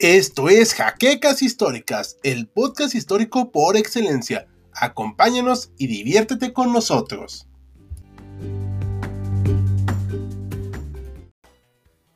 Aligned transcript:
Esto 0.00 0.48
es 0.48 0.72
Jaquecas 0.72 1.42
Históricas, 1.42 2.16
el 2.22 2.48
podcast 2.48 2.94
histórico 2.94 3.52
por 3.52 3.76
excelencia. 3.76 4.48
Acompáñanos 4.72 5.74
y 5.76 5.88
diviértete 5.88 6.54
con 6.54 6.72
nosotros. 6.72 7.46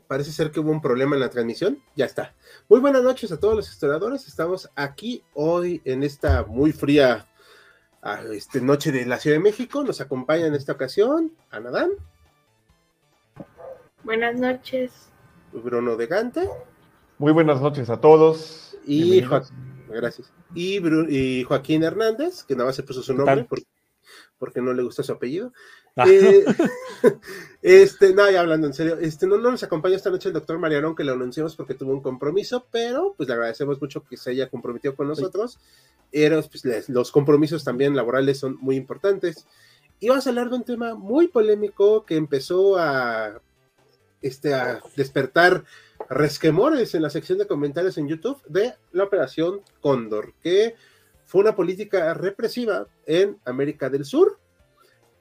Parece 0.07 0.33
ser 0.33 0.51
que 0.51 0.61
hubo 0.61 0.71
un 0.71 0.81
problema 0.81 1.15
en 1.15 1.21
la 1.21 1.29
transmisión. 1.29 1.79
Ya 1.95 2.07
está. 2.07 2.35
Muy 2.71 2.81
buenas 2.81 3.03
noches 3.03 3.31
a 3.33 3.39
todos 3.39 3.55
los 3.55 3.71
historiadores. 3.71 4.29
Estamos 4.29 4.71
aquí 4.77 5.23
hoy 5.35 5.83
en 5.85 6.05
esta 6.05 6.43
muy 6.45 6.73
fría 6.73 7.29
ah, 8.01 8.23
este, 8.33 8.63
noche 8.63 8.93
de 8.93 9.05
la 9.05 9.19
Ciudad 9.19 9.37
de 9.37 9.43
México. 9.43 9.85
Nos 9.85 10.01
acompaña 10.01 10.47
en 10.47 10.55
esta 10.55 10.73
ocasión 10.73 11.37
Anadán. 11.51 11.91
Buenas 14.05 14.37
noches. 14.37 15.11
Bruno 15.53 15.97
de 15.97 16.07
Gante. 16.07 16.49
Muy 17.19 17.33
buenas 17.33 17.61
noches 17.61 17.91
a 17.91 18.01
todos. 18.01 18.77
Y, 18.87 19.23
gracias. 19.89 20.33
Y, 20.55 21.45
Joaquín 21.45 21.85
Hernández, 21.85 22.43
que 22.45 22.55
nada 22.55 22.67
más 22.67 22.77
se 22.77 22.83
puso 22.83 23.03
su 23.03 23.15
nombre 23.15 23.47
porque, 24.39 24.61
no 24.61 24.73
le 24.73 24.83
gusta 24.83 25.03
su 25.03 25.13
apellido. 25.13 25.53
Ah. 25.97 26.05
Eh, 26.09 26.45
este, 27.63 28.13
no, 28.13 28.29
ya 28.31 28.41
hablando 28.41 28.67
en 28.67 28.75
serio, 28.75 28.99
este, 29.01 29.27
no, 29.27 29.39
nos 29.39 29.63
acompaña 29.63 29.97
esta 29.97 30.11
noche 30.11 30.29
el 30.29 30.35
doctor 30.35 30.59
Mariano, 30.59 30.95
que 30.95 31.05
lo 31.05 31.13
anunciamos 31.13 31.55
porque 31.55 31.75
tuvo 31.75 31.93
un 31.93 32.03
compromiso, 32.03 32.67
pero 32.71 33.15
pues 33.17 33.29
le 33.29 33.35
agradecemos 33.35 33.81
mucho 33.81 34.05
que 34.05 34.17
se 34.17 34.31
haya 34.31 34.51
comprometido 34.51 34.97
con 34.97 35.09
nosotros. 35.09 35.59
Pero, 36.11 36.43
pues, 36.43 36.89
los 36.89 37.11
compromisos 37.11 37.65
también 37.65 37.97
laborales 37.97 38.39
son 38.39 38.57
muy 38.61 38.77
importantes. 38.77 39.47
Y 40.01 40.09
vamos 40.09 40.27
a 40.27 40.31
hablar 40.31 40.51
de 40.51 40.57
un 40.57 40.65
tema 40.65 40.95
muy 40.95 41.29
polémico 41.29 42.05
que 42.05 42.17
empezó 42.17 42.77
a, 42.77 43.41
este, 44.21 44.53
a 44.53 44.81
despertar 44.97 45.65
resquemores 46.09 46.95
en 46.95 47.03
la 47.03 47.11
sección 47.11 47.39
de 47.39 47.47
comentarios 47.47 47.99
en 47.99 48.09
YouTube 48.09 48.43
de 48.47 48.75
la 48.93 49.05
operación 49.05 49.63
Cóndor, 49.81 50.35
que 50.43 50.75
fue 51.25 51.41
una 51.41 51.57
política 51.57 52.15
represiva 52.15 52.87
en 53.07 53.39
América 53.45 53.91
del 53.91 54.05
Sur 54.05 54.39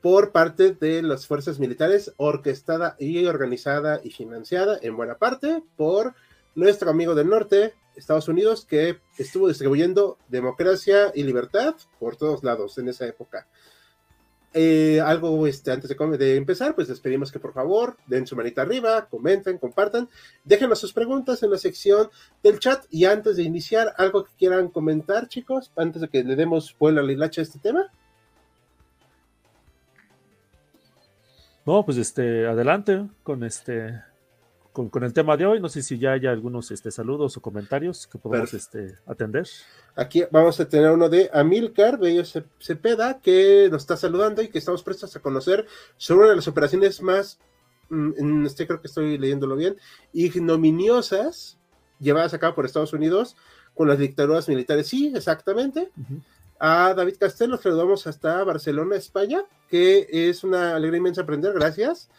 por 0.02 0.32
parte 0.32 0.74
de 0.74 1.02
las 1.02 1.28
fuerzas 1.28 1.60
militares, 1.60 2.14
orquestada 2.18 2.98
y 3.00 3.26
organizada 3.26 4.02
y 4.04 4.12
financiada 4.12 4.78
en 4.82 4.98
buena 4.98 5.18
parte 5.18 5.64
por 5.78 6.14
nuestro 6.56 6.90
amigo 6.92 7.16
del 7.16 7.30
norte, 7.30 7.74
Estados 7.96 8.28
Unidos, 8.28 8.66
que 8.66 9.00
estuvo 9.18 9.48
distribuyendo 9.48 10.18
democracia 10.28 11.12
y 11.16 11.24
libertad 11.24 11.76
por 12.00 12.18
todos 12.18 12.44
lados 12.44 12.78
en 12.78 12.90
esa 12.90 13.08
época. 13.08 13.48
Eh, 14.56 15.02
algo 15.02 15.48
este, 15.48 15.72
antes 15.72 15.90
de, 15.90 16.36
empezar, 16.36 16.76
pues 16.76 16.88
les 16.88 17.00
pedimos 17.00 17.32
que 17.32 17.40
por 17.40 17.54
favor 17.54 17.98
den 18.06 18.28
su 18.28 18.36
manita 18.36 18.62
arriba, 18.62 19.08
comenten, 19.10 19.58
compartan, 19.58 20.10
déjenos 20.44 20.80
sus 20.80 20.94
preguntas 20.94 21.42
en 21.42 21.50
la 21.50 21.58
sección 21.58 22.10
del 22.44 22.60
chat 22.60 22.86
y 22.92 23.06
antes 23.06 23.38
de 23.38 23.44
iniciar, 23.44 23.96
algo 23.98 24.24
que 24.24 24.32
quieran 24.38 24.68
comentar, 24.70 25.28
chicos, 25.28 25.72
antes 25.76 26.04
de 26.04 26.08
que 26.08 26.24
le 26.24 26.36
demos 26.36 26.76
vuelo 26.78 27.02
a 27.02 27.04
la 27.04 27.12
hilacha 27.12 27.42
a 27.42 27.44
este 27.44 27.58
tema. 27.58 27.92
No, 31.66 31.84
pues 31.84 31.98
este, 31.98 32.46
adelante 32.46 33.08
con 33.24 33.44
este 33.44 34.04
con, 34.74 35.04
el 35.04 35.14
tema 35.14 35.38
de 35.38 35.46
hoy. 35.46 35.60
No 35.62 35.70
sé 35.70 35.82
si 35.82 35.98
ya 36.00 36.14
hay 36.14 36.26
algunos 36.26 36.72
este, 36.72 36.92
saludos 36.92 37.38
o 37.38 37.42
comentarios 37.42 38.08
que 38.08 38.18
podemos 38.18 38.54
este, 38.54 38.98
atender. 39.06 39.48
Aquí 39.96 40.24
vamos 40.32 40.60
a 40.60 40.68
tener 40.68 40.92
uno 40.92 41.08
de 41.08 41.30
Amilcar 41.32 42.00
Bello 42.00 42.24
Cepeda, 42.60 43.22
que 43.22 43.70
nos 43.72 43.84
está 43.84 43.96
saludando 43.96 44.42
y 44.42 44.50
que 44.50 44.58
estamos 44.58 44.84
prestos 44.84 45.16
a 45.16 45.22
conocer 45.22 45.66
sobre 45.96 46.22
una 46.22 46.30
de 46.32 46.36
las 46.38 46.48
operaciones 46.48 47.02
más, 47.02 47.40
mm, 47.90 48.46
este 48.48 48.66
creo 48.66 48.82
que 48.82 48.88
estoy 48.88 49.18
leyéndolo 49.20 49.56
bien, 49.56 49.78
ignominiosas 50.12 51.58
llevadas 52.00 52.34
a 52.34 52.40
cabo 52.40 52.56
por 52.56 52.66
Estados 52.66 52.94
Unidos 52.94 53.38
con 53.76 53.88
las 53.88 54.00
dictaduras 54.00 54.50
militares. 54.50 54.88
Sí, 54.88 55.14
exactamente. 55.16 55.92
A 56.60 56.94
David 56.96 57.16
Castelo, 57.20 57.58
saludamos 57.58 58.08
hasta 58.08 58.44
Barcelona, 58.44 58.96
España, 58.96 59.44
que 59.70 60.08
es 60.10 60.44
una 60.44 60.76
alegría 60.76 60.98
inmensa 60.98 61.22
aprender, 61.22 61.54
gracias 61.54 62.10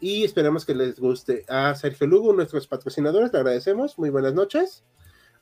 y 0.00 0.24
esperamos 0.24 0.64
que 0.64 0.74
les 0.74 0.98
guste. 0.98 1.44
A 1.48 1.74
Sergio 1.74 2.06
Lugo, 2.06 2.32
nuestros 2.32 2.66
patrocinadores, 2.66 3.32
le 3.32 3.38
agradecemos. 3.38 3.98
Muy 3.98 4.10
buenas 4.10 4.34
noches. 4.34 4.84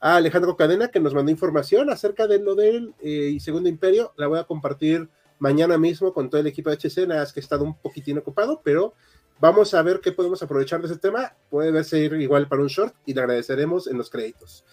A 0.01 0.17
Alejandro 0.17 0.57
Cadena, 0.57 0.89
que 0.89 1.01
nos 1.01 1.15
mandó 1.15 1.31
información 1.31 1.91
acerca 1.91 2.27
de 2.27 2.39
lo 2.39 2.55
del 2.55 2.95
eh, 3.01 3.37
Segundo 3.41 3.69
Imperio. 3.69 4.13
La 4.17 4.27
voy 4.27 4.39
a 4.39 4.45
compartir 4.45 5.09
mañana 5.39 5.79
mismo 5.79 6.13
con 6.13 6.31
todo 6.31 6.41
el 6.41 6.47
equipo 6.47 6.71
de 6.71 6.77
HC. 6.77 7.09
Nada, 7.09 7.27
que 7.33 7.41
he 7.41 7.43
estado 7.43 7.65
un 7.65 7.77
poquitín 7.79 8.19
ocupado, 8.19 8.61
pero 8.63 8.95
vamos 9.41 9.75
a 9.75 9.83
ver 9.83 10.01
qué 10.01 10.13
podemos 10.13 10.43
aprovechar 10.43 10.81
de 10.81 10.87
ese 10.87 10.99
tema. 10.99 11.35
Puede 11.51 11.73
verse 11.73 12.05
igual 12.05 12.49
para 12.49 12.63
un 12.63 12.69
short 12.69 12.95
y 13.07 13.15
le 13.15 13.21
agradeceremos 13.21 13.87
en 13.87 13.99
los 13.99 14.11
créditos. 14.11 14.65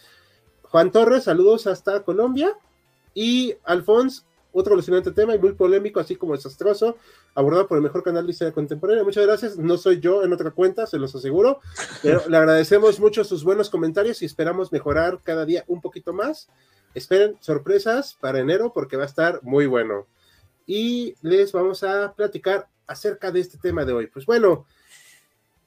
Juan 0.64 0.91
Torres, 0.91 1.24
saludos 1.24 1.68
hasta 1.68 2.03
Colombia. 2.03 2.56
Y 3.14 3.56
Alfonso, 3.64 4.24
otro 4.51 4.73
alucinante 4.73 5.12
tema 5.12 5.35
y 5.35 5.39
muy 5.39 5.53
polémico, 5.53 6.00
así 6.00 6.16
como 6.16 6.35
desastroso, 6.35 6.97
abordado 7.35 7.67
por 7.67 7.78
el 7.78 7.84
mejor 7.84 8.03
canal 8.03 8.25
de 8.25 8.31
historia 8.31 8.53
contemporánea. 8.53 9.03
Muchas 9.03 9.25
gracias. 9.25 9.57
No 9.57 9.78
soy 9.78 10.00
yo 10.00 10.23
en 10.23 10.34
otra 10.34 10.51
cuenta, 10.51 10.85
se 10.85 11.00
los 11.00 11.16
aseguro, 11.16 11.59
pero 12.01 12.22
le 12.28 12.38
agradecemos 12.38 13.00
mucho 13.00 13.23
sus 13.23 13.44
buenos 13.44 13.69
comentarios 13.69 14.22
y 14.22 14.25
esperamos 14.25 14.72
mejorar 14.72 15.19
cada 15.23 15.45
día 15.45 15.63
un 15.67 15.81
poquito 15.81 16.13
más. 16.13 16.50
Esperen 16.94 17.38
sorpresas 17.40 18.17
para 18.19 18.40
enero 18.40 18.73
porque 18.73 18.97
va 18.97 19.03
a 19.03 19.07
estar 19.07 19.40
muy 19.44 19.66
bueno. 19.66 20.07
Y 20.66 21.16
les 21.22 21.51
vamos 21.51 21.84
a 21.84 22.13
platicar 22.13 22.67
acerca 22.88 23.31
de 23.31 23.40
este 23.40 23.57
tema 23.57 23.85
de 23.85 23.94
hoy. 23.94 24.07
Pues 24.07 24.25
bueno, 24.25 24.66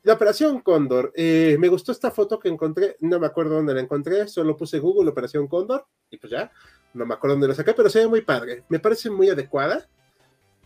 la 0.04 0.12
operación 0.12 0.60
Cóndor. 0.60 1.12
Eh, 1.16 1.56
me 1.58 1.68
gustó 1.68 1.90
esta 1.90 2.10
foto 2.10 2.38
que 2.38 2.48
encontré, 2.48 2.96
no 3.00 3.18
me 3.18 3.26
acuerdo 3.26 3.54
dónde 3.54 3.74
la 3.74 3.80
encontré, 3.80 4.28
solo 4.28 4.56
puse 4.56 4.78
Google 4.78 5.10
Operación 5.10 5.48
Cóndor 5.48 5.86
y 6.10 6.18
pues 6.18 6.30
ya 6.30 6.52
no 6.94 7.04
me 7.04 7.14
acuerdo 7.14 7.34
dónde 7.34 7.48
lo 7.48 7.54
saqué, 7.54 7.74
pero 7.74 7.90
se 7.90 7.98
ve 8.00 8.08
muy 8.08 8.22
padre. 8.22 8.64
Me 8.68 8.78
parece 8.78 9.10
muy 9.10 9.28
adecuada 9.28 9.86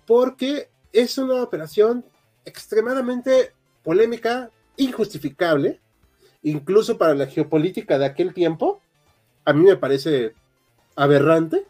porque 0.06 0.68
es 0.92 1.18
una 1.18 1.42
operación 1.42 2.04
extremadamente 2.44 3.52
polémica, 3.82 4.50
injustificable, 4.76 5.80
incluso 6.42 6.98
para 6.98 7.14
la 7.14 7.26
geopolítica 7.26 7.98
de 7.98 8.06
aquel 8.06 8.34
tiempo. 8.34 8.80
A 9.44 9.52
mí 9.52 9.64
me 9.64 9.76
parece 9.76 10.34
aberrante. 10.96 11.66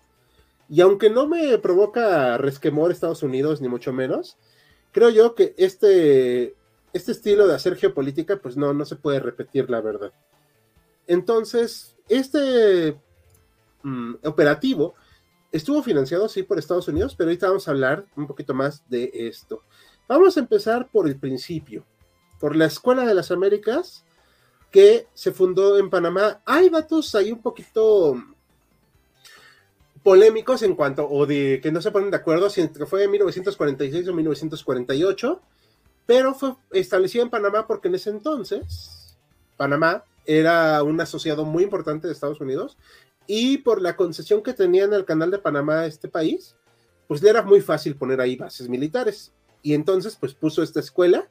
Y 0.69 0.81
aunque 0.81 1.09
no 1.09 1.27
me 1.27 1.57
provoca 1.59 2.37
resquemor 2.37 2.91
Estados 2.91 3.23
Unidos, 3.23 3.61
ni 3.61 3.69
mucho 3.69 3.93
menos, 3.93 4.37
creo 4.93 5.09
yo 5.09 5.35
que 5.35 5.55
este, 5.57 6.55
este 6.93 7.13
estilo 7.13 7.47
de 7.47 7.55
hacer 7.55 7.77
geopolítica, 7.77 8.37
pues 8.37 8.57
no, 8.57 8.75
no 8.75 8.85
se 8.85 8.97
puede 8.97 9.21
repetir, 9.21 9.71
la 9.71 9.81
verdad. 9.81 10.13
Entonces, 11.07 11.97
este 12.09 12.99
Mm, 13.89 14.17
operativo 14.25 14.95
estuvo 15.51 15.83
financiado, 15.83 16.29
sí, 16.29 16.43
por 16.43 16.59
Estados 16.59 16.89
Unidos, 16.89 17.15
pero 17.17 17.31
ahorita 17.31 17.49
vamos 17.49 17.67
a 17.67 17.71
hablar 17.71 18.05
un 18.17 18.27
poquito 18.27 18.53
más 18.53 18.87
de 18.91 19.11
esto. 19.15 19.63
Vamos 20.07 20.37
a 20.37 20.41
empezar 20.41 20.91
por 20.91 21.09
el 21.09 21.19
principio, 21.19 21.87
por 22.39 22.55
la 22.55 22.67
Escuela 22.67 23.07
de 23.07 23.15
las 23.15 23.31
Américas, 23.31 24.05
que 24.71 25.07
se 25.15 25.33
fundó 25.33 25.79
en 25.79 25.89
Panamá. 25.89 26.43
Hay 26.45 26.69
datos 26.69 27.15
ahí 27.15 27.33
un 27.33 27.41
poquito 27.41 28.23
polémicos 30.03 30.63
en 30.63 30.75
cuanto, 30.75 31.09
o 31.09 31.25
de 31.25 31.61
que 31.63 31.73
no 31.73 31.81
se 31.81 31.91
ponen 31.91 32.11
de 32.11 32.19
acuerdo 32.19 32.51
si 32.51 32.69
fue 32.69 33.05
en 33.05 33.11
1946 33.11 34.09
o 34.09 34.13
1948, 34.13 35.41
pero 36.05 36.35
fue 36.35 36.55
establecida 36.73 37.23
en 37.23 37.31
Panamá 37.31 37.67
porque 37.67 37.89
en 37.89 37.95
ese 37.95 38.11
entonces 38.11 39.17
Panamá 39.57 40.05
era 40.27 40.83
un 40.83 41.01
asociado 41.01 41.47
muy 41.47 41.65
importante 41.65 42.07
de 42.07 42.13
Estados 42.13 42.41
Unidos 42.41 42.77
y 43.29 43.59
por 43.59 43.83
la 43.83 43.95
concesión 43.95 44.43
que 44.43 44.55
tenían 44.55 44.95
al 44.95 45.05
canal 45.05 45.31
de 45.31 45.39
Panamá 45.39 45.81
a 45.81 45.87
este 45.87 46.09
país, 46.09 46.57
pues 47.07 47.23
le 47.23 47.29
era 47.29 47.43
muy 47.43 47.61
fácil 47.61 47.95
poner 47.95 48.21
ahí 48.21 48.37
bases 48.37 48.71
militares. 48.71 49.33
Y 49.63 49.75
entonces, 49.75 50.17
pues 50.19 50.33
puso 50.33 50.63
esta 50.63 50.81
escuela, 50.81 51.29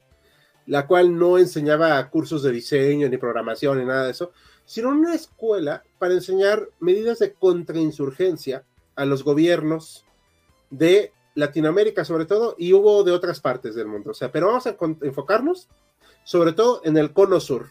la 0.68 0.86
cual 0.86 1.18
no 1.18 1.40
enseñaba 1.40 2.08
cursos 2.12 2.44
de 2.44 2.52
diseño, 2.52 3.10
ni 3.10 3.18
programación, 3.18 3.80
ni 3.80 3.86
nada 3.86 4.06
de 4.06 4.12
eso, 4.12 4.32
sino 4.64 4.90
una 4.90 5.16
escuela 5.16 5.82
para 5.98 6.14
enseñar 6.14 6.70
medidas 6.80 7.18
de 7.18 7.34
contrainsurgencia 7.34 8.64
a 8.96 9.06
los 9.06 9.24
gobiernos 9.24 10.06
de 10.70 11.12
Latinoamérica, 11.34 12.06
sobre 12.06 12.26
todo, 12.26 12.56
y 12.60 12.74
hubo 12.74 13.04
de 13.04 13.12
otras 13.12 13.40
partes 13.40 13.74
del 13.74 13.88
mundo. 13.88 14.12
O 14.12 14.14
sea, 14.14 14.32
pero 14.32 14.48
vamos 14.48 14.68
a 14.68 14.78
enfocarnos 15.02 15.68
sobre 16.24 16.54
todo 16.54 16.82
en 16.84 16.98
el 16.98 17.12
cono 17.14 17.40
sur, 17.40 17.70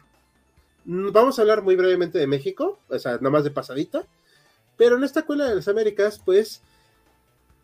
vamos 0.87 1.39
a 1.39 1.43
hablar 1.43 1.63
muy 1.63 1.77
brevemente 1.77 2.19
de 2.19 2.27
México, 2.27 2.79
o 2.89 2.99
sea, 2.99 3.13
nada 3.17 3.31
más 3.31 3.45
de 3.45 3.51
pasadita. 3.51 4.07
Pero 4.77 4.97
en 4.97 5.05
esta 5.05 5.21
escuela 5.21 5.49
de 5.49 5.55
las 5.55 5.69
Américas, 5.69 6.21
pues, 6.25 6.63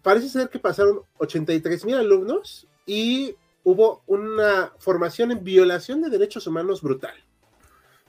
parece 0.02 0.28
ser 0.28 0.48
que 0.48 0.58
pasaron 0.58 1.02
83 1.18 1.84
mil 1.84 1.96
alumnos 1.96 2.66
y 2.86 3.36
hubo 3.64 4.02
una 4.06 4.72
formación 4.78 5.30
en 5.30 5.44
violación 5.44 6.02
de 6.02 6.10
derechos 6.10 6.46
humanos 6.46 6.82
brutal. 6.82 7.14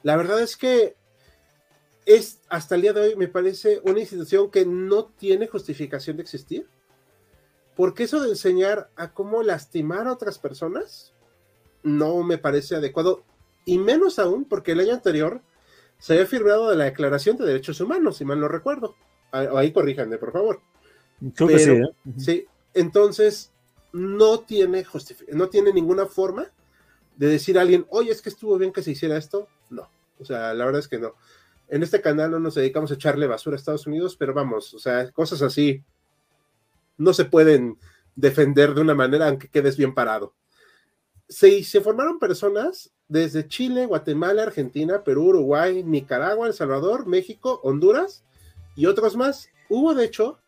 La 0.01 0.15
verdad 0.15 0.41
es 0.41 0.57
que 0.57 0.95
es, 2.05 2.39
hasta 2.49 2.75
el 2.75 2.81
día 2.81 2.93
de 2.93 3.01
hoy, 3.01 3.15
me 3.15 3.27
parece 3.27 3.81
una 3.83 3.99
institución 3.99 4.51
que 4.51 4.65
no 4.65 5.05
tiene 5.05 5.47
justificación 5.47 6.17
de 6.17 6.23
existir. 6.23 6.67
Porque 7.75 8.03
eso 8.03 8.21
de 8.21 8.29
enseñar 8.29 8.89
a 8.95 9.13
cómo 9.13 9.41
lastimar 9.41 10.07
a 10.07 10.13
otras 10.13 10.37
personas 10.37 11.13
no 11.81 12.21
me 12.23 12.37
parece 12.37 12.75
adecuado 12.75 13.23
y 13.65 13.77
menos 13.77 14.19
aún 14.19 14.45
porque 14.45 14.73
el 14.73 14.81
año 14.81 14.93
anterior 14.93 15.41
se 16.03 16.11
había 16.11 16.25
firmado 16.25 16.69
de 16.69 16.75
la 16.75 16.83
Declaración 16.83 17.37
de 17.37 17.45
Derechos 17.45 17.79
Humanos, 17.79 18.17
si 18.17 18.25
mal 18.25 18.37
no 18.37 18.49
recuerdo. 18.49 18.93
Ahí 19.31 19.71
corríjanme, 19.71 20.17
por 20.17 20.33
favor. 20.33 20.59
Creo 21.33 21.47
que 21.47 21.59
sí, 21.59 21.71
¿eh? 21.71 21.95
Sí, 22.17 22.45
entonces 22.73 23.53
no 23.93 24.41
tiene, 24.41 24.85
no 25.29 25.47
tiene 25.47 25.71
ninguna 25.71 26.05
forma 26.05 26.51
de 27.15 27.27
decir 27.27 27.57
a 27.57 27.61
alguien, 27.61 27.85
oye, 27.89 28.11
es 28.11 28.21
que 28.21 28.27
estuvo 28.27 28.57
bien 28.57 28.73
que 28.73 28.83
se 28.83 28.91
hiciera 28.91 29.15
esto. 29.15 29.47
No, 29.69 29.89
o 30.19 30.25
sea, 30.25 30.53
la 30.53 30.65
verdad 30.65 30.81
es 30.81 30.89
que 30.89 30.99
no. 30.99 31.15
En 31.69 31.83
este 31.83 32.01
canal 32.01 32.31
no 32.31 32.39
nos 32.41 32.55
dedicamos 32.55 32.91
a 32.91 32.95
echarle 32.95 33.25
basura 33.25 33.55
a 33.55 33.59
Estados 33.59 33.87
Unidos, 33.87 34.17
pero 34.17 34.33
vamos, 34.33 34.73
o 34.73 34.79
sea, 34.79 35.09
cosas 35.13 35.41
así 35.41 35.85
no 36.97 37.13
se 37.13 37.23
pueden 37.23 37.77
defender 38.17 38.73
de 38.73 38.81
una 38.81 38.93
manera 38.93 39.29
aunque 39.29 39.47
quedes 39.47 39.77
bien 39.77 39.93
parado. 39.93 40.33
Se, 41.29 41.63
se 41.63 41.79
formaron 41.79 42.19
personas 42.19 42.92
desde 43.07 43.47
Chile, 43.47 43.85
Guatemala, 43.85 44.43
Argentina, 44.43 45.03
Perú, 45.03 45.25
Uruguay, 45.29 45.83
Nicaragua, 45.83 46.47
El 46.47 46.53
Salvador, 46.53 47.05
México, 47.05 47.59
Honduras 47.63 48.23
y 48.75 48.85
otros 48.85 49.15
más. 49.15 49.49
Hubo, 49.69 49.93
de 49.93 50.05
hecho, 50.05 50.39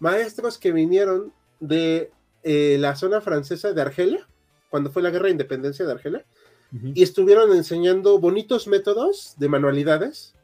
maestros 0.00 0.58
que 0.58 0.72
vinieron 0.72 1.32
de 1.60 2.10
eh, 2.42 2.76
la 2.78 2.94
zona 2.96 3.20
francesa 3.20 3.72
de 3.72 3.82
Argelia, 3.82 4.28
cuando 4.70 4.90
fue 4.90 5.02
la 5.02 5.10
guerra 5.10 5.26
de 5.26 5.32
independencia 5.32 5.86
de 5.86 5.92
Argelia, 5.92 6.24
y 6.92 7.04
estuvieron 7.04 7.54
enseñando 7.54 8.18
bonitos 8.18 8.66
métodos 8.66 9.34
de 9.38 9.48
manualidades 9.48 10.34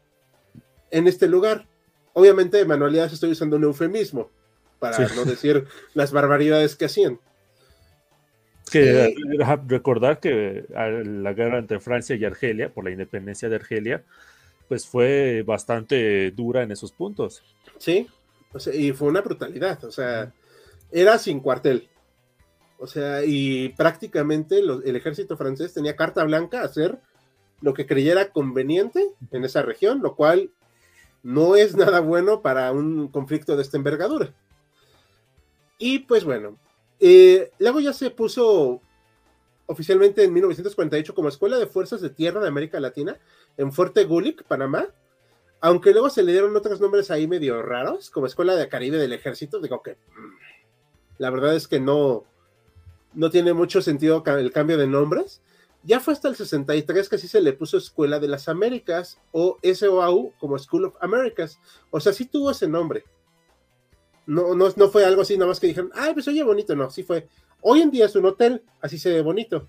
en 0.93 1.09
este 1.09 1.27
lugar. 1.27 1.67
Obviamente, 2.13 2.65
manualidades 2.65 3.13
estoy 3.13 3.33
usando 3.33 3.57
un 3.57 3.65
eufemismo 3.65 4.31
para 4.79 5.09
no 5.09 5.25
decir 5.25 5.67
las 5.93 6.13
barbaridades 6.13 6.77
que 6.77 6.85
hacían. 6.85 7.19
Que 8.71 9.15
recordar 9.67 10.21
que 10.21 10.65
la 10.69 11.33
guerra 11.33 11.59
entre 11.59 11.81
Francia 11.81 12.17
y 12.17 12.25
Argelia, 12.25 12.73
por 12.73 12.85
la 12.85 12.91
independencia 12.91 13.49
de 13.49 13.57
Argelia, 13.57 14.05
pues 14.69 14.87
fue 14.87 15.43
bastante 15.45 16.31
dura 16.31 16.63
en 16.63 16.71
esos 16.71 16.93
puntos. 16.93 17.43
Sí, 17.79 18.07
y 18.73 18.93
fue 18.93 19.09
una 19.09 19.21
brutalidad, 19.21 19.85
o 19.85 19.91
sea, 19.91 20.33
era 20.93 21.19
sin 21.19 21.41
cuartel. 21.41 21.89
O 22.79 22.87
sea, 22.87 23.25
y 23.25 23.71
prácticamente 23.71 24.61
el 24.61 24.97
ejército 24.97 25.37
francés 25.37 25.75
tenía 25.75 25.97
carta 25.97 26.25
blanca 26.25 26.61
a 26.61 26.65
hacer 26.65 26.99
lo 27.61 27.75
que 27.75 27.87
creyera 27.87 28.31
conveniente 28.31 29.07
en 29.33 29.45
esa 29.45 29.63
región, 29.63 30.01
lo 30.01 30.15
cual 30.15 30.51
no 31.23 31.57
es 31.57 31.77
nada 31.77 32.01
bueno 32.01 32.41
para 32.41 32.73
un 32.73 33.09
conflicto 33.09 33.55
de 33.57 33.63
esta 33.63 33.77
envergadura. 33.77 34.33
Y 35.77 36.01
pues 36.01 36.25
bueno, 36.25 36.57
eh, 37.01 37.51
luego 37.59 37.81
ya 37.81 37.93
se 37.93 38.11
puso 38.11 38.81
oficialmente 39.67 40.25
en 40.25 40.33
1948 40.33 41.15
como 41.15 41.29
Escuela 41.29 41.59
de 41.59 41.67
Fuerzas 41.67 42.01
de 42.01 42.11
Tierra 42.11 42.41
de 42.41 42.49
América 42.49 42.81
Latina 42.81 43.19
en 43.57 43.73
Fuerte 43.73 44.05
Gulick, 44.05 44.45
Panamá, 44.45 44.89
aunque 45.61 45.93
luego 45.93 46.11
se 46.11 46.23
le 46.23 46.33
dieron 46.33 46.57
otros 46.57 46.81
nombres 46.81 47.11
ahí 47.11 47.27
medio 47.27 47.63
raros, 47.63 48.11
como 48.11 48.27
Escuela 48.27 48.57
de 48.57 48.69
Caribe 48.69 48.99
del 48.99 49.13
Ejército, 49.13 49.61
digo 49.61 49.83
que 49.83 49.93
mm, 49.93 50.37
la 51.19 51.31
verdad 51.31 51.55
es 51.55 51.69
que 51.69 51.81
no, 51.81 52.25
no 53.15 53.31
tiene 53.31 53.53
mucho 53.53 53.83
sentido 53.83 54.23
el 54.27 54.53
cambio 54.53 54.79
de 54.79 54.87
nombres. 54.87 55.43
Ya 55.83 56.01
fue 56.01 56.13
hasta 56.13 56.29
el 56.29 56.37
63 56.37 57.09
que 57.09 57.19
sí 57.19 57.29
se 57.29 57.41
le 57.41 57.53
puso 57.53 57.79
Escuela 57.79 58.19
de 58.19 58.29
las 58.29 58.49
Américas 58.49 59.19
o 59.33 59.59
SOAU 59.63 60.33
como 60.39 60.59
School 60.59 60.87
of 60.87 60.95
Americas. 61.01 61.59
O 61.91 62.01
sea, 62.01 62.13
sí 62.13 62.27
tuvo 62.27 62.51
ese 62.51 62.69
nombre. 62.69 63.05
No, 64.31 64.55
no, 64.55 64.69
no 64.77 64.89
fue 64.91 65.05
algo 65.05 65.23
así, 65.23 65.37
nada 65.37 65.49
más 65.49 65.59
que 65.59 65.67
dijeron, 65.67 65.91
ay, 65.93 66.15
pues 66.15 66.29
oye 66.29 66.45
bonito, 66.45 66.77
no, 66.77 66.89
sí 66.89 67.03
fue. 67.03 67.27
Hoy 67.63 67.81
en 67.83 67.91
día 67.91 68.07
es 68.07 68.15
un 68.15 68.27
hotel, 68.27 68.63
así 68.81 68.97
se 68.97 69.11
ve 69.11 69.23
bonito. 69.23 69.67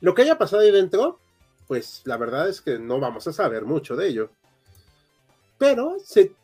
Lo 0.00 0.14
que 0.14 0.22
haya 0.22 0.36
pasado 0.36 0.62
ahí 0.62 0.72
dentro, 0.72 1.20
pues 1.68 2.02
la 2.06 2.16
verdad 2.16 2.48
es 2.48 2.60
que 2.60 2.76
no 2.76 2.98
vamos 2.98 3.24
a 3.28 3.32
saber 3.32 3.66
mucho 3.66 3.94
de 3.94 4.08
ello. 4.08 4.30
Pero 5.58 5.96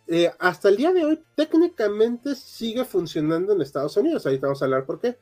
eh, 0.06 0.30
hasta 0.38 0.68
el 0.68 0.76
día 0.76 0.92
de 0.92 1.04
hoy 1.04 1.20
técnicamente 1.34 2.36
sigue 2.36 2.84
funcionando 2.84 3.52
en 3.52 3.62
Estados 3.62 3.96
Unidos. 3.96 4.24
Ahí 4.26 4.38
vamos 4.38 4.62
a 4.62 4.66
hablar 4.66 4.86
por 4.86 5.00
qué. 5.00 5.18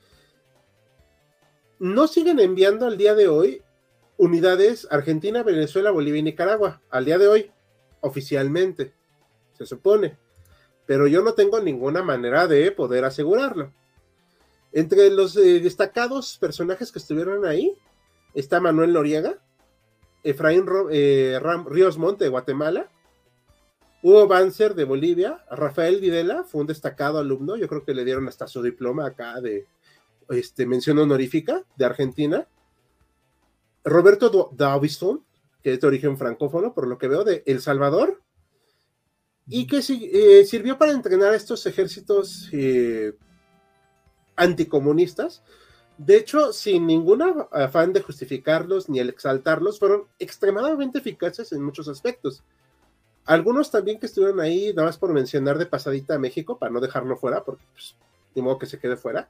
No 1.79 2.09
siguen 2.09 2.41
enviando 2.41 2.87
al 2.87 2.99
día 2.99 3.15
de 3.15 3.27
hoy 3.27 3.63
unidades 4.19 4.87
Argentina, 4.91 5.43
Venezuela, 5.43 5.93
Bolivia 5.93 6.21
y 6.21 6.25
Nicaragua. 6.25 6.83
Al 6.91 7.07
día 7.07 7.17
de 7.17 7.27
hoy, 7.27 7.51
oficialmente, 8.03 8.93
se 9.57 9.65
supone. 9.65 10.28
Pero 10.89 11.07
yo 11.07 11.21
no 11.23 11.35
tengo 11.35 11.61
ninguna 11.61 12.03
manera 12.03 12.47
de 12.47 12.73
poder 12.73 13.05
asegurarlo. 13.05 13.71
Entre 14.73 15.11
los 15.11 15.37
eh, 15.37 15.61
destacados 15.61 16.39
personajes 16.39 16.91
que 16.91 16.99
estuvieron 16.99 17.45
ahí 17.45 17.77
está 18.33 18.59
Manuel 18.59 18.95
Noriega, 18.95 19.37
Efraín 20.25 20.65
eh, 20.91 21.39
Ríos 21.67 21.99
Monte 21.99 22.25
de 22.25 22.31
Guatemala, 22.31 22.89
Hugo 24.03 24.27
Banzer 24.29 24.75
de 24.75 24.85
Bolivia, 24.85 25.45
Rafael 25.51 26.01
Videla 26.01 26.45
fue 26.45 26.63
un 26.63 26.67
destacado 26.67 27.19
alumno, 27.19 27.57
yo 27.57 27.69
creo 27.69 27.85
que 27.85 27.93
le 27.93 28.07
dieron 28.07 28.27
hasta 28.27 28.47
su 28.47 28.63
diploma 28.63 29.05
acá 29.05 29.43
de 29.43 29.67
este, 30.31 30.65
mención 30.65 30.99
honorífica 30.99 31.65
de 31.77 31.85
Argentina. 31.85 32.49
Roberto 33.85 34.51
Davison, 34.57 35.23
que 35.63 35.75
es 35.75 35.81
de 35.81 35.87
origen 35.87 36.17
francófono, 36.17 36.73
por 36.73 36.87
lo 36.87 36.97
que 36.97 37.09
veo, 37.09 37.25
de 37.25 37.43
El 37.45 37.61
Salvador, 37.61 38.23
y 39.49 39.67
que 39.67 39.79
eh, 39.79 40.45
sirvió 40.45 40.79
para 40.79 40.93
entrenar 40.93 41.33
a 41.33 41.37
estos 41.37 41.65
ejércitos 41.67 42.49
eh, 42.53 43.15
anticomunistas 44.37 45.43
de 45.99 46.17
hecho, 46.17 46.53
sin 46.53 46.87
ningún 46.87 47.23
afán 47.51 47.93
de 47.93 48.03
justificarlos 48.03 48.89
ni 48.89 49.01
el 49.01 49.09
exaltarlos, 49.09 49.81
fueron 49.81 50.05
extremadamente 50.21 51.01
eficaces 51.01 51.51
en 51.51 51.61
muchos 51.61 51.89
aspectos. 51.89 52.45
Algunos 53.25 53.73
también 53.73 53.99
que 53.99 54.07
estuvieron 54.07 54.39
ahí, 54.39 54.73
nada 54.75 54.87
más 54.87 54.97
por 54.97 55.13
mencionar 55.13 55.59
de 55.59 55.67
pasadita 55.67 56.15
a 56.15 56.19
México, 56.21 56.57
para 56.57 56.71
no 56.71 56.81
dejarlo 56.81 57.17
fuera, 57.17 57.43
porque 57.43 57.65
pues, 57.73 57.97
ni 58.35 58.43
modo 58.43 58.61
que 58.61 58.67
se 58.67 58.79
quede 58.79 58.97
fuera, 58.97 59.29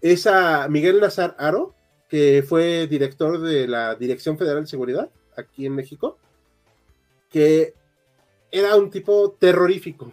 es 0.00 0.26
a 0.26 0.66
Miguel 0.68 0.98
Nazar 0.98 1.36
Aro, 1.38 1.74
que 2.08 2.42
fue 2.42 2.86
director 2.86 3.38
de 3.38 3.68
la 3.68 3.96
Dirección 3.96 4.38
Federal 4.38 4.62
de 4.62 4.70
Seguridad 4.70 5.10
aquí 5.36 5.66
en 5.66 5.74
México, 5.74 6.16
que 7.28 7.74
era 8.56 8.76
un 8.76 8.90
tipo 8.90 9.36
terrorífico. 9.38 10.12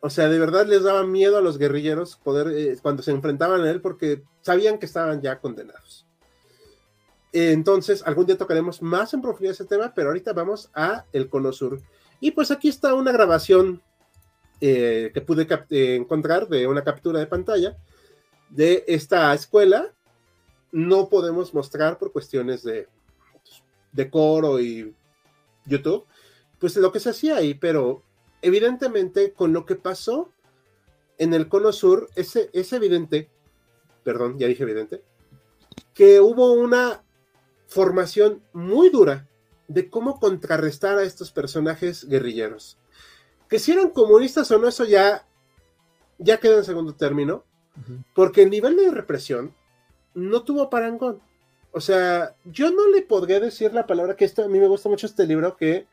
O 0.00 0.10
sea, 0.10 0.28
de 0.28 0.38
verdad 0.38 0.66
les 0.66 0.82
daba 0.84 1.04
miedo 1.04 1.36
a 1.36 1.40
los 1.40 1.58
guerrilleros 1.58 2.16
poder 2.16 2.48
eh, 2.56 2.76
cuando 2.80 3.02
se 3.02 3.10
enfrentaban 3.10 3.62
a 3.62 3.70
él 3.70 3.80
porque 3.80 4.22
sabían 4.42 4.78
que 4.78 4.86
estaban 4.86 5.20
ya 5.20 5.40
condenados. 5.40 6.06
Entonces, 7.32 8.02
algún 8.06 8.26
día 8.26 8.38
tocaremos 8.38 8.80
más 8.80 9.12
en 9.12 9.20
profundidad 9.20 9.52
ese 9.52 9.64
tema, 9.64 9.92
pero 9.94 10.08
ahorita 10.08 10.32
vamos 10.32 10.70
a 10.74 11.04
el 11.12 11.28
Cono 11.28 11.52
Sur. 11.52 11.80
Y 12.20 12.30
pues 12.30 12.50
aquí 12.50 12.68
está 12.68 12.94
una 12.94 13.12
grabación 13.12 13.82
eh, 14.60 15.10
que 15.12 15.20
pude 15.20 15.46
eh, 15.70 15.96
encontrar 15.96 16.48
de 16.48 16.66
una 16.66 16.82
captura 16.82 17.20
de 17.20 17.26
pantalla 17.26 17.76
de 18.48 18.84
esta 18.88 19.32
escuela. 19.34 19.92
No 20.72 21.08
podemos 21.08 21.52
mostrar 21.54 21.98
por 21.98 22.12
cuestiones 22.12 22.62
de 22.62 22.88
decoro 23.92 24.60
y 24.60 24.94
YouTube, 25.66 26.06
pues 26.58 26.76
lo 26.76 26.92
que 26.92 27.00
se 27.00 27.10
hacía 27.10 27.36
ahí, 27.36 27.54
pero 27.54 28.02
evidentemente 28.42 29.32
con 29.32 29.52
lo 29.52 29.66
que 29.66 29.76
pasó 29.76 30.30
en 31.18 31.34
el 31.34 31.48
cono 31.48 31.72
sur, 31.72 32.08
es, 32.14 32.36
es 32.36 32.72
evidente, 32.72 33.28
perdón, 34.04 34.38
ya 34.38 34.46
dije 34.46 34.62
evidente, 34.62 35.02
que 35.94 36.20
hubo 36.20 36.52
una 36.52 37.02
formación 37.66 38.42
muy 38.52 38.88
dura 38.88 39.26
de 39.66 39.90
cómo 39.90 40.18
contrarrestar 40.18 40.98
a 40.98 41.02
estos 41.02 41.30
personajes 41.30 42.08
guerrilleros. 42.08 42.78
Que 43.48 43.58
si 43.58 43.72
eran 43.72 43.90
comunistas 43.90 44.50
o 44.50 44.58
no, 44.58 44.68
eso 44.68 44.84
ya, 44.84 45.26
ya 46.18 46.38
queda 46.38 46.58
en 46.58 46.64
segundo 46.64 46.94
término, 46.94 47.44
porque 48.14 48.42
el 48.42 48.50
nivel 48.50 48.76
de 48.76 48.90
represión 48.90 49.54
no 50.14 50.42
tuvo 50.42 50.70
parangón. 50.70 51.20
O 51.70 51.80
sea, 51.80 52.34
yo 52.44 52.70
no 52.70 52.88
le 52.88 53.02
podría 53.02 53.40
decir 53.40 53.72
la 53.72 53.86
palabra 53.86 54.16
que 54.16 54.24
esto, 54.24 54.42
a 54.42 54.48
mí 54.48 54.58
me 54.58 54.66
gusta 54.66 54.88
mucho 54.88 55.06
este 55.06 55.26
libro, 55.26 55.56
que 55.56 55.86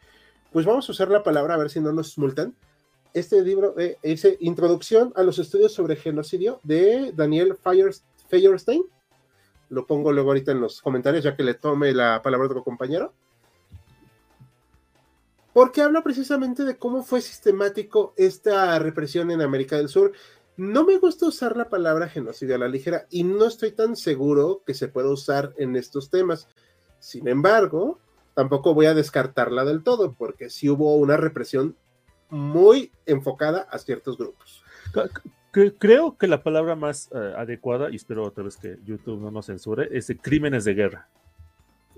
pues 0.52 0.66
vamos 0.66 0.88
a 0.88 0.92
usar 0.92 1.10
la 1.10 1.24
palabra 1.24 1.56
a 1.56 1.58
ver 1.58 1.70
si 1.70 1.80
no 1.80 1.92
nos 1.92 2.18
multan. 2.18 2.56
Este 3.14 3.42
libro 3.42 3.80
eh, 3.80 3.98
es 4.02 4.28
Introducción 4.40 5.14
a 5.16 5.24
los 5.24 5.40
estudios 5.40 5.74
sobre 5.74 5.96
genocidio 5.96 6.60
de 6.64 7.14
Daniel 7.14 7.58
Feuerstein. 8.30 8.84
Lo 9.70 9.88
pongo 9.88 10.12
luego 10.12 10.30
ahorita 10.30 10.52
en 10.52 10.62
los 10.62 10.82
comentarios 10.82 11.24
ya 11.24 11.36
que 11.36 11.44
le 11.44 11.54
tome 11.54 11.94
la 11.94 12.22
palabra 12.22 12.48
a 12.48 12.50
otro 12.50 12.64
compañero. 12.64 13.14
Porque 15.54 15.82
habla 15.82 16.04
precisamente 16.04 16.66
de 16.66 16.78
cómo 16.78 17.04
fue 17.04 17.22
sistemático 17.22 18.14
esta 18.18 18.78
represión 18.80 19.32
en 19.32 19.42
América 19.42 19.78
del 19.78 19.88
Sur. 19.88 20.12
No 20.58 20.84
me 20.84 20.98
gusta 20.98 21.28
usar 21.28 21.56
la 21.56 21.70
palabra 21.70 22.10
genocidio 22.10 22.56
a 22.56 22.60
la 22.60 22.68
ligera 22.68 23.08
y 23.10 23.24
no 23.24 23.46
estoy 23.46 23.72
tan 23.72 23.96
seguro 23.96 24.62
que 24.66 24.74
se 24.74 24.90
pueda 24.90 25.10
usar 25.10 25.54
en 25.58 25.78
estos 25.78 26.10
temas. 26.10 26.50
Sin 27.00 27.30
embargo, 27.30 28.00
tampoco 28.36 28.76
voy 28.76 28.86
a 28.86 28.94
descartarla 28.94 29.66
del 29.66 29.84
todo, 29.84 30.14
porque 30.14 30.52
sí 30.52 30.70
hubo 30.70 30.96
una 30.96 31.18
represión 31.18 31.76
muy 32.30 32.92
enfocada 33.08 33.62
a 33.62 33.80
ciertos 33.80 34.18
grupos. 34.18 34.64
Creo 35.80 36.18
que 36.18 36.28
la 36.28 36.44
palabra 36.44 36.76
más 36.76 37.10
eh, 37.14 37.34
adecuada, 37.38 37.90
y 37.90 37.96
espero 37.96 38.26
otra 38.26 38.44
vez 38.44 38.58
que 38.58 38.78
YouTube 38.86 39.20
no 39.20 39.32
nos 39.32 39.48
censure, 39.48 39.90
es 39.92 40.08
de 40.08 40.18
crímenes 40.18 40.66
de 40.66 40.74
guerra. 40.74 41.10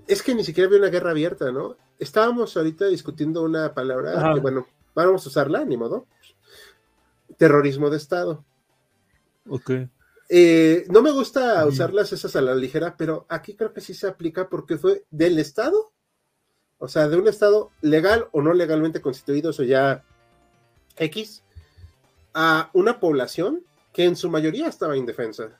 Es 0.06 0.22
que 0.22 0.34
ni 0.34 0.44
siquiera 0.44 0.68
había 0.68 0.78
una 0.78 0.88
guerra 0.88 1.10
abierta, 1.10 1.52
¿no? 1.52 1.76
estábamos 1.98 2.56
ahorita 2.56 2.86
discutiendo 2.86 3.42
una 3.42 3.74
palabra 3.74 4.12
Ajá. 4.12 4.34
que, 4.34 4.40
bueno, 4.40 4.66
vamos 4.94 5.24
a 5.24 5.28
usarla, 5.28 5.64
ni 5.64 5.76
modo. 5.76 6.06
Terrorismo 7.36 7.90
de 7.90 7.96
Estado. 7.96 8.44
Ok. 9.48 9.70
Eh, 10.30 10.84
no 10.90 11.02
me 11.02 11.10
gusta 11.10 11.64
usarlas 11.66 12.12
esas 12.12 12.36
a 12.36 12.42
la 12.42 12.54
ligera, 12.54 12.96
pero 12.96 13.26
aquí 13.28 13.54
creo 13.54 13.72
que 13.72 13.80
sí 13.80 13.94
se 13.94 14.06
aplica 14.06 14.48
porque 14.48 14.76
fue 14.76 15.04
del 15.10 15.38
Estado, 15.38 15.90
o 16.78 16.88
sea, 16.88 17.08
de 17.08 17.16
un 17.16 17.28
Estado 17.28 17.70
legal 17.80 18.28
o 18.32 18.42
no 18.42 18.52
legalmente 18.52 19.00
constituido, 19.00 19.50
o 19.50 19.62
ya 19.62 20.04
X, 20.96 21.42
a 22.34 22.70
una 22.72 23.00
población 23.00 23.62
que 23.92 24.04
en 24.04 24.16
su 24.16 24.30
mayoría 24.30 24.68
estaba 24.68 24.96
indefensa. 24.96 25.50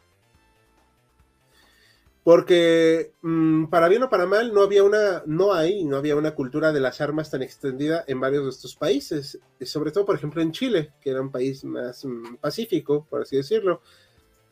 Porque 2.22 3.12
mm, 3.22 3.66
para 3.66 3.88
bien 3.88 4.02
o 4.02 4.10
para 4.10 4.26
mal 4.26 4.52
no 4.52 4.62
había 4.62 4.84
una, 4.84 5.22
no 5.24 5.54
hay, 5.54 5.84
no 5.84 5.96
había 5.96 6.14
una 6.14 6.34
cultura 6.34 6.72
de 6.72 6.80
las 6.80 7.00
armas 7.00 7.30
tan 7.30 7.42
extendida 7.42 8.04
en 8.06 8.20
varios 8.20 8.44
de 8.44 8.50
estos 8.50 8.76
países, 8.76 9.38
sobre 9.62 9.92
todo 9.92 10.04
por 10.04 10.14
ejemplo 10.14 10.42
en 10.42 10.52
Chile, 10.52 10.92
que 11.00 11.10
era 11.10 11.22
un 11.22 11.30
país 11.30 11.64
más 11.64 12.04
mm, 12.04 12.36
pacífico, 12.36 13.06
por 13.08 13.22
así 13.22 13.36
decirlo. 13.36 13.80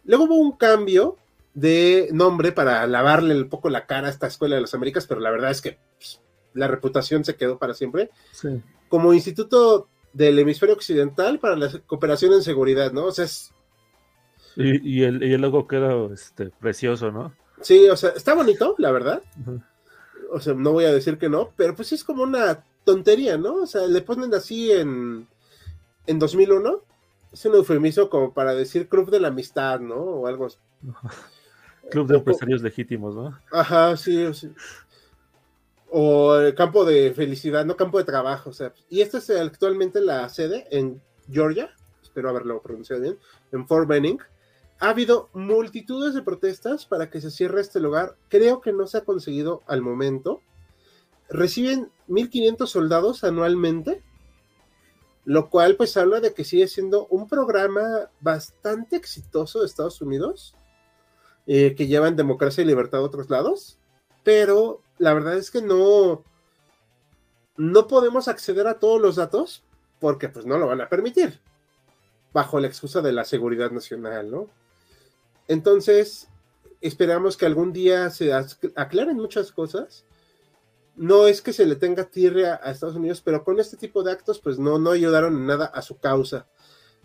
Luego 0.04 0.24
hubo 0.24 0.36
un 0.36 0.56
cambio 0.56 1.18
de 1.52 2.08
nombre 2.12 2.52
para 2.52 2.86
lavarle 2.86 3.34
un 3.34 3.48
poco 3.48 3.68
la 3.70 3.86
cara 3.86 4.08
a 4.08 4.10
esta 4.10 4.26
escuela 4.26 4.56
de 4.56 4.62
las 4.62 4.74
Américas, 4.74 5.06
pero 5.06 5.20
la 5.20 5.30
verdad 5.30 5.50
es 5.50 5.60
que 5.60 5.78
pues, 5.98 6.20
la 6.56 6.66
reputación 6.68 7.24
se 7.24 7.36
quedó 7.36 7.58
para 7.58 7.74
siempre 7.74 8.10
Sí. 8.32 8.60
como 8.88 9.12
Instituto 9.14 9.88
del 10.12 10.38
Hemisferio 10.38 10.74
Occidental 10.74 11.38
para 11.38 11.56
la 11.56 11.70
cooperación 11.86 12.32
en 12.32 12.42
seguridad, 12.42 12.92
¿no? 12.92 13.04
O 13.06 13.12
sea, 13.12 13.26
es, 13.26 13.52
Y, 14.56 15.00
y 15.00 15.02
el, 15.04 15.22
y 15.22 15.32
el 15.34 15.40
logo 15.42 15.66
queda 15.68 15.92
este, 16.12 16.50
precioso, 16.50 17.10
¿no? 17.12 17.34
sí, 17.60 17.88
o 17.88 17.96
sea, 17.96 18.10
está 18.10 18.34
bonito, 18.34 18.74
la 18.78 18.90
verdad. 18.92 19.22
O 20.30 20.40
sea, 20.40 20.54
no 20.54 20.72
voy 20.72 20.84
a 20.86 20.92
decir 20.92 21.18
que 21.18 21.28
no, 21.28 21.52
pero 21.56 21.74
pues 21.74 21.92
es 21.92 22.02
como 22.04 22.22
una 22.22 22.64
tontería, 22.84 23.36
¿no? 23.38 23.54
O 23.62 23.66
sea, 23.66 23.86
le 23.86 24.00
ponen 24.02 24.32
así 24.34 24.72
en, 24.72 25.26
en 26.06 26.18
2001. 26.18 26.82
Es 27.32 27.44
un 27.44 27.54
eufemismo 27.54 28.08
como 28.08 28.32
para 28.32 28.54
decir 28.54 28.88
Club 28.88 29.10
de 29.10 29.20
la 29.20 29.28
Amistad, 29.28 29.80
¿no? 29.80 29.96
O 29.96 30.26
algo 30.26 30.46
así. 30.46 30.56
Club 31.90 32.08
de 32.08 32.16
empresarios 32.16 32.62
legítimos, 32.62 33.14
¿no? 33.14 33.38
Ajá, 33.52 33.96
sí, 33.96 34.32
sí. 34.34 34.50
O 35.98 36.36
el 36.36 36.54
campo 36.54 36.84
de 36.84 37.14
felicidad, 37.14 37.64
no 37.64 37.74
campo 37.74 37.96
de 37.96 38.04
trabajo. 38.04 38.50
O 38.50 38.52
sea, 38.52 38.74
y 38.90 39.00
esta 39.00 39.16
es 39.16 39.30
actualmente 39.30 40.02
la 40.02 40.28
sede 40.28 40.66
en 40.70 41.00
Georgia, 41.26 41.74
espero 42.02 42.28
haberlo 42.28 42.60
pronunciado 42.60 43.00
bien, 43.00 43.18
en 43.50 43.66
Fort 43.66 43.88
Benning. 43.88 44.18
Ha 44.78 44.90
habido 44.90 45.30
multitudes 45.32 46.12
de 46.12 46.20
protestas 46.20 46.84
para 46.84 47.08
que 47.08 47.22
se 47.22 47.30
cierre 47.30 47.62
este 47.62 47.80
lugar. 47.80 48.14
Creo 48.28 48.60
que 48.60 48.74
no 48.74 48.86
se 48.86 48.98
ha 48.98 49.04
conseguido 49.06 49.62
al 49.66 49.80
momento. 49.80 50.42
Reciben 51.30 51.90
1.500 52.08 52.66
soldados 52.66 53.24
anualmente, 53.24 54.04
lo 55.24 55.48
cual 55.48 55.76
pues 55.76 55.96
habla 55.96 56.20
de 56.20 56.34
que 56.34 56.44
sigue 56.44 56.68
siendo 56.68 57.06
un 57.06 57.26
programa 57.26 58.10
bastante 58.20 58.96
exitoso 58.96 59.60
de 59.60 59.66
Estados 59.66 60.02
Unidos, 60.02 60.56
eh, 61.46 61.74
que 61.74 61.86
llevan 61.86 62.16
democracia 62.16 62.62
y 62.62 62.66
libertad 62.66 63.00
a 63.00 63.04
otros 63.04 63.30
lados, 63.30 63.78
pero 64.22 64.82
la 64.98 65.14
verdad 65.14 65.36
es 65.36 65.50
que 65.50 65.62
no, 65.62 66.24
no 67.56 67.86
podemos 67.86 68.28
acceder 68.28 68.66
a 68.66 68.78
todos 68.78 69.00
los 69.00 69.16
datos 69.16 69.62
porque 70.00 70.28
pues 70.28 70.46
no 70.46 70.58
lo 70.58 70.66
van 70.66 70.80
a 70.80 70.88
permitir, 70.88 71.40
bajo 72.32 72.60
la 72.60 72.66
excusa 72.66 73.00
de 73.00 73.12
la 73.12 73.24
seguridad 73.24 73.70
nacional, 73.70 74.30
¿no? 74.30 74.48
Entonces, 75.48 76.28
esperamos 76.80 77.36
que 77.36 77.46
algún 77.46 77.72
día 77.72 78.10
se 78.10 78.32
ac- 78.32 78.72
aclaren 78.76 79.16
muchas 79.16 79.52
cosas. 79.52 80.04
No 80.96 81.26
es 81.26 81.42
que 81.42 81.52
se 81.52 81.66
le 81.66 81.76
tenga 81.76 82.04
tirria 82.04 82.58
a 82.62 82.70
Estados 82.70 82.96
Unidos, 82.96 83.20
pero 83.22 83.44
con 83.44 83.60
este 83.60 83.76
tipo 83.76 84.02
de 84.02 84.12
actos, 84.12 84.38
pues 84.38 84.58
no, 84.58 84.78
no 84.78 84.90
ayudaron 84.90 85.36
en 85.36 85.46
nada 85.46 85.66
a 85.66 85.82
su 85.82 85.98
causa. 85.98 86.46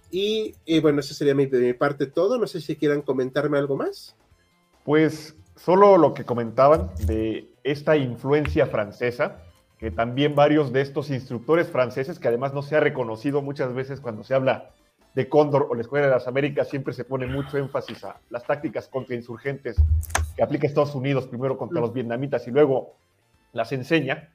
Y, 0.09 0.55
y 0.65 0.79
bueno, 0.79 1.01
eso 1.01 1.13
sería 1.13 1.33
de 1.33 1.47
mi 1.47 1.73
parte 1.73 2.05
todo. 2.07 2.37
No 2.37 2.47
sé 2.47 2.61
si 2.61 2.75
quieran 2.75 3.01
comentarme 3.01 3.57
algo 3.57 3.75
más. 3.75 4.15
Pues 4.83 5.35
solo 5.55 5.97
lo 5.97 6.13
que 6.13 6.25
comentaban 6.25 6.89
de 7.05 7.50
esta 7.63 7.97
influencia 7.97 8.67
francesa, 8.67 9.43
que 9.77 9.91
también 9.91 10.35
varios 10.35 10.71
de 10.71 10.81
estos 10.81 11.09
instructores 11.09 11.67
franceses, 11.69 12.19
que 12.19 12.27
además 12.27 12.53
no 12.53 12.61
se 12.61 12.75
ha 12.75 12.79
reconocido 12.79 13.41
muchas 13.41 13.73
veces 13.73 13.99
cuando 13.99 14.23
se 14.23 14.35
habla 14.35 14.71
de 15.15 15.27
Cóndor 15.27 15.67
o 15.69 15.75
la 15.75 15.81
Escuela 15.81 16.05
de 16.05 16.13
las 16.13 16.27
Américas, 16.27 16.69
siempre 16.69 16.93
se 16.93 17.03
pone 17.03 17.27
mucho 17.27 17.57
énfasis 17.57 18.03
a 18.05 18.19
las 18.29 18.45
tácticas 18.45 18.87
contrainsurgentes 18.87 19.75
que 20.35 20.43
aplica 20.43 20.67
Estados 20.67 20.95
Unidos, 20.95 21.27
primero 21.27 21.57
contra 21.57 21.81
los 21.81 21.93
vietnamitas 21.93 22.47
y 22.47 22.51
luego 22.51 22.95
las 23.53 23.71
enseña. 23.71 24.29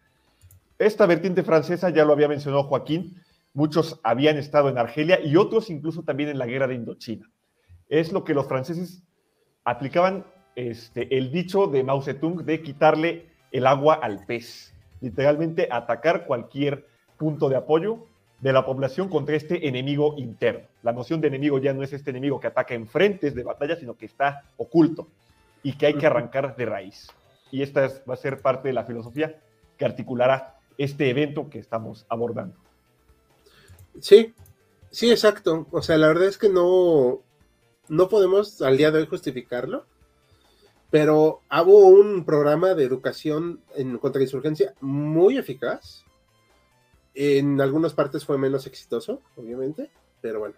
Esta 0.78 1.06
vertiente 1.06 1.42
francesa, 1.42 1.90
ya 1.90 2.04
lo 2.04 2.12
había 2.12 2.28
mencionado 2.28 2.64
Joaquín, 2.64 3.22
muchos 3.54 4.00
habían 4.02 4.36
estado 4.36 4.68
en 4.68 4.76
Argelia 4.76 5.18
y 5.20 5.36
otros 5.36 5.70
incluso 5.70 6.02
también 6.02 6.28
en 6.28 6.38
la 6.38 6.46
guerra 6.46 6.66
de 6.66 6.74
Indochina. 6.74 7.30
Es 7.88 8.12
lo 8.12 8.24
que 8.24 8.34
los 8.34 8.46
franceses 8.46 9.02
aplicaban 9.64 10.26
este, 10.56 11.16
el 11.16 11.30
dicho 11.30 11.68
de 11.68 11.84
Mao 11.84 12.02
Zedong 12.02 12.44
de 12.44 12.62
quitarle 12.62 13.26
el 13.52 13.66
agua 13.66 13.94
al 13.94 14.24
pez. 14.26 14.72
Literalmente 15.00 15.68
atacar 15.70 16.26
cualquier 16.26 16.86
punto 17.16 17.48
de 17.48 17.56
apoyo 17.56 17.98
de 18.40 18.52
la 18.52 18.66
población 18.66 19.08
contra 19.08 19.36
este 19.36 19.68
enemigo 19.68 20.14
interno. 20.18 20.66
La 20.82 20.92
noción 20.92 21.20
de 21.20 21.28
enemigo 21.28 21.58
ya 21.58 21.72
no 21.72 21.82
es 21.82 21.92
este 21.92 22.10
enemigo 22.10 22.40
que 22.40 22.48
ataca 22.48 22.74
en 22.74 22.86
frentes 22.86 23.34
de 23.34 23.42
batalla, 23.42 23.76
sino 23.76 23.96
que 23.96 24.06
está 24.06 24.42
oculto 24.56 25.06
y 25.62 25.74
que 25.74 25.86
hay 25.86 25.94
que 25.94 26.06
arrancar 26.06 26.56
de 26.56 26.66
raíz. 26.66 27.08
Y 27.50 27.62
esta 27.62 27.84
es- 27.86 28.02
va 28.08 28.14
a 28.14 28.18
ser 28.18 28.40
parte 28.40 28.68
de 28.68 28.74
la 28.74 28.84
filosofía 28.84 29.38
que 29.78 29.84
articulará 29.84 30.58
este 30.78 31.08
evento 31.08 31.48
que 31.48 31.58
estamos 31.58 32.04
abordando. 32.08 32.56
Sí, 34.00 34.34
sí, 34.90 35.10
exacto. 35.10 35.66
O 35.70 35.82
sea, 35.82 35.96
la 35.96 36.08
verdad 36.08 36.28
es 36.28 36.38
que 36.38 36.48
no, 36.48 37.20
no 37.88 38.08
podemos 38.08 38.60
al 38.62 38.76
día 38.76 38.90
de 38.90 39.00
hoy 39.00 39.06
justificarlo, 39.06 39.86
pero 40.90 41.40
hubo 41.50 41.88
un 41.88 42.24
programa 42.24 42.74
de 42.74 42.84
educación 42.84 43.60
en 43.74 43.98
contrainsurgencia 43.98 44.74
muy 44.80 45.36
eficaz. 45.38 46.04
En 47.14 47.60
algunas 47.60 47.94
partes 47.94 48.24
fue 48.24 48.38
menos 48.38 48.66
exitoso, 48.66 49.20
obviamente, 49.36 49.90
pero 50.20 50.40
bueno. 50.40 50.54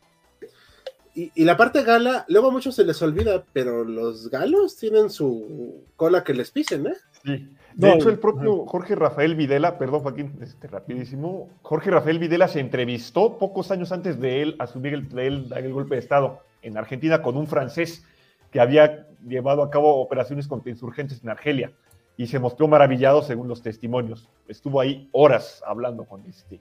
Y, 1.14 1.32
y 1.34 1.44
la 1.44 1.56
parte 1.56 1.82
gala, 1.82 2.24
luego 2.28 2.48
a 2.48 2.52
muchos 2.52 2.74
se 2.74 2.84
les 2.84 3.00
olvida, 3.02 3.44
pero 3.52 3.84
los 3.84 4.30
galos 4.30 4.76
tienen 4.76 5.10
su 5.10 5.84
cola 5.96 6.22
que 6.22 6.34
les 6.34 6.50
pisen, 6.50 6.86
¿eh? 6.86 6.94
Sí. 7.24 7.50
De 7.74 7.88
No, 7.88 7.94
hecho, 7.94 8.08
el 8.08 8.18
propio 8.18 8.66
Jorge 8.66 8.94
Rafael 8.94 9.34
Videla, 9.34 9.78
perdón 9.78 10.00
Joaquín, 10.00 10.38
este, 10.40 10.68
rapidísimo, 10.68 11.48
Jorge 11.62 11.90
Rafael 11.90 12.18
Videla 12.18 12.46
se 12.48 12.60
entrevistó 12.60 13.38
pocos 13.38 13.70
años 13.70 13.90
antes 13.90 14.20
de 14.20 14.42
él 14.42 14.56
asumir 14.58 14.94
el, 14.94 15.08
de 15.08 15.26
él 15.26 15.48
dar 15.48 15.64
el 15.64 15.72
golpe 15.72 15.94
de 15.96 16.00
Estado 16.00 16.40
en 16.62 16.76
Argentina 16.76 17.22
con 17.22 17.36
un 17.36 17.46
francés 17.46 18.04
que 18.50 18.60
había 18.60 19.06
llevado 19.26 19.62
a 19.62 19.70
cabo 19.70 19.96
operaciones 19.96 20.46
contra 20.46 20.70
insurgentes 20.70 21.22
en 21.22 21.28
Argelia 21.30 21.72
y 22.16 22.26
se 22.26 22.38
mostró 22.38 22.68
maravillado 22.68 23.22
según 23.22 23.48
los 23.48 23.62
testimonios. 23.62 24.28
Estuvo 24.48 24.80
ahí 24.80 25.08
horas 25.12 25.62
hablando 25.66 26.04
con 26.04 26.24
este, 26.26 26.60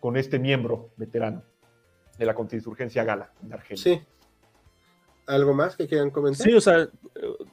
con 0.00 0.16
este 0.16 0.38
miembro 0.38 0.90
veterano 0.96 1.42
de 2.18 2.26
la 2.26 2.34
contrainsurgencia 2.34 3.04
gala 3.04 3.32
en 3.42 3.52
Argelia. 3.52 3.82
Sí. 3.82 4.00
¿Algo 5.24 5.54
más 5.54 5.76
que 5.76 5.86
quieran 5.86 6.10
comentar? 6.10 6.44
Sí, 6.44 6.52
o 6.52 6.60
sea, 6.60 6.88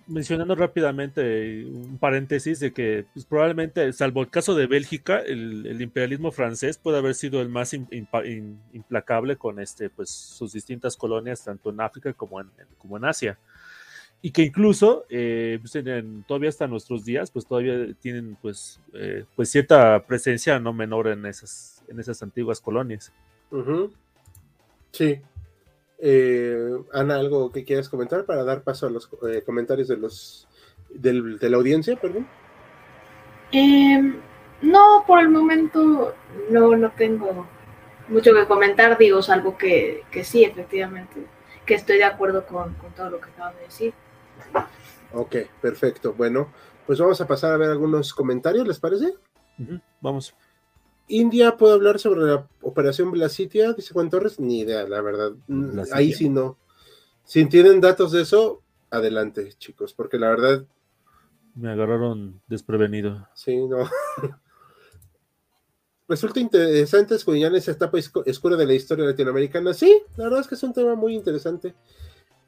mencionando 0.07 0.55
rápidamente 0.55 1.65
un 1.65 2.00
paréntesis 2.00 2.59
de 2.59 2.74
que 2.74 3.05
pues, 3.13 3.25
probablemente, 3.25 3.93
salvo 3.93 4.21
el 4.21 4.29
caso 4.29 4.55
de 4.55 4.65
Bélgica, 4.65 5.19
el, 5.19 5.67
el 5.67 5.79
imperialismo 5.79 6.31
francés 6.31 6.79
puede 6.79 6.98
haber 6.98 7.13
sido 7.13 7.41
el 7.41 7.50
más 7.50 7.74
im- 7.74 7.88
impa- 7.89 8.25
in- 8.27 8.59
implacable 8.74 9.38
con 9.38 9.59
este, 9.59 9.91
pues, 9.91 10.09
sus 10.09 10.51
distintas 10.51 10.98
colonias, 10.98 11.43
tanto 11.43 11.69
en 11.69 11.79
África 11.79 12.12
como 12.13 12.41
en, 12.41 12.48
en- 12.57 12.67
como 12.79 12.98
en 12.98 13.05
Asia. 13.05 13.38
Y 14.22 14.32
que 14.32 14.42
incluso, 14.42 15.06
eh, 15.10 15.60
pues, 15.62 15.76
en- 15.76 15.88
en- 15.88 16.24
todavía 16.24 16.50
hasta 16.50 16.68
nuestros 16.68 17.06
días, 17.06 17.32
pues 17.32 17.46
todavía 17.46 17.88
tienen 18.02 18.36
pues, 18.42 18.82
eh, 18.94 19.24
pues 19.36 19.50
cierta 19.50 20.06
presencia 20.06 20.60
no 20.60 20.74
menor 20.74 21.08
en 21.08 21.26
esas, 21.26 21.84
en 21.88 22.00
esas 22.00 22.22
antiguas 22.22 22.60
colonias. 22.60 23.14
Sí. 24.92 25.22
Eh, 26.00 26.78
Ana, 26.94 27.16
¿algo 27.16 27.52
que 27.52 27.64
quieras 27.64 27.88
comentar 27.90 28.26
para 28.26 28.44
dar 28.44 28.64
paso 28.64 28.88
a 28.88 28.90
los 28.90 29.10
eh, 29.30 29.42
comentarios 29.46 29.88
de 29.88 29.98
los 29.98 30.48
del- 30.90 31.38
de 31.40 31.50
la 31.50 31.58
audiencia, 31.58 31.96
perdón? 31.96 32.28
Em, 33.52 34.16
no, 34.62 35.04
por 35.08 35.20
el 35.20 35.30
momento 35.30 36.14
no, 36.52 36.76
no 36.76 36.92
tengo 36.92 37.48
mucho 38.08 38.34
que 38.34 38.46
comentar, 38.48 38.98
digo, 38.98 39.22
salvo 39.22 39.58
que, 39.58 40.04
que 40.12 40.24
sí, 40.24 40.44
efectivamente, 40.44 41.26
que 41.66 41.76
estoy 41.76 41.98
de 41.98 42.04
acuerdo 42.06 42.46
con, 42.46 42.74
con 42.76 42.92
todo 42.94 43.10
lo 43.10 43.20
que 43.22 43.30
acaban 43.30 43.56
de 43.56 43.62
decir. 43.64 43.94
Ok, 45.13 45.36
perfecto. 45.62 46.13
Bueno, 46.13 46.51
pues 46.86 47.00
vamos 47.00 47.19
a 47.22 47.27
pasar 47.27 47.53
a 47.53 47.58
ver 47.58 47.69
algunos 47.69 48.13
comentarios, 48.13 48.67
¿les 48.67 48.79
parece? 48.79 49.13
Vamos. 50.01 50.34
India 51.08 51.58
puede 51.58 51.74
hablar 51.74 52.00
sobre 52.00 52.22
la 52.22 52.48
operación 52.62 53.12
Blasitia, 53.12 53.74
dice 53.74 53.93
Juan 53.93 54.10
Torres, 54.10 54.39
ni 54.39 54.60
idea, 54.60 54.88
la 54.88 55.01
verdad. 55.01 55.31
Mm, 55.48 55.72
Blasitia. 55.72 55.98
Ahí 55.98 56.13
sí 56.13 56.29
no. 56.29 56.58
Si 57.24 57.46
tienen 57.46 57.81
datos 57.81 58.12
de 58.12 58.22
eso, 58.22 58.62
adelante, 58.91 59.53
chicos, 59.58 59.93
porque 59.93 60.17
la 60.17 60.29
verdad, 60.29 60.65
Me 61.55 61.72
agarraron 61.72 62.41
desprevenido. 62.48 63.27
sí, 63.34 63.58
no. 63.67 63.89
resulta 66.08 66.39
interesante 66.39 67.13
escudriñar 67.15 67.53
esa 67.55 67.72
etapa 67.72 67.98
oscura 68.25 68.55
de 68.55 68.65
la 68.65 68.74
historia 68.74 69.05
latinoamericana. 69.05 69.74
Sí, 69.75 70.01
la 70.17 70.24
verdad 70.25 70.39
es 70.39 70.48
que 70.48 70.55
es 70.55 70.63
un 70.63 70.74
tema 70.74 70.96
muy 70.96 71.13
interesante. 71.15 71.75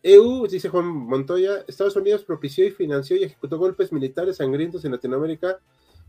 EU, 0.04 0.48
dice 0.48 0.70
Juan 0.70 0.88
Montoya, 0.88 1.64
Estados 1.68 1.96
Unidos 1.96 2.24
propició 2.24 2.66
y 2.66 2.72
financió 2.72 3.18
y 3.18 3.24
ejecutó 3.24 3.58
golpes 3.58 3.92
militares 3.92 4.38
sangrientos 4.38 4.84
en 4.86 4.92
Latinoamérica 4.92 5.60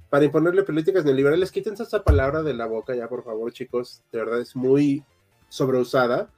para 0.09 0.25
imponerle 0.25 0.63
políticas 0.63 1.05
neoliberales. 1.05 1.51
Quítense 1.51 1.83
esa 1.83 2.03
palabra 2.03 2.43
de 2.43 2.55
la 2.55 2.67
boca 2.67 2.95
ya, 2.95 3.09
por 3.09 3.25
favor, 3.25 3.53
chicos. 3.53 4.03
De 4.13 4.19
verdad 4.19 4.41
es 4.41 4.57
muy 4.57 5.05
sobreusada. 5.49 6.29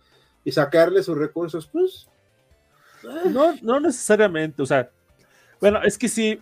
Y 0.44 0.52
sacarle 0.52 1.02
sus 1.02 1.16
recursos, 1.16 1.66
pues... 1.66 2.08
No, 3.30 3.54
no 3.62 3.80
necesariamente, 3.80 4.62
o 4.62 4.66
sea, 4.66 4.90
bueno, 5.61 5.82
es 5.82 5.99
que 5.99 6.08
sí, 6.08 6.40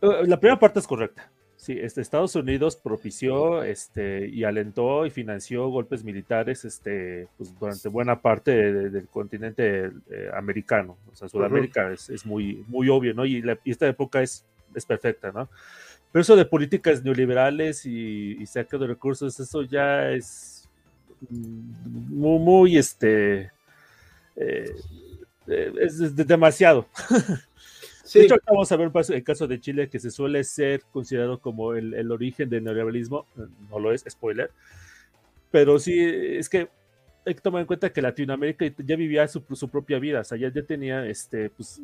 eh, 0.00 0.22
la 0.26 0.40
primera 0.40 0.58
parte 0.58 0.80
es 0.80 0.86
correcta. 0.86 1.29
Sí, 1.70 1.78
este, 1.80 2.00
Estados 2.00 2.34
Unidos 2.34 2.74
propició 2.74 3.62
este, 3.62 4.26
y 4.26 4.42
alentó 4.42 5.06
y 5.06 5.10
financió 5.10 5.68
golpes 5.68 6.02
militares 6.02 6.64
este, 6.64 7.28
pues, 7.36 7.56
durante 7.60 7.88
buena 7.88 8.20
parte 8.20 8.50
del 8.72 9.06
continente 9.06 9.92
eh, 10.10 10.30
americano. 10.34 10.96
O 11.12 11.14
sea, 11.14 11.28
Sudamérica 11.28 11.92
es, 11.92 12.26
muy, 12.26 12.64
muy 12.66 12.88
obvio, 12.88 13.14
¿no? 13.14 13.24
Y, 13.24 13.40
esta 13.64 13.86
época 13.86 14.20
es, 14.20 14.44
es 14.74 14.84
perfecta, 14.84 15.30
¿no? 15.30 15.48
Pero 16.10 16.22
eso 16.22 16.34
de 16.34 16.44
políticas 16.44 17.04
neoliberales 17.04 17.86
y, 17.86 18.44
saque 18.46 18.76
de 18.76 18.88
recursos, 18.88 19.38
eso 19.38 19.62
ya 19.62 20.10
es 20.10 20.68
muy, 21.28 22.38
muy 22.40 22.78
este, 22.78 23.52
eh, 24.34 24.74
eh, 25.46 25.72
es 25.78 26.16
demasiado. 26.16 26.88
De 28.12 28.24
hecho, 28.24 28.36
vamos 28.46 28.72
a 28.72 28.76
ver 28.76 28.90
el 29.10 29.24
caso 29.24 29.46
de 29.46 29.60
Chile, 29.60 29.88
que 29.88 29.98
se 29.98 30.10
suele 30.10 30.42
ser 30.44 30.82
considerado 30.92 31.38
como 31.40 31.74
el, 31.74 32.10
origen 32.10 32.48
del 32.48 32.64
neoliberalismo. 32.64 33.26
No 33.70 33.78
lo 33.78 33.92
es, 33.92 34.04
spoiler. 34.08 34.50
Pero 35.50 35.78
sí, 35.78 35.98
es 36.00 36.48
que 36.48 36.68
hay 37.24 37.34
que 37.34 37.40
tomar 37.40 37.60
en 37.60 37.66
cuenta 37.66 37.92
que 37.92 38.02
Latinoamérica 38.02 38.66
ya 38.78 38.96
vivía 38.96 39.28
su, 39.28 39.42
propia 39.42 39.98
vida. 39.98 40.20
O 40.20 40.24
sea, 40.24 40.38
ya, 40.38 40.50
tenía 40.62 41.06
este, 41.06 41.50
pues, 41.50 41.80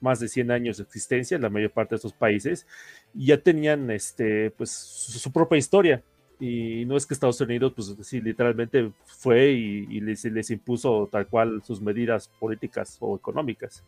más 0.00 0.20
de 0.20 0.28
100 0.28 0.50
años 0.50 0.76
de 0.76 0.84
existencia 0.84 1.36
en 1.36 1.42
la 1.42 1.50
mayor 1.50 1.70
parte 1.70 1.94
de 1.94 1.96
estos 1.96 2.12
países. 2.12 2.66
Y 3.14 3.26
ya 3.26 3.38
tenían 3.38 3.90
este, 3.90 4.50
pues, 4.52 4.70
su, 4.70 5.32
propia 5.32 5.58
historia. 5.58 6.02
Y 6.38 6.84
no 6.84 6.96
es 6.96 7.06
que 7.06 7.14
Estados 7.14 7.40
Unidos, 7.40 7.72
pues 7.74 7.94
sí, 8.02 8.20
literalmente 8.20 8.90
fue 9.06 9.52
y, 9.52 10.00
les, 10.00 10.24
les 10.24 10.50
impuso 10.50 11.08
tal 11.10 11.26
cual 11.28 11.62
sus 11.64 11.80
medidas 11.80 12.28
políticas 12.28 12.96
o 13.00 13.16
económicas. 13.16 13.82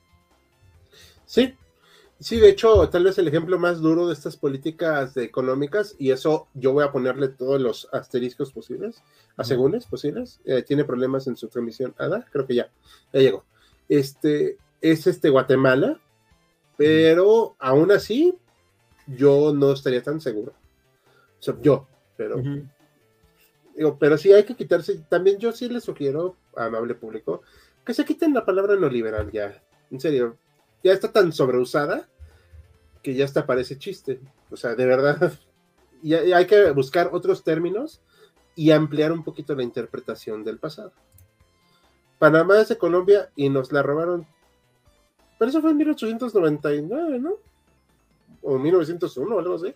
Sí, 1.26 1.54
Sí, 2.18 2.40
de 2.40 2.48
hecho, 2.48 2.88
tal 2.88 3.04
vez 3.04 3.18
el 3.18 3.28
ejemplo 3.28 3.58
más 3.58 3.80
duro 3.80 4.06
de 4.06 4.14
estas 4.14 4.38
políticas 4.38 5.16
económicas, 5.18 5.94
y 5.98 6.12
eso 6.12 6.48
yo 6.54 6.72
voy 6.72 6.82
a 6.82 6.90
ponerle 6.90 7.28
todos 7.28 7.60
los 7.60 7.88
asteriscos 7.92 8.52
posibles, 8.52 9.02
asegúnes 9.36 9.86
posibles, 9.86 10.40
eh, 10.46 10.62
tiene 10.62 10.84
problemas 10.84 11.26
en 11.26 11.36
su 11.36 11.48
transmisión. 11.48 11.94
Ada, 11.98 12.26
creo 12.32 12.46
que 12.46 12.54
ya, 12.54 12.70
ya 13.12 13.20
llegó. 13.20 13.44
Este 13.88 14.56
es 14.80 15.06
este 15.06 15.28
Guatemala, 15.28 16.00
pero 16.78 17.54
aún 17.58 17.92
así, 17.92 18.34
yo 19.06 19.52
no 19.54 19.72
estaría 19.72 20.02
tan 20.02 20.20
seguro. 20.20 20.54
O 21.38 21.42
sea, 21.42 21.56
yo, 21.60 21.86
pero. 22.16 22.42
Digo, 23.76 23.98
pero 23.98 24.16
sí 24.16 24.32
hay 24.32 24.44
que 24.44 24.56
quitarse. 24.56 24.98
También 25.10 25.38
yo 25.38 25.52
sí 25.52 25.68
le 25.68 25.80
sugiero, 25.80 26.34
amable 26.56 26.94
público, 26.94 27.42
que 27.84 27.92
se 27.92 28.06
quiten 28.06 28.32
la 28.32 28.46
palabra 28.46 28.74
no 28.76 28.88
liberal 28.88 29.30
ya. 29.30 29.62
En 29.90 30.00
serio, 30.00 30.38
ya 30.86 30.92
está 30.92 31.10
tan 31.10 31.32
sobreusada 31.32 32.08
que 33.02 33.14
ya 33.14 33.24
hasta 33.24 33.44
parece 33.44 33.76
chiste. 33.76 34.20
O 34.50 34.56
sea, 34.56 34.76
de 34.76 34.86
verdad, 34.86 35.32
ya, 36.02 36.20
hay 36.36 36.46
que 36.46 36.70
buscar 36.70 37.10
otros 37.12 37.42
términos 37.42 38.00
y 38.54 38.70
ampliar 38.70 39.10
un 39.10 39.24
poquito 39.24 39.56
la 39.56 39.64
interpretación 39.64 40.44
del 40.44 40.58
pasado. 40.58 40.92
Panamá 42.20 42.60
es 42.60 42.68
de 42.68 42.78
Colombia 42.78 43.30
y 43.34 43.48
nos 43.48 43.72
la 43.72 43.82
robaron. 43.82 44.26
Pero 45.38 45.50
eso 45.50 45.60
fue 45.60 45.72
en 45.72 45.76
1899, 45.76 47.18
¿no? 47.18 47.34
O 48.42 48.56
1901 48.56 49.34
o 49.34 49.38
algo 49.40 49.54
así. 49.56 49.74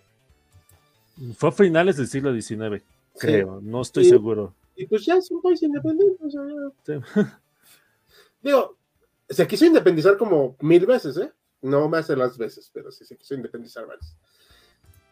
Fue 1.35 1.49
a 1.49 1.51
finales 1.51 1.97
del 1.97 2.07
siglo 2.07 2.33
XIX, 2.33 2.81
creo, 3.19 3.59
no 3.61 3.81
estoy 3.81 4.05
seguro. 4.05 4.55
Y 4.77 4.87
pues 4.87 5.05
ya 5.05 5.15
es 5.15 5.29
un 5.29 5.41
país 5.41 5.61
independiente. 5.61 6.25
O 6.25 6.31
sea, 6.31 7.41
Digo, 8.41 8.77
se 9.31 9.47
quiso 9.47 9.65
independizar 9.65 10.17
como 10.17 10.55
mil 10.59 10.85
veces, 10.85 11.17
¿eh? 11.17 11.31
No 11.61 11.87
más 11.87 12.07
de 12.07 12.17
las 12.17 12.37
veces, 12.37 12.69
pero 12.73 12.91
sí 12.91 13.05
se 13.05 13.15
quiso 13.15 13.35
independizar 13.35 13.85
varias. 13.85 14.15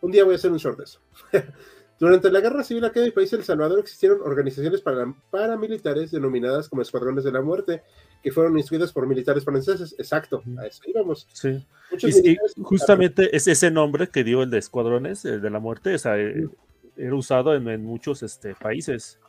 Un 0.01 0.11
día 0.11 0.23
voy 0.23 0.33
a 0.33 0.35
hacer 0.37 0.51
un 0.51 0.57
short 0.57 0.77
de 0.77 0.83
eso. 0.83 0.99
Durante 1.99 2.31
la 2.31 2.39
Guerra 2.39 2.63
Civil 2.63 2.85
aquí 2.85 2.99
en 2.99 3.05
el 3.05 3.13
país 3.13 3.29
de 3.29 3.37
El 3.37 3.43
Salvador 3.43 3.79
existieron 3.79 4.21
organizaciones 4.21 4.81
paramilitares 5.29 6.11
denominadas 6.11 6.69
como 6.69 6.81
Escuadrones 6.81 7.25
de 7.25 7.31
la 7.33 7.41
Muerte, 7.41 7.83
que 8.23 8.31
fueron 8.31 8.57
instruidas 8.57 8.93
por 8.93 9.05
militares 9.05 9.43
franceses. 9.43 9.95
Exacto, 9.97 10.41
a 10.57 10.65
eso 10.65 10.81
íbamos. 10.87 11.27
Sí. 11.33 11.65
y, 12.01 12.37
justamente 12.63 13.35
es 13.35 13.49
ese 13.49 13.69
nombre 13.69 14.07
que 14.07 14.23
dio 14.23 14.43
el 14.43 14.49
de 14.49 14.59
Escuadrones 14.59 15.23
de 15.23 15.49
la 15.49 15.59
Muerte, 15.59 15.93
o 15.93 15.99
sea, 15.99 16.17
eh, 16.17 16.47
era 16.95 17.15
usado 17.15 17.53
en, 17.53 17.83
muchos 17.83 18.23
este, 18.23 18.55
países. 18.55 19.19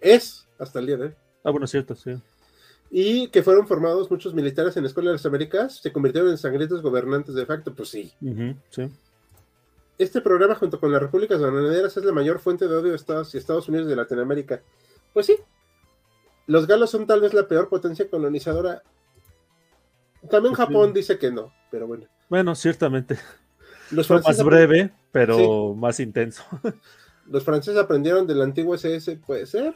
Es, 0.00 0.48
hasta 0.58 0.80
el 0.80 0.86
día 0.86 0.96
de 0.96 1.04
hoy. 1.04 1.14
Ah, 1.44 1.50
bueno, 1.50 1.68
cierto, 1.68 1.94
sí 1.94 2.20
y 2.90 3.28
que 3.28 3.42
fueron 3.42 3.68
formados 3.68 4.10
muchos 4.10 4.34
militares 4.34 4.76
en 4.76 4.82
la 4.82 4.88
Escuela 4.88 5.10
de 5.10 5.16
las 5.16 5.26
Américas, 5.26 5.76
se 5.76 5.92
convirtieron 5.92 6.30
en 6.30 6.38
sangrientos 6.38 6.82
gobernantes 6.82 7.34
de 7.34 7.46
facto, 7.46 7.72
pues 7.72 7.88
sí. 7.88 8.12
Este 9.96 10.20
programa, 10.20 10.56
junto 10.56 10.80
con 10.80 10.90
las 10.90 11.00
repúblicas 11.00 11.40
bananeras, 11.40 11.96
es 11.96 12.04
la 12.04 12.12
mayor 12.12 12.40
fuente 12.40 12.66
de 12.66 12.74
odio 12.74 12.90
de 12.90 12.96
Estados 12.96 13.34
y 13.34 13.38
Estados 13.38 13.68
Unidos 13.68 13.86
de 13.86 13.94
Latinoamérica. 13.94 14.60
Pues 15.12 15.26
sí. 15.26 15.36
Los 16.46 16.66
galos 16.66 16.90
son 16.90 17.06
tal 17.06 17.20
vez 17.20 17.32
la 17.32 17.46
peor 17.46 17.68
potencia 17.68 18.10
colonizadora. 18.10 18.82
También 20.28 20.54
pues 20.54 20.66
Japón 20.66 20.92
dice 20.92 21.16
que 21.16 21.30
no, 21.30 21.52
pero 21.70 21.86
bueno. 21.86 22.06
Bueno, 22.28 22.54
ciertamente. 22.56 23.18
Los 23.92 24.10
más 24.10 24.42
breve, 24.42 24.92
pero 25.12 25.74
más 25.74 26.00
intenso. 26.00 26.42
Los 27.28 27.44
franceses 27.44 27.80
aprendieron 27.80 28.26
del 28.26 28.42
antiguo 28.42 28.74
SS, 28.74 29.16
puede 29.24 29.46
ser. 29.46 29.74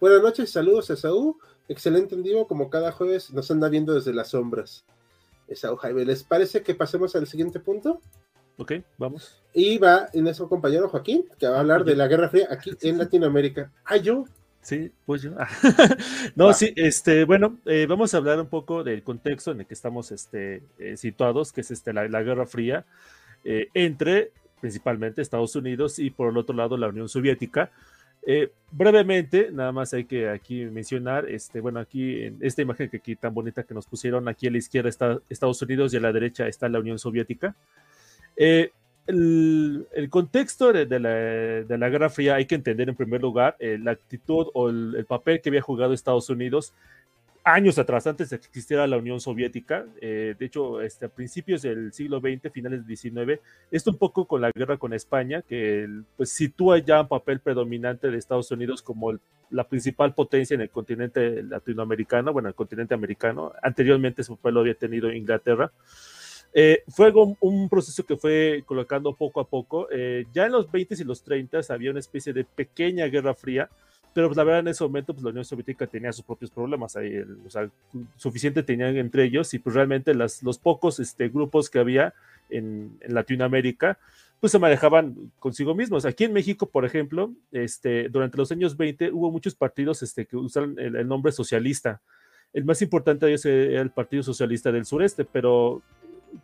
Buenas 0.00 0.22
noches, 0.22 0.50
saludos 0.50 0.90
a 0.90 0.96
Saúl. 0.96 1.36
Excelente 1.70 2.16
en 2.16 2.24
vivo, 2.24 2.48
como 2.48 2.68
cada 2.68 2.90
jueves 2.90 3.32
nos 3.32 3.48
anda 3.52 3.68
viendo 3.68 3.94
desde 3.94 4.12
las 4.12 4.30
sombras. 4.30 4.84
Esa 5.46 5.76
Jaime, 5.76 6.04
¿les 6.04 6.24
parece 6.24 6.64
que 6.64 6.74
pasemos 6.74 7.14
al 7.14 7.28
siguiente 7.28 7.60
punto? 7.60 8.00
Ok, 8.56 8.72
vamos. 8.98 9.40
Y 9.54 9.78
va 9.78 10.08
en 10.12 10.24
nuestro 10.24 10.48
compañero 10.48 10.88
Joaquín, 10.88 11.26
que 11.38 11.46
va 11.46 11.58
a 11.58 11.60
hablar 11.60 11.84
de 11.84 11.94
la 11.94 12.08
Guerra 12.08 12.28
Fría 12.28 12.48
aquí 12.50 12.72
en 12.82 12.98
Latinoamérica. 12.98 13.70
Ah, 13.84 13.98
yo. 13.98 14.24
Sí, 14.62 14.90
pues 15.06 15.22
yo. 15.22 15.30
no, 16.34 16.52
sí, 16.54 16.72
este, 16.74 17.24
bueno, 17.24 17.60
eh, 17.64 17.86
vamos 17.88 18.14
a 18.14 18.16
hablar 18.16 18.40
un 18.40 18.48
poco 18.48 18.82
del 18.82 19.04
contexto 19.04 19.52
en 19.52 19.60
el 19.60 19.66
que 19.66 19.74
estamos 19.74 20.10
este, 20.10 20.64
eh, 20.80 20.96
situados, 20.96 21.52
que 21.52 21.60
es 21.60 21.70
este, 21.70 21.92
la, 21.92 22.22
Guerra 22.22 22.46
Fría, 22.46 22.84
eh, 23.44 23.68
entre 23.74 24.32
principalmente 24.60 25.22
Estados 25.22 25.54
Unidos 25.54 26.00
y 26.00 26.10
por 26.10 26.30
el 26.30 26.36
otro 26.36 26.56
lado 26.56 26.76
la 26.76 26.88
Unión 26.88 27.08
Soviética. 27.08 27.70
Eh, 28.22 28.50
brevemente, 28.70 29.50
nada 29.50 29.72
más 29.72 29.94
hay 29.94 30.04
que 30.04 30.28
aquí 30.28 30.64
mencionar, 30.66 31.28
este, 31.28 31.60
bueno, 31.60 31.80
aquí 31.80 32.24
en 32.24 32.38
esta 32.40 32.62
imagen 32.62 32.90
que 32.90 32.98
aquí 32.98 33.16
tan 33.16 33.32
bonita 33.32 33.62
que 33.62 33.74
nos 33.74 33.86
pusieron, 33.86 34.28
aquí 34.28 34.46
a 34.46 34.50
la 34.50 34.58
izquierda 34.58 34.88
está 34.88 35.18
Estados 35.28 35.60
Unidos 35.62 35.94
y 35.94 35.96
a 35.96 36.00
la 36.00 36.12
derecha 36.12 36.46
está 36.46 36.68
la 36.68 36.80
Unión 36.80 36.98
Soviética. 36.98 37.56
Eh, 38.36 38.72
el, 39.06 40.08
contexto 40.10 40.72
de, 40.72 41.00
la, 41.00 41.88
Guerra 41.88 42.10
Fría 42.10 42.36
hay 42.36 42.46
que 42.46 42.54
entender 42.54 42.88
en 42.88 42.94
primer 42.94 43.20
lugar 43.20 43.56
eh, 43.58 43.78
la 43.80 43.92
actitud 43.92 44.46
o 44.54 44.68
el, 44.68 45.04
papel 45.08 45.40
que 45.40 45.48
había 45.48 45.62
jugado 45.62 45.92
Estados 45.92 46.30
Unidos 46.30 46.72
años 47.44 47.78
atrás, 47.78 48.06
antes 48.06 48.30
de 48.30 48.38
que 48.38 48.46
existiera 48.46 48.86
la 48.86 48.98
Unión 48.98 49.20
Soviética, 49.20 49.86
eh, 50.00 50.34
de 50.38 50.46
hecho, 50.46 50.80
este, 50.80 51.06
a 51.06 51.08
principios 51.08 51.62
del 51.62 51.92
siglo 51.92 52.20
XX, 52.20 52.52
finales 52.52 52.86
del 52.86 52.96
XIX, 52.96 53.40
esto 53.70 53.90
un 53.90 53.98
poco 53.98 54.26
con 54.26 54.40
la 54.40 54.50
guerra 54.50 54.76
con 54.76 54.92
España, 54.92 55.42
que 55.42 55.88
pues 56.16 56.30
sitúa 56.30 56.78
ya 56.78 57.02
un 57.02 57.08
papel 57.08 57.40
predominante 57.40 58.10
de 58.10 58.18
Estados 58.18 58.50
Unidos 58.50 58.82
como 58.82 59.18
la 59.50 59.64
principal 59.64 60.14
potencia 60.14 60.54
en 60.54 60.60
el 60.60 60.70
continente 60.70 61.42
latinoamericano, 61.42 62.32
bueno, 62.32 62.48
el 62.48 62.54
continente 62.54 62.94
americano, 62.94 63.52
anteriormente 63.62 64.22
su 64.22 64.36
papel 64.36 64.54
lo 64.54 64.60
había 64.60 64.74
tenido 64.74 65.12
Inglaterra. 65.12 65.72
Eh, 66.52 66.82
fue 66.88 67.12
un, 67.40 67.68
proceso 67.68 68.04
que 68.04 68.16
fue 68.16 68.64
colocando 68.66 69.14
poco 69.14 69.40
a 69.40 69.46
poco. 69.46 69.88
Eh, 69.90 70.26
ya 70.32 70.46
en 70.46 70.52
los 70.52 70.70
20 70.70 70.94
y 70.98 71.04
los 71.04 71.22
30 71.22 71.60
había 71.68 71.90
una 71.90 72.00
especie 72.00 72.32
de 72.32 72.44
pequeña 72.44 73.06
guerra 73.06 73.34
fría, 73.34 73.70
pero 74.12 74.28
pues 74.28 74.36
la 74.36 74.44
verdad 74.44 74.60
en 74.60 74.68
ese 74.68 74.84
momento 74.84 75.12
pues 75.12 75.22
la 75.22 75.30
Unión 75.30 75.44
Soviética 75.44 75.86
tenía 75.86 76.12
sus 76.12 76.24
propios 76.24 76.50
problemas, 76.50 76.96
ahí, 76.96 77.18
o 77.46 77.50
sea, 77.50 77.68
suficiente 78.16 78.62
tenían 78.62 78.96
entre 78.96 79.24
ellos 79.24 79.52
y 79.54 79.58
pues 79.58 79.74
realmente 79.74 80.14
las, 80.14 80.42
los 80.42 80.58
pocos 80.58 81.00
este, 81.00 81.28
grupos 81.28 81.70
que 81.70 81.78
había 81.78 82.14
en, 82.48 82.98
Latinoamérica 83.06 83.98
pues 84.40 84.52
se 84.52 84.58
manejaban 84.58 85.30
consigo 85.38 85.74
mismos. 85.74 86.06
Aquí 86.06 86.24
en 86.24 86.32
México, 86.32 86.64
por 86.64 86.86
ejemplo, 86.86 87.30
este, 87.52 88.08
durante 88.08 88.38
los 88.38 88.50
años 88.50 88.76
20 88.76 89.12
hubo 89.12 89.30
muchos 89.30 89.54
partidos 89.54 90.02
este, 90.02 90.24
que 90.24 90.36
usaron 90.36 90.78
el, 90.78 91.06
nombre 91.06 91.30
socialista. 91.30 92.00
El 92.54 92.64
más 92.64 92.80
importante 92.80 93.26
de 93.26 93.32
ellos 93.32 93.44
era 93.44 93.82
el 93.82 93.90
Partido 93.90 94.22
Socialista 94.22 94.72
del 94.72 94.86
Sureste, 94.86 95.26
pero 95.26 95.82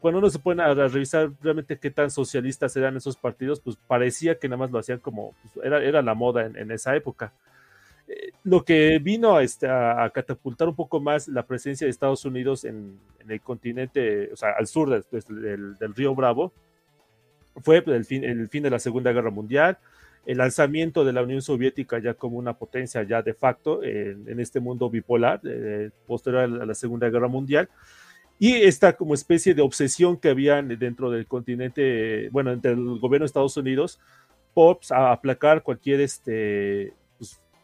cuando 0.00 0.18
uno 0.18 0.30
se 0.30 0.38
pone 0.38 0.62
a, 0.62 0.74
revisar 0.74 1.30
realmente 1.42 1.78
qué 1.78 1.90
tan 1.90 2.10
socialistas 2.10 2.76
eran 2.76 2.96
esos 2.96 3.16
partidos, 3.16 3.60
pues 3.60 3.76
parecía 3.76 4.38
que 4.38 4.48
nada 4.48 4.58
más 4.58 4.70
lo 4.70 4.78
hacían 4.78 4.98
como, 4.98 5.34
pues, 5.42 5.64
era, 5.64 5.82
era 5.82 6.02
la 6.02 6.14
moda 6.14 6.46
en, 6.46 6.70
esa 6.70 6.94
época. 6.96 7.32
Lo 8.44 8.64
que 8.64 9.00
vino 9.00 9.40
este, 9.40 9.68
a, 9.68 10.08
catapultar 10.14 10.68
un 10.68 10.76
poco 10.76 11.00
más 11.00 11.26
la 11.26 11.44
presencia 11.44 11.86
de 11.86 11.90
Estados 11.90 12.24
Unidos 12.24 12.64
en, 12.64 12.98
el 13.28 13.40
continente, 13.40 14.32
o 14.32 14.36
sea, 14.36 14.50
al 14.56 14.68
sur 14.68 14.88
del, 14.88 15.76
río 15.96 16.14
Bravo, 16.14 16.52
fue 17.56 17.82
el 17.86 18.04
fin, 18.04 18.22
el 18.22 18.48
fin 18.48 18.62
de 18.62 18.70
la 18.70 18.78
Segunda 18.78 19.12
Guerra 19.12 19.30
Mundial, 19.30 19.78
el 20.26 20.38
lanzamiento 20.38 21.04
de 21.04 21.12
la 21.12 21.22
Unión 21.22 21.42
Soviética 21.42 21.98
ya 21.98 22.14
como 22.14 22.38
una 22.38 22.54
potencia 22.54 23.02
ya 23.02 23.22
de 23.22 23.34
facto 23.34 23.82
en, 23.82 24.38
este 24.38 24.60
mundo 24.60 24.88
bipolar, 24.88 25.40
eh, 25.44 25.90
posterior 26.06 26.42
a 26.42 26.66
la 26.66 26.74
Segunda 26.74 27.08
Guerra 27.08 27.26
Mundial, 27.26 27.68
y 28.38 28.52
esta 28.52 28.92
como 28.92 29.14
especie 29.14 29.54
de 29.54 29.62
obsesión 29.62 30.16
que 30.18 30.28
había 30.28 30.60
dentro 30.62 31.10
del 31.10 31.26
continente, 31.26 32.28
bueno, 32.30 32.52
entre 32.52 32.72
el 32.72 32.98
gobierno 32.98 33.24
de 33.24 33.26
Estados 33.26 33.56
Unidos, 33.56 33.98
por 34.52 34.78
pues, 34.78 34.92
aplacar 34.92 35.62
cualquier 35.62 36.00
este, 36.00 36.92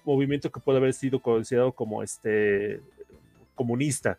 movimiento 0.05 0.51
que 0.51 0.61
pueda 0.61 0.79
haber 0.79 0.95
sido 0.95 1.21
considerado 1.21 1.73
como 1.73 2.03
este, 2.03 2.81
comunista. 3.55 4.19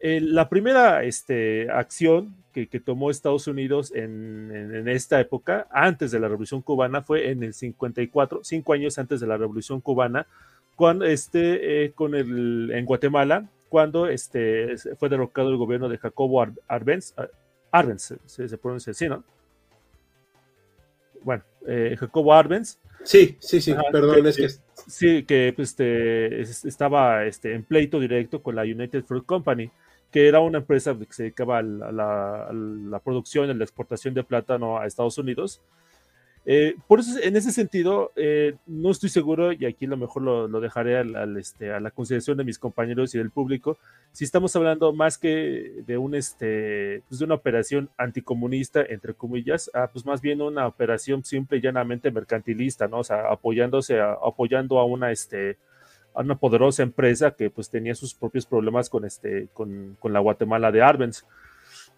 Eh, 0.00 0.20
la 0.20 0.48
primera 0.48 1.02
este, 1.02 1.68
acción 1.70 2.36
que, 2.52 2.66
tomó 2.80 3.10
Estados 3.10 3.46
Unidos 3.46 3.92
en, 3.94 4.88
esta 4.88 5.20
época, 5.20 5.68
antes 5.70 6.10
de 6.10 6.18
la 6.18 6.28
Revolución 6.28 6.60
Cubana, 6.60 7.02
fue 7.02 7.30
en 7.30 7.42
el 7.42 7.54
54, 7.54 8.40
cinco 8.42 8.72
años 8.72 8.98
antes 8.98 9.20
de 9.20 9.26
la 9.26 9.36
Revolución 9.36 9.80
Cubana, 9.80 10.26
cuando 10.74 11.04
este, 11.04 11.84
eh, 11.84 11.92
con 11.92 12.14
el, 12.14 12.70
en 12.72 12.84
Guatemala, 12.84 13.48
cuando 13.68 14.08
este, 14.08 14.76
fue 14.96 15.08
derrocado 15.08 15.50
el 15.50 15.56
gobierno 15.56 15.88
de 15.88 15.98
Jacobo 15.98 16.44
Arbenz, 16.66 17.14
ah, 17.16 17.28
Arbenz 17.70 18.14
se, 18.24 18.58
pronuncia 18.58 18.90
así, 18.92 19.08
¿no? 19.08 19.22
Bueno, 21.22 21.44
eh, 21.66 21.96
Jacobo 21.98 22.32
Arbenz. 22.32 22.78
Sí, 23.04 23.36
sí, 23.40 23.60
sí, 23.60 23.74
perdón, 23.92 24.26
es 24.26 24.36
que... 24.36 24.48
Sí, 24.88 25.24
que 25.24 25.52
pues, 25.54 25.70
este, 25.70 26.40
estaba 26.40 27.26
este, 27.26 27.54
en 27.54 27.64
pleito 27.64 28.00
directo 28.00 28.42
con 28.42 28.56
la 28.56 28.62
United 28.62 29.04
Fruit 29.04 29.26
Company, 29.26 29.70
que 30.10 30.28
era 30.28 30.40
una 30.40 30.58
empresa 30.58 30.96
que 30.98 31.12
se 31.12 31.24
dedicaba 31.24 31.58
a 31.58 31.62
la, 31.62 32.46
a 32.46 32.52
la 32.52 32.98
producción 33.00 33.50
y 33.50 33.54
la 33.54 33.64
exportación 33.64 34.14
de 34.14 34.24
plátano 34.24 34.78
a 34.78 34.86
Estados 34.86 35.18
Unidos 35.18 35.60
eh, 36.50 36.76
por 36.86 37.00
eso, 37.00 37.20
en 37.22 37.36
ese 37.36 37.52
sentido, 37.52 38.10
eh, 38.16 38.54
no 38.66 38.90
estoy 38.90 39.10
seguro, 39.10 39.52
y 39.52 39.66
aquí 39.66 39.84
a 39.84 39.88
lo 39.88 39.98
mejor 39.98 40.22
lo, 40.22 40.60
dejaré 40.60 40.98
este, 41.38 41.74
a 41.74 41.78
la 41.78 41.90
consideración 41.90 42.38
de 42.38 42.44
mis 42.44 42.58
compañeros 42.58 43.14
y 43.14 43.18
del 43.18 43.30
público, 43.30 43.76
si 44.12 44.24
estamos 44.24 44.56
hablando 44.56 44.94
más 44.94 45.18
que 45.18 45.82
de, 45.86 45.98
un, 45.98 46.14
este, 46.14 47.02
pues 47.06 47.18
de 47.18 47.26
una 47.26 47.34
operación 47.34 47.90
anticomunista, 47.98 48.80
entre 48.80 49.12
comillas, 49.12 49.70
pues 49.92 50.06
más 50.06 50.22
bien 50.22 50.40
una 50.40 50.66
operación 50.66 51.22
simple 51.22 51.58
y 51.58 51.60
llanamente 51.60 52.10
mercantilista, 52.10 52.88
¿no? 52.88 53.00
O 53.00 53.04
sea, 53.04 53.30
apoyándose, 53.30 54.00
apoyando 54.00 54.78
a 54.78 54.86
una, 54.86 55.12
este, 55.12 55.58
a 56.14 56.24
poderosa 56.34 56.82
empresa 56.82 57.30
que 57.32 57.50
pues 57.50 57.68
tenía 57.68 57.94
sus 57.94 58.14
propios 58.14 58.46
problemas 58.46 58.88
con, 58.88 59.04
este, 59.04 59.48
la 60.02 60.20
Guatemala 60.20 60.72
de 60.72 60.80
Arbenz. 60.80 61.26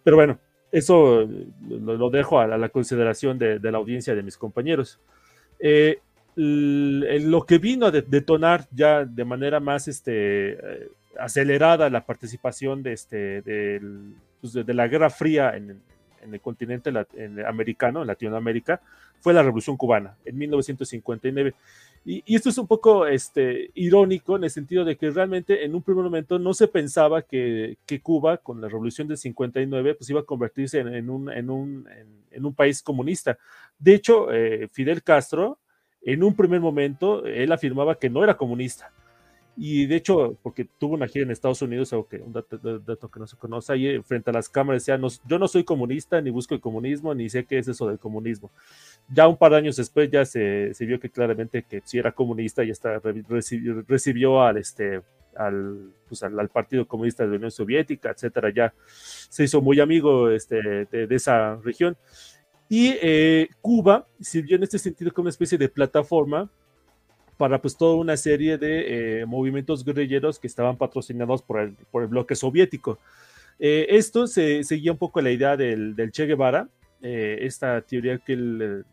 Pero 0.02 0.16
bueno, 0.16 0.40
eso 0.72 1.28
lo, 1.68 2.10
dejo 2.10 2.38
a 2.38 2.46
la, 2.46 2.68
consideración 2.68 3.38
de, 3.38 3.58
la 3.60 3.78
audiencia 3.78 4.14
de 4.14 4.22
mis 4.22 4.36
compañeros. 4.36 4.98
Eh, 5.58 5.98
lo 6.36 7.44
que 7.44 7.58
vino 7.58 7.86
a 7.86 7.90
detonar 7.90 8.66
ya 8.70 9.04
de 9.04 9.24
manera 9.24 9.60
más 9.60 9.88
este, 9.88 10.52
eh, 10.52 10.88
acelerada 11.18 11.90
la 11.90 12.04
participación 12.06 12.82
de, 12.82 12.92
este, 12.92 13.42
pues, 14.40 14.52
de, 14.52 14.74
la 14.74 14.88
Guerra 14.88 15.10
Fría 15.10 15.56
en, 15.56 15.80
el 16.22 16.40
continente 16.40 16.92
americano, 17.46 18.02
en 18.02 18.06
Latinoamérica, 18.06 18.80
fue 19.20 19.32
la 19.32 19.42
Revolución 19.42 19.76
Cubana 19.76 20.16
en 20.24 20.38
1959. 20.38 21.54
Y, 22.04 22.34
esto 22.34 22.48
es 22.48 22.58
un 22.58 22.66
poco 22.66 23.06
este, 23.06 23.70
irónico 23.74 24.36
en 24.36 24.44
el 24.44 24.50
sentido 24.50 24.84
de 24.84 24.96
que 24.96 25.10
realmente 25.10 25.64
en 25.64 25.74
un 25.74 25.82
primer 25.82 26.04
momento 26.04 26.38
no 26.38 26.54
se 26.54 26.66
pensaba 26.66 27.22
que, 27.22 27.76
Cuba, 28.02 28.38
con 28.38 28.60
la 28.60 28.68
revolución 28.68 29.06
del 29.06 29.18
59, 29.18 29.94
pues 29.94 30.08
iba 30.10 30.20
a 30.20 30.24
convertirse 30.24 30.78
en, 30.78 31.10
un, 31.10 31.30
en, 31.30 31.50
un, 31.50 31.88
en, 32.30 32.44
un, 32.44 32.54
país 32.54 32.82
comunista. 32.82 33.38
De 33.78 33.94
hecho, 33.94 34.32
eh, 34.32 34.68
Fidel 34.72 35.02
Castro, 35.02 35.58
en 36.02 36.22
un 36.22 36.34
primer 36.34 36.60
momento, 36.60 37.24
él 37.26 37.52
afirmaba 37.52 37.98
que 37.98 38.08
no 38.08 38.24
era 38.24 38.36
comunista. 38.36 38.90
Y 39.62 39.84
de 39.84 39.96
hecho, 39.96 40.38
porque 40.42 40.66
tuvo 40.78 40.94
una 40.94 41.06
gira 41.06 41.26
en 41.26 41.30
Estados 41.30 41.60
Unidos, 41.60 41.92
algo 41.92 42.08
que, 42.08 42.16
un 42.16 42.32
dato, 42.32 43.10
que 43.10 43.20
no 43.20 43.26
se 43.26 43.36
conoce, 43.36 43.74
ahí 43.74 44.00
frente 44.00 44.30
a 44.30 44.32
las 44.32 44.48
cámaras 44.48 44.86
decía, 44.86 44.98
yo 45.26 45.38
no 45.38 45.48
soy 45.48 45.64
comunista, 45.64 46.18
ni 46.22 46.30
busco 46.30 46.54
el 46.54 46.62
comunismo, 46.62 47.14
ni 47.14 47.28
sé 47.28 47.44
qué 47.44 47.58
es 47.58 47.68
eso 47.68 47.86
del 47.86 47.98
comunismo. 47.98 48.50
Ya 49.12 49.28
un 49.28 49.36
par 49.36 49.52
de 49.52 49.58
años 49.58 49.76
después 49.76 50.10
ya 50.10 50.24
se, 50.24 50.72
se 50.72 50.86
vio 50.86 50.98
que 50.98 51.10
claramente 51.10 51.62
que 51.68 51.82
sí 51.84 51.98
era 51.98 52.10
comunista 52.10 52.64
y 52.64 52.70
hasta 52.70 53.00
recibió, 53.28 53.84
recibió 53.86 54.42
al, 54.42 54.56
este, 54.56 55.02
al, 55.36 55.92
pues 56.08 56.22
al, 56.22 56.48
Partido 56.48 56.88
Comunista 56.88 57.24
de 57.24 57.28
la 57.28 57.36
Unión 57.36 57.50
Soviética, 57.50 58.12
etcétera, 58.12 58.48
ya 58.48 58.72
se 58.86 59.44
hizo 59.44 59.60
muy 59.60 59.78
amigo 59.78 60.30
este, 60.30 60.86
de, 60.86 61.06
de 61.06 61.14
esa 61.14 61.56
región. 61.56 61.98
Y 62.70 62.94
eh, 63.02 63.50
Cuba 63.60 64.06
sirvió 64.20 64.56
en 64.56 64.62
este 64.62 64.78
sentido 64.78 65.12
como 65.12 65.24
una 65.24 65.30
especie 65.30 65.58
de 65.58 65.68
plataforma 65.68 66.48
para 67.40 67.58
pues 67.58 67.74
toda 67.74 67.94
una 67.94 68.18
serie 68.18 68.58
de 68.58 69.20
eh, 69.22 69.24
movimientos 69.24 69.82
guerrilleros 69.82 70.38
que 70.38 70.46
estaban 70.46 70.76
patrocinados 70.76 71.40
por 71.40 71.58
el, 71.60 71.72
por 71.90 72.02
el 72.02 72.08
bloque 72.08 72.36
soviético. 72.36 72.98
Eh, 73.58 73.86
esto 73.88 74.26
se 74.26 74.62
seguía 74.62 74.92
un 74.92 74.98
poco 74.98 75.22
la 75.22 75.30
idea 75.30 75.56
del, 75.56 75.96
Che 76.12 76.26
Guevara, 76.26 76.68
eh, 77.00 77.38
esta 77.40 77.80
teoría 77.80 78.18
que 78.18 78.34
él, 78.34 78.84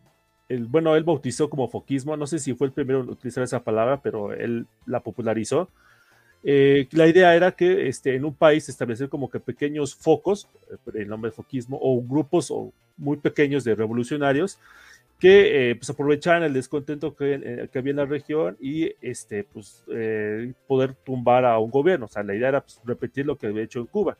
bueno, 0.69 0.95
él 0.95 1.03
bautizó 1.03 1.49
como 1.49 1.67
foquismo, 1.67 2.15
no 2.15 2.25
sé 2.25 2.39
si 2.39 2.53
fue 2.53 2.67
el 2.67 2.73
primero 2.73 3.01
en 3.01 3.09
utilizar 3.09 3.43
esa 3.43 3.61
palabra, 3.61 3.99
pero 4.01 4.31
él 4.31 4.65
la 4.85 5.01
popularizó. 5.01 5.67
la 6.41 7.07
idea 7.09 7.35
era 7.35 7.51
que 7.51 7.89
este, 7.89 8.15
en 8.15 8.23
un 8.23 8.33
país 8.33 8.69
establecer 8.69 9.09
como 9.09 9.29
que 9.29 9.41
pequeños 9.41 9.93
focos, 9.93 10.47
el 10.93 11.09
nombre 11.09 11.31
de 11.31 11.35
foquismo, 11.35 11.77
o 11.81 12.01
grupos 12.01 12.49
o 12.49 12.71
muy 12.95 13.17
pequeños 13.17 13.65
de 13.65 13.75
revolucionarios 13.75 14.57
que 15.19 15.71
eh, 15.71 15.75
pues 15.75 15.89
aprovecharan 15.89 16.43
el 16.43 16.53
descontento 16.53 17.15
que, 17.15 17.33
eh, 17.33 17.69
que, 17.71 17.79
había 17.79 17.91
en 17.91 17.97
la 17.97 18.05
región 18.05 18.55
y 18.59 18.93
este, 19.01 19.43
pues, 19.43 19.83
eh, 19.91 20.53
poder 20.67 20.93
tumbar 20.93 21.45
a 21.45 21.57
un 21.57 21.71
gobierno. 21.71 22.05
O 22.05 22.09
sea, 22.09 22.23
la 22.23 22.35
idea 22.35 22.49
era 22.49 22.61
pues, 22.61 22.79
repetir 22.85 23.25
lo 23.25 23.37
que 23.37 23.47
había 23.47 23.63
hecho 23.63 23.79
en 23.79 23.87
Cuba. 23.87 24.17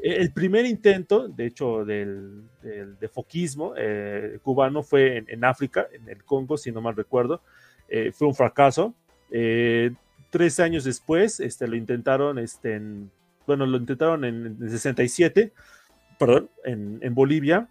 E, 0.00 0.14
el 0.16 0.32
primer 0.32 0.64
intento, 0.64 1.26
de 1.28 1.46
hecho, 1.46 1.84
del, 1.84 2.44
de 2.62 3.08
foquismo 3.08 3.74
cubano 4.42 4.82
fue 4.82 5.24
en, 5.26 5.44
África, 5.44 5.88
en 5.92 6.08
el 6.08 6.22
Congo, 6.24 6.56
si 6.56 6.70
no 6.70 6.80
mal 6.80 6.94
recuerdo. 6.94 7.42
fue 8.12 8.28
un 8.28 8.34
fracaso. 8.34 8.94
tres 10.30 10.60
años 10.60 10.84
después 10.84 11.40
este, 11.40 11.66
lo 11.66 11.74
intentaron, 11.74 12.38
este, 12.38 12.74
en, 12.74 13.10
bueno, 13.46 13.66
lo 13.66 13.78
intentaron 13.78 14.24
en, 14.24 14.58
el 14.60 14.70
67, 14.70 15.52
perdón, 16.18 16.50
en, 16.64 17.00
en 17.02 17.14
Bolivia 17.14 17.68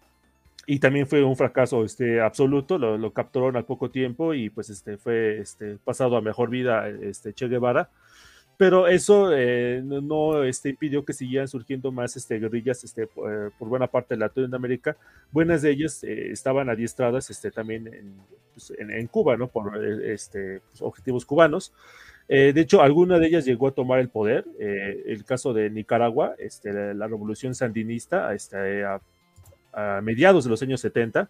y 0.67 0.79
también 0.79 1.07
fue 1.07 1.23
un 1.23 1.35
fracaso 1.35 1.83
este, 1.83 2.21
absoluto, 2.21 2.77
lo, 2.77 2.97
lo, 2.97 3.13
capturaron 3.13 3.55
al 3.55 3.65
poco 3.65 3.91
tiempo 3.91 4.33
y 4.33 4.49
pues 4.49 4.69
este, 4.69 4.97
fue 4.97 5.39
este, 5.39 5.77
pasado 5.77 6.17
a 6.17 6.21
mejor 6.21 6.49
vida 6.49 6.89
este, 6.89 7.33
Che 7.33 7.47
Guevara. 7.47 7.89
Pero 8.57 8.87
eso 8.87 9.33
eh, 9.33 9.81
no 9.83 10.43
este, 10.45 10.69
impidió 10.69 11.03
que 11.03 11.11
siguieran 11.11 11.49
surgiendo 11.49 11.91
más 11.91 12.15
este, 12.15 12.39
guerrillas 12.39 12.83
este, 12.85 13.05
por, 13.05 13.51
buena 13.59 13.87
parte 13.87 14.15
de 14.15 14.19
Latinoamérica. 14.19 14.95
Buenas 15.31 15.61
de 15.61 15.71
ellas 15.71 16.03
eh, 16.05 16.31
estaban 16.31 16.69
adiestradas 16.69 17.29
este, 17.29 17.51
también 17.51 17.87
en, 17.87 18.13
pues, 18.53 18.71
en, 18.77 19.07
Cuba, 19.07 19.35
¿no? 19.35 19.49
por 19.49 19.83
eh, 19.83 20.13
este, 20.13 20.61
pues, 20.71 20.81
objetivos 20.81 21.25
cubanos. 21.25 21.73
de 22.29 22.59
hecho, 22.59 22.81
alguna 22.81 23.19
de 23.19 23.27
ellas 23.27 23.45
llegó 23.45 23.67
a 23.67 23.73
tomar 23.73 23.99
el 23.99 24.09
poder. 24.09 24.45
el 24.57 25.25
caso 25.25 25.53
de 25.53 25.69
Nicaragua, 25.69 26.35
este, 26.39 26.71
la, 26.71 26.93
la 26.93 27.07
revolución 27.07 27.53
sandinista, 27.53 28.33
este, 28.33 28.85
a 28.85 29.01
a 29.75 30.01
mediados 30.01 30.45
de 30.45 30.49
los 30.49 30.61
años 30.61 30.81
70. 30.81 31.29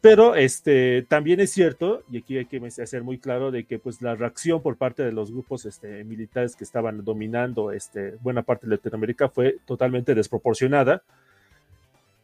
Pero 0.00 0.36
este, 0.36 1.02
también 1.02 1.40
es 1.40 1.50
cierto, 1.50 2.04
y 2.10 2.18
aquí 2.18 2.36
hay 2.36 2.44
que 2.44 2.64
hacer 2.80 3.02
muy 3.02 3.18
claro, 3.18 3.50
de 3.50 3.64
que 3.64 3.78
pues, 3.78 4.02
la 4.02 4.14
reacción 4.14 4.62
por 4.62 4.76
parte 4.76 5.02
de 5.02 5.10
los 5.10 5.32
grupos 5.32 5.64
este, 5.64 6.04
militares 6.04 6.54
que 6.54 6.64
estaban 6.64 7.04
dominando 7.04 7.72
este, 7.72 8.16
buena 8.20 8.42
parte 8.42 8.66
de 8.66 8.76
Latinoamérica 8.76 9.28
fue 9.28 9.58
totalmente 9.66 10.14
desproporcionada, 10.14 11.02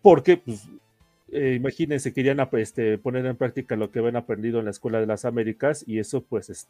porque, 0.03 0.37
pues, 0.37 0.69
eh, 1.33 1.55
imagínense, 1.57 2.13
querían 2.13 2.39
este, 2.53 2.99
poner 2.99 3.25
en 3.27 3.37
práctica 3.37 3.75
lo 3.75 3.91
que 3.91 4.01
habían 4.01 4.17
aprendido 4.17 4.59
en 4.59 4.67
la 4.67 4.71
Escuela 4.71 5.01
de 5.01 5.07
las 5.07 5.25
Américas, 5.25 5.83
y 5.87 5.99
eso 5.99 6.23
pues, 6.23 6.67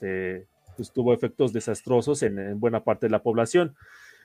pues, 0.76 0.92
tuvo 0.92 1.12
efectos 1.12 1.52
desastrosos 1.52 2.22
en, 2.22 2.58
buena 2.60 2.84
parte 2.84 3.06
de 3.06 3.10
la 3.10 3.22
población. 3.22 3.74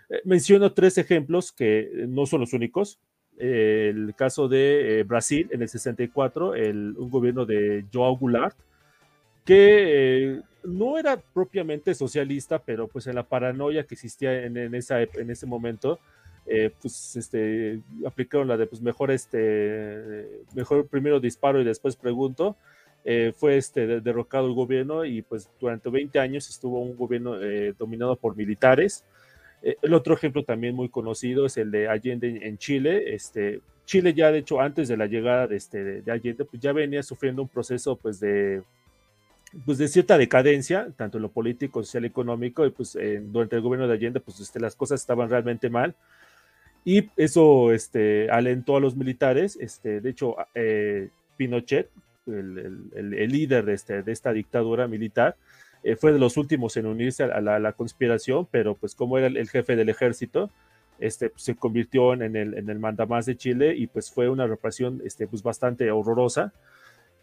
Eh, 0.09 0.21
menciono 0.23 0.71
tres 0.73 0.97
ejemplos 0.97 1.51
que 1.51 2.05
no 2.07 2.27
son 2.27 2.41
los 2.41 2.53
únicos, 2.53 2.99
el 3.37 4.13
caso 4.15 4.47
de 4.47 4.99
eh, 4.99 5.03
Brasil 5.03 5.47
en 5.51 5.61
el 5.61 5.69
64, 5.69 6.55
el, 6.55 6.95
un 6.97 7.09
gobierno 7.09 7.45
de 7.45 7.85
João 7.91 8.17
Goulart, 8.17 8.55
que 9.47 10.33
eh, 10.33 10.41
no 10.65 10.97
era 10.97 11.15
propiamente 11.15 11.95
socialista, 11.95 12.59
pero 12.59 12.89
pues 12.89 13.07
en 13.07 13.15
la 13.15 13.23
paranoia 13.23 13.85
que 13.85 13.95
existía 13.95 14.43
en, 14.43 14.75
esa, 14.75 15.01
en 15.01 15.29
ese 15.29 15.45
momento, 15.45 15.99
eh, 16.45 16.69
pues 16.81 17.15
este, 17.15 17.79
aplicaron 18.05 18.49
la 18.49 18.57
de 18.57 18.67
pues 18.67 18.81
mejor 18.81 19.09
este, 19.09 20.43
mejor 20.53 20.85
primero 20.87 21.21
disparo 21.21 21.61
y 21.61 21.63
después 21.63 21.95
pregunto. 21.95 22.57
Eh, 23.05 23.31
fue 23.37 23.55
este, 23.55 24.01
derrocado 24.01 24.47
el 24.47 24.53
gobierno 24.53 25.05
y 25.05 25.21
pues 25.21 25.49
durante 25.61 25.89
20 25.89 26.19
años 26.19 26.49
estuvo 26.49 26.81
un 26.81 26.97
gobierno 26.97 27.37
dominado 27.77 28.17
por 28.17 28.35
militares. 28.35 29.05
El 29.61 29.93
otro 29.93 30.13
ejemplo 30.13 30.43
también 30.43 30.75
muy 30.75 30.89
conocido 30.89 31.45
es 31.45 31.57
el 31.57 31.71
de 31.71 31.87
Allende 31.87 32.39
en 32.41 32.57
Chile. 32.57 33.13
Este, 33.13 33.61
Chile 33.85 34.13
ya 34.13 34.31
de 34.31 34.39
hecho 34.39 34.61
antes 34.61 34.87
de 34.87 34.97
la 34.97 35.07
llegada 35.07 35.47
de, 35.47 35.57
este, 35.57 36.01
de 36.01 36.11
Allende 36.11 36.45
pues 36.45 36.61
ya 36.61 36.73
venía 36.73 37.03
sufriendo 37.03 37.41
un 37.41 37.47
proceso 37.47 37.95
pues 37.95 38.19
de 38.19 38.61
pues 39.65 39.77
de 39.77 39.87
cierta 39.87 40.17
decadencia, 40.17 40.89
tanto 40.97 41.17
en 41.17 41.23
lo 41.23 41.29
político, 41.29 41.83
social 41.83 42.05
económico, 42.05 42.65
y 42.65 42.71
pues 42.71 42.97
durante 43.23 43.55
el 43.55 43.61
gobierno 43.61 43.87
de 43.87 43.93
Allende, 43.93 44.19
pues 44.19 44.39
este, 44.39 44.59
las 44.59 44.75
cosas 44.75 44.99
estaban 44.99 45.29
realmente 45.29 45.69
mal. 45.69 45.95
Y 46.83 47.09
eso 47.17 47.73
este, 47.73 48.29
alentó 48.29 48.77
a 48.77 48.79
los 48.79 48.95
militares. 48.95 49.57
Este, 49.59 49.99
de 50.01 50.09
hecho, 50.09 50.35
eh, 50.55 51.09
Pinochet, 51.35 51.89
el, 52.27 52.91
el, 52.93 53.29
líder 53.29 53.65
de, 53.65 53.73
este, 53.73 54.03
de 54.03 54.11
esta 54.11 54.33
dictadura 54.33 54.87
militar, 54.87 55.35
eh, 55.87 55.95
fue 55.95 56.11
de 56.11 56.19
los 56.19 56.35
últimos 56.35 56.75
en 56.75 56.85
unirse 56.85 57.23
a 57.23 57.39
la, 57.39 57.71
conspiración, 57.71 58.45
pero 58.51 58.75
pues 58.75 58.93
como 58.93 59.17
era 59.17 59.27
el, 59.27 59.49
jefe 59.49 59.77
del 59.77 59.87
ejército, 59.87 60.49
este, 60.99 61.29
pues, 61.29 61.43
se 61.43 61.55
convirtió 61.55 62.13
en 62.13 62.35
el, 62.35 62.55
en 62.55 62.69
el 62.69 62.77
mandamás 62.77 63.25
de 63.25 63.37
Chile 63.37 63.73
y 63.73 63.87
pues 63.87 64.11
fue 64.11 64.27
una 64.27 64.47
represión 64.47 65.01
este, 65.05 65.27
pues, 65.27 65.41
bastante 65.41 65.89
horrorosa. 65.89 66.51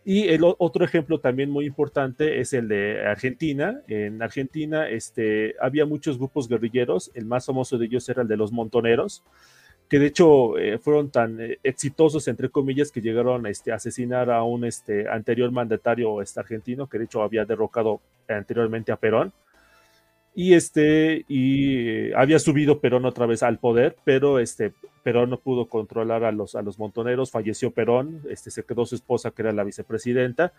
Y 0.07 0.29
el 0.29 0.44
otro 0.44 0.85
ejemplo 0.85 1.18
también 1.18 1.50
muy 1.50 1.66
importante 1.66 2.40
es 2.40 2.55
el 2.55 2.68
de 2.68 3.07
Argentina. 3.07 3.83
En 3.87 4.22
Argentina 4.22 4.88
este, 4.88 5.55
había 5.61 5.85
muchos 5.85 6.16
grupos 6.16 6.48
guerrilleros, 6.48 7.11
el 7.14 7.27
más 7.27 7.44
famoso 7.44 7.77
de 7.77 7.85
ellos 7.85 8.09
era 8.09 8.22
el 8.22 8.29
de 8.29 8.37
los 8.38 8.50
montoneros, 8.50 9.22
que 9.88 9.99
de 9.99 10.07
hecho 10.07 10.59
eh, 10.59 10.79
fueron 10.79 11.11
tan 11.11 11.40
eh, 11.40 11.59
exitosos, 11.62 12.27
entre 12.29 12.49
comillas, 12.49 12.90
que 12.90 13.01
llegaron 13.01 13.47
este, 13.47 13.73
a 13.73 13.77
asesinar 13.77 14.31
a 14.31 14.42
un 14.42 14.64
este, 14.64 15.09
anterior 15.09 15.51
mandatario 15.51 16.23
este, 16.23 16.40
argentino, 16.40 16.88
que 16.88 16.99
de 16.99 17.05
hecho 17.05 17.23
había 17.23 17.44
derrocado 17.44 18.01
anteriormente 18.29 18.92
a 18.92 18.97
Perón. 18.97 19.33
Y 20.37 20.55
este 20.55 21.25
y 21.29 22.12
había 22.12 22.40
subido 22.40 22.81
Perón 22.81 23.05
otra 23.05 23.27
vez 23.27 23.44
al 23.44 23.59
poder, 23.59 23.97
pero 24.05 24.40
este 24.40 24.73
Perón 25.05 25.31
no 25.31 25.38
pudo 25.38 25.66
controlar 25.68 26.25
a 26.25 26.33
los 26.33 26.57
a 26.57 26.62
los 26.62 26.77
montoneros, 26.77 27.31
falleció 27.31 27.70
Perón, 27.70 28.20
este 28.29 28.51
se 28.51 28.64
quedó 28.64 28.85
su 28.85 28.97
esposa 28.97 29.31
que 29.31 29.42
era 29.42 29.53
la 29.53 29.62
vicepresidenta. 29.62 30.53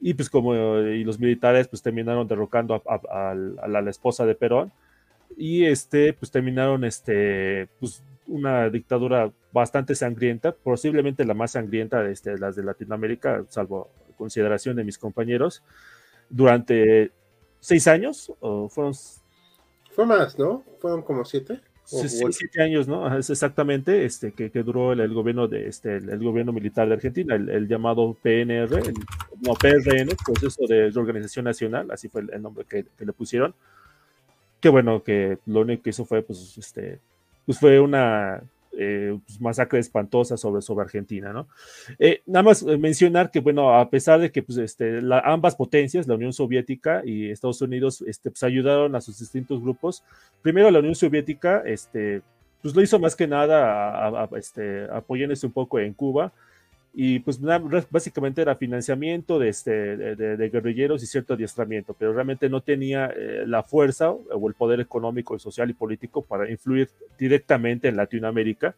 Y 0.00 0.14
pues 0.14 0.28
como 0.28 0.54
y 0.80 1.04
los 1.04 1.20
militares 1.20 1.68
pues 1.68 1.80
terminaron 1.80 2.26
derrocando 2.26 2.74
a, 2.74 3.34
la, 3.34 3.90
esposa 3.90 4.26
de 4.26 4.34
Perón. 4.34 4.72
Y 5.36 5.64
este 5.64 6.12
pues 6.12 6.32
terminaron 6.32 6.84
este 6.84 7.68
pues 7.78 8.02
una 8.26 8.68
dictadura 8.70 9.30
bastante 9.52 9.94
sangrienta, 9.94 10.52
posiblemente 10.52 11.24
la 11.24 11.34
más 11.34 11.52
sangrienta 11.52 12.02
de 12.02 12.12
este, 12.12 12.38
las 12.38 12.56
de 12.56 12.64
Latinoamérica, 12.64 13.44
salvo 13.48 13.90
consideración 14.16 14.76
de 14.76 14.84
mis 14.84 14.98
compañeros, 14.98 15.62
durante 16.28 17.12
seis 17.60 17.86
años, 17.86 18.32
o 18.40 18.68
fueron... 18.68 18.94
Fue 19.90 20.06
más, 20.06 20.38
¿no? 20.38 20.64
Fueron 20.80 21.02
como 21.02 21.24
siete. 21.24 21.60
Sí, 21.84 22.08
siete 22.08 22.62
años, 22.62 22.88
¿no? 22.88 23.14
Es 23.16 23.28
exactamente, 23.28 24.06
este, 24.06 24.32
que, 24.32 24.50
que 24.50 24.62
duró 24.62 24.92
el, 24.92 25.12
gobierno 25.12 25.46
de, 25.46 25.68
este, 25.68 25.96
el, 25.96 26.18
gobierno 26.18 26.52
militar 26.52 26.88
de 26.88 26.94
Argentina, 26.94 27.34
el, 27.34 27.68
llamado 27.68 28.16
PNR, 28.22 28.80
no, 29.42 29.54
PRN, 29.54 30.08
Proceso 30.24 30.66
de 30.66 30.90
Organización 30.96 31.44
Nacional, 31.44 31.90
así 31.90 32.08
fue 32.08 32.22
el, 32.22 32.40
nombre 32.40 32.64
que, 32.64 32.86
que, 32.96 33.04
le 33.04 33.12
pusieron. 33.12 33.54
Que 34.60 34.70
bueno, 34.70 35.02
que 35.02 35.38
lo 35.44 35.60
único 35.60 35.82
que 35.82 35.90
hizo 35.90 36.06
fue, 36.06 36.22
pues, 36.22 36.56
este, 36.56 37.00
pues 37.46 37.58
fue 37.58 37.80
una 37.80 38.42
eh, 38.76 39.16
pues, 39.24 39.40
masacre 39.40 39.78
espantosa 39.78 40.36
sobre, 40.36 40.60
sobre 40.60 40.84
Argentina, 40.84 41.32
¿no? 41.32 41.46
Eh, 41.98 42.22
nada 42.26 42.42
más 42.42 42.62
eh, 42.62 42.76
mencionar 42.76 43.30
que, 43.30 43.38
bueno, 43.38 43.72
a 43.72 43.88
pesar 43.88 44.20
de 44.20 44.32
que 44.32 44.42
pues, 44.42 44.58
este, 44.58 45.00
ambas 45.22 45.54
potencias, 45.54 46.08
la 46.08 46.16
Unión 46.16 46.32
Soviética 46.32 47.02
y 47.04 47.30
Estados 47.30 47.62
Unidos, 47.62 48.02
este, 48.02 48.30
pues, 48.30 48.42
ayudaron 48.42 48.96
a 48.96 49.00
sus 49.00 49.18
distintos 49.20 49.62
grupos, 49.62 50.02
primero 50.42 50.70
la 50.72 50.80
Unión 50.80 50.96
Soviética, 50.96 51.62
este, 51.64 52.22
pues 52.62 52.74
lo 52.74 52.82
hizo 52.82 52.98
más 52.98 53.14
que 53.14 53.28
nada 53.28 54.28
este, 54.36 54.88
apoyándose 54.90 55.46
un 55.46 55.52
poco 55.52 55.78
en 55.78 55.92
Cuba, 55.92 56.32
y 56.96 57.18
pues 57.18 57.40
básicamente 57.90 58.40
era 58.40 58.54
financiamiento 58.54 59.40
de, 59.40 59.48
este, 59.48 59.96
de, 59.96 60.48
guerrilleros 60.48 61.02
y 61.02 61.06
cierto 61.06 61.34
adiestramiento, 61.34 61.92
pero 61.92 62.12
realmente 62.12 62.48
no 62.48 62.60
tenía 62.60 63.06
eh, 63.06 63.42
la 63.48 63.64
fuerza 63.64 64.12
o 64.12 64.48
el 64.48 64.54
poder 64.54 64.78
económico, 64.78 65.36
social 65.40 65.68
y 65.70 65.74
político 65.74 66.22
para 66.22 66.48
influir 66.48 66.88
directamente 67.18 67.88
en 67.88 67.96
Latinoamérica. 67.96 68.76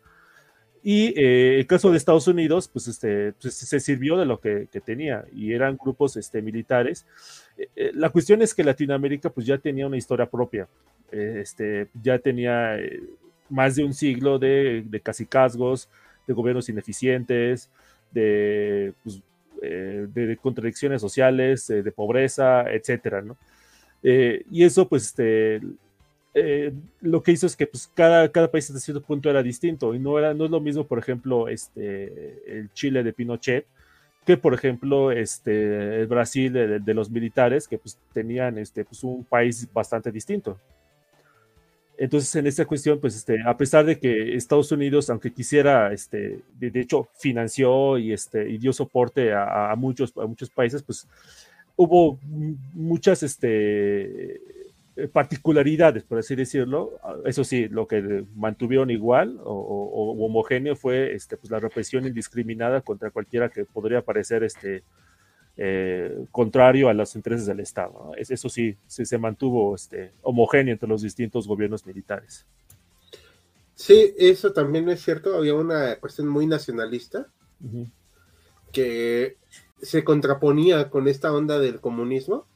Y 0.82 1.08
eh, 1.20 1.58
el 1.58 1.66
caso 1.66 1.90
de 1.90 1.98
Estados 1.98 2.26
Unidos, 2.26 2.68
pues, 2.68 2.88
este, 2.88 3.34
pues, 3.34 3.54
se 3.54 3.80
sirvió 3.80 4.16
de 4.16 4.24
lo 4.24 4.40
que, 4.40 4.68
que, 4.72 4.80
tenía 4.80 5.26
y 5.34 5.52
eran 5.52 5.76
grupos 5.76 6.16
este, 6.16 6.40
militares. 6.40 7.04
Eh, 7.58 7.90
la 7.92 8.08
cuestión 8.08 8.40
es 8.40 8.54
que 8.54 8.64
Latinoamérica 8.64 9.28
pues 9.28 9.46
ya 9.46 9.58
tenía 9.58 9.86
una 9.86 9.98
historia 9.98 10.24
propia, 10.24 10.68
este, 11.12 11.88
ya 12.02 12.18
tenía 12.18 12.78
más 13.50 13.76
de 13.76 13.84
un 13.84 13.92
siglo 13.92 14.38
de, 14.38 14.84
de 14.86 15.00
casicazgos, 15.00 15.90
de 16.26 16.34
gobiernos 16.34 16.68
ineficientes, 16.70 17.70
de, 18.16 18.94
pues, 19.02 19.20
eh, 19.62 20.06
de 20.12 20.36
contradicciones 20.38 21.00
sociales, 21.00 21.68
eh, 21.70 21.82
de 21.82 21.92
pobreza, 21.92 22.64
etcétera, 22.70 23.22
¿no? 23.22 23.36
Eh, 24.02 24.44
y 24.50 24.64
eso, 24.64 24.88
pues, 24.88 25.04
este, 25.06 25.60
lo 27.00 27.22
que 27.22 27.32
hizo 27.32 27.46
es 27.46 27.56
que 27.56 27.66
pues, 27.66 27.90
cada, 27.94 28.30
cada 28.30 28.50
país 28.50 28.68
hasta 28.68 28.80
cierto 28.80 29.02
punto 29.02 29.30
era 29.30 29.42
distinto 29.42 29.94
y 29.94 29.98
no, 29.98 30.18
era, 30.18 30.34
no 30.34 30.44
es 30.44 30.50
lo 30.50 30.60
mismo, 30.60 30.86
por 30.86 30.98
ejemplo, 30.98 31.48
este, 31.48 32.58
el 32.58 32.70
Chile 32.72 33.02
de 33.02 33.12
Pinochet 33.12 33.66
que, 34.26 34.36
por 34.36 34.52
ejemplo, 34.54 35.12
este, 35.12 36.00
el 36.00 36.08
Brasil 36.08 36.52
de, 36.52 36.80
de 36.80 36.94
los 36.94 37.08
militares, 37.08 37.68
que 37.68 37.78
pues, 37.78 37.96
tenían 38.12 38.58
este, 38.58 38.84
pues, 38.84 39.04
un 39.04 39.24
país 39.24 39.68
bastante 39.72 40.10
distinto. 40.10 40.58
Entonces, 41.98 42.34
en 42.36 42.46
esta 42.46 42.66
cuestión, 42.66 43.00
pues, 43.00 43.16
este, 43.16 43.38
a 43.42 43.56
pesar 43.56 43.86
de 43.86 43.98
que 43.98 44.36
Estados 44.36 44.70
Unidos, 44.70 45.08
aunque 45.08 45.32
quisiera, 45.32 45.92
este, 45.92 46.40
de, 46.58 46.80
hecho, 46.80 47.08
financió 47.18 47.96
y, 47.98 48.12
este, 48.12 48.48
y 48.50 48.58
dio 48.58 48.72
soporte 48.72 49.32
a, 49.32 49.74
muchos, 49.76 50.12
a 50.16 50.26
muchos 50.26 50.50
países, 50.50 50.82
pues, 50.82 51.08
hubo 51.76 52.18
muchas, 52.74 53.22
este, 53.22 54.40
particularidades, 55.12 56.04
por 56.04 56.18
así 56.18 56.34
decirlo. 56.34 56.98
Eso 57.24 57.44
sí, 57.44 57.68
lo 57.68 57.86
que 57.86 58.24
mantuvieron 58.34 58.90
igual 58.90 59.38
o, 59.44 60.16
homogéneo 60.26 60.76
fue, 60.76 61.14
este, 61.14 61.36
pues, 61.36 61.50
la 61.50 61.60
represión 61.60 62.06
indiscriminada 62.06 62.80
contra 62.80 63.10
cualquiera 63.10 63.48
que 63.48 63.64
podría 63.64 64.02
parecer, 64.02 64.42
este, 64.42 64.82
eh, 65.56 66.26
contrario 66.30 66.88
a 66.88 66.94
los 66.94 67.14
intereses 67.16 67.46
del 67.46 67.60
Estado. 67.60 68.12
Eso 68.16 68.48
sí, 68.48 68.76
se 68.86 69.18
mantuvo 69.18 69.74
este, 69.74 70.12
homogéneo 70.22 70.72
entre 70.72 70.88
los 70.88 71.02
distintos 71.02 71.48
gobiernos 71.48 71.86
militares. 71.86 72.46
Sí, 73.74 74.14
eso 74.18 74.52
también 74.52 74.88
es 74.88 75.02
cierto. 75.02 75.36
Había 75.36 75.54
una 75.54 75.96
cuestión 75.96 76.28
muy 76.28 76.46
nacionalista 76.46 77.26
que 78.72 79.36
se 79.80 80.04
contraponía 80.04 80.90
con 80.90 81.08
esta 81.08 81.32
onda 81.32 81.58
del 81.58 81.80
comunismo, 81.80 82.46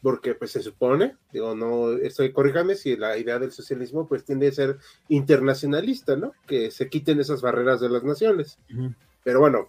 porque 0.00 0.34
pues 0.34 0.52
se 0.52 0.62
supone, 0.62 1.16
digo, 1.32 1.54
no, 1.54 1.92
estoy, 1.92 2.32
corríjame 2.32 2.76
si 2.76 2.96
la 2.96 3.18
idea 3.18 3.38
del 3.38 3.52
socialismo 3.52 4.06
pues 4.06 4.24
tiende 4.24 4.48
a 4.48 4.52
ser 4.52 4.78
internacionalista, 5.08 6.16
¿no? 6.16 6.32
Que 6.46 6.70
se 6.70 6.88
quiten 6.88 7.20
esas 7.20 7.42
barreras 7.42 7.80
de 7.80 7.90
las 7.90 8.04
naciones. 8.04 8.58
Pero 9.24 9.40
bueno, 9.40 9.68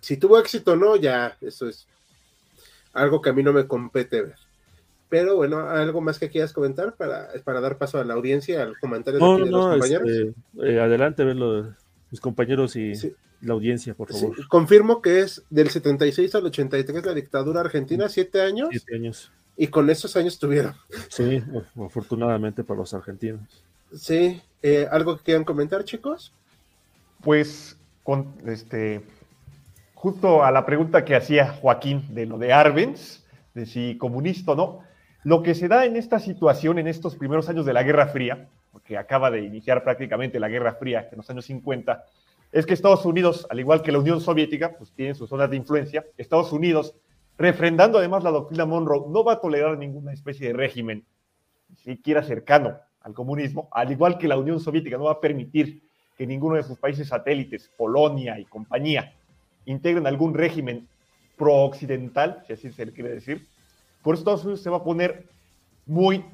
si 0.00 0.16
tuvo 0.16 0.38
éxito 0.38 0.72
o 0.72 0.76
no, 0.76 0.96
ya 0.96 1.36
eso 1.40 1.68
es 1.68 1.86
algo 2.92 3.20
que 3.20 3.30
a 3.30 3.32
mí 3.32 3.42
no 3.42 3.52
me 3.52 3.66
compete 3.66 4.22
ver. 4.22 4.36
Pero 5.08 5.36
bueno, 5.36 5.60
¿algo 5.60 6.00
más 6.00 6.18
que 6.18 6.28
quieras 6.28 6.52
comentar 6.52 6.94
para, 6.94 7.28
para 7.44 7.60
dar 7.60 7.78
paso 7.78 7.98
a 7.98 8.04
la 8.04 8.14
audiencia, 8.14 8.62
al 8.62 8.78
comentario 8.78 9.18
de, 9.18 9.50
los 9.50 9.66
compañeros? 9.66 10.08
Este, 10.08 10.34
eh, 10.70 10.80
adelante, 10.80 11.24
verlo, 11.24 11.74
mis 12.10 12.20
compañeros 12.20 12.76
y 12.76 12.92
la 13.40 13.54
audiencia, 13.54 13.94
por 13.94 14.12
favor. 14.12 14.46
confirmo 14.48 15.00
que 15.00 15.20
es 15.20 15.42
del 15.48 15.70
76 15.70 16.34
al 16.34 16.46
83 16.46 17.06
la 17.06 17.14
dictadura 17.14 17.60
argentina, 17.60 18.08
siete 18.08 18.42
años. 18.42 18.68
Siete 18.70 18.96
años. 18.96 19.32
Y 19.56 19.68
con 19.68 19.88
esos 19.88 20.14
años 20.16 20.38
tuvieron. 20.38 20.74
Sí, 21.08 21.42
afortunadamente 21.82 22.62
para 22.62 22.80
los 22.80 22.92
argentinos. 22.92 23.64
Sí, 23.92 24.42
eh, 24.62 24.86
¿algo 24.90 25.16
que 25.16 25.24
quieran 25.24 25.44
comentar, 25.44 25.84
chicos? 25.84 26.32
Pues, 27.22 27.76
con 28.04 28.34
este 28.46 29.02
justo 29.98 30.44
a 30.44 30.52
la 30.52 30.64
pregunta 30.64 31.04
que 31.04 31.16
hacía 31.16 31.48
Joaquín 31.48 32.14
de 32.14 32.24
lo 32.24 32.38
de 32.38 32.52
Arbenz, 32.52 33.26
de 33.52 33.66
si 33.66 33.98
comunista 33.98 34.52
o 34.52 34.54
no, 34.54 34.78
lo 35.24 35.42
que 35.42 35.56
se 35.56 35.66
da 35.66 35.86
en 35.86 35.96
esta 35.96 36.20
situación, 36.20 36.78
en 36.78 36.86
estos 36.86 37.16
primeros 37.16 37.48
años 37.48 37.66
de 37.66 37.72
la 37.72 37.82
Guerra 37.82 38.06
Fría, 38.06 38.48
porque 38.70 38.96
acaba 38.96 39.28
de 39.28 39.40
iniciar 39.40 39.82
prácticamente 39.82 40.38
la 40.38 40.48
Guerra 40.48 40.74
Fría 40.74 41.08
en 41.10 41.16
los 41.16 41.28
años 41.30 41.46
50, 41.46 42.04
es 42.52 42.64
que 42.64 42.74
Estados 42.74 43.04
Unidos, 43.04 43.44
al 43.50 43.58
igual 43.58 43.82
que 43.82 43.90
la 43.90 43.98
Unión 43.98 44.20
Soviética, 44.20 44.76
pues 44.78 44.92
tienen 44.92 45.16
sus 45.16 45.28
zonas 45.28 45.50
de 45.50 45.56
influencia. 45.56 46.06
Estados 46.16 46.52
Unidos, 46.52 46.94
refrendando 47.36 47.98
además 47.98 48.22
la 48.22 48.30
doctrina 48.30 48.66
Monroe, 48.66 49.08
no 49.08 49.24
va 49.24 49.32
a 49.32 49.40
tolerar 49.40 49.76
ninguna 49.78 50.12
especie 50.12 50.46
de 50.46 50.52
régimen, 50.52 51.04
siquiera 51.74 52.22
cercano 52.22 52.78
al 53.00 53.14
comunismo, 53.14 53.68
al 53.72 53.90
igual 53.90 54.16
que 54.16 54.28
la 54.28 54.38
Unión 54.38 54.60
Soviética 54.60 54.96
no 54.96 55.04
va 55.04 55.12
a 55.12 55.20
permitir 55.20 55.82
que 56.16 56.24
ninguno 56.24 56.54
de 56.54 56.62
sus 56.62 56.78
países 56.78 57.08
satélites, 57.08 57.68
Polonia 57.76 58.38
y 58.38 58.44
compañía, 58.44 59.17
integren 59.68 60.06
algún 60.06 60.34
régimen 60.34 60.88
pro-occidental, 61.36 62.42
si 62.46 62.52
así 62.52 62.72
se 62.72 62.86
le 62.86 62.92
quiere 62.92 63.10
decir, 63.10 63.46
por 64.02 64.14
eso 64.14 64.22
Estados 64.22 64.44
Unidos 64.44 64.62
se 64.62 64.70
va 64.70 64.78
a 64.78 64.84
poner 64.84 65.26
muy 65.86 66.24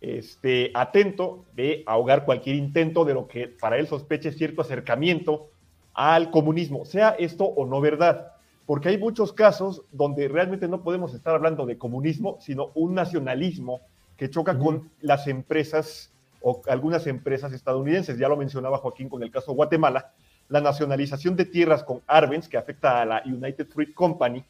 este, 0.00 0.70
atento 0.74 1.44
de 1.54 1.84
ahogar 1.86 2.24
cualquier 2.24 2.56
intento 2.56 3.04
de 3.04 3.14
lo 3.14 3.28
que 3.28 3.46
para 3.48 3.78
él 3.78 3.86
sospeche 3.86 4.32
cierto 4.32 4.62
acercamiento 4.62 5.48
al 5.94 6.30
comunismo, 6.30 6.84
sea 6.84 7.10
esto 7.10 7.44
o 7.44 7.66
no 7.66 7.80
verdad, 7.80 8.32
porque 8.66 8.88
hay 8.88 8.98
muchos 8.98 9.32
casos 9.32 9.82
donde 9.92 10.28
realmente 10.28 10.68
no 10.68 10.82
podemos 10.82 11.14
estar 11.14 11.34
hablando 11.34 11.66
de 11.66 11.78
comunismo, 11.78 12.38
sino 12.40 12.70
un 12.74 12.94
nacionalismo 12.94 13.80
que 14.16 14.30
choca 14.30 14.58
con 14.58 14.90
las 15.00 15.26
empresas 15.26 16.10
o 16.40 16.62
algunas 16.68 17.06
empresas 17.06 17.52
estadounidenses. 17.52 18.18
Ya 18.18 18.28
lo 18.28 18.36
mencionaba 18.36 18.78
Joaquín 18.78 19.08
con 19.08 19.22
el 19.22 19.30
caso 19.30 19.52
Guatemala, 19.52 20.12
la 20.52 20.60
nacionalización 20.60 21.34
de 21.34 21.46
tierras 21.46 21.82
con 21.82 22.02
Arbenz, 22.06 22.46
que 22.46 22.58
afecta 22.58 23.00
a 23.00 23.06
la 23.06 23.22
United 23.24 23.66
Fruit 23.68 23.94
Company, 23.94 24.44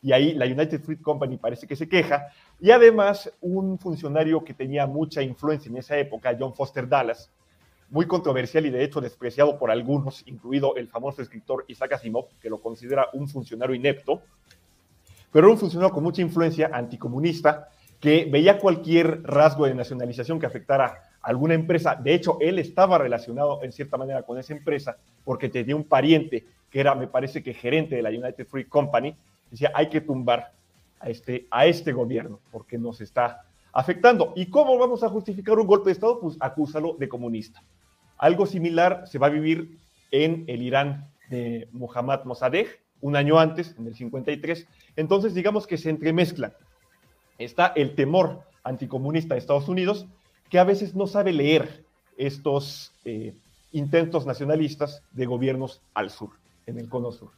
y 0.00 0.12
ahí 0.12 0.32
la 0.32 0.46
United 0.46 0.80
Fruit 0.80 1.02
Company 1.02 1.36
parece 1.36 1.66
que 1.66 1.76
se 1.76 1.90
queja, 1.90 2.28
y 2.58 2.70
además 2.70 3.30
un 3.42 3.78
funcionario 3.78 4.42
que 4.42 4.54
tenía 4.54 4.86
mucha 4.86 5.20
influencia 5.20 5.68
en 5.68 5.76
esa 5.76 5.98
época, 5.98 6.34
John 6.40 6.54
Foster 6.54 6.88
Dallas, 6.88 7.30
muy 7.90 8.06
controversial 8.06 8.64
y 8.64 8.70
de 8.70 8.82
hecho 8.82 9.02
despreciado 9.02 9.58
por 9.58 9.70
algunos, 9.70 10.26
incluido 10.26 10.74
el 10.76 10.88
famoso 10.88 11.20
escritor 11.20 11.66
Isaac 11.68 11.92
Asimov, 11.92 12.28
que 12.40 12.48
lo 12.48 12.62
considera 12.62 13.08
un 13.12 13.28
funcionario 13.28 13.74
inepto, 13.74 14.22
pero 15.30 15.50
un 15.50 15.58
funcionario 15.58 15.92
con 15.92 16.02
mucha 16.02 16.22
influencia 16.22 16.70
anticomunista, 16.72 17.68
que 18.00 18.24
veía 18.24 18.58
cualquier 18.58 19.22
rasgo 19.22 19.66
de 19.66 19.74
nacionalización 19.74 20.40
que 20.40 20.46
afectara 20.46 21.11
alguna 21.22 21.54
empresa. 21.54 21.94
De 21.94 22.14
hecho, 22.14 22.38
él 22.40 22.58
estaba 22.58 22.98
relacionado 22.98 23.62
en 23.62 23.72
cierta 23.72 23.96
manera 23.96 24.22
con 24.22 24.38
esa 24.38 24.52
empresa 24.52 24.98
porque 25.24 25.48
tenía 25.48 25.76
un 25.76 25.84
pariente 25.84 26.44
que 26.70 26.80
era, 26.80 26.94
me 26.94 27.06
parece 27.06 27.42
que 27.42 27.54
gerente 27.54 27.96
de 27.96 28.02
la 28.02 28.10
United 28.10 28.46
Fruit 28.46 28.68
Company. 28.68 29.14
Decía, 29.50 29.70
hay 29.74 29.88
que 29.88 30.00
tumbar 30.00 30.52
a 30.98 31.10
este, 31.10 31.46
a 31.50 31.66
este 31.66 31.92
gobierno 31.92 32.40
porque 32.50 32.78
nos 32.78 33.00
está 33.00 33.44
afectando. 33.72 34.32
¿Y 34.36 34.46
cómo 34.46 34.78
vamos 34.78 35.02
a 35.02 35.08
justificar 35.08 35.58
un 35.58 35.66
golpe 35.66 35.86
de 35.86 35.92
Estado? 35.92 36.20
Pues 36.20 36.36
acúsalo 36.40 36.96
de 36.98 37.08
comunista. 37.08 37.62
Algo 38.18 38.46
similar 38.46 39.04
se 39.06 39.18
va 39.18 39.26
a 39.26 39.30
vivir 39.30 39.78
en 40.10 40.44
el 40.46 40.62
Irán 40.62 41.10
de 41.28 41.68
Mohammad 41.72 42.24
Mossadegh, 42.24 42.68
un 43.00 43.16
año 43.16 43.38
antes, 43.38 43.74
en 43.78 43.86
el 43.86 43.94
53. 43.94 44.66
Entonces, 44.96 45.34
digamos 45.34 45.66
que 45.66 45.76
se 45.76 45.90
entremezclan. 45.90 46.52
Está 47.38 47.72
el 47.74 47.94
temor 47.94 48.42
anticomunista 48.62 49.34
de 49.34 49.40
Estados 49.40 49.68
Unidos, 49.68 50.06
que 50.52 50.58
a 50.58 50.64
veces 50.64 50.94
no 50.94 51.06
sabe 51.06 51.32
leer 51.32 51.82
estos 52.18 52.92
eh, 53.06 53.34
intentos 53.70 54.26
nacionalistas 54.26 55.02
de 55.10 55.24
gobiernos 55.24 55.80
al 55.94 56.10
sur, 56.10 56.32
en 56.66 56.78
el 56.78 56.90
cono 56.90 57.10
sur. 57.10 57.30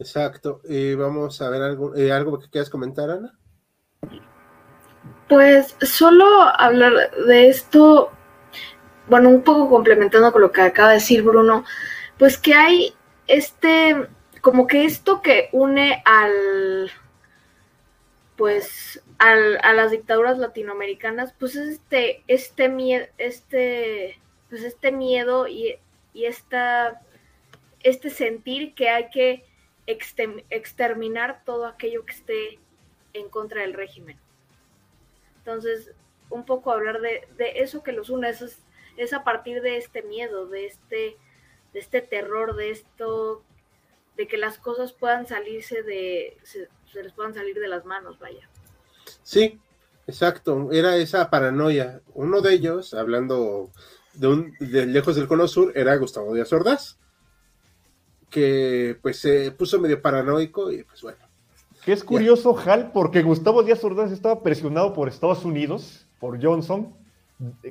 Exacto. 0.00 0.60
Eh, 0.68 0.96
vamos 0.98 1.40
a 1.40 1.48
ver 1.50 1.62
algo, 1.62 1.94
eh, 1.94 2.10
algo 2.10 2.40
que 2.40 2.50
quieras 2.50 2.68
comentar, 2.68 3.10
Ana. 3.10 3.38
Pues 5.28 5.76
solo 5.82 6.26
hablar 6.58 7.12
de 7.28 7.48
esto, 7.48 8.10
bueno, 9.08 9.28
un 9.28 9.42
poco 9.42 9.70
complementando 9.70 10.32
con 10.32 10.42
lo 10.42 10.50
que 10.50 10.62
acaba 10.62 10.88
de 10.88 10.94
decir 10.94 11.22
Bruno, 11.22 11.64
pues 12.18 12.36
que 12.38 12.54
hay 12.54 12.92
este, 13.28 14.08
como 14.40 14.66
que 14.66 14.84
esto 14.84 15.22
que 15.22 15.48
une 15.52 16.02
al, 16.04 16.90
pues, 18.34 19.00
al, 19.18 19.58
a 19.62 19.72
las 19.72 19.90
dictaduras 19.90 20.38
latinoamericanas, 20.38 21.34
pues 21.38 21.56
es 21.56 21.68
este, 21.68 22.22
este 22.26 22.68
miedo, 22.68 23.06
este, 23.18 24.20
pues 24.50 24.62
este 24.62 24.92
miedo 24.92 25.48
y, 25.48 25.78
y 26.12 26.26
esta, 26.26 27.02
este 27.80 28.10
sentir 28.10 28.74
que 28.74 28.88
hay 28.88 29.10
que 29.10 29.44
exterminar 29.86 31.42
todo 31.44 31.66
aquello 31.66 32.04
que 32.04 32.12
esté 32.12 32.58
en 33.12 33.28
contra 33.28 33.62
del 33.62 33.74
régimen. 33.74 34.18
Entonces, 35.38 35.92
un 36.30 36.44
poco 36.44 36.72
hablar 36.72 37.00
de, 37.00 37.26
eso 37.56 37.82
que 37.82 37.92
los 37.92 38.10
une, 38.10 38.28
es, 38.28 38.62
es, 38.96 39.12
a 39.12 39.24
partir 39.24 39.62
de 39.62 39.76
este 39.76 40.02
miedo, 40.02 40.46
de 40.46 40.66
este, 40.66 41.16
de 41.72 41.78
este 41.78 42.00
terror, 42.00 42.56
de 42.56 42.70
esto, 42.70 43.42
de 44.16 44.26
que 44.26 44.36
las 44.36 44.58
cosas 44.58 44.92
puedan 44.92 45.26
salirse 45.26 45.82
de, 45.82 46.38
se, 46.42 46.68
les 46.94 47.12
puedan 47.12 47.34
salir 47.34 47.58
de 47.58 47.68
las 47.68 47.84
manos, 47.84 48.18
vaya. 48.18 48.48
Sí, 49.22 49.58
exacto, 50.06 50.70
era 50.72 50.96
esa 50.96 51.30
paranoia. 51.30 52.00
Uno 52.14 52.40
de 52.40 52.54
ellos, 52.54 52.94
hablando 52.94 53.70
de 54.14 54.26
un 54.28 54.52
de 54.60 54.86
lejos 54.86 55.16
del 55.16 55.26
cono 55.26 55.48
sur, 55.48 55.72
era 55.76 55.96
Gustavo 55.96 56.34
Díaz 56.34 56.52
Ordaz, 56.52 56.98
que 58.30 58.96
pues 59.02 59.18
se 59.18 59.50
puso 59.52 59.80
medio 59.80 60.00
paranoico 60.00 60.70
y 60.70 60.82
pues 60.84 61.02
bueno, 61.02 61.18
que 61.84 61.92
es 61.92 62.02
curioso, 62.02 62.58
Hal, 62.58 62.92
porque 62.92 63.22
Gustavo 63.22 63.62
Díaz 63.62 63.84
Ordaz 63.84 64.10
estaba 64.10 64.42
presionado 64.42 64.94
por 64.94 65.06
Estados 65.06 65.44
Unidos, 65.44 66.06
por 66.18 66.42
Johnson, 66.42 66.94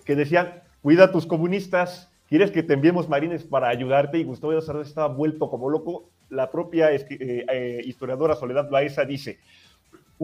que 0.06 0.16
decían, 0.16 0.62
cuida 0.84 1.06
a 1.06 1.12
tus 1.12 1.26
comunistas, 1.26 2.12
quieres 2.30 2.52
que 2.52 2.62
te 2.62 2.74
enviemos 2.74 3.10
marines 3.10 3.44
para 3.44 3.70
ayudarte, 3.70 4.20
y 4.20 4.24
Gustavo 4.24 4.54
Díaz 4.54 4.70
Ordaz 4.70 4.88
estaba 4.88 5.08
vuelto 5.08 5.50
como 5.50 5.68
loco. 5.68 6.12
La 6.30 6.52
propia 6.52 6.92
eh, 6.94 7.06
eh, 7.10 7.82
historiadora 7.86 8.36
Soledad 8.36 8.70
Baeza 8.70 9.04
dice, 9.04 9.40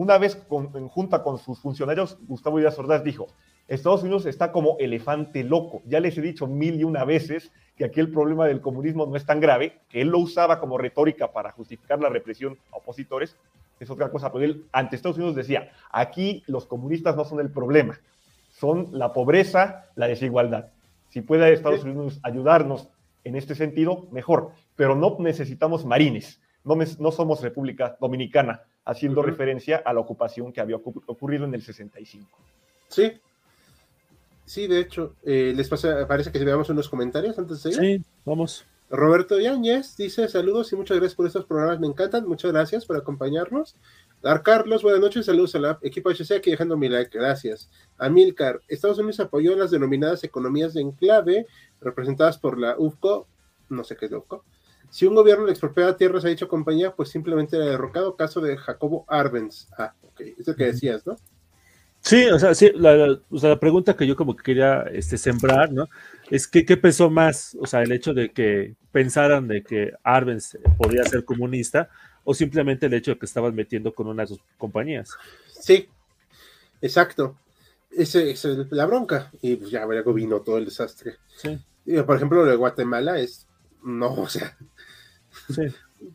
una 0.00 0.16
vez 0.16 0.42
en 0.50 0.88
junta 0.88 1.22
con 1.22 1.36
sus 1.36 1.60
funcionarios, 1.60 2.16
Gustavo 2.26 2.58
Díaz 2.58 2.78
Ordaz 2.78 3.04
dijo, 3.04 3.26
Estados 3.68 4.02
Unidos 4.02 4.24
está 4.24 4.50
como 4.50 4.78
elefante 4.78 5.44
loco. 5.44 5.82
Ya 5.84 6.00
les 6.00 6.16
he 6.16 6.22
dicho 6.22 6.46
mil 6.46 6.80
y 6.80 6.84
una 6.84 7.04
veces 7.04 7.52
que 7.76 7.84
aquí 7.84 8.00
el 8.00 8.10
problema 8.10 8.46
del 8.46 8.62
comunismo 8.62 9.04
no 9.04 9.14
es 9.14 9.26
tan 9.26 9.40
grave, 9.40 9.82
que 9.90 10.00
él 10.00 10.08
lo 10.08 10.18
usaba 10.18 10.58
como 10.58 10.78
retórica 10.78 11.32
para 11.32 11.52
justificar 11.52 12.00
la 12.00 12.08
represión 12.08 12.56
a 12.72 12.78
opositores, 12.78 13.36
es 13.78 13.90
otra 13.90 14.10
cosa, 14.10 14.32
pero 14.32 14.46
él 14.46 14.64
ante 14.72 14.96
Estados 14.96 15.18
Unidos 15.18 15.36
decía, 15.36 15.70
aquí 15.90 16.44
los 16.46 16.64
comunistas 16.64 17.14
no 17.14 17.26
son 17.26 17.40
el 17.40 17.50
problema, 17.50 18.00
son 18.48 18.88
la 18.92 19.12
pobreza, 19.12 19.84
la 19.96 20.08
desigualdad. 20.08 20.70
Si 21.10 21.20
puede 21.20 21.52
Estados 21.52 21.84
Unidos 21.84 22.20
ayudarnos 22.22 22.88
en 23.24 23.36
este 23.36 23.54
sentido, 23.54 24.08
mejor, 24.12 24.52
pero 24.76 24.96
no 24.96 25.18
necesitamos 25.18 25.84
marines, 25.84 26.39
no, 26.64 26.76
no 26.98 27.12
somos 27.12 27.40
República 27.40 27.96
Dominicana, 28.00 28.62
haciendo 28.84 29.22
referencia 29.22 29.82
a 29.84 29.92
la 29.92 30.00
ocupación 30.00 30.52
que 30.52 30.60
había 30.60 30.76
ocurrido 30.76 31.44
en 31.44 31.54
el 31.54 31.62
65. 31.62 32.26
Sí, 32.88 33.12
sí, 34.44 34.66
de 34.66 34.80
hecho, 34.80 35.14
eh, 35.22 35.52
les 35.54 35.68
pasa, 35.68 36.06
parece 36.06 36.32
que 36.32 36.44
veamos 36.44 36.68
unos 36.70 36.88
comentarios 36.88 37.38
antes 37.38 37.62
de 37.62 37.72
seguir. 37.72 38.00
Sí, 38.00 38.04
vamos. 38.24 38.64
Roberto 38.90 39.38
Yáñez 39.38 39.96
dice 39.96 40.26
saludos 40.28 40.72
y 40.72 40.76
muchas 40.76 40.96
gracias 40.96 41.14
por 41.14 41.24
estos 41.24 41.44
programas, 41.44 41.78
me 41.78 41.86
encantan, 41.86 42.26
muchas 42.26 42.50
gracias 42.50 42.84
por 42.84 42.96
acompañarnos. 42.96 43.76
Dar 44.20 44.42
Carlos, 44.42 44.82
buenas 44.82 45.00
noches, 45.00 45.26
saludos 45.26 45.54
a 45.54 45.60
la 45.60 45.78
equipo 45.82 46.10
HC 46.10 46.32
aquí 46.32 46.50
dejando 46.50 46.76
mi 46.76 46.88
like, 46.88 47.16
gracias. 47.16 47.70
Amilcar, 47.98 48.60
Estados 48.66 48.98
Unidos 48.98 49.20
apoyó 49.20 49.54
las 49.54 49.70
denominadas 49.70 50.24
economías 50.24 50.74
de 50.74 50.80
enclave 50.80 51.46
representadas 51.80 52.36
por 52.38 52.58
la 52.58 52.74
UFCO, 52.76 53.28
no 53.68 53.84
sé 53.84 53.96
qué 53.96 54.06
es 54.06 54.10
la 54.10 54.18
UFCO. 54.18 54.44
Si 54.90 55.06
un 55.06 55.14
gobierno 55.14 55.46
le 55.46 55.52
expropia 55.52 55.96
tierras 55.96 56.24
a 56.24 56.28
dicha 56.28 56.46
compañía, 56.46 56.94
pues 56.94 57.10
simplemente 57.10 57.56
era 57.56 57.66
derrocado, 57.66 58.16
caso 58.16 58.40
de 58.40 58.56
Jacobo 58.56 59.04
Arbenz. 59.08 59.68
Ah, 59.78 59.94
ok, 60.02 60.20
es 60.38 60.46
lo 60.46 60.56
que 60.56 60.64
decías, 60.64 61.06
¿no? 61.06 61.16
Sí, 62.00 62.26
o 62.26 62.38
sea, 62.38 62.54
sí, 62.54 62.72
la, 62.74 63.20
o 63.28 63.38
sea, 63.38 63.50
la 63.50 63.60
pregunta 63.60 63.94
que 63.94 64.06
yo 64.06 64.16
como 64.16 64.34
que 64.34 64.42
quería 64.42 64.84
este, 64.92 65.18
sembrar, 65.18 65.70
¿no? 65.70 65.88
Es 66.30 66.48
que, 66.48 66.64
¿qué 66.64 66.76
pesó 66.76 67.10
más? 67.10 67.56
O 67.60 67.66
sea, 67.66 67.82
el 67.82 67.92
hecho 67.92 68.14
de 68.14 68.30
que 68.30 68.74
pensaran 68.90 69.46
de 69.46 69.62
que 69.62 69.92
Arbenz 70.02 70.56
podía 70.78 71.04
ser 71.04 71.24
comunista 71.24 71.90
o 72.24 72.32
simplemente 72.32 72.86
el 72.86 72.94
hecho 72.94 73.12
de 73.12 73.18
que 73.18 73.26
estaban 73.26 73.54
metiendo 73.54 73.92
con 73.92 74.06
una 74.06 74.22
de 74.22 74.28
sus 74.28 74.40
compañías. 74.56 75.10
Sí, 75.60 75.88
exacto. 76.80 77.36
Esa 77.90 78.20
es 78.22 78.44
la 78.70 78.86
bronca. 78.86 79.30
Y 79.42 79.56
pues 79.56 79.70
ya 79.70 79.84
luego 79.84 80.14
vino 80.14 80.40
todo 80.40 80.56
el 80.58 80.64
desastre. 80.64 81.16
Sí. 81.36 81.58
Por 82.06 82.16
ejemplo, 82.16 82.44
lo 82.44 82.50
de 82.50 82.56
Guatemala 82.56 83.18
es, 83.18 83.46
no, 83.82 84.14
o 84.14 84.28
sea, 84.28 84.56
sí. 85.54 85.62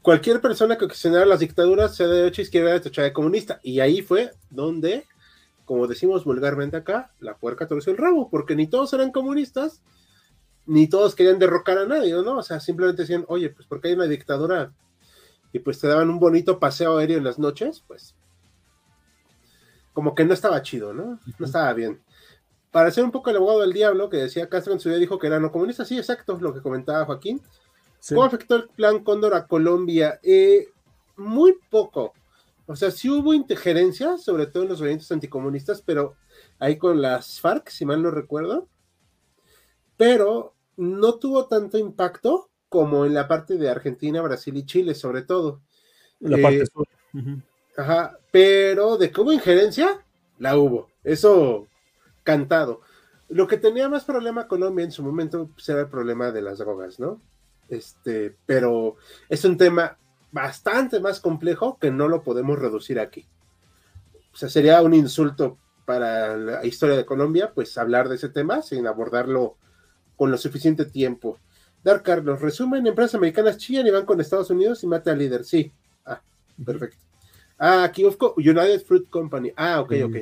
cualquier 0.01 0.41
persona 0.41 0.77
que 0.77 0.87
cuestionara 0.87 1.25
las 1.25 1.39
dictaduras, 1.39 1.95
sea 1.95 2.07
de 2.07 2.17
derecha, 2.17 2.41
izquierda, 2.41 2.79
de 2.79 2.89
de 2.89 3.13
comunista. 3.13 3.59
Y 3.63 3.79
ahí 3.79 4.01
fue 4.01 4.31
donde 4.49 5.05
como 5.65 5.87
decimos 5.87 6.23
vulgarmente 6.23 6.77
acá, 6.77 7.11
la 7.19 7.37
puerca 7.37 7.67
torció 7.67 7.91
el 7.91 7.97
rabo, 7.97 8.29
porque 8.29 8.55
ni 8.55 8.67
todos 8.67 8.93
eran 8.93 9.11
comunistas, 9.11 9.81
ni 10.67 10.87
todos 10.87 11.15
querían 11.15 11.39
derrocar 11.39 11.79
a 11.79 11.85
nadie, 11.85 12.13
¿no? 12.13 12.37
O 12.37 12.43
sea, 12.43 12.59
simplemente 12.59 13.01
decían, 13.01 13.25
oye, 13.27 13.49
pues 13.49 13.67
porque 13.67 13.89
hay 13.89 13.95
una 13.95 14.05
dictadura 14.05 14.71
y 15.51 15.59
pues 15.59 15.79
te 15.79 15.87
daban 15.87 16.09
un 16.09 16.19
bonito 16.19 16.59
paseo 16.59 16.97
aéreo 16.97 17.17
en 17.17 17.23
las 17.23 17.39
noches, 17.39 17.83
pues 17.87 18.15
como 19.93 20.13
que 20.13 20.25
no 20.25 20.33
estaba 20.33 20.61
chido, 20.61 20.93
¿no? 20.93 21.19
No 21.39 21.45
estaba 21.45 21.73
bien. 21.73 22.01
Para 22.69 22.91
ser 22.91 23.03
un 23.03 23.11
poco 23.11 23.29
el 23.29 23.37
abogado 23.37 23.61
del 23.61 23.73
diablo, 23.73 24.09
que 24.09 24.17
decía 24.17 24.49
Castro 24.49 24.73
en 24.73 24.79
su 24.79 24.89
día 24.89 24.97
dijo 24.97 25.17
que 25.17 25.27
era 25.27 25.39
no 25.39 25.51
comunista, 25.51 25.85
sí, 25.85 25.97
exacto, 25.97 26.37
lo 26.39 26.53
que 26.53 26.61
comentaba 26.61 27.05
Joaquín. 27.05 27.41
¿Cómo 28.09 28.23
afectó 28.23 28.55
el 28.55 28.67
plan 28.69 29.03
Cóndor 29.03 29.33
a 29.33 29.47
Colombia? 29.47 30.19
Eh, 30.21 30.67
muy 31.17 31.57
poco 31.69 32.13
O 32.67 32.75
sea, 32.75 32.91
sí 32.91 33.09
hubo 33.09 33.33
injerencia, 33.33 34.17
sobre 34.17 34.47
todo 34.47 34.63
en 34.63 34.69
los 34.69 34.79
movimientos 34.79 35.11
anticomunistas, 35.11 35.81
pero 35.81 36.15
ahí 36.59 36.77
con 36.77 37.01
las 37.01 37.39
FARC, 37.39 37.69
si 37.69 37.85
mal 37.85 38.01
no 38.01 38.11
recuerdo. 38.11 38.67
Pero 39.97 40.53
no 40.77 41.15
tuvo 41.15 41.45
tanto 41.47 41.77
impacto 41.77 42.49
como 42.69 43.05
en 43.05 43.13
la 43.13 43.27
parte 43.27 43.57
de 43.57 43.69
Argentina, 43.69 44.21
Brasil 44.21 44.57
y 44.57 44.65
Chile, 44.65 44.95
sobre 44.95 45.21
todo. 45.21 45.61
La 46.19 46.37
parte 46.41 46.63
Eh, 46.63 46.65
sur. 46.65 46.87
Ajá, 47.77 48.17
pero 48.31 48.97
de 48.97 49.11
que 49.11 49.21
hubo 49.21 49.31
injerencia, 49.31 50.03
la 50.39 50.57
hubo. 50.57 50.89
Eso 51.03 51.67
cantado. 52.23 52.81
Lo 53.29 53.47
que 53.47 53.57
tenía 53.57 53.89
más 53.89 54.03
problema 54.03 54.47
Colombia 54.47 54.85
en 54.85 54.91
su 54.91 55.03
momento 55.03 55.49
pues, 55.53 55.67
era 55.69 55.81
el 55.81 55.87
problema 55.87 56.31
de 56.31 56.41
las 56.41 56.57
drogas, 56.57 56.99
¿no? 56.99 57.21
Este, 57.69 58.35
pero 58.45 58.95
es 59.29 59.43
un 59.45 59.57
tema 59.57 59.97
bastante 60.31 60.99
más 60.99 61.19
complejo 61.19 61.77
que 61.79 61.91
no 61.91 62.07
lo 62.07 62.21
podemos 62.23 62.59
reducir 62.59 62.99
aquí. 62.99 63.25
O 64.33 64.37
sea, 64.37 64.49
sería 64.49 64.81
un 64.81 64.93
insulto 64.93 65.57
para 65.85 66.35
la 66.35 66.65
historia 66.65 66.97
de 66.97 67.05
Colombia, 67.05 67.51
pues 67.53 67.77
hablar 67.77 68.09
de 68.09 68.15
ese 68.15 68.29
tema 68.29 68.61
sin 68.61 68.85
abordarlo 68.87 69.55
con 70.17 70.31
lo 70.31 70.37
suficiente 70.37 70.85
tiempo. 70.85 71.39
Dar 71.83 72.01
Carlos, 72.01 72.41
resumen, 72.41 72.85
empresas 72.87 73.15
americanas 73.15 73.57
chillan 73.57 73.87
y 73.87 73.91
van 73.91 74.05
con 74.05 74.19
Estados 74.19 74.49
Unidos 74.49 74.83
y 74.83 74.87
mata 74.87 75.11
al 75.11 75.19
líder. 75.19 75.45
Sí. 75.45 75.71
Ah, 76.05 76.19
perfecto. 76.65 76.97
Ah, 77.57 77.83
aquí 77.83 78.03
United 78.03 78.83
Fruit 78.83 79.09
Company. 79.09 79.53
Ah, 79.55 79.79
ok, 79.79 79.93
ok. 80.05 80.15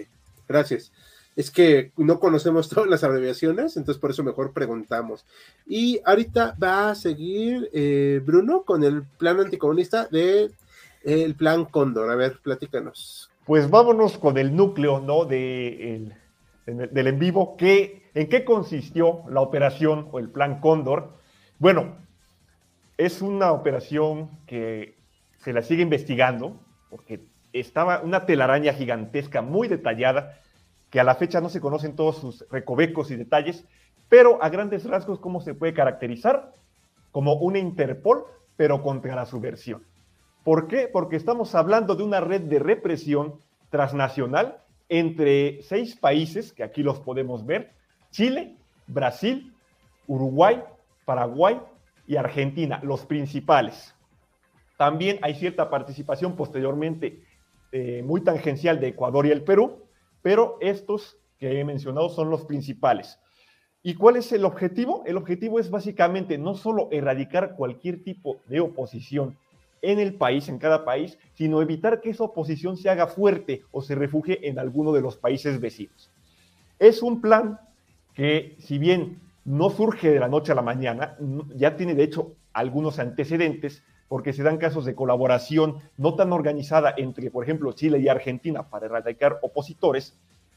Gracias. 0.47 0.91
Es 1.35 1.49
que 1.49 1.91
no 1.97 2.19
conocemos 2.19 2.69
todas 2.69 2.89
las 2.89 3.03
abreviaciones, 3.03 3.75
entonces 3.77 3.99
por 3.99 4.11
eso 4.11 4.23
mejor 4.23 4.53
preguntamos. 4.53 5.25
Y 5.67 5.99
ahorita 6.05 6.55
va 6.61 6.91
a 6.91 6.95
seguir 6.95 7.69
eh, 7.73 8.21
Bruno 8.23 8.63
con 8.63 8.83
el 8.83 9.03
plan 9.03 9.39
anticomunista 9.39 10.07
del 10.07 10.53
el 11.03 11.35
plan 11.35 11.65
Cóndor. 11.65 12.09
A 12.09 12.15
ver, 12.15 12.39
platícanos. 12.41 13.29
Pues 13.45 13.69
vámonos 13.69 14.17
con 14.17 14.37
el 14.37 14.55
núcleo, 14.55 15.01
¿no? 15.01 15.25
De 15.25 15.95
el- 15.95 16.13
del 16.65 17.07
en 17.07 17.19
vivo. 17.19 17.57
¿Qué, 17.57 18.09
¿En 18.13 18.29
qué 18.29 18.45
consistió 18.45 19.23
la 19.29 19.41
operación 19.41 20.07
o 20.13 20.19
el 20.19 20.29
plan 20.29 20.61
Cóndor? 20.61 21.09
Bueno, 21.59 21.97
es 22.97 23.21
una 23.21 23.51
operación 23.51 24.29
que 24.47 24.95
se 25.39 25.51
la 25.51 25.61
sigue 25.61 25.81
investigando 25.83 26.57
porque 26.89 27.19
estaba 27.51 27.99
una 28.01 28.25
telaraña 28.25 28.71
gigantesca, 28.73 29.41
muy 29.41 29.67
detallada, 29.67 30.39
que 30.93 30.99
a 30.99 31.03
la 31.03 31.15
fecha 31.15 31.41
no 31.41 31.49
se 31.49 31.59
conocen 31.59 31.95
todos 31.95 32.17
sus 32.17 32.47
recovecos 32.51 33.09
y 33.09 33.15
detalles, 33.15 33.65
pero 34.09 34.43
a 34.43 34.49
grandes 34.49 34.85
rasgos, 34.85 35.17
¿cómo 35.19 35.41
se 35.41 35.55
puede 35.55 35.73
caracterizar? 35.73 36.53
Como 37.11 37.33
una 37.33 37.57
Interpol, 37.57 38.25
pero 38.55 38.83
contra 38.83 39.15
la 39.15 39.25
subversión. 39.25 39.83
¿Por 40.43 40.67
qué? 40.67 40.87
Porque 40.87 41.15
estamos 41.15 41.55
hablando 41.55 41.95
de 41.95 42.03
una 42.03 42.19
red 42.19 42.41
de 42.41 42.59
represión 42.59 43.39
transnacional 43.71 44.59
entre 44.87 45.63
seis 45.63 45.95
países, 45.95 46.53
que 46.53 46.61
aquí 46.61 46.83
los 46.83 46.99
podemos 46.99 47.43
ver, 47.43 47.71
Chile, 48.11 48.55
Brasil, 48.85 49.51
Uruguay, 50.05 50.61
Paraguay 51.05 51.59
y 52.05 52.17
Argentina, 52.17 52.79
los 52.83 53.03
principales. 53.07 53.95
También 54.77 55.17
hay 55.23 55.33
cierta 55.33 55.71
participación 55.71 56.35
posteriormente 56.35 57.23
eh, 57.71 58.03
muy 58.05 58.21
tangencial 58.21 58.79
de 58.79 58.89
Ecuador 58.89 59.25
y 59.25 59.31
el 59.31 59.41
Perú, 59.41 59.82
pero 60.23 60.57
estos 60.61 61.19
que 61.37 61.59
he 61.59 61.63
mencionado 61.63 62.09
son 62.09 62.31
los 62.31 62.45
principales. 62.45 63.19
¿Y 63.83 63.93
cuál 63.95 64.15
es 64.15 64.31
el 64.31 64.45
objetivo? 64.45 65.03
El 65.05 65.17
objetivo 65.17 65.59
es 65.59 65.69
básicamente 65.69 66.37
no 66.39 66.55
solo 66.55 66.87
erradicar 66.91 67.55
cualquier 67.55 68.01
tipo 68.01 68.37
de 68.47 68.61
oposición 68.61 69.37
en 69.81 69.99
el 69.99 70.15
país, 70.15 70.47
en 70.47 70.57
cada 70.57 70.85
país, 70.85 71.19
sino 71.33 71.61
evitar 71.61 71.99
que 71.99 72.09
esa 72.09 72.23
oposición 72.23 72.77
se 72.77 72.89
haga 72.89 73.07
fuerte 73.07 73.63
o 73.71 73.81
se 73.81 73.95
refugie 73.95 74.47
en 74.47 74.57
alguno 74.57 74.93
de 74.93 75.01
los 75.01 75.17
países 75.17 75.59
vecinos. 75.59 76.09
Es 76.79 77.03
un 77.03 77.19
plan 77.19 77.59
que, 78.13 78.55
si 78.59 78.77
bien 78.77 79.19
no 79.43 79.69
surge 79.69 80.09
de 80.09 80.19
la 80.19 80.29
noche 80.29 80.53
a 80.53 80.55
la 80.55 80.61
mañana, 80.61 81.17
ya 81.53 81.75
tiene 81.75 81.93
de 81.93 82.03
hecho 82.03 82.37
algunos 82.53 82.99
antecedentes, 82.99 83.83
porque 84.13 84.31
se 84.31 84.43
dan 84.43 84.57
casos 84.57 84.85
de 84.85 84.93
colaboración 84.93 85.79
no 85.97 86.13
tan 86.13 86.33
organizada 86.33 86.93
entre, 86.97 87.31
por 87.31 87.43
ejemplo, 87.43 87.71
Chile 87.73 87.97
y 87.97 88.09
Argentina 88.09 88.69
para 88.69 88.85
erradicar 88.85 89.39
opositores, 89.41 90.15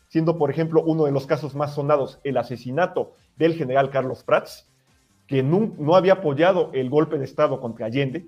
siendo, 0.08 0.36
por 0.36 0.50
ejemplo, 0.50 0.82
uno 0.84 1.06
de 1.06 1.10
los 1.10 1.24
casos 1.26 1.54
más 1.54 1.72
sonados 1.74 2.18
el 2.22 2.36
asesinato 2.36 3.14
del 3.38 3.54
general 3.54 3.88
Carlos 3.88 4.22
Prats, 4.24 4.68
que 5.26 5.42
nun- 5.42 5.74
no 5.78 5.96
había 5.96 6.12
apoyado 6.12 6.68
el 6.74 6.90
golpe 6.90 7.16
de 7.16 7.24
Estado 7.24 7.58
contra 7.58 7.86
Allende, 7.86 8.26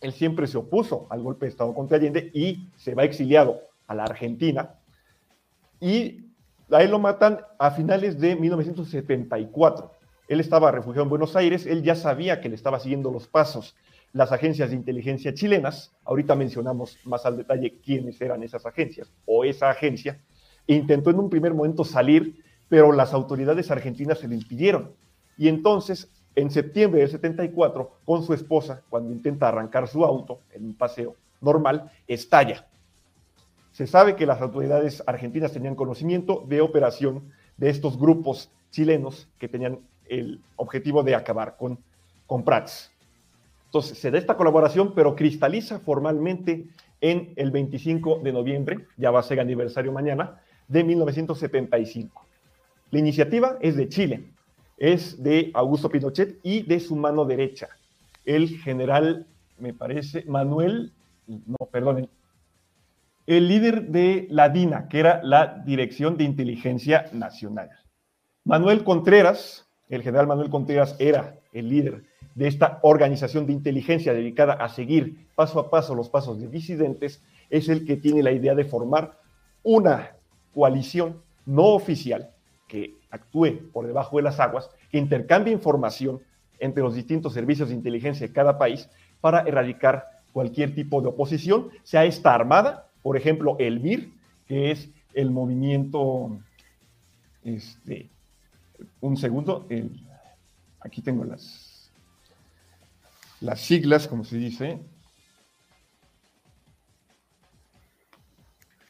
él 0.00 0.12
siempre 0.14 0.46
se 0.46 0.56
opuso 0.56 1.06
al 1.10 1.20
golpe 1.20 1.44
de 1.44 1.50
Estado 1.50 1.74
contra 1.74 1.98
Allende 1.98 2.30
y 2.32 2.66
se 2.76 2.94
va 2.94 3.04
exiliado 3.04 3.60
a 3.86 3.94
la 3.94 4.04
Argentina. 4.04 4.76
Y 5.80 6.24
a 6.70 6.82
él 6.82 6.92
lo 6.92 6.98
matan 6.98 7.40
a 7.58 7.72
finales 7.72 8.18
de 8.18 8.36
1974. 8.36 9.92
Él 10.28 10.40
estaba 10.40 10.70
refugiado 10.72 11.02
en 11.02 11.10
Buenos 11.10 11.36
Aires, 11.36 11.66
él 11.66 11.82
ya 11.82 11.94
sabía 11.94 12.40
que 12.40 12.48
le 12.48 12.54
estaba 12.54 12.80
siguiendo 12.80 13.10
los 13.10 13.26
pasos 13.28 13.76
las 14.16 14.32
agencias 14.32 14.70
de 14.70 14.76
inteligencia 14.76 15.34
chilenas. 15.34 15.92
Ahorita 16.02 16.34
mencionamos 16.34 16.96
más 17.04 17.26
al 17.26 17.36
detalle 17.36 17.78
quiénes 17.84 18.18
eran 18.22 18.42
esas 18.42 18.64
agencias 18.64 19.12
o 19.26 19.44
esa 19.44 19.68
agencia. 19.68 20.18
Intentó 20.66 21.10
en 21.10 21.18
un 21.18 21.28
primer 21.28 21.52
momento 21.52 21.84
salir, 21.84 22.42
pero 22.66 22.92
las 22.92 23.12
autoridades 23.12 23.70
argentinas 23.70 24.18
se 24.18 24.26
lo 24.26 24.32
impidieron. 24.32 24.94
Y 25.36 25.48
entonces, 25.48 26.10
en 26.34 26.50
septiembre 26.50 27.00
del 27.00 27.10
74, 27.10 27.98
con 28.06 28.22
su 28.22 28.32
esposa, 28.32 28.82
cuando 28.88 29.12
intenta 29.12 29.48
arrancar 29.48 29.86
su 29.86 30.02
auto 30.02 30.40
en 30.50 30.64
un 30.64 30.74
paseo 30.74 31.14
normal, 31.42 31.92
estalla. 32.08 32.66
Se 33.72 33.86
sabe 33.86 34.16
que 34.16 34.24
las 34.24 34.40
autoridades 34.40 35.02
argentinas 35.06 35.52
tenían 35.52 35.74
conocimiento 35.74 36.42
de 36.48 36.62
operación 36.62 37.32
de 37.58 37.68
estos 37.68 37.98
grupos 37.98 38.50
chilenos 38.70 39.28
que 39.38 39.48
tenían 39.48 39.80
el 40.06 40.40
objetivo 40.56 41.02
de 41.02 41.14
acabar 41.14 41.58
con, 41.58 41.78
con 42.26 42.44
Prats. 42.44 42.95
Entonces, 43.76 43.98
se 43.98 44.10
da 44.10 44.16
esta 44.16 44.38
colaboración, 44.38 44.94
pero 44.94 45.14
cristaliza 45.14 45.80
formalmente 45.80 46.64
en 47.02 47.34
el 47.36 47.50
25 47.50 48.20
de 48.24 48.32
noviembre, 48.32 48.86
ya 48.96 49.10
va 49.10 49.20
a 49.20 49.22
ser 49.22 49.38
aniversario 49.38 49.92
mañana, 49.92 50.40
de 50.66 50.82
1975. 50.82 52.24
La 52.90 52.98
iniciativa 52.98 53.58
es 53.60 53.76
de 53.76 53.90
Chile, 53.90 54.24
es 54.78 55.22
de 55.22 55.50
Augusto 55.52 55.90
Pinochet 55.90 56.38
y 56.42 56.62
de 56.62 56.80
su 56.80 56.96
mano 56.96 57.26
derecha, 57.26 57.68
el 58.24 58.48
general, 58.48 59.26
me 59.58 59.74
parece, 59.74 60.24
Manuel, 60.26 60.94
no, 61.26 61.66
perdón, 61.70 62.08
el 63.26 63.46
líder 63.46 63.88
de 63.88 64.26
la 64.30 64.48
DINA, 64.48 64.88
que 64.88 65.00
era 65.00 65.22
la 65.22 65.62
Dirección 65.66 66.16
de 66.16 66.24
Inteligencia 66.24 67.10
Nacional. 67.12 67.68
Manuel 68.42 68.84
Contreras, 68.84 69.68
el 69.90 70.02
general 70.02 70.26
Manuel 70.26 70.48
Contreras 70.48 70.96
era 70.98 71.36
el 71.52 71.68
líder 71.68 72.15
de 72.36 72.46
esta 72.46 72.78
organización 72.82 73.46
de 73.46 73.54
inteligencia 73.54 74.12
dedicada 74.12 74.52
a 74.52 74.68
seguir 74.68 75.26
paso 75.34 75.58
a 75.58 75.70
paso 75.70 75.94
los 75.94 76.10
pasos 76.10 76.38
de 76.38 76.48
disidentes, 76.48 77.22
es 77.48 77.68
el 77.70 77.86
que 77.86 77.96
tiene 77.96 78.22
la 78.22 78.30
idea 78.30 78.54
de 78.54 78.66
formar 78.66 79.18
una 79.62 80.12
coalición 80.54 81.22
no 81.46 81.64
oficial 81.64 82.30
que 82.68 82.94
actúe 83.10 83.70
por 83.72 83.86
debajo 83.86 84.18
de 84.18 84.22
las 84.22 84.38
aguas, 84.38 84.70
que 84.90 84.98
intercambie 84.98 85.52
información 85.52 86.20
entre 86.58 86.82
los 86.82 86.94
distintos 86.94 87.32
servicios 87.32 87.70
de 87.70 87.74
inteligencia 87.74 88.26
de 88.26 88.32
cada 88.34 88.58
país 88.58 88.88
para 89.22 89.40
erradicar 89.40 90.04
cualquier 90.32 90.74
tipo 90.74 91.00
de 91.00 91.08
oposición, 91.08 91.70
sea 91.84 92.04
esta 92.04 92.34
armada, 92.34 92.90
por 93.02 93.16
ejemplo, 93.16 93.56
el 93.58 93.80
MIR, 93.80 94.10
que 94.46 94.72
es 94.72 94.90
el 95.14 95.30
movimiento, 95.30 96.38
este, 97.42 98.10
un 99.00 99.16
segundo, 99.16 99.64
el, 99.70 100.02
aquí 100.80 101.00
tengo 101.00 101.24
las, 101.24 101.75
las 103.40 103.60
siglas, 103.60 104.08
como 104.08 104.24
se 104.24 104.36
dice. 104.36 104.78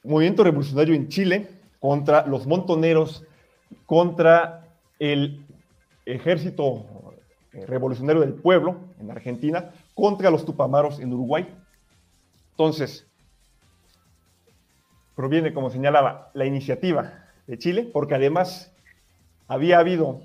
Movimiento 0.04 0.44
Revolucionario 0.44 0.94
en 0.94 1.08
Chile 1.08 1.48
contra 1.80 2.26
los 2.26 2.46
montoneros, 2.46 3.24
contra 3.86 4.68
el 4.98 5.44
Ejército 6.04 6.86
Revolucionario 7.52 8.20
del 8.20 8.34
Pueblo 8.34 8.80
en 9.00 9.10
Argentina, 9.10 9.72
contra 9.94 10.30
los 10.30 10.44
Tupamaros 10.44 11.00
en 11.00 11.12
Uruguay. 11.12 11.48
Entonces, 12.52 13.06
proviene, 15.16 15.52
como 15.52 15.70
señalaba, 15.70 16.30
la 16.34 16.44
iniciativa 16.44 17.24
de 17.46 17.58
Chile, 17.58 17.88
porque 17.92 18.14
además 18.14 18.72
había 19.48 19.78
habido 19.78 20.22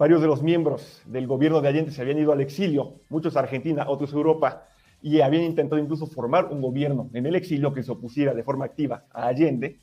varios 0.00 0.22
de 0.22 0.28
los 0.28 0.42
miembros 0.42 1.02
del 1.04 1.26
gobierno 1.26 1.60
de 1.60 1.68
Allende 1.68 1.90
se 1.90 2.00
habían 2.00 2.16
ido 2.16 2.32
al 2.32 2.40
exilio, 2.40 2.94
muchos 3.10 3.36
a 3.36 3.40
Argentina, 3.40 3.84
otros 3.86 4.14
a 4.14 4.16
Europa, 4.16 4.64
y 5.02 5.20
habían 5.20 5.42
intentado 5.42 5.78
incluso 5.78 6.06
formar 6.06 6.46
un 6.46 6.62
gobierno 6.62 7.10
en 7.12 7.26
el 7.26 7.34
exilio 7.34 7.74
que 7.74 7.82
se 7.82 7.92
opusiera 7.92 8.32
de 8.32 8.42
forma 8.42 8.64
activa 8.64 9.04
a 9.12 9.26
Allende, 9.26 9.78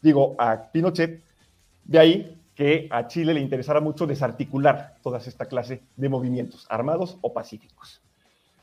digo, 0.00 0.36
a 0.38 0.72
Pinochet, 0.72 1.22
de 1.84 1.98
ahí 1.98 2.40
que 2.54 2.88
a 2.90 3.08
Chile 3.08 3.34
le 3.34 3.40
interesara 3.40 3.78
mucho 3.78 4.06
desarticular 4.06 4.94
toda 5.02 5.18
esta 5.18 5.44
clase 5.44 5.82
de 5.96 6.08
movimientos, 6.08 6.66
armados 6.70 7.18
o 7.20 7.34
pacíficos. 7.34 8.00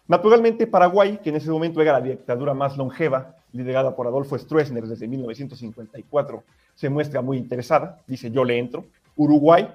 Naturalmente, 0.07 0.65
Paraguay, 0.65 1.19
que 1.21 1.29
en 1.29 1.35
ese 1.35 1.51
momento 1.51 1.83
era 1.83 1.99
la 1.99 2.01
dictadura 2.01 2.55
más 2.55 2.77
longeva 2.77 3.35
liderada 3.51 3.95
por 3.95 4.07
Adolfo 4.07 4.39
Stroessner 4.39 4.87
desde 4.87 5.07
1954, 5.07 6.43
se 6.73 6.89
muestra 6.89 7.21
muy 7.21 7.37
interesada, 7.37 8.01
dice 8.07 8.31
yo 8.31 8.43
le 8.43 8.57
entro. 8.57 8.85
Uruguay, 9.15 9.69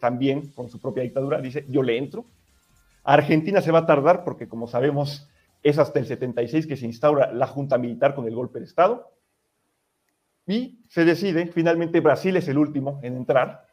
también 0.00 0.48
con 0.48 0.68
su 0.68 0.80
propia 0.80 1.02
dictadura, 1.02 1.40
dice 1.40 1.66
yo 1.68 1.82
le 1.82 1.98
entro. 1.98 2.24
Argentina 3.02 3.60
se 3.60 3.70
va 3.70 3.80
a 3.80 3.86
tardar 3.86 4.24
porque, 4.24 4.48
como 4.48 4.66
sabemos, 4.66 5.28
es 5.62 5.78
hasta 5.78 5.98
el 5.98 6.06
76 6.06 6.66
que 6.66 6.76
se 6.76 6.86
instaura 6.86 7.32
la 7.32 7.46
junta 7.46 7.78
militar 7.78 8.14
con 8.14 8.26
el 8.26 8.34
golpe 8.34 8.58
de 8.58 8.66
Estado. 8.66 9.10
Y 10.46 10.78
se 10.88 11.04
decide, 11.04 11.46
finalmente 11.46 12.00
Brasil 12.00 12.36
es 12.36 12.48
el 12.48 12.58
último 12.58 13.00
en 13.02 13.16
entrar, 13.16 13.66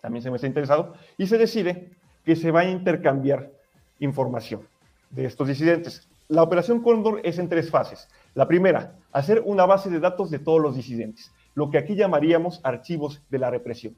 también 0.00 0.22
se 0.22 0.30
muestra 0.30 0.48
interesado, 0.48 0.94
y 1.18 1.26
se 1.26 1.36
decide 1.36 1.90
que 2.24 2.34
se 2.34 2.50
va 2.50 2.60
a 2.60 2.70
intercambiar 2.70 3.52
información 4.00 4.66
de 5.10 5.26
estos 5.26 5.48
disidentes. 5.48 6.08
La 6.28 6.42
operación 6.42 6.82
Cóndor 6.82 7.20
es 7.24 7.38
en 7.38 7.48
tres 7.48 7.70
fases. 7.70 8.08
La 8.34 8.48
primera, 8.48 8.96
hacer 9.12 9.42
una 9.44 9.66
base 9.66 9.90
de 9.90 10.00
datos 10.00 10.30
de 10.30 10.38
todos 10.38 10.60
los 10.60 10.76
disidentes, 10.76 11.30
lo 11.54 11.70
que 11.70 11.78
aquí 11.78 11.94
llamaríamos 11.94 12.60
archivos 12.64 13.22
de 13.30 13.38
la 13.38 13.50
represión. 13.50 13.96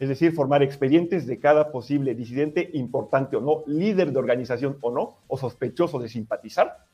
Es 0.00 0.08
decir, 0.08 0.32
formar 0.32 0.62
expedientes 0.62 1.26
de 1.26 1.38
cada 1.38 1.70
posible 1.70 2.14
disidente, 2.14 2.70
importante 2.72 3.36
o 3.36 3.40
no, 3.42 3.62
líder 3.66 4.12
de 4.12 4.18
organización 4.18 4.78
o 4.80 4.90
no, 4.90 5.18
o 5.28 5.36
sospechoso 5.36 5.98
de 5.98 6.08
simpatizar. 6.08 6.86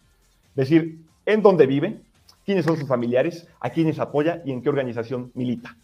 Decir, 0.56 0.98
en 1.24 1.40
dónde 1.40 1.66
vive, 1.66 2.00
quiénes 2.44 2.64
son 2.64 2.76
sus 2.76 2.88
familiares, 2.88 3.46
a 3.60 3.70
quiénes 3.70 4.00
apoya 4.00 4.42
y 4.44 4.50
en 4.50 4.60
qué 4.60 4.68
organización 4.68 5.30
milita. 5.34 5.76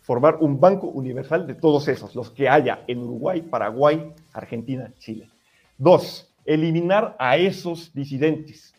Formar 0.00 0.38
un 0.40 0.58
banco 0.58 0.88
universal 0.88 1.46
de 1.46 1.54
todos 1.54 1.86
esos, 1.86 2.16
los 2.16 2.28
que 2.32 2.48
haya 2.48 2.82
en 2.88 2.98
Uruguay, 2.98 3.42
Paraguay, 3.42 4.12
Argentina, 4.32 4.92
Chile. 4.98 5.28
Dos, 5.78 6.28
eliminar 6.44 7.14
a 7.20 7.36
esos 7.36 7.94
disidentes 7.94 8.74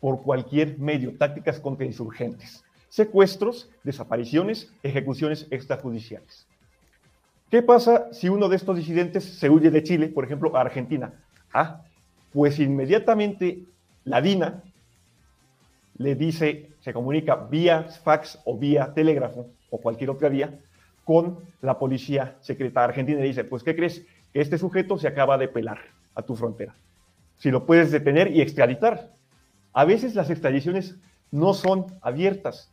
por 0.00 0.22
cualquier 0.22 0.78
medio, 0.78 1.16
tácticas 1.16 1.58
contrainsurgentes, 1.60 2.62
secuestros, 2.92 3.70
desapariciones, 3.84 4.70
ejecuciones 4.82 5.46
extrajudiciales. 5.50 6.46
¿Qué 7.50 7.62
pasa 7.62 8.12
si 8.12 8.28
uno 8.28 8.50
de 8.50 8.56
estos 8.56 8.76
disidentes 8.76 9.24
se 9.24 9.48
huye 9.48 9.70
de 9.70 9.82
Chile, 9.82 10.08
por 10.08 10.26
ejemplo, 10.26 10.54
a 10.54 10.60
Argentina? 10.60 11.14
Ah, 11.54 11.80
pues 12.34 12.58
inmediatamente 12.58 13.60
la 14.04 14.20
DINA 14.20 14.62
le 15.96 16.14
dice, 16.16 16.68
se 16.80 16.92
comunica 16.92 17.36
vía 17.36 17.84
fax 17.84 18.38
o 18.44 18.58
vía 18.58 18.92
telégrafo 18.92 19.46
o 19.70 19.78
cualquier 19.78 20.10
otra 20.10 20.28
vía 20.28 20.58
con 21.04 21.38
la 21.62 21.78
policía 21.78 22.36
secreta 22.42 22.84
argentina 22.84 23.20
y 23.20 23.28
dice, 23.28 23.44
pues 23.44 23.62
¿qué 23.62 23.74
crees? 23.74 24.04
Este 24.34 24.58
sujeto 24.58 24.98
se 24.98 25.08
acaba 25.08 25.38
de 25.38 25.48
pelar 25.48 25.78
a 26.14 26.20
tu 26.20 26.36
frontera. 26.36 26.74
Si 27.38 27.50
lo 27.50 27.64
puedes 27.64 27.90
detener 27.90 28.36
y 28.36 28.42
extraditar. 28.42 29.14
A 29.72 29.86
veces 29.86 30.14
las 30.14 30.28
extradiciones 30.28 30.96
no 31.30 31.54
son 31.54 31.86
abiertas, 32.02 32.70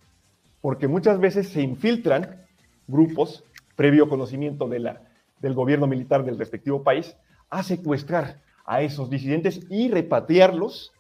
porque 0.61 0.87
muchas 0.87 1.19
veces 1.19 1.49
se 1.49 1.61
infiltran 1.61 2.45
grupos, 2.87 3.43
previo 3.75 4.09
conocimiento 4.09 4.67
del 4.67 5.53
gobierno 5.53 5.87
militar 5.87 6.25
del 6.25 6.37
respectivo 6.37 6.83
país, 6.83 7.15
a 7.49 7.63
secuestrar 7.63 8.41
a 8.65 8.81
esos 8.81 9.09
disidentes 9.09 9.61
y 9.69 9.89
repatriarlos, 9.89 10.91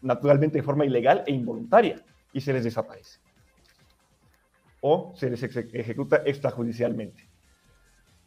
naturalmente 0.00 0.58
de 0.58 0.62
forma 0.62 0.84
ilegal 0.84 1.24
e 1.26 1.32
involuntaria, 1.32 2.02
y 2.32 2.40
se 2.40 2.52
les 2.52 2.64
desaparece. 2.64 3.18
O 4.80 5.12
se 5.16 5.30
les 5.30 5.42
ejecuta 5.42 6.22
extrajudicialmente. 6.24 7.28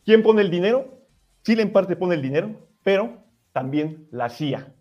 ¿Quién 0.04 0.24
pone 0.24 0.42
el 0.42 0.50
dinero? 0.50 1.02
Chile 1.44 1.62
en 1.62 1.72
parte 1.72 1.96
pone 1.96 2.16
el 2.16 2.22
dinero, 2.22 2.68
pero 2.84 3.24
también 3.54 4.08
la 4.12 4.30
CIA. 4.30 4.74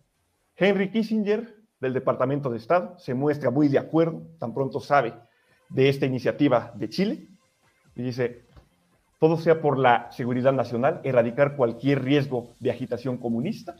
Henry 0.55 0.91
Kissinger, 0.91 1.55
del 1.79 1.93
Departamento 1.93 2.49
de 2.49 2.57
Estado, 2.57 2.97
se 2.97 3.13
muestra 3.13 3.51
muy 3.51 3.67
de 3.67 3.77
acuerdo, 3.77 4.23
tan 4.39 4.53
pronto 4.53 4.79
sabe 4.79 5.13
de 5.69 5.89
esta 5.89 6.05
iniciativa 6.05 6.71
de 6.75 6.89
Chile, 6.89 7.27
y 7.95 8.03
dice, 8.03 8.43
todo 9.19 9.37
sea 9.37 9.61
por 9.61 9.77
la 9.77 10.11
seguridad 10.11 10.53
nacional, 10.53 11.01
erradicar 11.03 11.55
cualquier 11.55 12.03
riesgo 12.03 12.53
de 12.59 12.71
agitación 12.71 13.17
comunista, 13.17 13.75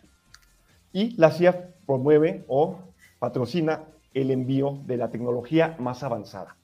y 0.91 1.15
la 1.17 1.31
CIA 1.31 1.75
promueve 1.85 2.43
o 2.47 2.79
patrocina 3.19 3.83
el 4.13 4.31
envío 4.31 4.79
de 4.85 4.97
la 4.97 5.09
tecnología 5.09 5.75
más 5.79 6.03
avanzada. 6.03 6.55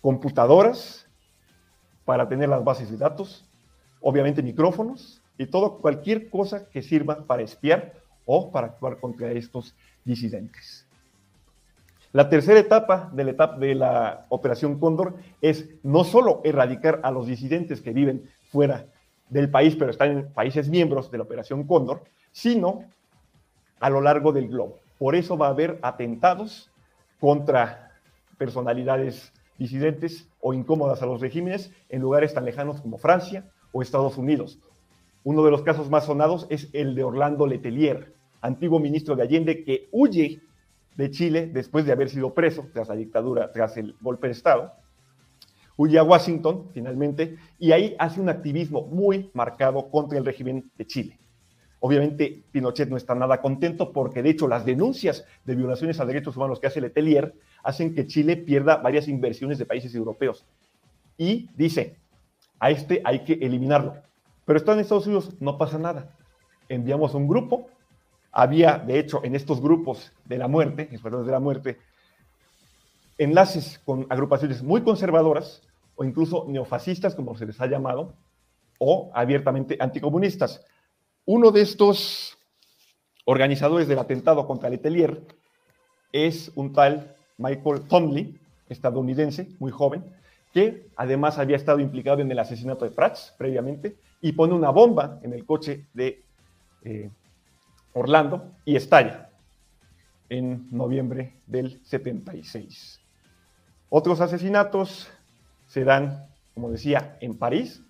Computadoras 0.00 1.06
para 2.04 2.28
tener 2.28 2.48
las 2.48 2.64
bases 2.64 2.90
de 2.90 2.96
datos, 2.96 3.44
obviamente 4.00 4.42
micrófonos, 4.42 5.22
y 5.36 5.46
todo, 5.46 5.78
cualquier 5.78 6.28
cosa 6.28 6.68
que 6.68 6.82
sirva 6.82 7.26
para 7.26 7.42
espiar 7.42 7.94
o 8.26 8.50
para 8.50 8.68
actuar 8.68 9.00
contra 9.00 9.32
estos 9.32 9.74
disidentes. 10.04 10.86
La 12.12 12.28
tercera 12.28 12.58
etapa 12.58 13.10
de 13.12 13.24
la, 13.24 13.30
etapa 13.30 13.56
de 13.58 13.74
la 13.74 14.26
Operación 14.28 14.78
Cóndor 14.78 15.14
es 15.40 15.68
no 15.82 16.04
solo 16.04 16.40
erradicar 16.44 17.00
a 17.02 17.10
los 17.10 17.26
disidentes 17.26 17.80
que 17.80 17.92
viven 17.92 18.28
fuera 18.50 18.86
del 19.28 19.48
país, 19.48 19.76
pero 19.76 19.90
están 19.90 20.10
en 20.10 20.32
países 20.32 20.68
miembros 20.68 21.10
de 21.10 21.18
la 21.18 21.24
Operación 21.24 21.64
Cóndor, 21.64 22.02
sino 22.32 22.84
a 23.78 23.90
lo 23.90 24.00
largo 24.00 24.32
del 24.32 24.48
globo. 24.48 24.78
Por 24.98 25.14
eso 25.14 25.38
va 25.38 25.46
a 25.46 25.50
haber 25.50 25.78
atentados 25.82 26.70
contra 27.20 27.92
personalidades 28.38 29.32
disidentes 29.56 30.28
o 30.40 30.52
incómodas 30.52 31.02
a 31.02 31.06
los 31.06 31.20
regímenes 31.20 31.70
en 31.88 32.00
lugares 32.00 32.34
tan 32.34 32.44
lejanos 32.44 32.80
como 32.80 32.98
Francia 32.98 33.44
o 33.72 33.82
Estados 33.82 34.16
Unidos, 34.18 34.58
uno 35.22 35.44
de 35.44 35.50
los 35.50 35.62
casos 35.62 35.90
más 35.90 36.06
sonados 36.06 36.46
es 36.48 36.70
el 36.72 36.94
de 36.94 37.04
Orlando 37.04 37.46
Letelier, 37.46 38.14
antiguo 38.40 38.80
ministro 38.80 39.16
de 39.16 39.22
Allende 39.22 39.64
que 39.64 39.88
huye 39.92 40.40
de 40.96 41.10
Chile 41.10 41.50
después 41.52 41.84
de 41.84 41.92
haber 41.92 42.08
sido 42.08 42.34
preso 42.34 42.66
tras 42.72 42.88
la 42.88 42.96
dictadura, 42.96 43.52
tras 43.52 43.76
el 43.76 43.96
golpe 44.00 44.26
de 44.26 44.32
Estado. 44.32 44.72
Huye 45.76 45.98
a 45.98 46.02
Washington, 46.02 46.68
finalmente, 46.72 47.36
y 47.58 47.72
ahí 47.72 47.96
hace 47.98 48.20
un 48.20 48.28
activismo 48.28 48.86
muy 48.86 49.30
marcado 49.32 49.88
contra 49.90 50.18
el 50.18 50.24
régimen 50.24 50.70
de 50.76 50.86
Chile. 50.86 51.18
Obviamente, 51.80 52.44
Pinochet 52.52 52.90
no 52.90 52.98
está 52.98 53.14
nada 53.14 53.40
contento 53.40 53.90
porque, 53.90 54.22
de 54.22 54.30
hecho, 54.30 54.46
las 54.46 54.66
denuncias 54.66 55.24
de 55.46 55.54
violaciones 55.54 55.98
a 55.98 56.04
derechos 56.04 56.36
humanos 56.36 56.60
que 56.60 56.66
hace 56.66 56.80
Letelier 56.82 57.34
hacen 57.62 57.94
que 57.94 58.06
Chile 58.06 58.36
pierda 58.36 58.76
varias 58.76 59.08
inversiones 59.08 59.58
de 59.58 59.64
países 59.64 59.94
europeos. 59.94 60.44
Y 61.16 61.48
dice, 61.56 61.96
a 62.58 62.70
este 62.70 63.00
hay 63.02 63.24
que 63.24 63.32
eliminarlo. 63.34 63.94
Pero 64.44 64.58
está 64.58 64.74
en 64.74 64.80
Estados 64.80 65.06
Unidos, 65.06 65.34
no 65.40 65.56
pasa 65.56 65.78
nada. 65.78 66.14
Enviamos 66.68 67.14
un 67.14 67.26
grupo. 67.26 67.68
Había, 68.32 68.78
de 68.78 68.98
hecho, 68.98 69.24
en 69.24 69.34
estos 69.34 69.60
grupos 69.60 70.12
de 70.24 70.38
la 70.38 70.48
muerte, 70.48 70.88
escuadrones 70.92 71.26
de 71.26 71.32
la 71.32 71.40
muerte, 71.40 71.78
enlaces 73.18 73.80
con 73.84 74.06
agrupaciones 74.08 74.62
muy 74.62 74.82
conservadoras 74.82 75.62
o 75.96 76.04
incluso 76.04 76.46
neofascistas, 76.48 77.14
como 77.14 77.36
se 77.36 77.46
les 77.46 77.60
ha 77.60 77.66
llamado, 77.66 78.14
o 78.78 79.10
abiertamente 79.12 79.76
anticomunistas. 79.78 80.64
Uno 81.26 81.50
de 81.50 81.60
estos 81.60 82.38
organizadores 83.26 83.88
del 83.88 83.98
atentado 83.98 84.46
contra 84.46 84.70
Letelier 84.70 85.22
es 86.12 86.50
un 86.54 86.72
tal 86.72 87.14
Michael 87.36 87.82
Tomley, 87.82 88.38
estadounidense, 88.68 89.48
muy 89.58 89.70
joven, 89.70 90.04
que 90.52 90.88
además 90.96 91.38
había 91.38 91.56
estado 91.56 91.80
implicado 91.80 92.20
en 92.20 92.30
el 92.30 92.38
asesinato 92.38 92.84
de 92.84 92.90
Prats 92.90 93.34
previamente 93.38 93.96
y 94.20 94.32
pone 94.32 94.54
una 94.54 94.70
bomba 94.70 95.20
en 95.22 95.32
el 95.32 95.44
coche 95.44 95.86
de 95.94 96.22
eh, 96.82 97.10
Orlando 97.92 98.52
y 98.64 98.76
estalla 98.76 99.30
en 100.28 100.68
noviembre 100.70 101.34
del 101.46 101.80
76. 101.84 103.00
Otros 103.88 104.20
asesinatos 104.20 105.08
se 105.66 105.84
dan, 105.84 106.28
como 106.54 106.70
decía, 106.70 107.16
en 107.20 107.36
París 107.36 107.82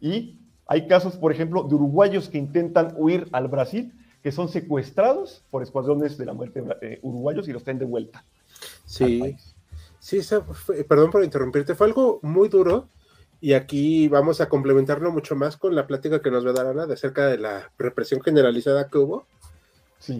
y 0.00 0.40
hay 0.66 0.86
casos, 0.88 1.16
por 1.16 1.32
ejemplo, 1.32 1.62
de 1.62 1.74
uruguayos 1.74 2.28
que 2.28 2.38
intentan 2.38 2.94
huir 2.96 3.28
al 3.32 3.48
Brasil, 3.48 3.92
que 4.22 4.32
son 4.32 4.48
secuestrados 4.48 5.44
por 5.50 5.62
escuadrones 5.62 6.18
de 6.18 6.26
la 6.26 6.34
muerte 6.34 6.62
eh, 6.82 6.98
uruguayos 7.02 7.48
y 7.48 7.52
los 7.52 7.62
traen 7.62 7.78
de 7.78 7.84
vuelta. 7.84 8.24
Sí, 8.84 9.36
sí, 10.00 10.20
perdón 10.88 11.10
por 11.10 11.22
interrumpirte, 11.24 11.74
fue 11.74 11.86
algo 11.86 12.18
muy 12.22 12.48
duro 12.48 12.88
y 13.40 13.52
aquí 13.52 14.08
vamos 14.08 14.40
a 14.40 14.48
complementarlo 14.48 15.12
mucho 15.12 15.36
más 15.36 15.56
con 15.56 15.74
la 15.74 15.86
plática 15.86 16.20
que 16.20 16.30
nos 16.30 16.44
va 16.44 16.50
a 16.50 16.54
dar 16.54 16.66
Ana 16.66 16.86
de 16.86 16.94
acerca 16.94 17.26
de 17.26 17.38
la 17.38 17.70
represión 17.78 18.20
generalizada 18.20 18.88
que 18.88 18.98
hubo. 18.98 19.26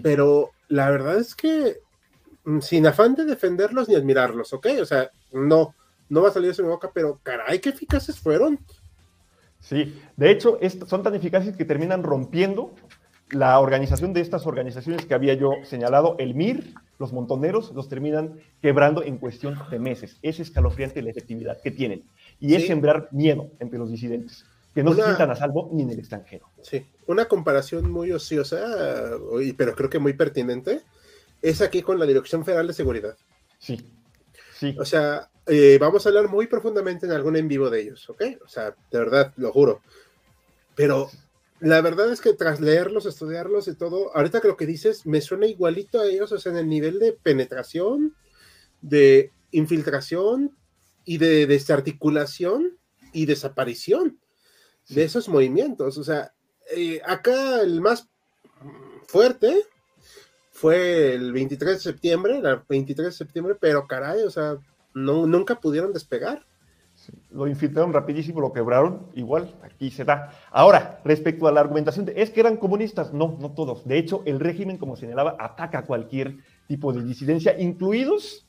Pero 0.03 0.51
la 0.67 0.89
verdad 0.89 1.17
es 1.17 1.35
que 1.35 1.77
mm, 2.45 2.59
sin 2.59 2.87
afán 2.87 3.15
de 3.15 3.25
defenderlos 3.25 3.87
ni 3.87 3.95
admirarlos, 3.95 4.53
¿ok? 4.53 4.67
O 4.81 4.85
sea, 4.85 5.09
no, 5.31 5.75
no 6.09 6.21
va 6.21 6.29
a 6.29 6.31
salir 6.31 6.53
de 6.53 6.63
mi 6.63 6.69
boca, 6.69 6.91
pero 6.93 7.19
caray, 7.23 7.59
qué 7.59 7.69
eficaces 7.69 8.19
fueron. 8.19 8.59
Sí, 9.59 9.99
de 10.15 10.31
hecho, 10.31 10.59
son 10.87 11.03
tan 11.03 11.15
eficaces 11.15 11.55
que 11.55 11.65
terminan 11.65 12.03
rompiendo 12.03 12.73
la 13.29 13.59
organización 13.59 14.13
de 14.13 14.21
estas 14.21 14.45
organizaciones 14.47 15.05
que 15.05 15.13
había 15.13 15.33
yo 15.33 15.51
señalado, 15.63 16.15
el 16.19 16.33
MIR, 16.33 16.73
los 16.99 17.11
montoneros, 17.11 17.73
los 17.73 17.89
terminan 17.89 18.39
quebrando 18.61 19.03
en 19.03 19.17
cuestión 19.17 19.59
de 19.69 19.79
meses. 19.79 20.17
Es 20.21 20.39
escalofriante 20.39 21.01
la 21.01 21.09
efectividad 21.09 21.61
que 21.61 21.71
tienen 21.71 22.03
y 22.39 22.55
es 22.55 22.67
sembrar 22.67 23.09
miedo 23.11 23.49
entre 23.59 23.79
los 23.79 23.91
disidentes, 23.91 24.45
que 24.77 24.83
no 24.83 24.93
se 24.93 25.01
sientan 25.01 25.31
a 25.31 25.35
salvo 25.35 25.71
ni 25.73 25.81
en 25.81 25.89
el 25.89 25.97
extranjero. 25.97 26.51
Sí, 26.61 26.85
una 27.07 27.25
comparación 27.25 27.89
muy 27.89 28.11
ociosa, 28.11 29.17
pero 29.57 29.73
creo 29.73 29.89
que 29.89 29.97
muy 29.97 30.13
pertinente, 30.13 30.83
es 31.41 31.61
aquí 31.61 31.81
con 31.81 31.97
la 31.97 32.05
Dirección 32.05 32.45
Federal 32.45 32.67
de 32.67 32.73
Seguridad. 32.73 33.17
Sí, 33.57 33.83
sí. 34.53 34.75
O 34.79 34.85
sea, 34.85 35.31
eh, 35.47 35.79
vamos 35.81 36.05
a 36.05 36.09
hablar 36.09 36.29
muy 36.29 36.45
profundamente 36.45 37.07
en 37.07 37.11
algún 37.11 37.35
en 37.37 37.47
vivo 37.47 37.71
de 37.71 37.81
ellos, 37.81 38.07
¿ok? 38.07 38.21
O 38.45 38.47
sea, 38.47 38.75
de 38.91 38.99
verdad, 38.99 39.33
lo 39.37 39.51
juro. 39.51 39.81
Pero 40.75 41.09
la 41.59 41.81
verdad 41.81 42.11
es 42.11 42.21
que 42.21 42.33
tras 42.33 42.61
leerlos, 42.61 43.07
estudiarlos 43.07 43.67
y 43.67 43.73
todo, 43.73 44.15
ahorita 44.15 44.41
que 44.41 44.47
lo 44.47 44.57
que 44.57 44.67
dices 44.67 45.07
me 45.07 45.21
suena 45.21 45.47
igualito 45.47 45.99
a 45.99 46.05
ellos, 46.05 46.31
o 46.31 46.37
sea, 46.37 46.51
en 46.51 46.59
el 46.59 46.69
nivel 46.69 46.99
de 46.99 47.13
penetración, 47.13 48.15
de 48.81 49.31
infiltración 49.49 50.55
y 51.03 51.17
de 51.17 51.47
desarticulación 51.47 52.77
y 53.11 53.25
desaparición 53.25 54.19
de 54.89 55.03
esos 55.03 55.27
movimientos. 55.29 55.97
O 55.97 56.03
sea, 56.03 56.31
eh, 56.75 57.01
acá 57.05 57.61
el 57.61 57.81
más 57.81 58.07
fuerte 59.07 59.63
fue 60.51 61.13
el 61.13 61.31
23 61.31 61.73
de 61.75 61.79
septiembre, 61.79 62.37
el 62.37 62.61
23 62.67 63.07
de 63.07 63.11
septiembre, 63.11 63.55
pero 63.59 63.87
caray, 63.87 64.23
o 64.23 64.29
sea, 64.29 64.57
no, 64.93 65.27
nunca 65.27 65.59
pudieron 65.59 65.93
despegar. 65.93 66.45
lo 67.29 67.47
infiltraron 67.47 67.93
rapidísimo, 67.93 68.41
lo 68.41 68.51
quebraron, 68.51 69.05
igual 69.13 69.55
aquí 69.61 69.91
se 69.91 70.03
da. 70.03 70.31
Ahora, 70.51 70.99
respecto 71.05 71.47
a 71.47 71.51
la 71.51 71.61
argumentación 71.61 72.05
de, 72.05 72.19
es 72.21 72.31
que 72.31 72.39
eran 72.39 72.57
comunistas, 72.57 73.13
no, 73.13 73.37
no 73.39 73.51
todos. 73.51 73.87
De 73.87 73.99
hecho, 73.99 74.23
el 74.25 74.39
régimen, 74.39 74.77
como 74.77 74.95
señalaba, 74.95 75.37
ataca 75.39 75.85
cualquier 75.85 76.37
tipo 76.67 76.91
de 76.91 77.03
disidencia, 77.03 77.57
incluidos 77.59 78.47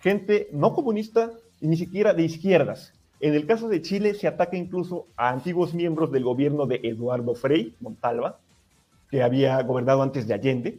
gente 0.00 0.48
no 0.52 0.74
comunista 0.74 1.30
y 1.60 1.68
ni 1.68 1.76
siquiera 1.76 2.12
de 2.12 2.24
izquierdas. 2.24 2.92
En 3.20 3.34
el 3.34 3.46
caso 3.46 3.68
de 3.68 3.80
Chile 3.80 4.14
se 4.14 4.28
ataca 4.28 4.56
incluso 4.56 5.06
a 5.16 5.30
antiguos 5.30 5.72
miembros 5.72 6.12
del 6.12 6.24
gobierno 6.24 6.66
de 6.66 6.80
Eduardo 6.82 7.34
Frei 7.34 7.74
Montalva, 7.80 8.38
que 9.10 9.22
había 9.22 9.62
gobernado 9.62 10.02
antes 10.02 10.26
de 10.26 10.34
Allende, 10.34 10.78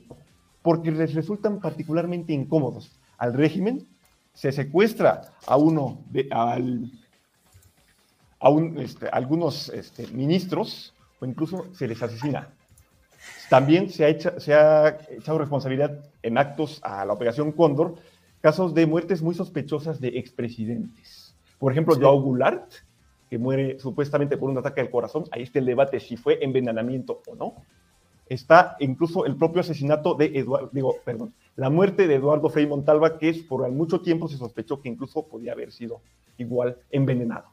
porque 0.62 0.92
les 0.92 1.16
resultan 1.16 1.60
particularmente 1.60 2.34
incómodos. 2.34 2.92
Al 3.18 3.34
régimen 3.34 3.88
se 4.34 4.52
secuestra 4.52 5.34
a 5.48 5.58
uno 5.58 6.00
de, 6.12 6.28
al, 6.30 6.92
este, 8.78 9.10
algunos 9.10 9.70
este, 9.70 10.08
ministros 10.08 10.94
o 11.20 11.26
incluso 11.26 11.74
se 11.74 11.88
les 11.88 12.04
asesina. 12.04 12.50
También 13.50 13.90
se 13.90 14.06
ha, 14.06 14.40
se 14.40 14.54
ha 14.54 15.00
echado 15.10 15.40
responsabilidad 15.40 16.04
en 16.22 16.38
actos 16.38 16.80
a 16.84 17.04
la 17.06 17.14
Operación 17.14 17.52
Cóndor, 17.52 17.96
casos 18.42 18.76
de 18.76 18.86
muertes 18.86 19.24
muy 19.24 19.34
sospechosas 19.34 20.00
de 20.00 20.10
expresidentes. 20.20 21.27
Por 21.60 21.72
ejemplo, 21.72 21.96
sí. 21.96 22.02
Joao 22.02 22.22
Goulart, 22.22 22.72
que 23.30 23.38
muere 23.38 23.80
supuestamente 23.80 24.38
por 24.38 24.50
un 24.50 24.58
ataque 24.58 24.82
al 24.82 24.90
corazón. 24.90 25.26
Ahí 25.32 25.44
está 25.44 25.60
el 25.60 25.66
debate 25.66 26.00
si 26.00 26.18
fue 26.18 26.44
envenenamiento 26.44 27.22
o 27.28 27.36
no. 27.36 27.56
Está 28.28 28.76
incluso 28.80 29.26
el 29.26 29.36
propio 29.36 29.62
asesinato 29.62 30.14
de 30.14 30.26
Eduardo, 30.38 30.70
digo, 30.74 30.96
perdón, 31.06 31.34
la 31.56 31.70
muerte 31.70 32.08
de 32.08 32.16
Eduardo 32.16 32.50
Frei 32.50 32.68
Montalva, 32.68 33.18
que 33.18 33.30
es 33.30 33.40
por 33.40 33.70
mucho 33.72 34.02
tiempo 34.02 34.28
se 34.28 34.38
sospechó 34.38 34.82
que 34.82 34.90
incluso 34.90 35.24
podía 35.24 35.54
haber 35.54 35.72
sido 35.72 36.02
igual 36.38 36.78
envenenado, 36.92 37.48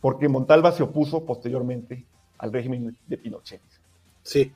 porque 0.00 0.28
Montalva 0.28 0.70
se 0.72 0.84
opuso 0.84 1.24
posteriormente 1.24 2.06
al 2.38 2.52
régimen 2.52 2.96
de 3.06 3.18
Pinochet. 3.18 3.60
Sí. 4.22 4.52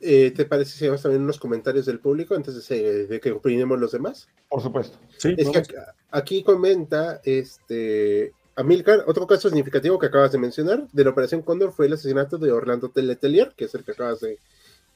Eh, 0.00 0.30
¿Te 0.30 0.44
parece 0.44 0.72
si 0.78 0.86
vamos 0.86 1.02
también 1.02 1.22
unos 1.22 1.38
comentarios 1.38 1.86
del 1.86 1.98
público 1.98 2.34
antes 2.34 2.68
de, 2.68 3.06
de 3.06 3.20
que 3.20 3.32
opinemos 3.32 3.78
los 3.78 3.92
demás? 3.92 4.28
Por 4.48 4.62
supuesto. 4.62 4.98
Sí, 5.16 5.34
es 5.36 5.50
que 5.50 5.58
aquí, 5.58 5.74
aquí, 6.10 6.42
comenta 6.42 7.20
este 7.24 8.32
Amilcar, 8.58 9.04
otro 9.06 9.26
caso 9.26 9.48
significativo 9.48 9.98
que 9.98 10.06
acabas 10.06 10.32
de 10.32 10.38
mencionar 10.38 10.88
de 10.92 11.04
la 11.04 11.10
Operación 11.10 11.42
Cóndor 11.42 11.72
fue 11.72 11.86
el 11.86 11.92
asesinato 11.92 12.38
de 12.38 12.50
Orlando 12.50 12.90
Letelier, 12.94 13.52
que 13.56 13.66
es 13.66 13.74
el 13.74 13.84
que 13.84 13.92
acabas 13.92 14.20
de 14.20 14.38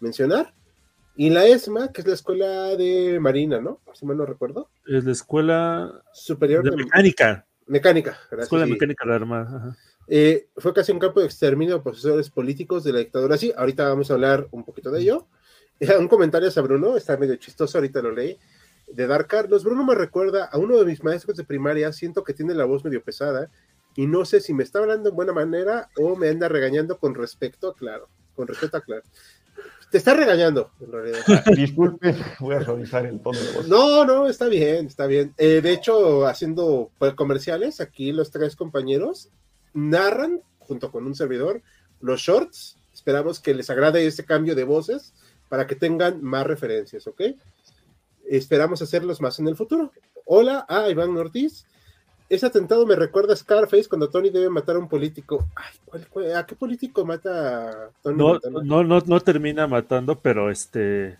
mencionar. 0.00 0.52
Y 1.14 1.30
la 1.30 1.46
ESMA, 1.46 1.92
que 1.92 2.00
es 2.00 2.06
la 2.06 2.14
escuela 2.14 2.74
de 2.74 3.20
Marina, 3.20 3.60
¿no? 3.60 3.80
Si 3.92 4.06
mal 4.06 4.16
no 4.16 4.26
recuerdo. 4.26 4.68
Es 4.86 5.04
la 5.04 5.12
escuela 5.12 6.02
superior 6.12 6.64
de, 6.64 6.70
de 6.70 6.76
mecánica. 6.76 7.46
Mecánica, 7.66 8.18
gracias. 8.30 8.44
Escuela 8.44 8.64
de 8.64 8.72
mecánica 8.72 9.04
de 9.04 9.10
la 9.10 9.16
Armada. 9.16 9.56
Ajá. 9.56 9.76
Eh, 10.08 10.48
fue 10.56 10.72
casi 10.74 10.92
un 10.92 10.98
campo 10.98 11.20
de 11.20 11.26
exterminio 11.26 11.76
de 11.76 11.82
profesores 11.82 12.30
políticos 12.30 12.84
de 12.84 12.92
la 12.92 12.98
dictadura. 12.98 13.36
Sí, 13.36 13.52
ahorita 13.56 13.88
vamos 13.88 14.10
a 14.10 14.14
hablar 14.14 14.48
un 14.50 14.64
poquito 14.64 14.90
de 14.90 15.00
ello. 15.00 15.26
Eh, 15.80 15.96
un 15.98 16.08
comentario 16.08 16.48
a 16.54 16.60
Bruno, 16.60 16.96
está 16.96 17.16
medio 17.16 17.36
chistoso, 17.36 17.78
ahorita 17.78 18.02
lo 18.02 18.12
leí, 18.12 18.38
de 18.88 19.06
Dar 19.06 19.26
Carlos. 19.26 19.64
Bruno 19.64 19.84
me 19.84 19.94
recuerda 19.94 20.46
a 20.46 20.58
uno 20.58 20.78
de 20.78 20.84
mis 20.84 21.02
maestros 21.02 21.36
de 21.36 21.44
primaria, 21.44 21.92
siento 21.92 22.24
que 22.24 22.34
tiene 22.34 22.54
la 22.54 22.64
voz 22.64 22.84
medio 22.84 23.02
pesada 23.02 23.50
y 23.94 24.06
no 24.06 24.24
sé 24.24 24.40
si 24.40 24.54
me 24.54 24.62
está 24.62 24.78
hablando 24.78 25.10
en 25.10 25.16
buena 25.16 25.32
manera 25.32 25.90
o 25.98 26.16
me 26.16 26.28
anda 26.28 26.48
regañando 26.48 26.98
con 26.98 27.14
respecto 27.14 27.68
a 27.68 27.74
Claro, 27.74 28.08
con 28.34 28.46
respecto 28.48 28.76
a 28.76 28.80
Claro. 28.80 29.02
Te 29.90 29.98
está 29.98 30.14
regañando, 30.14 30.70
en 30.80 30.90
realidad. 30.90 31.20
Ah, 31.28 31.50
disculpe, 31.54 32.14
voy 32.40 32.54
a 32.54 32.60
revisar 32.60 33.04
el 33.04 33.20
tono 33.20 33.38
de 33.38 33.52
voz. 33.52 33.68
No, 33.68 34.06
no, 34.06 34.26
está 34.26 34.46
bien, 34.46 34.86
está 34.86 35.06
bien. 35.06 35.34
Eh, 35.36 35.60
de 35.62 35.72
hecho, 35.72 36.26
haciendo 36.26 36.90
comerciales, 37.14 37.82
aquí 37.82 38.12
los 38.12 38.30
tres 38.30 38.56
compañeros 38.56 39.30
narran, 39.74 40.40
junto 40.58 40.90
con 40.90 41.06
un 41.06 41.14
servidor, 41.14 41.62
los 42.00 42.20
shorts. 42.20 42.78
Esperamos 42.92 43.40
que 43.40 43.54
les 43.54 43.70
agrade 43.70 44.06
este 44.06 44.24
cambio 44.24 44.54
de 44.54 44.64
voces 44.64 45.14
para 45.48 45.66
que 45.66 45.76
tengan 45.76 46.22
más 46.22 46.46
referencias, 46.46 47.06
¿ok? 47.06 47.22
Esperamos 48.26 48.80
hacerlos 48.82 49.20
más 49.20 49.38
en 49.38 49.48
el 49.48 49.56
futuro. 49.56 49.92
Hola 50.24 50.64
a 50.68 50.88
Iván 50.88 51.16
Ortiz. 51.16 51.66
Ese 52.28 52.46
atentado 52.46 52.86
me 52.86 52.96
recuerda 52.96 53.34
a 53.34 53.36
Scarface 53.36 53.88
cuando 53.88 54.08
Tony 54.08 54.30
debe 54.30 54.48
matar 54.48 54.76
a 54.76 54.78
un 54.78 54.88
político. 54.88 55.46
Ay, 55.54 55.76
¿cuál, 55.84 56.08
cuál, 56.08 56.36
a 56.36 56.46
qué 56.46 56.54
político 56.54 57.04
mata 57.04 57.68
a 57.68 57.90
Tony? 58.02 58.16
No, 58.16 58.38
no, 58.62 58.82
no, 58.84 59.00
no, 59.00 59.20
termina 59.20 59.66
matando, 59.66 60.18
pero 60.20 60.50
este. 60.50 61.18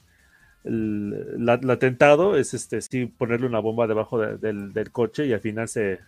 El, 0.64 1.44
la, 1.44 1.54
el, 1.54 1.68
atentado 1.68 2.36
es 2.36 2.54
este 2.54 2.80
sí 2.80 3.06
ponerle 3.06 3.46
una 3.46 3.58
bomba 3.58 3.86
debajo 3.86 4.18
de, 4.18 4.38
del, 4.38 4.72
del, 4.72 4.92
coche 4.92 5.26
y 5.26 5.32
al 5.32 5.40
final 5.40 5.68
se, 5.68 5.98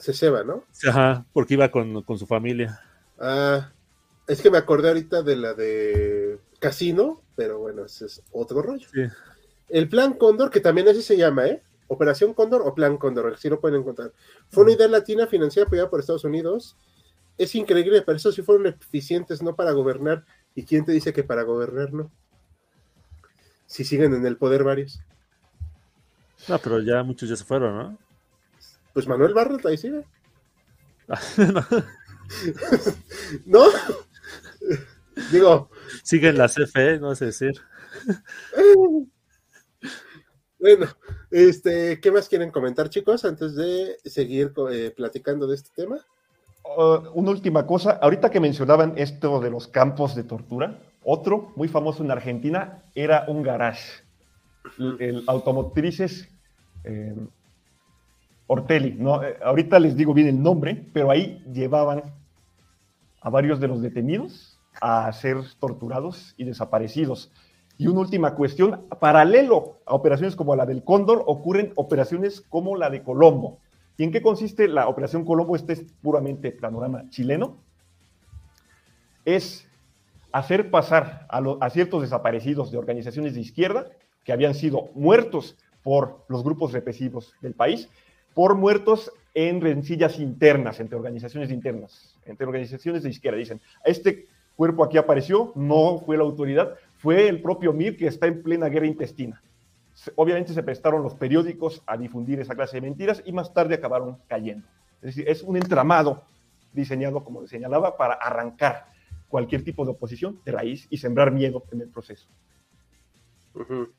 se 0.00 0.14
ceba, 0.14 0.42
¿no? 0.42 0.64
Ajá, 0.88 1.24
porque 1.32 1.54
iba 1.54 1.70
con, 1.70 2.02
con, 2.02 2.18
su 2.18 2.26
familia. 2.26 2.80
Ah, 3.18 3.70
es 4.26 4.40
que 4.40 4.50
me 4.50 4.58
acordé 4.58 4.88
ahorita 4.88 5.22
de 5.22 5.36
la 5.36 5.54
de 5.54 6.38
Casino, 6.58 7.22
pero 7.36 7.58
bueno, 7.58 7.84
ese 7.84 8.06
es 8.06 8.22
otro 8.32 8.62
rollo. 8.62 8.88
Sí. 8.92 9.02
El 9.68 9.88
Plan 9.88 10.14
Cóndor, 10.14 10.50
que 10.50 10.60
también 10.60 10.88
así 10.88 11.02
se 11.02 11.16
llama, 11.16 11.46
¿eh? 11.46 11.62
Operación 11.88 12.34
Cóndor 12.34 12.62
o 12.64 12.74
Plan 12.74 12.96
Cóndor, 12.96 13.36
si 13.38 13.48
lo 13.48 13.60
pueden 13.60 13.80
encontrar. 13.80 14.12
Fue 14.48 14.64
una 14.64 14.72
idea 14.72 14.88
latina 14.88 15.26
financiada 15.26 15.66
apoyada 15.66 15.90
por 15.90 16.00
Estados 16.00 16.24
Unidos. 16.24 16.76
Es 17.36 17.54
increíble, 17.54 18.02
pero 18.02 18.16
eso 18.16 18.32
sí 18.32 18.42
fueron 18.42 18.66
eficientes, 18.66 19.42
no 19.42 19.54
para 19.54 19.72
gobernar. 19.72 20.24
¿Y 20.54 20.64
quién 20.64 20.84
te 20.84 20.92
dice 20.92 21.12
que 21.12 21.24
para 21.24 21.42
gobernar 21.42 21.92
no? 21.92 22.10
Si 23.66 23.84
siguen 23.84 24.14
en 24.14 24.26
el 24.26 24.36
poder 24.36 24.64
varios. 24.64 25.00
No, 26.48 26.58
pero 26.58 26.80
ya 26.80 27.02
muchos 27.02 27.28
ya 27.28 27.36
se 27.36 27.44
fueron, 27.44 27.76
¿no? 27.76 27.98
Pues 28.92 29.06
Manuel 29.06 29.34
Barros 29.34 29.64
ahí 29.66 29.76
sigue. 29.76 30.04
no. 31.38 31.66
¿No? 33.46 33.64
Digo. 35.32 35.70
Sigue 36.02 36.28
en 36.28 36.38
la 36.38 36.48
CFE, 36.48 36.98
no 36.98 37.14
sé 37.14 37.26
decir. 37.26 37.60
Bueno, 40.58 40.86
este, 41.30 42.00
¿qué 42.00 42.12
más 42.12 42.28
quieren 42.28 42.50
comentar, 42.50 42.90
chicos, 42.90 43.24
antes 43.24 43.54
de 43.54 43.96
seguir 44.04 44.52
eh, 44.70 44.92
platicando 44.94 45.46
de 45.46 45.54
este 45.56 45.70
tema? 45.74 45.98
Uh, 46.76 47.08
una 47.14 47.30
última 47.30 47.66
cosa, 47.66 47.92
ahorita 47.92 48.30
que 48.30 48.40
mencionaban 48.40 48.94
esto 48.96 49.40
de 49.40 49.50
los 49.50 49.66
campos 49.68 50.14
de 50.14 50.24
tortura, 50.24 50.78
otro 51.02 51.52
muy 51.56 51.68
famoso 51.68 52.04
en 52.04 52.10
Argentina 52.10 52.84
era 52.94 53.24
un 53.26 53.42
garage, 53.42 54.04
el, 54.78 54.96
el 55.00 55.24
automotrices 55.26 56.28
eh, 56.84 57.14
Ortelli, 58.52 58.96
no, 58.98 59.22
eh, 59.22 59.36
ahorita 59.44 59.78
les 59.78 59.96
digo 59.96 60.12
bien 60.12 60.26
el 60.26 60.42
nombre, 60.42 60.84
pero 60.92 61.12
ahí 61.12 61.40
llevaban 61.52 62.02
a 63.20 63.30
varios 63.30 63.60
de 63.60 63.68
los 63.68 63.80
detenidos 63.80 64.58
a 64.80 65.12
ser 65.12 65.36
torturados 65.60 66.34
y 66.36 66.42
desaparecidos. 66.42 67.30
Y 67.78 67.86
una 67.86 68.00
última 68.00 68.34
cuestión, 68.34 68.88
paralelo 68.98 69.78
a 69.86 69.94
operaciones 69.94 70.34
como 70.34 70.56
la 70.56 70.66
del 70.66 70.82
Cóndor, 70.82 71.22
ocurren 71.28 71.72
operaciones 71.76 72.40
como 72.40 72.76
la 72.76 72.90
de 72.90 73.04
Colombo. 73.04 73.60
¿Y 73.96 74.02
en 74.02 74.10
qué 74.10 74.20
consiste 74.20 74.66
la 74.66 74.88
operación 74.88 75.24
Colombo? 75.24 75.54
Este 75.54 75.74
es 75.74 75.84
puramente 76.02 76.50
panorama 76.50 77.08
chileno. 77.08 77.56
Es 79.24 79.68
hacer 80.32 80.72
pasar 80.72 81.24
a, 81.28 81.40
a 81.60 81.70
ciertos 81.70 82.02
desaparecidos 82.02 82.72
de 82.72 82.78
organizaciones 82.78 83.34
de 83.34 83.42
izquierda 83.42 83.86
que 84.24 84.32
habían 84.32 84.54
sido 84.54 84.90
muertos 84.96 85.56
por 85.84 86.24
los 86.26 86.42
grupos 86.42 86.72
represivos 86.72 87.32
del 87.40 87.54
país, 87.54 87.88
por 88.40 88.54
muertos 88.54 89.12
en 89.34 89.60
rencillas 89.60 90.18
internas, 90.18 90.80
entre 90.80 90.96
organizaciones 90.96 91.50
internas, 91.50 92.18
entre 92.24 92.46
organizaciones 92.46 93.02
de 93.02 93.10
izquierda. 93.10 93.36
Dicen, 93.36 93.60
este 93.84 94.28
cuerpo 94.56 94.82
aquí 94.82 94.96
apareció, 94.96 95.52
no 95.56 95.98
fue 95.98 96.16
la 96.16 96.22
autoridad, 96.22 96.74
fue 96.96 97.28
el 97.28 97.42
propio 97.42 97.74
MIR 97.74 97.98
que 97.98 98.06
está 98.06 98.28
en 98.28 98.42
plena 98.42 98.70
guerra 98.70 98.86
intestina. 98.86 99.42
Obviamente 100.14 100.54
se 100.54 100.62
prestaron 100.62 101.02
los 101.02 101.16
periódicos 101.16 101.82
a 101.84 101.98
difundir 101.98 102.40
esa 102.40 102.54
clase 102.54 102.78
de 102.78 102.80
mentiras 102.80 103.22
y 103.26 103.32
más 103.32 103.52
tarde 103.52 103.74
acabaron 103.74 104.16
cayendo. 104.26 104.66
Es 105.02 105.14
decir, 105.14 105.28
es 105.28 105.42
un 105.42 105.58
entramado 105.58 106.22
diseñado, 106.72 107.22
como 107.22 107.46
señalaba, 107.46 107.98
para 107.98 108.14
arrancar 108.14 108.86
cualquier 109.28 109.64
tipo 109.64 109.84
de 109.84 109.90
oposición 109.90 110.40
de 110.46 110.52
raíz 110.52 110.86
y 110.88 110.96
sembrar 110.96 111.30
miedo 111.30 111.62
en 111.72 111.82
el 111.82 111.90
proceso. 111.90 112.26
Uh 113.54 113.58
-huh. 113.58 113.90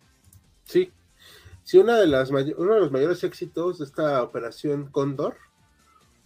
Sí. 0.63 0.91
Sí, 1.64 1.78
una 1.78 1.97
de 1.97 2.07
las 2.07 2.30
uno 2.30 2.74
de 2.74 2.80
los 2.80 2.91
mayores 2.91 3.24
éxitos 3.24 3.80
de 3.80 3.86
esta 3.86 4.24
operación 4.24 4.89
Cóndor 4.91 5.38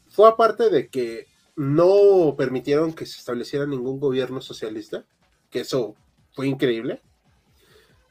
fue 0.08 0.30
aparte 0.30 0.70
de 0.70 0.90
que 0.90 1.28
no 1.56 2.36
permitieron 2.38 2.94
que 2.94 3.06
se 3.06 3.20
estableciera 3.20 3.66
ningún 3.66 4.00
gobierno 4.00 4.42
socialista, 4.42 5.06
que 5.50 5.62
eso 5.62 5.96
fue 6.34 6.48
increíble. 6.48 7.02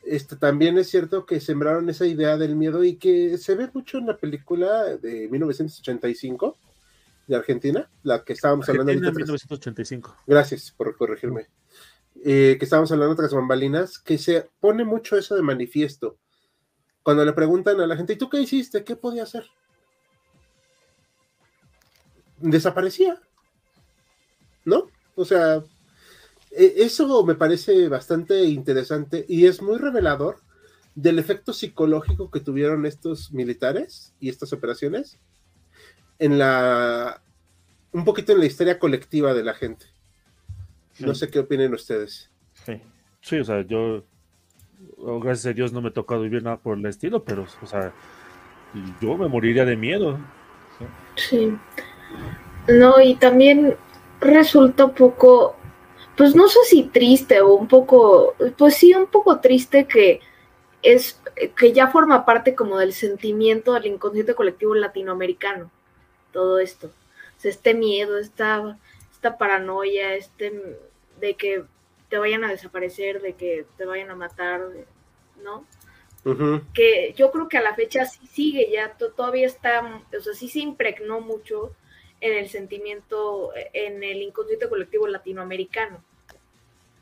Este, 0.04 0.36
también 0.36 0.76
es 0.76 0.90
cierto 0.90 1.24
que 1.24 1.40
sembraron 1.40 1.88
esa 1.88 2.06
idea 2.06 2.36
del 2.36 2.56
miedo 2.56 2.84
y 2.84 2.96
que 2.96 3.38
se 3.38 3.54
ve 3.54 3.70
mucho 3.72 3.98
en 3.98 4.06
la 4.06 4.16
película 4.16 4.96
de 4.96 5.28
1985 5.28 6.58
de 7.26 7.36
Argentina, 7.36 7.90
la 8.02 8.22
que 8.22 8.34
estábamos 8.34 8.68
hablando 8.68 8.92
ahorita. 8.92 9.12
1985. 9.12 10.16
Gracias 10.26 10.72
por 10.76 10.94
corregirme. 10.96 11.48
Eh, 12.22 12.56
que 12.58 12.64
estábamos 12.64 12.92
hablando 12.92 13.14
de 13.14 13.20
otras 13.20 13.34
bambalinas, 13.34 13.98
que 13.98 14.18
se 14.18 14.48
pone 14.60 14.84
mucho 14.84 15.16
eso 15.16 15.34
de 15.34 15.42
manifiesto. 15.42 16.18
Cuando 17.04 17.22
le 17.24 17.34
preguntan 17.34 17.78
a 17.80 17.86
la 17.86 17.96
gente, 17.96 18.14
¿y 18.14 18.16
tú 18.16 18.30
qué 18.30 18.40
hiciste? 18.40 18.82
¿Qué 18.82 18.96
podía 18.96 19.24
hacer? 19.24 19.44
Desaparecía. 22.38 23.20
¿No? 24.64 24.88
O 25.14 25.26
sea, 25.26 25.62
e, 26.50 26.74
eso 26.78 27.22
me 27.26 27.34
parece 27.34 27.88
bastante 27.88 28.44
interesante 28.44 29.26
y 29.28 29.44
es 29.44 29.60
muy 29.60 29.76
revelador 29.76 30.40
del 30.94 31.18
efecto 31.18 31.52
psicológico 31.52 32.30
que 32.30 32.40
tuvieron 32.40 32.86
estos 32.86 33.32
militares 33.32 34.14
y 34.18 34.30
estas 34.30 34.54
operaciones 34.54 35.20
en 36.18 36.38
la 36.38 37.22
un 37.92 38.06
poquito 38.06 38.32
en 38.32 38.40
la 38.40 38.46
historia 38.46 38.78
colectiva 38.78 39.34
de 39.34 39.44
la 39.44 39.52
gente. 39.52 39.86
No 41.00 41.14
sé 41.14 41.28
qué 41.28 41.40
opinen 41.40 41.74
ustedes. 41.74 42.30
Sí. 42.64 42.80
sí, 43.20 43.38
o 43.40 43.44
sea, 43.44 43.60
yo 43.66 44.04
oh, 44.96 45.20
gracias 45.20 45.46
a 45.46 45.54
Dios 45.54 45.72
no 45.72 45.80
me 45.80 45.88
ha 45.88 45.92
tocado 45.92 46.22
vivir 46.22 46.42
nada 46.42 46.56
por 46.56 46.78
el 46.78 46.86
estilo, 46.86 47.22
pero 47.24 47.46
o 47.62 47.66
sea, 47.66 47.92
yo 49.00 49.16
me 49.16 49.28
moriría 49.28 49.64
de 49.64 49.76
miedo. 49.76 50.18
Sí. 51.16 51.56
No, 52.68 53.00
y 53.00 53.14
también 53.16 53.76
resulta 54.20 54.86
un 54.86 54.94
poco 54.94 55.56
pues 56.16 56.34
no 56.34 56.48
sé 56.48 56.60
si 56.64 56.84
triste 56.84 57.40
o 57.40 57.54
un 57.54 57.66
poco, 57.66 58.34
pues 58.56 58.76
sí, 58.76 58.94
un 58.94 59.06
poco 59.06 59.40
triste 59.40 59.86
que 59.86 60.20
es 60.82 61.20
que 61.56 61.72
ya 61.72 61.88
forma 61.88 62.24
parte 62.24 62.54
como 62.54 62.78
del 62.78 62.92
sentimiento 62.92 63.72
del 63.72 63.86
inconsciente 63.86 64.34
colectivo 64.34 64.74
latinoamericano, 64.74 65.70
todo 66.32 66.58
esto. 66.58 66.88
O 66.88 67.40
sea, 67.40 67.50
este 67.50 67.74
miedo, 67.74 68.18
esta, 68.18 68.78
esta 69.12 69.38
paranoia, 69.38 70.14
este 70.14 70.52
de 71.20 71.34
que 71.34 71.64
te 72.14 72.18
vayan 72.18 72.44
a 72.44 72.48
desaparecer, 72.48 73.20
de 73.20 73.32
que 73.32 73.66
te 73.76 73.84
vayan 73.84 74.08
a 74.08 74.14
matar, 74.14 74.60
¿no? 75.42 75.66
Que 76.72 77.12
yo 77.16 77.32
creo 77.32 77.48
que 77.48 77.58
a 77.58 77.60
la 77.60 77.74
fecha 77.74 78.04
sí 78.04 78.24
sigue, 78.28 78.70
ya 78.70 78.96
todavía 78.96 79.48
está, 79.48 80.00
o 80.16 80.20
sea, 80.22 80.32
sí 80.32 80.48
se 80.48 80.60
impregnó 80.60 81.18
mucho 81.20 81.74
en 82.20 82.38
el 82.38 82.48
sentimiento, 82.48 83.50
en 83.72 84.04
el 84.04 84.22
inconsciente 84.22 84.68
colectivo 84.68 85.08
latinoamericano. 85.08 86.04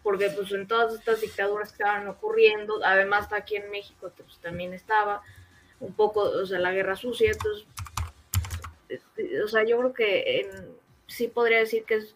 Porque 0.03 0.31
pues 0.31 0.51
en 0.53 0.67
todas 0.67 0.95
estas 0.95 1.21
dictaduras 1.21 1.69
que 1.69 1.83
estaban 1.83 2.09
ocurriendo, 2.09 2.81
además 2.83 3.31
aquí 3.35 3.57
en 3.57 3.71
México 3.71 4.11
pues, 4.17 4.39
también 4.39 4.73
estaba 4.73 5.21
un 5.81 5.93
poco, 5.93 6.23
o 6.23 6.47
sea, 6.47 6.59
la 6.59 6.73
guerra 6.73 6.97
sucia, 6.97 7.33
entonces, 7.33 7.67
este, 8.89 9.43
o 9.43 9.49
sea, 9.49 9.63
yo 9.63 9.77
creo 9.79 9.93
que 9.93 10.51
sí 11.07 11.29
podría 11.29 11.59
decir 11.59 11.85
que 11.85 11.97
es 11.97 12.15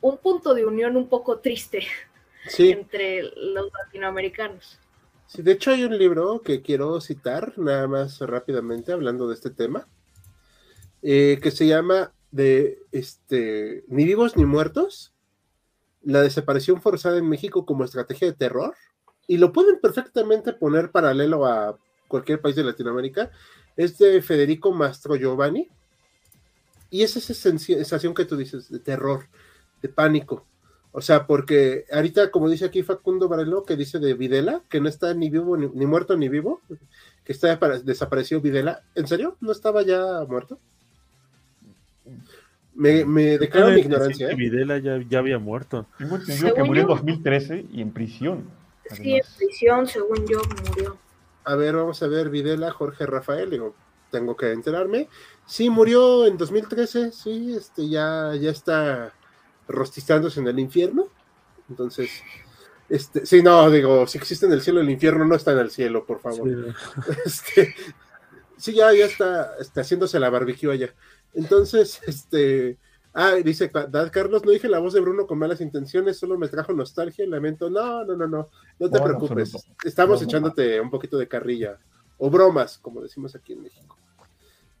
un 0.00 0.16
punto 0.16 0.54
de 0.54 0.64
unión 0.64 0.96
un 0.96 1.10
poco 1.10 1.38
triste 1.38 1.86
entre 2.58 3.22
los 3.22 3.70
latinoamericanos. 3.72 4.78
Sí, 5.26 5.42
de 5.42 5.52
hecho 5.52 5.70
hay 5.70 5.84
un 5.84 5.96
libro 5.96 6.42
que 6.42 6.62
quiero 6.62 7.00
citar, 7.00 7.54
nada 7.56 7.88
más 7.88 8.20
rápidamente, 8.20 8.92
hablando 8.92 9.28
de 9.28 9.34
este 9.34 9.50
tema, 9.50 9.88
eh, 11.02 11.38
que 11.42 11.50
se 11.50 11.66
llama 11.66 12.12
de 12.30 12.78
este, 12.92 13.84
Ni 13.88 14.04
vivos 14.04 14.36
ni 14.36 14.44
muertos, 14.44 15.12
la 16.02 16.20
desaparición 16.20 16.82
forzada 16.82 17.18
en 17.18 17.28
México 17.28 17.64
como 17.64 17.84
estrategia 17.84 18.26
de 18.28 18.36
terror, 18.36 18.74
y 19.26 19.38
lo 19.38 19.52
pueden 19.52 19.80
perfectamente 19.80 20.52
poner 20.52 20.90
paralelo 20.90 21.46
a 21.46 21.78
cualquier 22.08 22.40
país 22.40 22.56
de 22.56 22.64
Latinoamérica, 22.64 23.30
es 23.76 23.96
de 23.98 24.20
Federico 24.20 24.72
Mastro 24.72 25.16
Giovanni, 25.16 25.68
y 26.90 27.02
es 27.02 27.16
esa 27.16 27.32
sensación 27.32 28.12
que 28.12 28.26
tú 28.26 28.36
dices 28.36 28.70
de 28.70 28.78
terror, 28.78 29.26
de 29.80 29.88
pánico. 29.88 30.46
O 30.94 31.00
sea, 31.00 31.26
porque 31.26 31.86
ahorita, 31.90 32.30
como 32.30 32.50
dice 32.50 32.66
aquí 32.66 32.82
Facundo 32.82 33.26
Varelo, 33.26 33.64
que 33.64 33.76
dice 33.76 33.98
de 33.98 34.12
Videla, 34.12 34.62
que 34.68 34.78
no 34.78 34.90
está 34.90 35.14
ni 35.14 35.30
vivo, 35.30 35.56
ni, 35.56 35.66
ni 35.68 35.86
muerto, 35.86 36.18
ni 36.18 36.28
vivo, 36.28 36.60
que 37.24 37.32
está 37.32 37.56
desaparecido 37.82 38.42
Videla. 38.42 38.82
¿En 38.94 39.06
serio? 39.06 39.36
¿No 39.40 39.52
estaba 39.52 39.82
ya 39.82 40.24
muerto? 40.28 40.58
Me, 42.74 43.06
me 43.06 43.38
declaro 43.38 43.72
mi 43.72 43.80
ignorancia. 43.80 44.30
¿eh? 44.30 44.34
Videla 44.34 44.78
ya, 44.78 45.02
ya, 45.08 45.18
había 45.18 45.38
muerto. 45.38 45.86
Tengo 45.96 46.16
entendido 46.16 46.54
que 46.54 46.62
murió 46.62 46.82
en 46.82 46.88
2013 46.88 47.66
y 47.72 47.80
en 47.80 47.90
prisión. 47.92 48.50
Sí, 48.90 49.14
en 49.14 49.22
prisión, 49.38 49.86
según 49.86 50.26
yo, 50.26 50.42
murió. 50.68 50.98
A 51.44 51.54
ver, 51.54 51.74
vamos 51.74 52.02
a 52.02 52.06
ver, 52.06 52.28
Videla, 52.28 52.70
Jorge 52.70 53.06
Rafael, 53.06 53.48
digo, 53.48 53.74
tengo 54.10 54.36
que 54.36 54.52
enterarme. 54.52 55.08
Sí, 55.46 55.70
murió 55.70 56.26
en 56.26 56.36
2013, 56.36 57.12
sí, 57.12 57.54
este, 57.56 57.88
ya, 57.88 58.34
ya 58.38 58.50
está 58.50 59.12
rostizándose 59.68 60.40
en 60.40 60.48
el 60.48 60.58
infierno. 60.58 61.08
Entonces, 61.68 62.10
este, 62.88 63.24
sí, 63.24 63.42
no, 63.42 63.70
digo, 63.70 64.06
si 64.06 64.18
existe 64.18 64.46
en 64.46 64.52
el 64.52 64.60
cielo, 64.60 64.80
el 64.80 64.90
infierno 64.90 65.24
no 65.24 65.34
está 65.34 65.52
en 65.52 65.58
el 65.60 65.70
cielo, 65.70 66.04
por 66.04 66.20
favor. 66.20 66.46
Sí, 66.46 66.74
este, 67.24 67.74
sí 68.56 68.74
ya, 68.74 68.92
ya 68.92 69.06
está, 69.06 69.56
está 69.58 69.80
haciéndose 69.80 70.20
la 70.20 70.30
barbecue 70.30 70.70
allá. 70.70 70.94
Entonces, 71.34 72.00
este. 72.06 72.78
Ah, 73.14 73.34
dice 73.44 73.70
Carlos, 73.70 74.42
no 74.42 74.52
dije 74.52 74.68
la 74.68 74.78
voz 74.78 74.94
de 74.94 75.00
Bruno 75.00 75.26
con 75.26 75.38
malas 75.38 75.60
intenciones, 75.60 76.18
solo 76.18 76.38
me 76.38 76.48
trajo 76.48 76.72
nostalgia 76.72 77.24
y 77.24 77.28
lamento. 77.28 77.68
No, 77.68 78.04
no, 78.04 78.16
no, 78.16 78.26
no, 78.26 78.48
no 78.78 78.90
te 78.90 79.00
preocupes. 79.02 79.54
Estamos 79.84 80.22
echándote 80.22 80.80
un 80.80 80.90
poquito 80.90 81.18
de 81.18 81.28
carrilla 81.28 81.78
o 82.16 82.30
bromas, 82.30 82.78
como 82.78 83.02
decimos 83.02 83.34
aquí 83.34 83.52
en 83.52 83.62
México. 83.62 83.98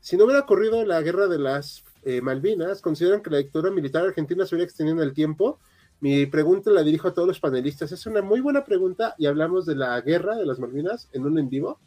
Si 0.00 0.16
no 0.16 0.24
hubiera 0.24 0.40
ocurrido 0.40 0.84
la 0.86 1.02
guerra 1.02 1.26
de 1.26 1.38
las 1.38 1.84
eh, 2.02 2.20
Malvinas, 2.20 2.80
¿consideran 2.80 3.22
que 3.22 3.30
la 3.30 3.38
dictadura 3.38 3.70
militar 3.70 4.04
argentina 4.04 4.44
se 4.44 4.54
hubiera 4.54 4.68
extendido 4.68 5.00
en 5.00 5.08
el 5.08 5.14
tiempo? 5.14 5.58
Mi 6.00 6.26
pregunta 6.26 6.70
la 6.70 6.82
dirijo 6.82 7.08
a 7.08 7.14
todos 7.14 7.28
los 7.28 7.38
panelistas. 7.38 7.92
Es 7.92 8.06
una 8.06 8.22
muy 8.22 8.40
buena 8.40 8.64
pregunta 8.64 9.14
y 9.18 9.26
hablamos 9.26 9.66
de 9.66 9.76
la 9.76 10.00
guerra 10.00 10.36
de 10.36 10.44
las 10.44 10.58
Malvinas 10.58 11.08
en 11.12 11.26
un 11.26 11.38
en 11.38 11.48
vivo. 11.48 11.78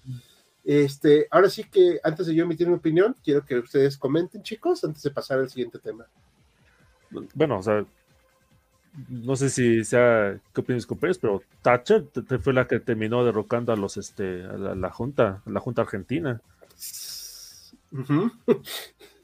Este, 0.64 1.28
ahora 1.30 1.50
sí 1.50 1.66
que 1.66 2.00
antes 2.02 2.26
de 2.26 2.34
yo 2.34 2.44
emitir 2.44 2.68
mi 2.68 2.76
opinión, 2.76 3.16
quiero 3.24 3.46
que 3.46 3.60
ustedes 3.60 3.98
comenten, 3.98 4.42
chicos, 4.42 4.84
antes 4.86 5.04
de 5.04 5.12
pasar 5.12 5.40
al 5.40 5.50
siguiente 5.50 5.80
tema. 5.80 6.06
Bueno, 7.34 7.60
o 7.60 7.64
sea, 7.64 7.86
no 9.10 9.36
sé 9.36 9.50
si 9.50 9.84
sea 9.84 10.40
qué 10.54 10.62
opinas 10.62 10.86
compañeros, 10.86 11.20
pero 11.20 11.44
Thatcher 11.62 12.06
fue 12.42 12.54
la 12.54 12.68
que 12.68 12.80
terminó 12.80 13.26
derrocando 13.26 13.74
a 13.74 13.76
los 13.76 13.98
este 13.98 14.44
a 14.46 14.56
la, 14.56 14.92
junta, 14.92 15.44
a 15.46 15.50
la 15.50 15.60
junta 15.60 15.82
argentina. 15.82 16.42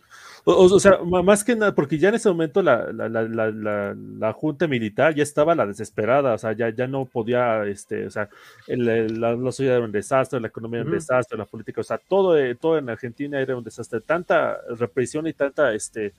O, 0.44 0.80
sea, 0.80 1.00
más 1.04 1.44
que 1.44 1.56
nada, 1.56 1.76
porque 1.76 2.00
ya 2.00 2.10
en 2.10 2.16
ese 2.16 2.28
momento 2.30 2.64
la, 2.64 2.92
la, 2.92 4.34
junta 4.34 4.68
militar 4.68 5.14
ya 5.14 5.22
estaba 5.22 5.54
la 5.54 5.68
desesperada, 5.68 6.34
o 6.34 6.38
sea, 6.38 6.54
ya, 6.54 6.70
ya 6.70 6.88
no 6.88 7.06
podía, 7.06 7.64
este, 7.66 8.08
o 8.08 8.10
sea, 8.10 8.28
la, 8.68 9.36
sociedad 9.52 9.78
era 9.78 9.86
un 9.86 9.92
desastre, 9.92 10.40
la 10.40 10.48
economía 10.48 10.80
era 10.80 10.90
un 10.90 10.96
desastre, 10.96 11.38
la 11.38 11.46
política, 11.46 11.82
o 11.82 11.84
sea, 11.84 12.00
todo, 12.00 12.38
eh, 12.38 12.56
todo 12.56 12.80
en 12.80 12.90
Argentina 12.90 13.40
era 13.40 13.56
un 13.56 13.64
desastre. 13.64 14.02
Tanta 14.02 14.58
represión 14.78 15.28
y 15.28 15.34
tanta, 15.34 15.76
este, 15.76 16.14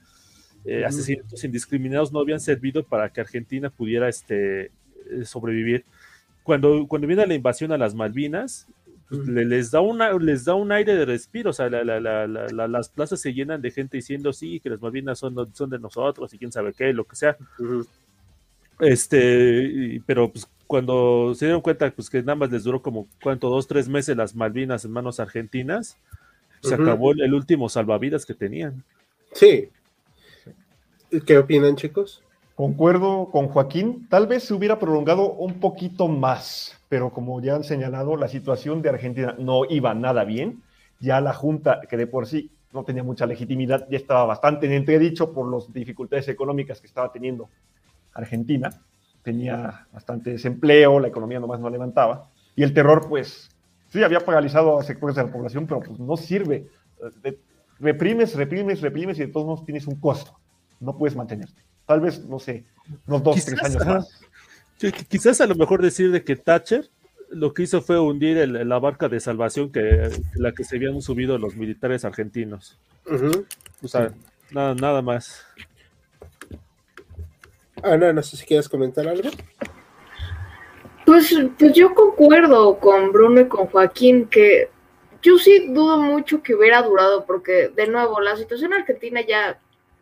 eh, 0.63 0.85
asesinatos 0.85 1.43
indiscriminados 1.43 2.13
no 2.13 2.19
habían 2.19 2.39
servido 2.39 2.83
para 2.83 3.09
que 3.09 3.19
Argentina 3.19 3.69
pudiera, 3.69 4.07
este, 4.07 4.65
eh, 4.65 5.25
sobrevivir. 5.25 5.83
Cuando, 6.43 6.87
cuando 6.87 7.07
viene 7.07 7.27
la 7.27 7.33
invasión 7.33 7.73
a 7.73 7.77
las 7.77 7.93
Malvinas, 7.93 8.67
pues, 9.09 9.27
les, 9.27 9.71
da 9.71 9.81
una, 9.81 10.13
les 10.13 10.45
da 10.45 10.55
un 10.55 10.71
aire 10.71 10.95
de 10.95 11.05
respiro, 11.05 11.51
o 11.51 11.53
sea, 11.53 11.69
las 11.69 12.89
plazas 12.89 13.19
se 13.19 13.33
llenan 13.33 13.61
de 13.61 13.71
gente 13.71 13.97
diciendo 13.97 14.33
sí, 14.33 14.59
que 14.59 14.69
las 14.69 14.81
Malvinas 14.81 15.19
son, 15.19 15.53
son 15.53 15.69
de 15.69 15.79
nosotros 15.79 16.33
y 16.33 16.37
quién 16.37 16.51
sabe 16.51 16.73
qué, 16.73 16.93
lo 16.93 17.05
que 17.05 17.15
sea. 17.15 17.37
Este, 18.79 20.01
pero 20.05 20.31
pues 20.31 20.47
cuando 20.65 21.33
se 21.35 21.45
dieron 21.45 21.61
cuenta 21.61 21.91
pues 21.91 22.09
que 22.09 22.19
nada 22.21 22.35
más 22.35 22.51
les 22.51 22.63
duró 22.63 22.81
como 22.81 23.07
cuánto, 23.21 23.49
dos, 23.49 23.67
tres 23.67 23.87
meses 23.87 24.17
las 24.17 24.35
Malvinas 24.35 24.85
en 24.85 24.91
manos 24.91 25.19
argentinas, 25.19 25.97
se 26.61 26.73
acabó 26.75 27.11
el, 27.11 27.33
último 27.33 27.67
salvavidas 27.67 28.25
que 28.25 28.33
tenían. 28.33 28.83
Sí. 29.33 29.69
¿Qué 31.25 31.37
opinan, 31.37 31.75
chicos? 31.75 32.22
Concuerdo 32.55 33.29
con 33.31 33.47
Joaquín, 33.47 34.07
tal 34.09 34.27
vez 34.27 34.43
se 34.43 34.53
hubiera 34.53 34.77
prolongado 34.77 35.33
un 35.33 35.59
poquito 35.59 36.07
más, 36.07 36.77
pero 36.87 37.09
como 37.09 37.41
ya 37.41 37.55
han 37.55 37.63
señalado, 37.63 38.15
la 38.15 38.27
situación 38.27 38.81
de 38.81 38.89
Argentina 38.89 39.35
no 39.39 39.65
iba 39.69 39.93
nada 39.93 40.23
bien. 40.23 40.61
Ya 40.99 41.19
la 41.19 41.33
Junta, 41.33 41.81
que 41.89 41.97
de 41.97 42.07
por 42.07 42.27
sí 42.27 42.51
no 42.71 42.83
tenía 42.83 43.03
mucha 43.03 43.25
legitimidad, 43.25 43.87
ya 43.89 43.97
estaba 43.97 44.25
bastante 44.25 44.67
en 44.67 44.73
entredicho 44.73 45.33
por 45.33 45.51
las 45.51 45.71
dificultades 45.73 46.27
económicas 46.27 46.79
que 46.79 46.87
estaba 46.87 47.11
teniendo 47.11 47.49
Argentina. 48.13 48.69
Tenía 49.23 49.87
bastante 49.91 50.31
desempleo, 50.31 50.99
la 50.99 51.07
economía 51.07 51.39
nomás 51.39 51.59
no 51.59 51.69
levantaba. 51.69 52.29
Y 52.55 52.63
el 52.63 52.73
terror, 52.73 53.07
pues, 53.09 53.49
Sí, 53.93 54.01
había 54.01 54.21
paralizado 54.21 54.79
a 54.79 54.83
sectores 54.83 55.15
de 55.15 55.23
la 55.23 55.31
población, 55.31 55.67
pero 55.67 55.79
pues 55.79 55.99
no 55.99 56.17
sirve. 56.17 56.67
Eh, 57.23 57.37
reprimes, 57.79 58.33
reprimes, 58.33 58.81
reprimes 58.81 59.19
y 59.19 59.21
de 59.21 59.27
todos 59.27 59.45
modos 59.45 59.65
tienes 59.65 59.85
un 59.85 59.99
costo. 59.99 60.35
No 60.79 60.97
puedes 60.97 61.15
mantenerte. 61.15 61.61
Tal 61.85 62.01
vez, 62.01 62.23
no 62.25 62.39
sé, 62.39 62.63
unos 63.07 63.23
dos, 63.23 63.45
tres 63.45 63.63
años 63.63 63.85
más. 63.85 64.21
quizás 65.09 65.41
a 65.41 65.47
lo 65.47 65.55
mejor 65.55 65.81
decir 65.81 66.11
de 66.11 66.23
que 66.23 66.35
Thatcher 66.35 66.89
lo 67.29 67.53
que 67.53 67.63
hizo 67.63 67.81
fue 67.81 67.99
hundir 67.99 68.47
la 68.47 68.79
barca 68.79 69.09
de 69.09 69.19
salvación 69.19 69.71
que 69.71 70.09
la 70.35 70.53
que 70.53 70.63
se 70.63 70.77
habían 70.77 71.01
subido 71.01 71.37
los 71.37 71.55
militares 71.55 72.05
argentinos. 72.05 72.77
O 73.81 73.87
sea, 73.87 74.13
nada, 74.51 74.75
nada 74.75 75.01
más. 75.01 75.45
Ana, 77.81 78.13
no 78.13 78.21
sé 78.21 78.37
si 78.37 78.45
quieres 78.45 78.69
comentar 78.69 79.07
algo. 79.07 79.29
Pues, 81.05 81.35
pues 81.57 81.73
yo 81.73 81.93
concuerdo 81.93 82.79
con 82.79 83.11
Bruno 83.11 83.41
y 83.41 83.47
con 83.47 83.67
Joaquín 83.67 84.27
que 84.27 84.69
yo 85.21 85.37
sí 85.37 85.67
dudo 85.69 85.97
mucho 85.97 86.41
que 86.41 86.55
hubiera 86.55 86.81
durado 86.81 87.25
porque 87.25 87.69
de 87.69 87.87
nuevo 87.87 88.21
la 88.21 88.37
situación 88.37 88.73
argentina 88.73 89.21
ya, 89.21 89.59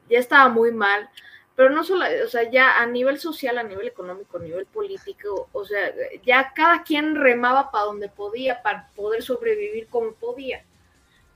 ya 0.10 0.20
estaba 0.20 0.50
muy 0.50 0.72
mal 0.72 1.10
pero 1.56 1.70
no 1.70 1.84
solo, 1.84 2.06
o 2.24 2.28
sea, 2.28 2.50
ya 2.50 2.82
a 2.82 2.86
nivel 2.86 3.20
social, 3.20 3.58
a 3.58 3.64
nivel 3.64 3.88
económico, 3.88 4.38
a 4.38 4.42
nivel 4.42 4.66
político, 4.66 5.50
o 5.52 5.66
sea, 5.66 5.94
ya 6.24 6.54
cada 6.56 6.84
quien 6.84 7.16
remaba 7.16 7.72
para 7.72 7.86
donde 7.86 8.10
podía, 8.10 8.62
para 8.62 8.88
poder 8.96 9.22
sobrevivir 9.22 9.88
como 9.88 10.14
podía. 10.14 10.64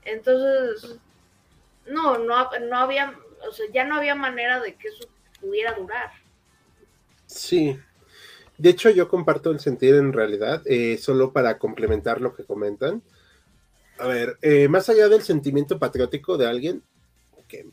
Entonces, 0.04 0.98
no, 1.86 2.18
no, 2.18 2.48
no 2.60 2.76
había, 2.76 3.14
o 3.46 3.52
sea, 3.52 3.66
ya 3.72 3.84
no 3.84 3.96
había 3.96 4.14
manera 4.14 4.60
de 4.60 4.74
que 4.74 4.88
eso 4.88 5.08
pudiera 5.40 5.74
durar. 5.74 6.10
Sí. 7.26 7.78
De 8.56 8.70
hecho, 8.70 8.88
yo 8.88 9.08
comparto 9.08 9.50
el 9.50 9.60
sentir 9.60 9.94
en 9.96 10.12
realidad, 10.12 10.62
eh, 10.64 10.96
solo 10.96 11.32
para 11.32 11.58
complementar 11.58 12.20
lo 12.20 12.34
que 12.34 12.44
comentan. 12.44 13.02
A 13.98 14.06
ver, 14.06 14.38
eh, 14.40 14.68
más 14.68 14.88
allá 14.88 15.08
del 15.08 15.22
sentimiento 15.22 15.78
patriótico 15.78 16.38
de 16.38 16.46
alguien, 16.46 16.82
que 17.48 17.66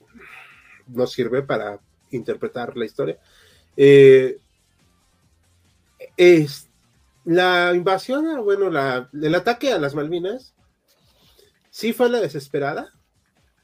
nos 0.87 1.11
sirve 1.11 1.41
para 1.41 1.79
interpretar 2.17 2.75
la 2.77 2.85
historia. 2.85 3.17
Eh, 3.77 4.39
es 6.17 6.69
la 7.25 7.73
invasión, 7.73 8.43
bueno, 8.43 8.69
la, 8.69 9.09
el 9.13 9.35
ataque 9.35 9.71
a 9.71 9.79
las 9.79 9.95
Malvinas, 9.95 10.53
sí 11.69 11.93
fue 11.93 12.09
la 12.09 12.19
desesperada, 12.19 12.93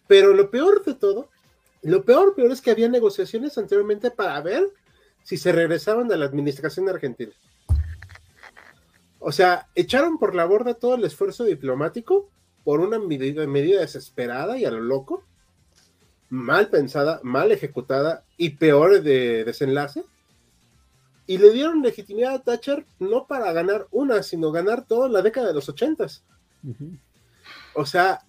pero 0.07 0.33
lo 0.33 0.49
peor 0.49 0.83
de 0.83 0.95
todo, 0.95 1.29
lo 1.83 2.03
peor, 2.03 2.35
peor 2.35 2.51
es 2.51 2.61
que 2.61 2.71
había 2.71 2.89
negociaciones 2.89 3.57
anteriormente 3.57 4.11
para 4.11 4.39
ver 4.41 4.63
si 5.23 5.37
se 5.37 5.51
regresaban 5.51 6.11
a 6.11 6.17
la 6.17 6.25
administración 6.25 6.89
argentina. 6.89 7.31
O 9.19 9.31
sea, 9.31 9.67
echaron 9.75 10.17
por 10.17 10.33
la 10.33 10.45
borda 10.45 10.73
todo 10.73 10.95
el 10.95 11.03
esfuerzo 11.03 11.43
diplomático 11.43 12.29
por 12.63 12.79
una 12.79 12.99
medida, 12.99 13.45
medida 13.45 13.81
desesperada 13.81 14.57
y 14.57 14.65
a 14.65 14.71
lo 14.71 14.79
loco, 14.79 15.23
mal 16.29 16.69
pensada, 16.69 17.19
mal 17.23 17.51
ejecutada 17.51 18.23
y 18.37 18.51
peor 18.51 19.01
de 19.01 19.43
desenlace. 19.43 20.03
Y 21.27 21.37
le 21.37 21.51
dieron 21.51 21.81
legitimidad 21.81 22.33
a 22.33 22.41
Thatcher 22.41 22.85
no 22.99 23.27
para 23.27 23.51
ganar 23.51 23.87
una, 23.91 24.23
sino 24.23 24.51
ganar 24.51 24.85
toda 24.85 25.09
la 25.09 25.21
década 25.21 25.47
de 25.47 25.53
los 25.53 25.69
ochentas. 25.69 26.23
O 27.75 27.85
sea, 27.85 28.21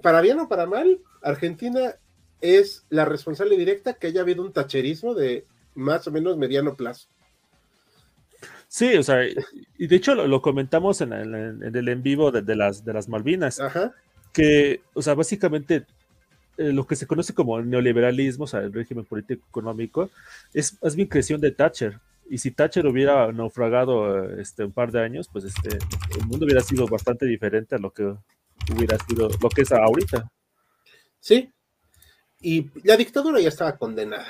para 0.00 0.20
bien 0.20 0.38
o 0.38 0.48
para 0.48 0.66
mal, 0.66 1.00
Argentina 1.22 1.96
es 2.40 2.84
la 2.88 3.04
responsable 3.04 3.56
directa 3.56 3.94
que 3.94 4.08
haya 4.08 4.20
habido 4.20 4.42
un 4.42 4.52
tacherismo 4.52 5.14
de 5.14 5.44
más 5.74 6.06
o 6.06 6.12
menos 6.12 6.36
mediano 6.36 6.76
plazo. 6.76 7.08
Sí, 8.68 8.96
o 8.96 9.02
sea, 9.02 9.20
y 9.78 9.86
de 9.86 9.96
hecho 9.96 10.14
lo, 10.14 10.42
comentamos 10.42 11.00
en, 11.00 11.12
el 11.12 11.88
en 11.88 12.02
vivo 12.02 12.30
de, 12.30 12.56
las, 12.56 12.84
de 12.84 12.92
las 12.92 13.08
Malvinas, 13.08 13.60
que, 14.32 14.82
o 14.92 15.02
sea, 15.02 15.14
básicamente 15.14 15.86
eh, 16.58 16.72
lo 16.72 16.86
que 16.86 16.96
se 16.96 17.06
conoce 17.06 17.34
como 17.34 17.60
neoliberalismo, 17.60 18.44
o 18.44 18.46
sea, 18.46 18.60
el 18.60 18.72
régimen 18.72 19.04
político 19.04 19.46
económico, 19.48 20.08
es 20.54 20.80
más 20.82 20.96
bien 20.96 21.08
creación 21.08 21.40
de 21.40 21.50
Thatcher. 21.50 22.00
Y 22.30 22.38
si 22.38 22.50
Thatcher 22.50 22.86
hubiera 22.86 23.30
naufragado 23.30 24.24
este, 24.38 24.64
un 24.64 24.72
par 24.72 24.90
de 24.90 25.02
años, 25.02 25.28
pues 25.30 25.44
este, 25.44 25.76
el 26.18 26.26
mundo 26.26 26.46
hubiera 26.46 26.62
sido 26.62 26.86
bastante 26.88 27.26
diferente 27.26 27.74
a 27.74 27.78
lo 27.78 27.90
que 27.90 28.14
hubiera 28.74 28.96
sido, 29.06 29.28
lo 29.28 29.48
que 29.50 29.62
es 29.62 29.72
ahorita. 29.72 30.30
Sí. 31.20 31.52
Y 32.40 32.70
la 32.84 32.96
dictadura 32.96 33.38
ya 33.38 33.48
estaba 33.48 33.76
condenada. 33.76 34.26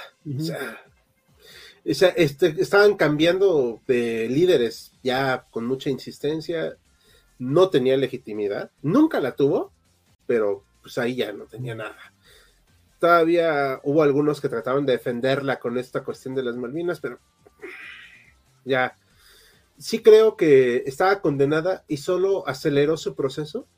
O 1.88 1.94
sea, 1.94 2.08
este, 2.08 2.54
estaban 2.58 2.96
cambiando 2.96 3.80
de 3.86 4.28
líderes 4.28 4.92
ya 5.02 5.46
con 5.50 5.66
mucha 5.66 5.90
insistencia. 5.90 6.76
No 7.38 7.70
tenía 7.70 7.96
legitimidad. 7.96 8.70
Nunca 8.82 9.20
la 9.20 9.36
tuvo, 9.36 9.72
pero 10.26 10.64
pues 10.82 10.98
ahí 10.98 11.16
ya 11.16 11.32
no 11.32 11.44
tenía 11.44 11.74
nada 11.74 11.96
todavía 13.06 13.80
hubo 13.84 14.02
algunos 14.02 14.40
que 14.40 14.48
trataban 14.48 14.84
de 14.84 14.94
defenderla 14.94 15.60
con 15.60 15.78
esta 15.78 16.02
cuestión 16.02 16.34
de 16.34 16.42
las 16.42 16.56
Malvinas, 16.56 16.98
pero 16.98 17.20
ya 18.64 18.96
sí 19.78 20.02
creo 20.02 20.36
que 20.36 20.82
estaba 20.86 21.20
condenada 21.20 21.84
y 21.86 21.98
solo 21.98 22.48
aceleró 22.48 22.96
su 22.96 23.14
proceso, 23.14 23.68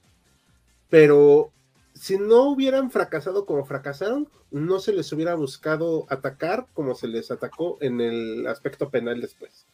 pero 0.89 1.53
si 1.93 2.17
no 2.17 2.45
hubieran 2.45 2.91
fracasado 2.91 3.45
como 3.45 3.67
fracasaron, 3.67 4.31
no 4.51 4.81
se 4.81 4.95
les 4.95 5.13
hubiera 5.13 5.35
buscado 5.35 6.07
atacar 6.09 6.67
como 6.73 6.95
se 6.95 7.07
les 7.07 7.31
atacó 7.31 7.77
en 7.83 8.01
el 8.01 8.47
aspecto 8.47 8.89
penal 8.89 9.21
después. 9.21 9.67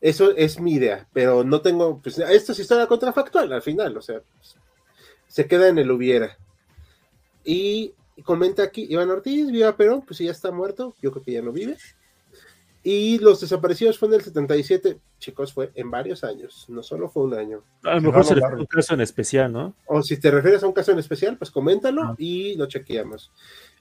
Eso 0.00 0.32
es 0.32 0.58
mi 0.58 0.72
idea, 0.72 1.06
pero 1.12 1.44
no 1.44 1.60
tengo, 1.60 2.00
pues 2.02 2.18
esto 2.18 2.50
es 2.50 2.58
historia 2.58 2.88
contrafactual 2.88 3.52
al 3.52 3.62
final, 3.62 3.96
o 3.96 4.02
sea, 4.02 4.20
se 5.28 5.46
queda 5.46 5.68
en 5.68 5.78
el 5.78 5.92
hubiera. 5.92 6.36
Y 7.44 7.94
comenta 8.22 8.62
aquí, 8.62 8.86
Iván 8.88 9.10
Ortiz, 9.10 9.50
viva 9.50 9.76
Perón, 9.76 10.02
pues 10.02 10.18
si 10.18 10.24
ya 10.24 10.30
está 10.32 10.50
muerto, 10.50 10.94
yo 11.00 11.10
creo 11.12 11.22
que 11.22 11.32
ya 11.32 11.42
no 11.42 11.52
vive. 11.52 11.76
Y 12.86 13.18
los 13.18 13.40
desaparecidos 13.40 13.98
fue 13.98 14.08
en 14.08 14.14
el 14.14 14.20
77, 14.20 14.98
chicos, 15.18 15.54
fue 15.54 15.72
en 15.74 15.90
varios 15.90 16.22
años, 16.22 16.66
no 16.68 16.82
solo 16.82 17.08
fue 17.08 17.22
un 17.22 17.32
año. 17.32 17.62
A 17.82 17.94
lo 17.94 18.02
mejor 18.02 18.26
se 18.26 18.34
un 18.34 18.66
caso 18.66 18.92
en 18.92 19.00
especial, 19.00 19.50
¿no? 19.50 19.74
O 19.86 20.02
si 20.02 20.18
te 20.18 20.30
refieres 20.30 20.62
a 20.62 20.66
un 20.66 20.74
caso 20.74 20.92
en 20.92 20.98
especial, 20.98 21.38
pues 21.38 21.50
coméntalo 21.50 22.02
ah. 22.02 22.14
y 22.18 22.56
lo 22.56 22.66
chequeamos. 22.66 23.32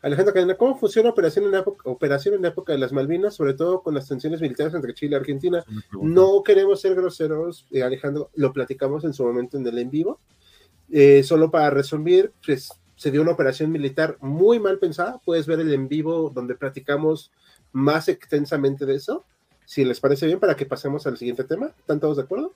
Alejandro 0.01 0.33
Cadena, 0.33 0.55
¿cómo 0.55 0.77
funciona 0.77 1.09
operación 1.09 1.45
en, 1.45 1.55
época, 1.55 1.89
operación 1.89 2.35
en 2.35 2.43
la 2.43 2.47
época 2.47 2.71
de 2.71 2.79
las 2.79 2.93
Malvinas, 2.93 3.35
sobre 3.35 3.55
todo 3.55 3.81
con 3.81 3.93
las 3.93 4.07
tensiones 4.07 4.39
militares 4.39 4.73
entre 4.73 4.93
Chile 4.93 5.17
y 5.17 5.19
Argentina? 5.19 5.65
No 6.01 6.41
queremos 6.41 6.79
ser 6.79 6.95
groseros, 6.95 7.67
eh, 7.71 7.83
Alejandro, 7.83 8.29
lo 8.35 8.53
platicamos 8.53 9.03
en 9.03 9.13
su 9.13 9.25
momento 9.25 9.57
en 9.57 9.67
el 9.67 9.79
en 9.79 9.89
vivo. 9.89 10.21
Eh, 10.89 11.23
solo 11.23 11.51
para 11.51 11.69
resumir, 11.69 12.31
pues 12.45 12.69
se 13.03 13.11
dio 13.11 13.21
una 13.21 13.33
operación 13.33 13.69
militar 13.69 14.15
muy 14.21 14.61
mal 14.61 14.79
pensada. 14.79 15.19
Puedes 15.25 15.45
ver 15.45 15.59
el 15.59 15.73
en 15.73 15.89
vivo 15.89 16.31
donde 16.33 16.55
platicamos 16.55 17.33
más 17.73 18.07
extensamente 18.07 18.85
de 18.85 18.95
eso. 18.95 19.25
Si 19.65 19.83
les 19.83 19.99
parece 19.99 20.25
bien, 20.25 20.39
para 20.39 20.55
que 20.55 20.65
pasemos 20.65 21.05
al 21.05 21.17
siguiente 21.17 21.43
tema. 21.43 21.71
¿Están 21.77 21.99
todos 21.99 22.15
de 22.15 22.23
acuerdo? 22.23 22.53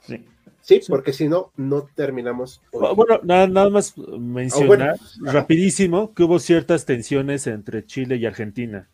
Sí. 0.00 0.24
Sí, 0.62 0.80
porque 0.88 1.12
si 1.12 1.28
no, 1.28 1.52
no 1.58 1.82
terminamos. 1.94 2.62
Bueno, 2.72 3.20
nada, 3.22 3.68
más 3.68 3.98
mencionar 3.98 4.96
ah, 4.98 5.30
rapidísimo 5.30 6.14
que 6.14 6.22
hubo 6.22 6.38
ciertas 6.38 6.86
tensiones 6.86 7.46
entre 7.46 7.84
Chile 7.84 8.16
y 8.16 8.24
Argentina. 8.24 8.88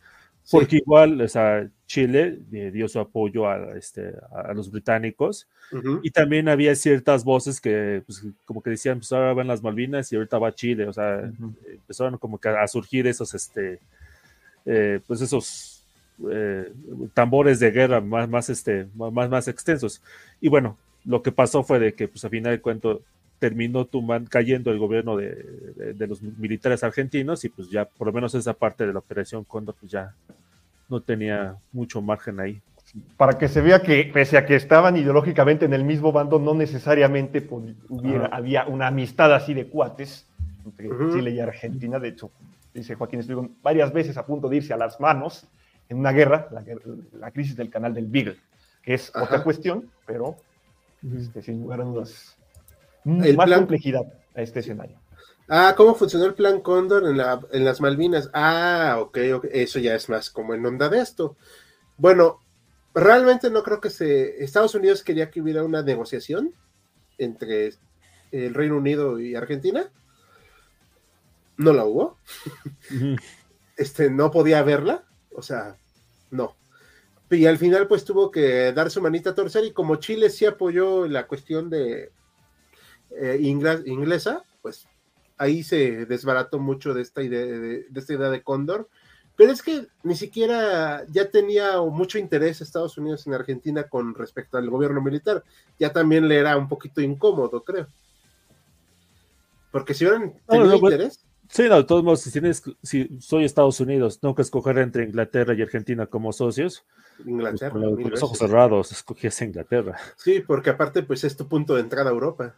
Porque 0.50 0.76
igual, 0.76 1.20
o 1.20 1.28
sea, 1.28 1.68
Chile 1.86 2.38
eh, 2.52 2.70
dio 2.70 2.88
su 2.88 2.98
apoyo 2.98 3.48
a, 3.48 3.76
este, 3.76 4.12
a 4.30 4.52
los 4.52 4.70
británicos. 4.70 5.48
Y 6.02 6.10
también 6.10 6.48
había 6.48 6.74
ciertas 6.74 7.24
voces 7.24 7.60
que, 7.60 8.02
pues, 8.06 8.24
como 8.44 8.62
que 8.62 8.70
decían, 8.70 8.98
pues 8.98 9.10
ahora 9.12 9.32
van 9.32 9.48
las 9.48 9.62
Malvinas 9.62 10.12
y 10.12 10.16
ahorita 10.16 10.38
va 10.38 10.54
Chile, 10.54 10.86
o 10.86 10.92
sea, 10.92 11.20
empezaron 11.66 12.16
como 12.18 12.38
que 12.38 12.48
a 12.48 12.68
surgir 12.68 13.06
esos, 13.08 13.34
este, 13.34 13.80
eh, 14.66 15.00
pues 15.06 15.20
esos 15.20 15.84
eh, 16.30 16.72
tambores 17.12 17.58
de 17.58 17.72
guerra 17.72 18.00
más, 18.00 18.28
más, 18.28 18.50
este, 18.50 18.86
más, 18.94 19.28
más 19.28 19.48
extensos. 19.48 20.00
Y 20.40 20.48
bueno, 20.48 20.78
lo 21.04 21.22
que 21.22 21.32
pasó 21.32 21.64
fue 21.64 21.78
de 21.78 21.94
que, 21.94 22.06
pues 22.06 22.24
a 22.24 22.28
final 22.28 22.52
de 22.52 22.60
cuentas, 22.60 22.98
terminó 23.44 23.86
cayendo 24.30 24.70
el 24.70 24.78
gobierno 24.78 25.18
de, 25.18 26.06
los 26.08 26.22
militares 26.22 26.82
argentinos 26.82 27.44
y 27.44 27.50
pues 27.50 27.68
ya 27.68 27.84
por 27.84 28.06
lo 28.06 28.12
menos 28.14 28.34
esa 28.34 28.54
parte 28.54 28.86
de 28.86 28.92
la 28.94 29.00
operación 29.00 29.44
Cóndor 29.44 29.74
pues 29.78 29.92
ya 29.92 30.14
no 30.88 31.02
tenía 31.02 31.54
mucho 31.70 32.00
margen 32.00 32.40
ahí. 32.40 32.62
Para 33.18 33.36
que 33.36 33.48
se 33.48 33.60
vea 33.60 33.82
que 33.82 34.10
pese 34.14 34.38
a 34.38 34.46
que 34.46 34.56
estaban 34.56 34.96
ideológicamente 34.96 35.66
en 35.66 35.74
el 35.74 35.84
mismo 35.84 36.10
bando, 36.10 36.38
no 36.38 36.54
necesariamente 36.54 37.46
hubiera, 37.90 38.26
había 38.28 38.64
una 38.64 38.86
amistad 38.86 39.34
así 39.34 39.52
de 39.52 39.66
cuates 39.66 40.26
entre 40.64 40.88
Chile 41.12 41.32
y 41.32 41.40
Argentina. 41.40 41.98
De 41.98 42.08
hecho, 42.08 42.30
dice 42.72 42.94
Joaquín 42.94 43.20
estuvieron 43.20 43.56
varias 43.62 43.92
veces 43.92 44.16
a 44.16 44.24
punto 44.24 44.48
de 44.48 44.56
irse 44.56 44.72
a 44.72 44.78
las 44.78 44.98
manos 45.00 45.46
en 45.90 45.98
una 45.98 46.12
guerra, 46.12 46.48
la, 47.12 47.30
crisis 47.30 47.56
del 47.56 47.68
canal 47.68 47.92
del 47.92 48.06
Beagle, 48.06 48.38
que 48.82 48.94
es 48.94 49.12
otra 49.14 49.42
cuestión, 49.44 49.90
pero 50.06 50.34
este, 51.14 51.42
sin 51.42 51.60
lugar 51.60 51.82
a 51.82 51.84
dudas 51.84 52.38
el 53.04 53.36
más 53.36 53.50
complejidad 53.50 54.12
a 54.34 54.42
este 54.42 54.60
escenario. 54.60 54.98
Ah, 55.48 55.74
¿cómo 55.76 55.94
funcionó 55.94 56.24
el 56.24 56.34
plan 56.34 56.60
Cóndor 56.60 57.06
en, 57.06 57.18
la, 57.18 57.40
en 57.52 57.64
las 57.64 57.80
Malvinas? 57.80 58.30
Ah, 58.32 58.96
ok, 59.00 59.18
eso 59.52 59.78
ya 59.78 59.94
es 59.94 60.08
más 60.08 60.30
como 60.30 60.54
en 60.54 60.64
onda 60.64 60.88
de 60.88 61.00
esto. 61.00 61.36
Bueno, 61.98 62.40
realmente 62.94 63.50
no 63.50 63.62
creo 63.62 63.80
que 63.80 63.90
se. 63.90 64.42
Estados 64.42 64.74
Unidos 64.74 65.02
quería 65.02 65.30
que 65.30 65.42
hubiera 65.42 65.62
una 65.62 65.82
negociación 65.82 66.54
entre 67.18 67.74
el 68.32 68.54
Reino 68.54 68.78
Unido 68.78 69.20
y 69.20 69.34
Argentina. 69.34 69.90
No 71.58 71.72
la 71.72 71.84
hubo. 71.84 72.18
este, 73.76 74.10
no 74.10 74.30
podía 74.30 74.62
verla. 74.62 75.04
O 75.30 75.42
sea, 75.42 75.76
no. 76.30 76.56
Y 77.30 77.46
al 77.46 77.58
final, 77.58 77.86
pues 77.86 78.04
tuvo 78.04 78.30
que 78.30 78.72
dar 78.72 78.90
su 78.90 79.02
manita 79.02 79.30
a 79.30 79.34
torcer. 79.34 79.64
Y 79.64 79.72
como 79.72 79.96
Chile 79.96 80.30
sí 80.30 80.46
apoyó 80.46 81.06
la 81.06 81.26
cuestión 81.26 81.68
de 81.68 82.12
eh, 83.16 83.38
inglesa, 83.40 84.42
pues 84.62 84.86
ahí 85.36 85.62
se 85.62 86.06
desbarató 86.06 86.58
mucho 86.58 86.94
de 86.94 87.02
esta 87.02 87.22
idea 87.22 87.44
de, 87.44 87.86
esta 87.94 88.14
idea 88.14 88.30
de 88.30 88.42
Cóndor. 88.42 88.88
Pero 89.36 89.50
es 89.50 89.62
que 89.62 89.88
ni 90.04 90.14
siquiera 90.14 91.04
ya 91.10 91.28
tenía 91.28 91.80
mucho 91.80 92.18
interés 92.18 92.60
Estados 92.60 92.96
Unidos 92.98 93.26
en 93.26 93.34
Argentina 93.34 93.82
con 93.88 94.14
respecto 94.14 94.58
al 94.58 94.70
gobierno 94.70 95.02
militar. 95.02 95.42
Ya 95.78 95.92
también 95.92 96.28
le 96.28 96.36
era 96.36 96.56
un 96.56 96.68
poquito 96.68 97.00
incómodo, 97.00 97.64
creo. 97.64 97.88
Porque 99.72 99.92
si 99.92 100.04
hubieran 100.04 100.34
tenido 100.48 100.76
interés. 100.76 101.24
Sí, 101.48 101.68
no, 101.68 101.76
de 101.76 101.84
todos 101.84 102.02
modos, 102.02 102.20
si, 102.20 102.30
tienes, 102.30 102.62
si 102.82 103.08
soy 103.20 103.44
Estados 103.44 103.80
Unidos, 103.80 104.18
tengo 104.18 104.34
que 104.34 104.42
escoger 104.42 104.78
entre 104.78 105.04
Inglaterra 105.04 105.54
y 105.54 105.62
Argentina 105.62 106.06
como 106.06 106.32
socios. 106.32 106.84
Inglaterra. 107.24 107.72
Pues, 107.72 107.96
con, 107.96 108.10
los 108.10 108.22
ojos 108.22 108.38
cerrados, 108.38 108.92
escogías 108.92 109.40
Inglaterra. 109.42 109.96
Sí, 110.16 110.40
porque 110.40 110.70
aparte, 110.70 111.02
pues 111.02 111.24
es 111.24 111.36
tu 111.36 111.46
punto 111.46 111.74
de 111.74 111.82
entrada 111.82 112.10
a 112.10 112.12
Europa. 112.12 112.54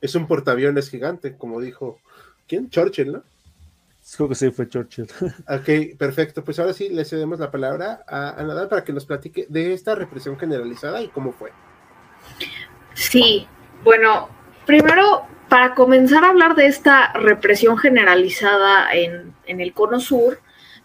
Es 0.00 0.14
un 0.14 0.26
portaaviones 0.26 0.90
gigante, 0.90 1.36
como 1.36 1.60
dijo. 1.60 1.98
¿Quién? 2.46 2.68
Churchill, 2.68 3.12
¿no? 3.12 3.22
Creo 4.16 4.28
que 4.28 4.34
sí 4.34 4.50
fue 4.50 4.68
Churchill. 4.68 5.06
Ok, 5.48 5.96
perfecto. 5.96 6.42
Pues 6.44 6.58
ahora 6.58 6.72
sí 6.72 6.88
le 6.88 7.04
cedemos 7.04 7.38
la 7.38 7.50
palabra 7.50 8.04
a, 8.06 8.40
a 8.40 8.42
Nadal 8.42 8.68
para 8.68 8.84
que 8.84 8.92
nos 8.92 9.06
platique 9.06 9.46
de 9.48 9.72
esta 9.72 9.94
represión 9.94 10.36
generalizada 10.38 11.00
y 11.02 11.08
cómo 11.08 11.32
fue. 11.32 11.52
Sí, 12.94 13.46
bueno, 13.84 14.28
primero, 14.66 15.26
para 15.52 15.74
comenzar 15.74 16.24
a 16.24 16.30
hablar 16.30 16.54
de 16.54 16.64
esta 16.64 17.12
represión 17.12 17.76
generalizada 17.76 18.90
en, 18.94 19.34
en 19.44 19.60
el 19.60 19.74
Cono 19.74 20.00
Sur, 20.00 20.40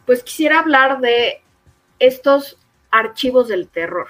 pues 0.05 0.23
quisiera 0.23 0.59
hablar 0.59 0.99
de 0.99 1.41
estos 1.99 2.59
archivos 2.91 3.47
del 3.47 3.69
terror, 3.69 4.09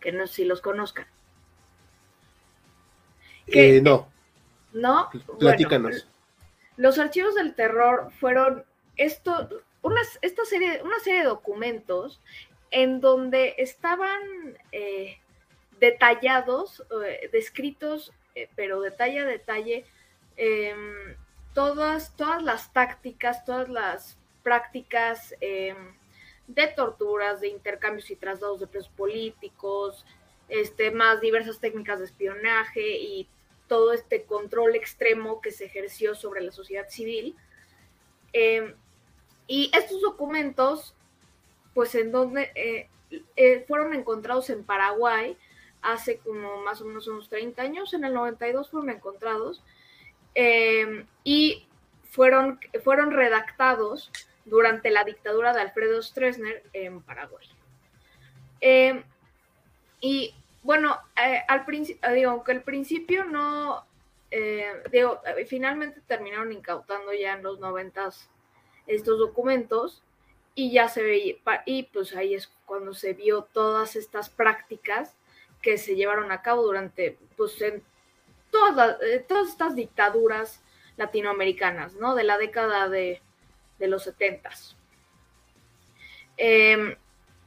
que 0.00 0.10
no 0.10 0.26
sé 0.26 0.34
si 0.34 0.44
los 0.44 0.60
conozcan. 0.60 1.06
Eh, 3.46 3.80
no. 3.80 4.08
¿No? 4.72 5.08
Platícanos 5.38 6.08
los 6.76 6.98
archivos 6.98 7.34
del 7.34 7.54
terror 7.54 8.10
fueron 8.20 8.64
esto, 8.96 9.48
una, 9.82 10.00
esta 10.22 10.44
serie, 10.44 10.82
una 10.82 10.98
serie 11.00 11.20
de 11.20 11.26
documentos 11.26 12.20
en 12.70 13.00
donde 13.00 13.54
estaban 13.58 14.20
eh, 14.72 15.18
detallados, 15.80 16.84
eh, 17.06 17.30
descritos, 17.32 18.12
eh, 18.36 18.48
pero 18.54 18.82
detalle 18.82 19.20
a 19.20 19.24
detalle, 19.24 19.86
em, 20.36 21.16
todas, 21.54 22.14
todas 22.16 22.42
las 22.42 22.70
tácticas, 22.72 23.46
todas 23.46 23.70
las 23.70 24.18
prácticas 24.42 25.34
em, 25.40 25.94
de 26.46 26.66
torturas, 26.68 27.40
de 27.40 27.48
intercambios 27.48 28.10
y 28.10 28.16
traslados 28.16 28.60
de 28.60 28.66
presos 28.66 28.90
políticos, 28.90 30.04
este, 30.50 30.90
más 30.90 31.22
diversas 31.22 31.58
técnicas 31.58 31.98
de 31.98 32.04
espionaje 32.04 32.98
y 32.98 33.26
todo 33.68 33.94
este 33.94 34.24
control 34.24 34.76
extremo 34.76 35.40
que 35.40 35.50
se 35.50 35.64
ejerció 35.64 36.14
sobre 36.14 36.42
la 36.42 36.52
sociedad 36.52 36.88
civil. 36.90 37.34
Em, 38.34 38.74
y 39.46 39.70
estos 39.74 40.02
documentos, 40.02 40.94
pues 41.72 41.94
en 41.94 42.12
donde 42.12 42.52
eh, 42.54 42.90
eh, 43.36 43.64
fueron 43.66 43.94
encontrados 43.94 44.50
en 44.50 44.62
Paraguay 44.62 45.38
hace 45.86 46.18
como 46.18 46.62
más 46.62 46.80
o 46.80 46.84
menos 46.84 47.08
unos 47.08 47.28
30 47.28 47.62
años, 47.62 47.94
en 47.94 48.04
el 48.04 48.14
92 48.14 48.70
fueron 48.70 48.90
encontrados, 48.90 49.62
em, 50.34 51.06
y 51.24 51.66
fueron, 52.10 52.60
fueron 52.82 53.10
redactados 53.12 54.10
durante 54.44 54.90
la 54.90 55.04
dictadura 55.04 55.52
de 55.52 55.60
Alfredo 55.60 56.02
Stroessner 56.02 56.62
en 56.72 57.02
Paraguay. 57.02 57.46
Em, 58.60 59.02
y 60.00 60.34
bueno, 60.62 60.98
eh, 61.16 61.42
al 61.48 61.64
principio, 61.64 62.12
digo, 62.12 62.30
aunque 62.30 62.52
al 62.52 62.62
principio 62.62 63.24
no, 63.24 63.84
eh, 64.30 64.82
digo, 64.90 65.20
eh, 65.24 65.46
finalmente 65.46 66.00
terminaron 66.06 66.52
incautando 66.52 67.12
ya 67.12 67.34
en 67.34 67.42
los 67.42 67.60
noventas 67.60 68.28
estos 68.86 69.18
documentos 69.18 70.02
y 70.54 70.72
ya 70.72 70.88
se 70.88 71.02
veía, 71.02 71.36
y 71.66 71.84
pues 71.84 72.14
ahí 72.14 72.34
es 72.34 72.48
cuando 72.64 72.94
se 72.94 73.12
vio 73.12 73.42
todas 73.42 73.94
estas 73.96 74.30
prácticas 74.30 75.15
que 75.66 75.78
se 75.78 75.96
llevaron 75.96 76.30
a 76.30 76.42
cabo 76.42 76.62
durante, 76.62 77.18
pues 77.36 77.60
en 77.60 77.82
todas, 78.52 78.98
todas 79.26 79.48
estas 79.48 79.74
dictaduras 79.74 80.62
latinoamericanas, 80.96 81.94
¿no? 81.94 82.14
De 82.14 82.22
la 82.22 82.38
década 82.38 82.88
de, 82.88 83.20
de 83.80 83.88
los 83.88 84.04
setentas. 84.04 84.76
Em, 86.36 86.94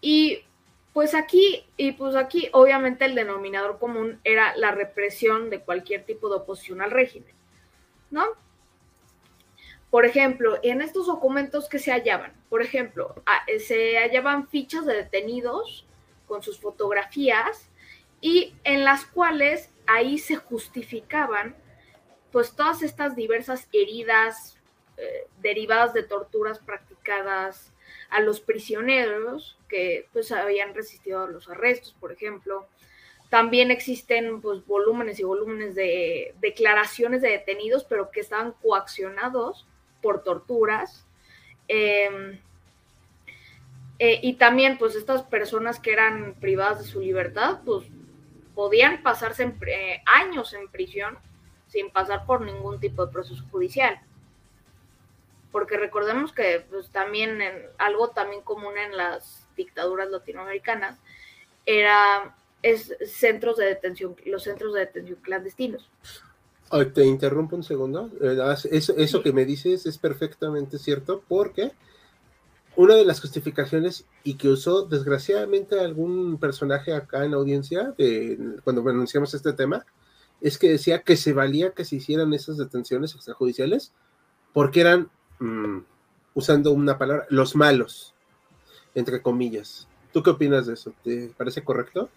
y 0.01 0.43
pues 0.91 1.15
aquí, 1.15 1.65
y 1.77 1.93
pues 1.93 2.17
aquí 2.17 2.49
obviamente 2.51 3.05
el 3.05 3.15
denominador 3.15 3.79
común 3.79 4.19
era 4.25 4.53
la 4.57 4.71
represión 4.71 5.49
de 5.49 5.61
cualquier 5.61 6.03
tipo 6.03 6.27
de 6.27 6.35
oposición 6.35 6.81
al 6.81 6.91
régimen, 6.91 7.33
¿no? 8.11 8.25
Por 9.89 10.05
ejemplo, 10.05 10.59
en 10.61 10.81
estos 10.81 11.07
documentos 11.07 11.69
que 11.69 11.79
se 11.79 11.93
hallaban, 11.93 12.33
por 12.49 12.61
ejemplo, 12.61 13.15
se 13.65 13.97
hallaban 13.97 14.49
fichas 14.49 14.85
de 14.85 14.95
detenidos 14.95 15.85
con 16.27 16.43
sus 16.43 16.59
fotografías 16.59 17.69
y 18.21 18.55
en 18.63 18.83
las 18.83 19.05
cuales 19.05 19.69
ahí 19.87 20.17
se 20.17 20.35
justificaban 20.35 21.55
pues 22.31 22.55
todas 22.55 22.83
estas 22.83 23.15
diversas 23.15 23.67
heridas 23.73 24.57
eh, 24.97 25.27
derivadas 25.41 25.93
de 25.93 26.03
torturas 26.03 26.59
practicadas 26.59 27.71
a 28.09 28.19
los 28.19 28.39
prisioneros 28.41 29.57
que 29.67 30.07
pues 30.11 30.31
habían 30.31 30.73
resistido 30.73 31.25
los 31.27 31.47
arrestos, 31.49 31.95
por 31.99 32.11
ejemplo. 32.11 32.67
También 33.29 33.71
existen 33.71 34.41
pues 34.41 34.65
volúmenes 34.65 35.19
y 35.19 35.23
volúmenes 35.23 35.75
de 35.75 36.35
declaraciones 36.41 37.21
de 37.21 37.29
detenidos, 37.29 37.83
pero 37.83 38.11
que 38.11 38.19
estaban 38.19 38.53
coaccionados 38.61 39.67
por 40.01 40.23
torturas. 40.23 41.05
Em, 41.67 42.39
eh, 43.99 44.19
y 44.21 44.33
también 44.33 44.77
pues 44.77 44.95
estas 44.95 45.23
personas 45.23 45.79
que 45.79 45.93
eran 45.93 46.35
privadas 46.39 46.79
de 46.79 46.85
su 46.85 46.99
libertad, 46.99 47.59
pues 47.65 47.85
podían 48.59 49.01
pasarse 49.03 49.55
eh, 49.67 50.01
años 50.05 50.51
en 50.51 50.67
prisión 50.67 51.17
sin 51.69 51.91
pasar 51.91 52.25
por 52.25 52.41
ningún 52.41 52.77
tipo 52.81 53.05
de 53.05 53.13
proceso 53.13 53.41
judicial 53.49 53.97
porque 55.49 55.77
recordemos 55.77 56.33
que 56.33 56.65
pues, 56.69 56.89
también 56.89 57.41
en, 57.41 57.53
algo 57.77 58.09
también 58.09 58.41
común 58.41 58.77
en 58.77 58.97
las 58.97 59.47
dictaduras 59.55 60.09
latinoamericanas 60.09 60.99
era 61.65 62.35
es 62.61 62.93
centros 63.05 63.55
de 63.55 63.67
detención, 63.67 64.17
los 64.25 64.43
centros 64.43 64.73
de 64.73 64.81
detención 64.81 65.19
clandestinos. 65.21 65.89
te 66.93 67.05
interrumpo 67.05 67.55
un 67.55 67.63
segundo. 67.63 68.09
Eh, 68.21 68.37
eso, 68.71 68.93
eso 68.97 69.23
que 69.23 69.31
me 69.31 69.45
dices 69.45 69.85
es 69.85 69.97
perfectamente 69.97 70.77
cierto 70.77 71.23
porque 71.29 71.71
una 72.79 72.95
de 72.95 73.05
las 73.05 73.19
justificaciones 73.19 74.05
y 74.23 74.35
que 74.35 74.49
usó 74.49 74.85
desgraciadamente 74.85 75.79
algún 75.79 76.37
personaje 76.39 76.93
acá 76.93 77.25
en 77.25 77.31
la 77.31 77.37
audiencia 77.37 77.93
de, 77.97 78.37
cuando 78.63 78.87
anunciamos 78.89 79.33
este 79.33 79.53
tema 79.53 79.85
es 80.41 80.57
que 80.57 80.69
decía 80.69 81.01
que 81.01 81.17
se 81.17 81.33
valía 81.33 81.71
que 81.71 81.83
se 81.83 81.97
hicieran 81.97 82.33
esas 82.33 82.57
detenciones 82.57 83.13
extrajudiciales 83.13 83.91
porque 84.53 84.81
eran 84.81 85.09
Mm, 85.39 85.79
usando 86.33 86.71
una 86.71 86.97
palabra, 86.97 87.25
los 87.29 87.55
malos, 87.55 88.13
entre 88.93 89.21
comillas. 89.21 89.87
¿Tú 90.11 90.21
qué 90.21 90.31
opinas 90.31 90.67
de 90.67 90.73
eso? 90.73 90.93
¿Te 91.03 91.31
parece 91.37 91.63
correcto? 91.63 92.09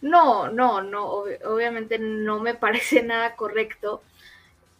No, 0.00 0.48
no, 0.48 0.82
no, 0.82 1.24
obviamente 1.44 1.98
no 1.98 2.40
me 2.40 2.54
parece 2.64 3.02
nada 3.02 3.34
correcto. 3.34 4.02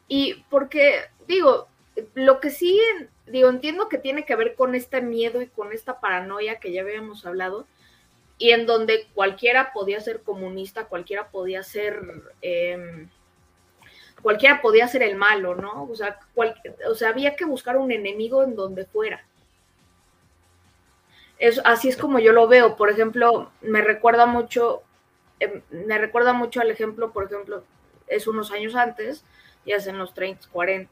Y 0.09 0.45
porque, 0.51 1.01
digo, 1.27 1.67
lo 2.15 2.41
que 2.41 2.51
sí, 2.51 2.81
digo, 3.27 3.49
entiendo 3.49 3.89
que 3.89 3.99
tiene 3.99 4.25
que 4.25 4.37
ver 4.37 4.55
con 4.55 4.75
este 4.75 5.01
miedo 5.01 5.43
y 5.43 5.49
con 5.49 5.73
esta 5.73 6.01
paranoia 6.01 6.61
que 6.61 6.73
ya 6.73 6.83
habíamos 6.83 7.27
hablado, 7.27 7.67
y 8.39 8.51
en 8.51 8.67
donde 8.67 9.07
cualquiera 9.15 9.73
podía 9.73 10.01
ser 10.01 10.23
comunista, 10.23 10.87
cualquiera 10.87 11.29
podía 11.29 11.63
ser 11.63 12.01
em, 12.43 13.09
cualquiera 14.23 14.61
podía 14.61 14.89
ser 14.89 15.03
el 15.03 15.17
malo, 15.17 15.55
¿no? 15.55 15.85
O 15.85 15.95
sea, 15.95 16.19
o 16.89 16.95
sea, 16.95 17.11
había 17.11 17.37
que 17.37 17.45
buscar 17.45 17.77
un 17.77 17.93
enemigo 17.93 18.43
en 18.43 18.57
donde 18.57 18.85
fuera. 18.85 19.25
Es, 21.39 21.61
así 21.65 21.89
es 21.89 21.97
como 21.97 22.19
yo 22.19 22.33
lo 22.33 22.49
veo. 22.49 22.77
Por 22.77 22.91
ejemplo, 22.91 23.51
me 23.61 23.83
recuerda 23.83 24.27
mucho, 24.27 24.83
em, 25.41 25.63
me 25.71 25.99
recuerda 25.99 26.33
mucho 26.33 26.61
al 26.61 26.71
ejemplo, 26.71 27.13
por 27.13 27.25
ejemplo, 27.25 27.65
es 28.09 28.27
unos 28.27 28.51
años 28.53 28.75
antes, 28.75 29.25
ya 29.65 29.77
es 29.77 29.87
en 29.87 29.99
los 29.99 30.15
30, 30.15 30.49
40. 30.51 30.91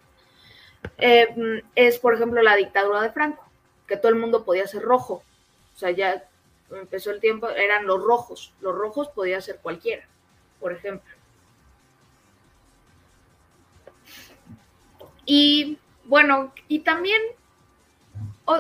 Em, 0.99 1.63
es, 1.75 1.99
por 1.99 2.15
ejemplo, 2.15 2.43
la 2.43 2.57
dictadura 2.57 3.03
de 3.03 3.11
Franco, 3.11 3.45
que 3.87 3.97
todo 3.97 4.11
el 4.11 4.19
mundo 4.19 4.45
podía 4.45 4.67
ser 4.67 4.83
rojo. 4.83 5.23
O 5.75 5.79
sea, 5.79 5.91
ya 5.91 6.25
empezó 6.71 7.11
el 7.11 7.21
tiempo, 7.21 7.49
eran 7.49 7.87
los 7.87 8.03
rojos. 8.03 8.53
Los 8.61 8.75
rojos 8.75 9.09
podía 9.09 9.41
ser 9.41 9.59
cualquiera, 9.59 10.07
por 10.61 10.73
ejemplo. 10.73 11.13
Y 15.27 15.79
bueno, 16.05 16.53
y 16.69 16.81
también 16.81 17.21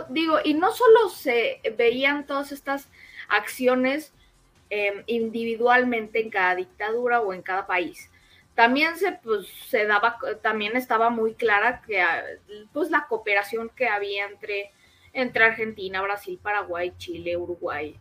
digo, 0.08 0.38
y 0.42 0.54
no 0.54 0.72
solo 0.72 1.08
se 1.10 1.60
veían 1.76 2.26
todas 2.26 2.52
estas 2.52 2.88
acciones 3.28 4.12
em, 4.70 5.02
individualmente 5.06 6.20
en 6.20 6.30
cada 6.30 6.54
dictadura 6.54 7.20
o 7.20 7.32
en 7.32 7.42
cada 7.42 7.66
país. 7.66 8.10
También 8.55 8.96
se, 8.96 9.12
pues, 9.12 9.48
se 9.68 9.84
daba, 9.84 10.18
también 10.40 10.76
estaba 10.76 11.11
muy 11.11 11.34
clara 11.34 11.82
que 11.82 12.00
ah, 12.00 12.22
pues 12.72 12.90
la 12.90 13.07
cooperación 13.09 13.68
que 13.70 13.88
había 13.88 14.26
entre, 14.26 14.70
entre 15.12 15.44
Argentina, 15.44 16.02
Brasil, 16.02 16.38
Paraguay, 16.40 16.92
Chile, 16.96 17.36
Uruguay, 17.36 17.98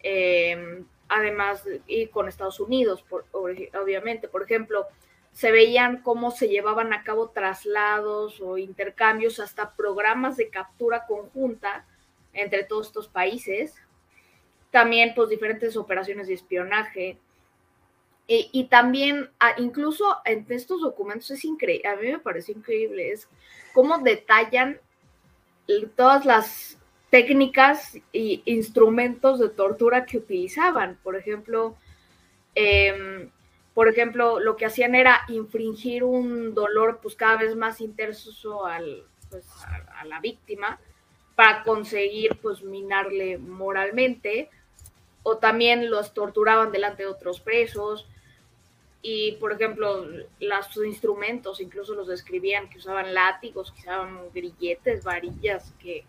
em, 0.00 0.84
además 1.08 1.64
y 1.86 2.08
con 2.08 2.28
Estados 2.28 2.58
Unidos, 2.58 3.04
obviamente. 3.32 4.26
Por 4.26 4.42
ejemplo, 4.42 4.88
se 5.32 5.52
veían 5.52 6.02
cómo 6.02 6.32
se 6.32 6.48
llevaban 6.48 6.92
a 6.92 7.04
cabo 7.04 7.30
traslados 7.30 8.40
o 8.40 8.58
intercambios, 8.58 9.38
hasta 9.38 9.74
programas 9.76 10.36
de 10.36 10.48
captura 10.48 11.06
conjunta 11.06 11.86
entre 12.32 12.64
todos 12.64 12.88
estos 12.88 13.08
países. 13.08 13.76
También, 14.72 15.12
pues, 15.14 15.28
diferentes 15.28 15.76
operaciones 15.76 16.26
de 16.26 16.34
espionaje. 16.34 17.18
Y, 18.34 18.64
también, 18.64 19.28
incluso 19.58 20.16
en 20.24 20.46
estos 20.48 20.80
documentos 20.80 21.30
es 21.30 21.44
increíble, 21.44 21.86
a 21.86 21.96
mí 21.96 22.12
me 22.12 22.18
parece 22.18 22.52
increíble, 22.52 23.12
es 23.12 23.28
cómo 23.74 23.98
detallan 23.98 24.80
todas 25.96 26.24
las 26.24 26.78
técnicas 27.10 27.94
e 28.14 28.40
instrumentos 28.46 29.38
de 29.38 29.50
tortura 29.50 30.06
que 30.06 30.16
utilizaban. 30.16 30.98
Por 31.02 31.14
ejemplo, 31.16 31.76
eh, 32.54 33.28
por 33.74 33.88
ejemplo, 33.88 34.40
lo 34.40 34.56
que 34.56 34.64
hacían 34.64 34.94
era 34.94 35.22
infringir 35.28 36.02
un 36.02 36.54
dolor 36.54 37.00
pues 37.02 37.14
cada 37.14 37.36
vez 37.36 37.54
más 37.54 37.82
intenso 37.82 38.64
al, 38.64 39.04
pues, 39.28 39.44
a, 39.94 40.06
la 40.06 40.20
víctima 40.20 40.80
para 41.34 41.62
conseguir 41.64 42.38
pues 42.40 42.62
minarle 42.62 43.36
moralmente 43.36 44.48
o 45.22 45.36
también 45.36 45.90
los 45.90 46.14
torturaban 46.14 46.72
delante 46.72 47.02
de 47.02 47.08
otros 47.10 47.40
presos 47.40 48.08
y 49.02 49.32
por 49.32 49.52
ejemplo 49.52 50.06
los 50.38 50.76
instrumentos 50.86 51.60
incluso 51.60 51.94
los 51.94 52.06
describían 52.06 52.70
que 52.70 52.78
usaban 52.78 53.12
látigos, 53.12 53.72
que 53.72 53.80
usaban 53.80 54.30
grilletes, 54.32 55.04
varillas 55.04 55.74
que 55.80 56.04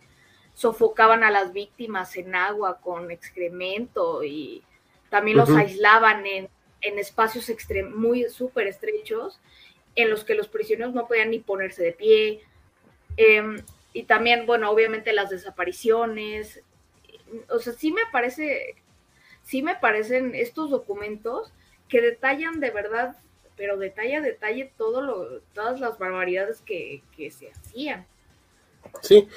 sofocaban 0.54 1.24
a 1.24 1.30
las 1.30 1.52
víctimas 1.52 2.16
en 2.16 2.34
agua 2.34 2.80
con 2.80 3.10
excremento 3.10 4.22
y 4.22 4.62
también 5.10 5.36
los 5.36 5.50
aislaban 5.50 6.24
en 6.26 6.48
en 6.84 6.98
espacios 6.98 7.50
muy 7.94 8.28
súper 8.28 8.66
estrechos 8.66 9.40
en 9.96 10.10
los 10.10 10.22
que 10.22 10.34
los 10.34 10.48
prisioneros 10.48 10.94
no 10.94 11.08
podían 11.08 11.30
ni 11.30 11.38
ponerse 11.38 11.82
de 11.82 11.92
pie. 11.92 12.40
Em, 13.16 13.62
y 13.92 14.04
también, 14.04 14.44
bueno, 14.46 14.70
obviamente 14.70 15.12
las 15.12 15.30
desapariciones. 15.30 16.62
O 17.48 17.58
sea, 17.58 17.72
sí 17.72 17.90
me 17.90 18.02
parece, 18.12 18.76
sí 19.42 19.62
me 19.62 19.76
parecen 19.76 20.34
estos 20.34 20.70
documentos 20.70 21.52
que 21.88 22.00
detallan 22.00 22.60
de 22.60 22.70
verdad, 22.70 23.16
pero 23.56 23.76
detalla 23.76 24.20
detalle 24.20 24.72
todo 24.76 25.00
lo, 25.00 25.40
todas 25.54 25.80
las 25.80 25.98
barbaridades 25.98 26.60
que, 26.60 27.02
que 27.16 27.30
se 27.30 27.50
hacían. 27.50 28.06
Sí, 29.00 29.28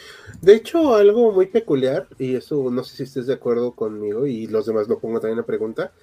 de 0.41 0.55
hecho 0.55 0.95
algo 0.95 1.31
muy 1.31 1.47
peculiar, 1.47 2.07
y 2.17 2.35
eso 2.35 2.69
no 2.69 2.83
sé 2.83 2.97
si 2.97 3.03
estés 3.03 3.27
de 3.27 3.35
acuerdo 3.35 3.71
conmigo 3.71 4.27
y 4.27 4.47
los 4.47 4.65
demás 4.65 4.87
lo 4.87 4.99
pongo 4.99 5.19
también 5.19 5.37
la 5.37 5.45
pregunta, 5.45 5.93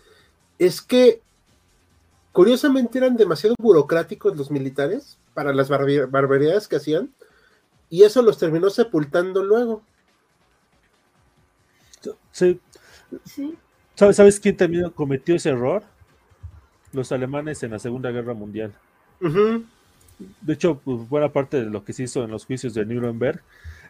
es 0.59 0.81
que 0.81 1.21
Curiosamente 2.35 2.99
eran 2.99 3.17
demasiado 3.17 3.55
burocráticos 3.61 4.37
los 4.37 4.51
militares 4.51 5.19
para 5.35 5.55
las 5.55 5.69
barbaridades 5.69 6.67
que 6.67 6.75
hacían 6.75 7.15
y 7.89 8.03
eso 8.03 8.23
los 8.23 8.39
terminó 8.39 8.71
sepultando 8.71 9.45
luego. 9.45 9.85
Sí. 12.33 12.61
¿Sabes, 13.95 14.41
quién 14.41 14.57
también 14.57 14.91
cometió 14.91 15.37
ese 15.37 15.51
error? 15.51 15.85
Los 16.95 17.13
alemanes 17.13 17.63
en 17.63 17.73
la 17.73 17.79
Segunda 17.79 18.11
Guerra 18.11 18.35
Mundial. 18.35 18.73
De 20.41 20.53
hecho, 20.53 20.81
pues, 20.85 21.09
buena 21.09 21.33
parte 21.33 21.59
de 21.65 21.71
lo 21.71 21.85
que 21.85 21.93
se 21.93 22.05
hizo 22.05 22.25
en 22.25 22.31
los 22.31 22.47
juicios 22.47 22.73
de 22.75 22.87
Nuremberg 22.87 23.43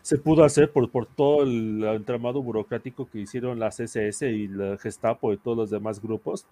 se 0.04 0.18
pudo 0.18 0.44
hacer 0.44 0.70
por, 0.70 0.90
por 0.90 1.06
todo 1.06 1.44
el 1.44 1.82
entramado 1.82 2.42
burocrático 2.42 3.08
que 3.10 3.20
hicieron 3.20 3.58
las 3.58 3.80
SS 3.80 4.28
y 4.28 4.48
la 4.48 4.76
Gestapo 4.76 5.32
y 5.32 5.38
todos 5.38 5.56
los 5.56 5.70
demás 5.70 5.98
grupos 5.98 6.44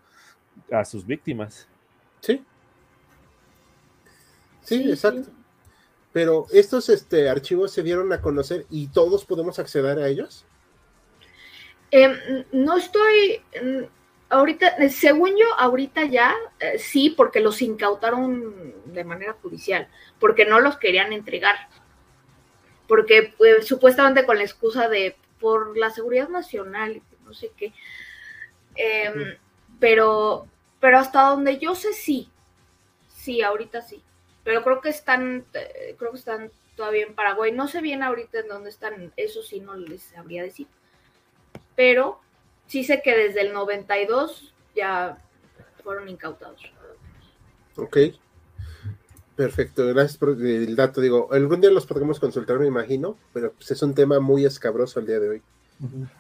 a 0.71 0.87
sus 0.87 1.07
víctimas. 1.07 1.69
Sí. 2.21 2.43
Sí, 4.63 4.91
exacto. 4.91 5.31
Pero 6.15 6.47
estos 6.51 6.89
este, 6.89 7.29
archivos 7.29 7.73
se 7.73 7.83
dieron 7.83 8.11
a 8.15 8.23
conocer 8.23 8.65
y 8.71 8.87
todos 8.87 9.27
podemos 9.27 9.59
acceder 9.59 9.99
a 9.99 10.09
ellos. 10.09 10.47
Em, 11.91 12.17
no 12.53 12.79
estoy, 12.79 13.43
ahorita, 14.33 14.89
según 14.89 15.37
yo, 15.37 15.47
ahorita 15.59 16.07
ya 16.07 16.35
eh, 16.59 16.79
sí, 16.79 17.11
porque 17.11 17.41
los 17.41 17.63
incautaron 17.63 18.75
de 18.87 19.05
manera 19.05 19.35
judicial, 19.43 19.89
porque 20.19 20.45
no 20.45 20.59
los 20.61 20.79
querían 20.79 21.13
entregar. 21.13 21.69
Porque 22.89 23.35
pues, 23.37 23.67
supuestamente 23.67 24.27
con 24.27 24.39
la 24.39 24.45
excusa 24.45 24.89
de 24.89 25.17
por 25.39 25.77
la 25.77 25.91
seguridad 25.91 26.29
nacional, 26.29 27.03
no 27.25 27.35
sé 27.35 27.53
qué. 27.57 27.73
Em, 28.75 29.37
pero 29.79 30.49
pero 30.81 30.99
hasta 30.99 31.23
donde 31.29 31.59
yo 31.59 31.77
sé 31.77 31.93
sí, 31.93 32.29
sí, 33.07 33.41
ahorita 33.41 33.83
sí, 33.83 34.03
pero 34.43 34.65
creo 34.65 34.81
que 34.81 34.89
están, 34.89 35.45
eh, 35.55 35.95
creo 35.97 36.11
que 36.11 36.19
están 36.19 36.51
todavía 36.75 37.07
en 37.07 37.15
Paraguay, 37.15 37.53
no 37.53 37.69
sé 37.69 37.81
bien 37.81 38.03
ahorita 38.03 38.41
en 38.41 38.49
dónde 38.49 38.71
están, 38.71 39.13
eso 39.17 39.45
sí 39.45 39.61
no 39.61 39.77
les 39.77 40.03
sabría 40.03 40.43
decir, 40.43 40.67
pero 41.77 42.21
sí 42.73 42.85
sé 42.85 43.03
que 43.03 43.15
desde 43.15 43.43
el 43.43 43.53
92 43.53 44.55
ya 44.75 45.19
fueron 45.85 46.09
incautados. 46.09 46.59
Ok. 47.77 47.99
Perfecto, 49.37 49.87
gracias 49.89 50.17
por 50.17 50.31
el 50.31 50.75
dato. 50.75 51.03
Digo, 51.03 51.29
algún 51.33 51.61
día 51.61 51.71
los 51.71 51.85
podremos 51.85 52.19
consultar, 52.19 52.59
me 52.59 52.67
imagino, 52.67 53.19
pero 53.35 53.53
pues, 53.53 53.71
es 53.73 53.83
un 53.83 53.95
tema 53.95 54.21
muy 54.21 54.47
escabroso 54.47 55.01
el 55.01 55.07
día 55.07 55.21
de 55.21 55.29
hoy. 55.29 55.43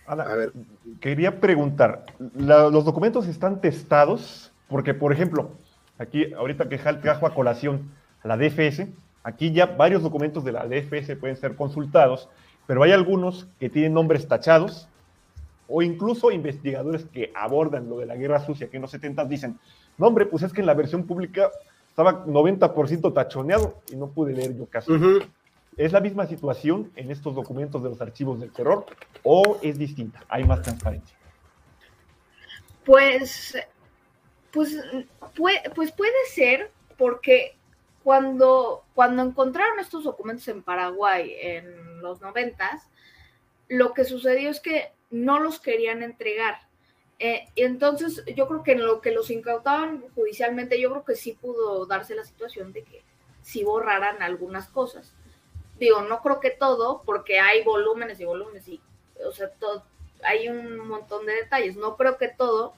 a 0.06 0.34
ver, 0.34 0.52
quería 1.00 1.40
preguntar, 1.40 2.04
¿los 2.18 2.84
documentos 2.84 3.28
están 3.28 3.62
testados 3.62 4.52
porque, 4.68 4.92
por 4.92 5.10
ejemplo, 5.12 5.52
aquí, 5.96 6.34
ahorita 6.34 6.68
que 6.68 6.76
Hal 6.76 7.00
trajo 7.00 7.26
a 7.26 7.34
colación 7.34 7.90
la 8.24 8.36
DFS, 8.36 8.88
aquí 9.22 9.52
ya 9.52 9.64
varios 9.64 10.02
documentos 10.02 10.44
de 10.44 10.52
la 10.52 10.66
DFS 10.66 11.16
pueden 11.16 11.36
ser 11.36 11.56
consultados, 11.56 12.28
pero 12.66 12.82
hay 12.82 12.92
algunos 12.92 13.46
que 13.58 13.70
tienen 13.70 13.94
nombres 13.94 14.28
tachados, 14.28 14.88
o 15.68 15.82
incluso 15.82 16.30
investigadores 16.30 17.04
que 17.06 17.32
abordan 17.34 17.88
lo 17.88 17.98
de 17.98 18.06
la 18.06 18.16
guerra 18.16 18.44
sucia, 18.44 18.68
que 18.68 18.76
en 18.76 18.82
los 18.82 18.90
70 18.90 19.24
dicen, 19.26 19.58
no 19.98 20.06
hombre, 20.06 20.26
pues 20.26 20.42
es 20.42 20.52
que 20.52 20.60
en 20.60 20.66
la 20.66 20.74
versión 20.74 21.06
pública 21.06 21.50
estaba 21.88 22.24
90% 22.24 23.12
tachoneado 23.12 23.80
y 23.90 23.96
no 23.96 24.08
pude 24.08 24.32
leer 24.32 24.56
yo 24.56 24.66
caso. 24.66 24.92
¿Es 25.76 25.92
la 25.92 26.00
misma 26.00 26.26
situación 26.26 26.90
en 26.96 27.10
estos 27.10 27.34
documentos 27.34 27.82
de 27.82 27.88
los 27.88 28.00
archivos 28.00 28.40
del 28.40 28.52
terror 28.52 28.84
o 29.22 29.58
es 29.62 29.78
distinta? 29.78 30.22
¿Hay 30.28 30.44
más 30.44 30.60
transparencia? 30.60 31.16
Pues 32.84 33.56
pues 34.52 34.76
puede, 35.34 35.62
pues 35.74 35.90
puede 35.92 36.26
ser 36.32 36.70
porque 36.98 37.56
cuando, 38.04 38.84
cuando 38.94 39.22
encontraron 39.22 39.80
estos 39.80 40.04
documentos 40.04 40.46
en 40.48 40.62
Paraguay 40.62 41.34
en 41.40 42.00
los 42.02 42.20
noventas, 42.20 42.88
lo 43.68 43.94
que 43.94 44.04
sucedió 44.04 44.50
es 44.50 44.60
que 44.60 44.92
no 45.12 45.38
los 45.38 45.60
querían 45.60 46.02
entregar. 46.02 46.56
Eh, 47.20 47.44
entonces, 47.54 48.24
yo 48.34 48.48
creo 48.48 48.64
que 48.64 48.72
en 48.72 48.84
lo 48.84 49.00
que 49.00 49.12
los 49.12 49.30
incautaban 49.30 50.02
judicialmente, 50.16 50.80
yo 50.80 50.90
creo 50.90 51.04
que 51.04 51.14
sí 51.14 51.38
pudo 51.40 51.86
darse 51.86 52.16
la 52.16 52.24
situación 52.24 52.72
de 52.72 52.82
que 52.82 53.04
sí 53.42 53.62
borraran 53.62 54.22
algunas 54.22 54.66
cosas. 54.68 55.14
Digo, 55.78 56.02
no 56.02 56.20
creo 56.20 56.40
que 56.40 56.50
todo, 56.50 57.02
porque 57.04 57.38
hay 57.38 57.62
volúmenes 57.62 58.18
y 58.18 58.24
volúmenes 58.24 58.66
y, 58.66 58.80
o 59.24 59.30
sea, 59.30 59.52
hay 60.24 60.48
un 60.48 60.78
montón 60.78 61.26
de 61.26 61.34
detalles. 61.34 61.76
No 61.76 61.96
creo 61.96 62.18
que 62.18 62.28
todo, 62.28 62.74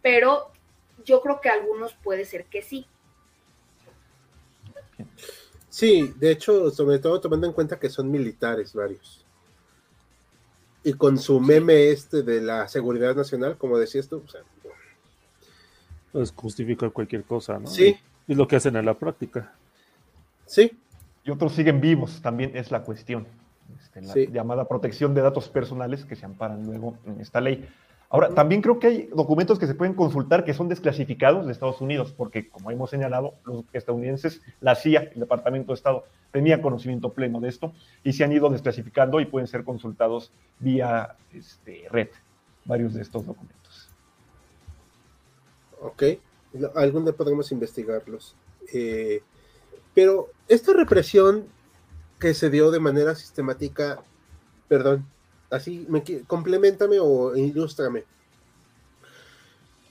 pero 0.00 0.50
yo 1.04 1.20
creo 1.20 1.40
que 1.40 1.50
algunos 1.50 1.92
puede 1.94 2.24
ser 2.24 2.46
que 2.46 2.62
sí. 2.62 2.86
Sí, 5.68 6.14
de 6.16 6.30
hecho, 6.30 6.70
sobre 6.70 6.98
todo 6.98 7.20
tomando 7.20 7.46
en 7.46 7.52
cuenta 7.52 7.78
que 7.78 7.90
son 7.90 8.10
militares 8.10 8.72
varios. 8.72 9.24
Y 10.88 10.94
con 10.94 11.18
su 11.18 11.38
meme 11.38 11.90
este 11.90 12.22
de 12.22 12.40
la 12.40 12.66
seguridad 12.66 13.14
nacional, 13.14 13.58
como 13.58 13.76
decías 13.76 14.08
tú, 14.08 14.22
o 14.24 14.28
sea, 14.30 14.40
pues 16.12 16.32
justificar 16.34 16.90
cualquier 16.92 17.24
cosa, 17.24 17.58
¿no? 17.58 17.66
Sí. 17.66 17.94
Es 18.26 18.38
lo 18.38 18.48
que 18.48 18.56
hacen 18.56 18.74
en 18.74 18.86
la 18.86 18.94
práctica. 18.94 19.52
Sí. 20.46 20.72
Y 21.24 21.30
otros 21.30 21.52
siguen 21.52 21.82
vivos, 21.82 22.22
también 22.22 22.56
es 22.56 22.70
la 22.70 22.84
cuestión. 22.84 23.26
Este, 23.78 24.00
la 24.00 24.32
llamada 24.32 24.66
protección 24.66 25.12
de 25.12 25.20
datos 25.20 25.50
personales 25.50 26.06
que 26.06 26.16
se 26.16 26.24
amparan 26.24 26.64
luego 26.64 26.96
en 27.04 27.20
esta 27.20 27.42
ley. 27.42 27.68
Ahora, 28.10 28.30
también 28.34 28.62
creo 28.62 28.78
que 28.78 28.86
hay 28.86 29.06
documentos 29.14 29.58
que 29.58 29.66
se 29.66 29.74
pueden 29.74 29.94
consultar 29.94 30.44
que 30.44 30.54
son 30.54 30.68
desclasificados 30.68 31.44
de 31.44 31.52
Estados 31.52 31.82
Unidos, 31.82 32.14
porque 32.16 32.48
como 32.48 32.70
hemos 32.70 32.88
señalado, 32.88 33.34
los 33.44 33.64
estadounidenses, 33.74 34.40
la 34.60 34.74
CIA, 34.74 35.10
el 35.12 35.20
Departamento 35.20 35.72
de 35.72 35.74
Estado, 35.74 36.04
tenía 36.30 36.62
conocimiento 36.62 37.12
pleno 37.12 37.38
de 37.40 37.50
esto 37.50 37.74
y 38.02 38.14
se 38.14 38.24
han 38.24 38.32
ido 38.32 38.48
desclasificando 38.48 39.20
y 39.20 39.26
pueden 39.26 39.46
ser 39.46 39.62
consultados 39.62 40.32
vía 40.58 41.16
este, 41.34 41.86
red, 41.90 42.08
varios 42.64 42.94
de 42.94 43.02
estos 43.02 43.26
documentos. 43.26 43.90
Ok, 45.80 46.02
algún 46.76 47.04
día 47.04 47.12
podremos 47.12 47.52
investigarlos. 47.52 48.34
Eh, 48.72 49.22
pero 49.94 50.30
esta 50.48 50.72
represión 50.72 51.44
que 52.18 52.32
se 52.32 52.48
dio 52.48 52.70
de 52.70 52.80
manera 52.80 53.14
sistemática, 53.14 54.00
perdón, 54.66 55.06
así, 55.50 55.86
me, 55.88 56.02
complementame 56.26 56.98
o 57.00 57.36
ilústrame. 57.36 58.04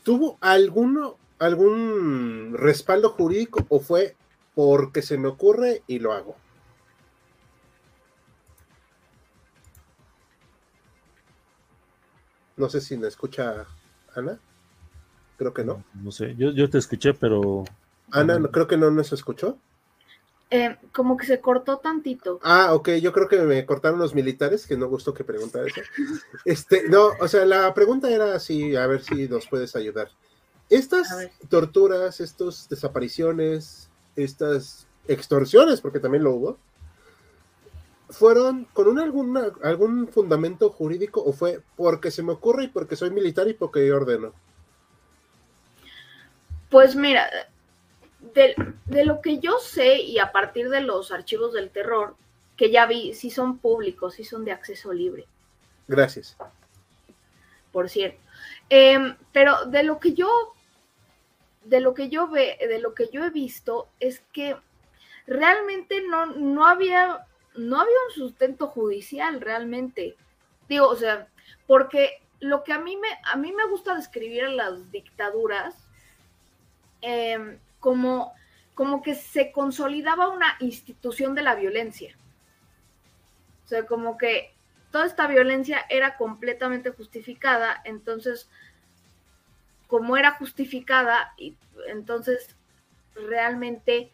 ¿Tuvo 0.04 0.38
alguno, 0.42 1.18
algún 1.40 2.56
respaldo 2.58 3.10
jurídico 3.10 3.66
o 3.70 3.80
fue 3.80 4.16
porque 4.56 5.02
se 5.02 5.18
me 5.18 5.28
ocurre 5.28 5.84
y 5.88 6.00
lo 6.00 6.14
hago? 6.14 6.36
No 12.56 12.70
sé 12.70 12.82
si 12.82 12.98
me 12.98 13.08
escucha 13.08 13.68
Ana. 14.16 14.40
Creo 15.38 15.54
que 15.54 15.64
no. 15.64 15.84
No 15.94 16.12
sé, 16.12 16.36
yo, 16.36 16.52
yo 16.52 16.70
te 16.70 16.80
escuché, 16.80 17.14
pero. 17.14 17.64
Ana, 18.12 18.40
no, 18.40 18.50
creo 18.50 18.66
que 18.66 18.78
no 18.78 18.90
nos 18.90 19.14
escuchó. 19.14 19.60
Eh, 20.50 20.78
como 20.94 21.18
que 21.18 21.26
se 21.26 21.42
cortó 21.42 21.80
tantito. 21.80 22.40
Ah, 22.42 22.74
ok, 22.74 22.92
yo 23.02 23.12
creo 23.12 23.28
que 23.28 23.40
me 23.40 23.66
cortaron 23.66 24.00
los 24.00 24.16
militares, 24.16 24.66
que 24.66 24.78
no 24.78 24.88
gustó 24.88 25.14
que 25.14 25.26
preguntara 25.26 25.68
eso. 25.68 25.82
Este, 26.46 26.88
no, 26.88 27.10
o 27.20 27.28
sea, 27.28 27.46
la 27.46 27.74
pregunta 27.74 28.10
era 28.10 28.34
así, 28.34 28.76
a 28.76 28.88
ver 28.88 29.04
si 29.04 29.28
nos 29.28 29.48
puedes 29.48 29.76
ayudar. 29.76 30.10
Estas 30.70 31.10
torturas, 31.50 32.22
estas 32.22 32.70
desapariciones, 32.70 33.90
estas 34.16 34.88
extorsiones, 35.08 35.82
porque 35.82 36.00
también 36.00 36.24
lo 36.24 36.32
hubo, 36.32 36.58
¿fueron 38.10 38.66
con 38.74 38.88
un, 38.88 39.00
alguna, 39.00 39.52
algún 39.64 40.08
fundamento 40.08 40.70
jurídico 40.70 41.22
o 41.24 41.34
fue 41.34 41.62
porque 41.76 42.10
se 42.10 42.24
me 42.24 42.32
ocurre 42.32 42.66
y 42.66 42.68
porque 42.70 42.96
soy 42.96 43.12
militar 43.12 43.48
y 43.50 43.54
porque 43.54 43.86
yo 43.86 43.98
ordeno? 43.98 44.34
Pues 46.70 46.96
mira, 46.96 47.30
de, 48.34 49.06
lo 49.06 49.22
que 49.22 49.40
yo 49.40 49.60
sé 49.60 49.98
y 49.98 50.20
a 50.20 50.32
partir 50.32 50.70
de 50.70 50.82
los 50.82 51.12
archivos 51.12 51.54
del 51.54 51.70
terror, 51.70 52.16
que 52.56 52.72
ya 52.72 52.86
vi, 52.86 53.14
sí 53.14 53.30
son 53.30 53.60
públicos, 53.60 54.16
sí 54.16 54.24
son 54.24 54.46
de 54.46 54.52
acceso 54.52 54.92
libre. 54.94 55.28
Gracias. 55.88 56.36
Por 57.72 57.90
cierto. 57.90 58.20
Em, 58.70 59.16
pero 59.32 59.66
de 59.66 59.84
lo 59.84 60.00
que 60.00 60.14
yo, 60.14 60.54
de 61.64 61.80
lo 61.80 61.94
que 61.94 62.10
yo 62.10 62.28
ve, 62.28 62.58
de 62.60 62.80
lo 62.80 62.94
que 62.94 63.10
yo 63.12 63.24
he 63.24 63.30
visto, 63.30 63.88
es 64.00 64.22
que 64.34 64.58
realmente 65.28 66.02
no, 66.02 66.26
no 66.26 66.66
había, 66.66 67.26
no 67.56 67.80
había 67.80 67.98
un 68.08 68.14
sustento 68.14 68.68
judicial 68.68 69.42
realmente. 69.42 70.16
Digo, 70.68 70.88
o 70.88 70.96
sea, 70.96 71.28
porque 71.68 72.22
lo 72.40 72.64
que 72.64 72.74
a 72.74 72.80
mí 72.80 72.98
me, 72.98 73.10
a 73.24 73.36
mí 73.36 73.52
me 73.52 73.68
gusta 73.68 73.96
describir 73.96 74.50
las 74.50 74.92
dictaduras, 74.92 75.76
eh, 77.02 77.60
como, 77.80 78.34
como 78.74 79.02
que 79.02 79.16
se 79.16 79.52
consolidaba 79.52 80.30
una 80.30 80.56
institución 80.60 81.36
de 81.36 81.42
la 81.42 81.56
violencia. 81.56 82.16
O 83.66 83.68
sea, 83.68 83.86
como 83.86 84.18
que 84.18 84.54
toda 84.92 85.06
esta 85.06 85.28
violencia 85.28 85.86
era 85.90 86.16
completamente 86.16 86.92
justificada, 86.92 87.82
entonces, 87.84 88.50
como 89.88 90.16
era 90.16 90.32
justificada, 90.32 91.34
y 91.38 91.58
entonces 91.90 92.56
realmente, 93.14 94.12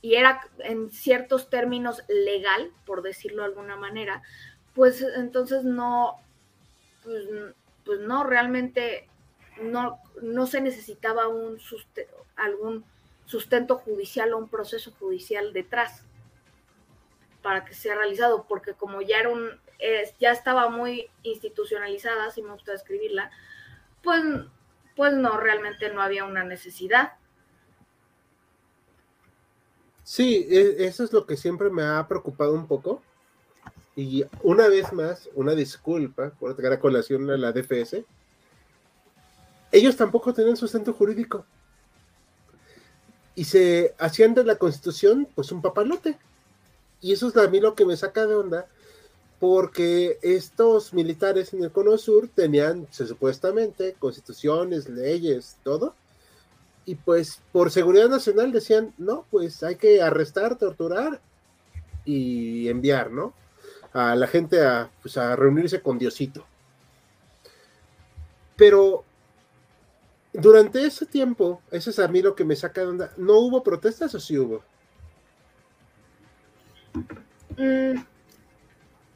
y 0.00 0.14
era 0.14 0.40
en 0.60 0.90
ciertos 0.90 1.50
términos 1.50 2.02
legal, 2.08 2.70
por 2.86 3.02
decirlo 3.02 3.42
de 3.42 3.48
alguna 3.48 3.76
manera, 3.76 4.22
pues 4.74 5.02
entonces 5.02 5.64
no, 5.64 6.16
pues, 7.04 7.24
pues 7.84 8.00
no, 8.00 8.24
realmente 8.24 9.09
no, 9.60 9.98
no 10.22 10.46
se 10.46 10.60
necesitaba 10.60 11.28
un 11.28 11.58
algún 12.36 12.84
sustento 13.26 13.76
judicial 13.76 14.32
o 14.32 14.38
un 14.38 14.48
proceso 14.48 14.92
judicial 14.98 15.52
detrás 15.52 16.04
para 17.42 17.64
que 17.64 17.74
sea 17.74 17.94
realizado, 17.94 18.46
porque 18.48 18.74
como 18.74 19.00
ya 19.02 19.18
era 19.18 19.28
un, 19.30 19.50
ya 20.18 20.32
estaba 20.32 20.68
muy 20.68 21.08
institucionalizada, 21.22 22.30
si 22.30 22.42
me 22.42 22.52
gusta 22.52 22.72
describirla, 22.72 23.30
pues, 24.02 24.22
pues 24.96 25.14
no, 25.14 25.38
realmente 25.38 25.92
no 25.92 26.02
había 26.02 26.24
una 26.24 26.44
necesidad. 26.44 27.14
Sí, 30.02 30.46
e, 30.50 30.86
eso 30.86 31.04
es 31.04 31.12
lo 31.12 31.26
que 31.26 31.36
siempre 31.36 31.70
me 31.70 31.82
ha 31.82 32.06
preocupado 32.08 32.54
un 32.54 32.66
poco. 32.66 33.02
Y 33.96 34.24
una 34.42 34.68
vez 34.68 34.92
más, 34.92 35.28
una 35.34 35.54
disculpa 35.54 36.30
por 36.30 36.56
traer 36.56 36.74
a 36.74 36.80
colación 36.80 37.30
a 37.30 37.36
la 37.36 37.52
DFS. 37.52 38.04
Ellos 39.72 39.96
tampoco 39.96 40.34
tenían 40.34 40.56
sustento 40.56 40.92
jurídico 40.92 41.44
y 43.34 43.44
se 43.44 43.94
hacían 43.98 44.34
de 44.34 44.44
la 44.44 44.56
constitución 44.56 45.28
pues 45.34 45.52
un 45.52 45.62
papalote. 45.62 46.18
Y 47.00 47.12
eso 47.12 47.28
es 47.28 47.36
a 47.36 47.48
mí 47.48 47.60
lo 47.60 47.74
que 47.74 47.86
me 47.86 47.96
saca 47.96 48.26
de 48.26 48.34
onda, 48.34 48.66
porque 49.38 50.18
estos 50.20 50.92
militares 50.92 51.54
en 51.54 51.64
el 51.64 51.70
Cono 51.70 51.96
Sur 51.96 52.28
tenían 52.28 52.86
supuestamente 52.90 53.96
constituciones, 53.98 54.88
leyes, 54.88 55.56
todo. 55.62 55.94
Y 56.84 56.96
pues 56.96 57.40
por 57.52 57.70
seguridad 57.70 58.08
nacional 58.08 58.52
decían, 58.52 58.92
no, 58.98 59.24
pues 59.30 59.62
hay 59.62 59.76
que 59.76 60.02
arrestar, 60.02 60.58
torturar 60.58 61.20
y 62.04 62.68
enviar, 62.68 63.10
¿no? 63.10 63.32
A 63.92 64.14
la 64.16 64.26
gente 64.26 64.62
a, 64.62 64.90
pues, 65.00 65.16
a 65.16 65.36
reunirse 65.36 65.80
con 65.80 65.98
Diosito. 65.98 66.44
Pero 68.56 69.04
durante 70.32 70.84
ese 70.84 71.06
tiempo, 71.06 71.60
eso 71.70 71.90
es 71.90 71.98
a 71.98 72.08
mí 72.08 72.22
lo 72.22 72.34
que 72.34 72.44
me 72.44 72.56
saca 72.56 72.82
de 72.82 72.86
onda, 72.86 73.12
¿no 73.16 73.38
hubo 73.38 73.62
protestas 73.62 74.14
o 74.14 74.20
sí 74.20 74.38
hubo? 74.38 74.62
Mm, 77.56 78.02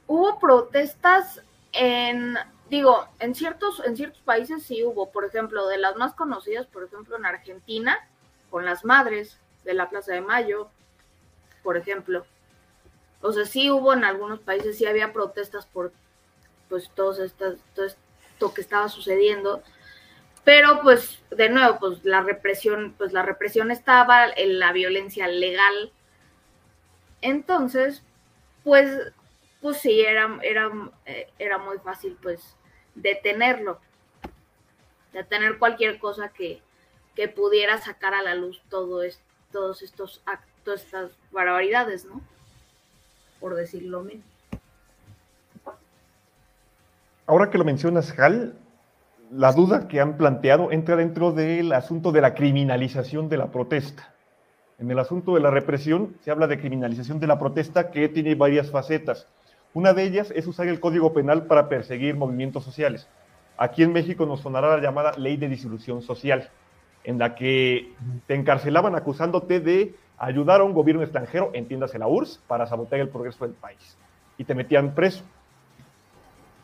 hubo 0.07 0.39
protestas 0.39 1.41
en, 1.73 2.36
digo, 2.69 3.07
en 3.20 3.35
ciertos, 3.35 3.82
en 3.85 3.97
ciertos 3.97 4.20
países 4.23 4.65
sí 4.65 4.82
hubo, 4.85 5.11
por 5.11 5.24
ejemplo, 5.24 5.66
de 5.69 5.78
las 5.78 5.97
más 5.97 6.15
conocidas, 6.15 6.66
por 6.66 6.85
ejemplo, 6.85 7.16
en 7.16 7.27
Argentina, 7.27 7.99
con 8.51 8.65
las 8.65 8.85
madres 8.85 9.39
de 9.65 9.74
la 9.74 9.89
Plaza 9.89 10.12
de 10.12 10.20
Mayo, 10.20 10.69
por 11.62 11.77
ejemplo. 11.77 12.27
O 13.20 13.32
sea, 13.32 13.47
sí 13.47 13.70
hubo 13.70 13.93
en 13.93 14.05
algunos 14.05 14.41
países, 14.41 14.77
sí 14.77 14.86
había 14.86 15.12
protestas 15.12 15.66
por 15.66 15.93
pues 16.69 16.91
todos 16.95 17.19
estas, 17.19 17.57
todo 17.74 17.86
esto 17.86 18.53
que 18.53 18.61
estaba 18.61 18.89
sucediendo 18.89 19.62
pero 20.45 20.81
pues 20.83 21.23
de 21.31 21.49
nuevo, 21.49 21.79
pues 21.79 22.05
la 22.05 22.23
represión, 22.23 22.95
pues 22.97 23.12
la 23.12 23.23
represión 23.23 23.71
estaba, 23.71 24.27
en 24.27 24.59
la 24.59 24.73
violencia 24.73 25.27
legal. 25.27 25.93
Entonces, 27.23 28.03
pues, 28.62 29.12
pues 29.62 29.79
sí, 29.79 30.03
era, 30.03 30.39
era, 30.43 30.71
eh, 31.07 31.29
era 31.39 31.59
muy 31.59 31.79
fácil 31.79 32.16
pues 32.23 32.57
detenerlo, 32.95 33.81
detener 35.12 35.59
cualquier 35.59 35.99
cosa 35.99 36.29
que, 36.29 36.61
que 37.15 37.29
pudiera 37.29 37.79
sacar 37.79 38.15
a 38.15 38.23
la 38.23 38.35
luz 38.35 38.62
todo 38.69 39.03
todos 39.51 39.83
estos 39.83 40.21
actos, 40.27 40.83
estas 40.83 41.12
barbaridades, 41.31 42.05
¿no? 42.05 42.21
Por 43.41 43.55
decirlo 43.55 44.03
menos. 44.03 44.25
Ahora 47.27 47.49
que 47.49 47.57
lo 47.57 47.65
mencionas, 47.65 48.19
Hal, 48.19 48.59
la 49.31 49.53
duda 49.53 49.89
que 49.89 50.01
han 50.01 50.17
planteado 50.17 50.71
entra 50.71 50.97
dentro 50.97 51.33
del 51.33 51.73
asunto 51.73 52.13
de 52.13 52.21
la 52.21 52.35
criminalización 52.35 53.29
de 53.29 53.37
la 53.37 53.51
protesta. 53.51 54.15
En 54.79 54.91
el 54.91 54.99
asunto 54.99 55.35
de 55.35 55.41
la 55.41 55.51
represión 55.51 56.17
se 56.21 56.31
habla 56.31 56.47
de 56.47 56.59
criminalización 56.59 57.21
de 57.21 57.27
la 57.27 57.39
protesta 57.39 57.91
que 57.91 58.09
tiene 58.09 58.35
varias 58.35 58.71
facetas. 58.71 59.29
Una 59.73 59.93
de 59.93 60.05
ellas 60.05 60.33
es 60.35 60.47
usar 60.47 60.69
el 60.69 60.81
Código 60.81 61.13
Penal 61.13 61.47
para 61.47 61.69
perseguir 61.69 62.17
movimientos 62.17 62.65
sociales. 62.65 63.09
Aquí 63.57 63.83
en 63.83 63.93
México 63.93 64.27
nos 64.27 64.41
sonará 64.41 64.77
la 64.77 64.83
llamada 64.83 65.13
ley 65.17 65.37
de 65.37 65.49
disolución 65.49 66.03
social, 66.03 66.51
en 67.05 67.19
la 67.19 67.35
que 67.35 67.93
te 68.27 68.35
encarcelaban 68.35 68.95
acusándote 68.95 69.61
de 69.61 69.95
ayudar 70.19 70.61
a 70.61 70.65
un 70.65 70.75
gobierno 70.75 71.03
extranjero, 71.03 71.51
entiéndase 71.55 71.99
la 71.99 72.09
URSS, 72.09 72.41
para 72.47 72.67
sabotear 72.67 73.01
el 73.01 73.09
progreso 73.09 73.47
del 73.47 73.55
país. 73.55 73.97
Y 74.39 74.45
te 74.45 74.55
metían 74.55 74.95
preso. 74.95 75.25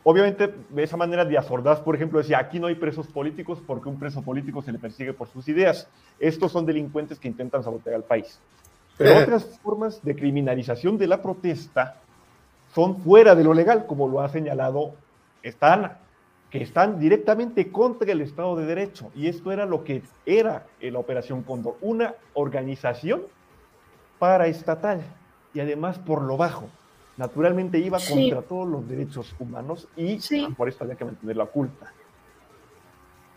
Obviamente, 0.03 0.51
de 0.69 0.83
esa 0.83 0.97
manera, 0.97 1.25
Díaz 1.25 1.49
Ordaz, 1.51 1.79
por 1.79 1.95
ejemplo, 1.95 2.19
decía, 2.19 2.39
aquí 2.39 2.59
no 2.59 2.67
hay 2.67 2.75
presos 2.75 3.07
políticos 3.07 3.61
porque 3.65 3.87
un 3.87 3.99
preso 3.99 4.23
político 4.23 4.61
se 4.63 4.71
le 4.71 4.79
persigue 4.79 5.13
por 5.13 5.27
sus 5.27 5.47
ideas. 5.47 5.87
Estos 6.19 6.51
son 6.51 6.65
delincuentes 6.65 7.19
que 7.19 7.27
intentan 7.27 7.63
sabotear 7.63 7.95
al 7.95 8.03
país. 8.03 8.39
Pero 8.97 9.19
otras 9.19 9.59
formas 9.63 10.03
de 10.03 10.15
criminalización 10.15 10.97
de 10.97 11.07
la 11.07 11.21
protesta 11.21 11.97
son 12.73 12.97
fuera 13.01 13.35
de 13.35 13.43
lo 13.43 13.53
legal, 13.53 13.85
como 13.85 14.07
lo 14.07 14.21
ha 14.21 14.29
señalado 14.29 14.93
esta 15.43 15.73
Ana. 15.73 15.99
que 16.49 16.61
están 16.61 16.99
directamente 16.99 17.71
contra 17.71 18.11
el 18.11 18.21
Estado 18.21 18.57
de 18.57 18.65
Derecho. 18.65 19.09
Y 19.15 19.27
esto 19.27 19.51
era 19.51 19.65
lo 19.65 19.83
que 19.83 20.03
era 20.25 20.65
la 20.81 20.99
Operación 20.99 21.43
Cóndor, 21.43 21.77
una 21.81 22.13
organización 22.33 23.21
paraestatal 24.19 25.01
y 25.53 25.61
además 25.61 25.97
por 25.97 26.21
lo 26.21 26.37
bajo. 26.37 26.67
Naturalmente 27.17 27.77
iba 27.77 27.99
contra 27.99 28.41
todos 28.41 28.67
los 28.67 28.87
derechos 28.87 29.35
humanos 29.39 29.87
y 29.95 30.19
por 30.57 30.69
eso 30.69 30.83
había 30.83 30.95
que 30.95 31.05
mantenerla 31.05 31.43
oculta. 31.43 31.93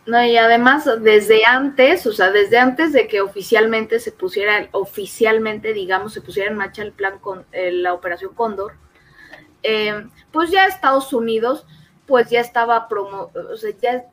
No, 0.05 0.23
y 0.23 0.37
además 0.37 0.87
desde 1.01 1.45
antes, 1.45 2.05
o 2.05 2.13
sea, 2.13 2.29
desde 2.29 2.59
antes 2.59 2.93
de 2.93 3.07
que 3.07 3.21
oficialmente 3.21 3.99
se 3.99 4.11
pusiera, 4.11 4.69
oficialmente, 4.71 5.73
digamos, 5.73 6.13
se 6.13 6.21
pusiera 6.21 6.49
en 6.51 6.57
marcha 6.57 6.83
el 6.83 6.91
plan 6.91 7.17
con 7.19 7.45
eh, 7.51 7.71
la 7.71 7.93
operación 7.93 8.33
Cóndor, 8.35 8.73
eh, 9.63 10.05
pues 10.31 10.51
ya 10.51 10.67
Estados 10.67 11.11
Unidos, 11.11 11.65
pues 12.05 12.29
ya 12.29 12.39
estaba 12.39 12.87
promo, 12.87 13.31
o 13.33 13.57
sea, 13.57 13.71
ya, 13.81 14.05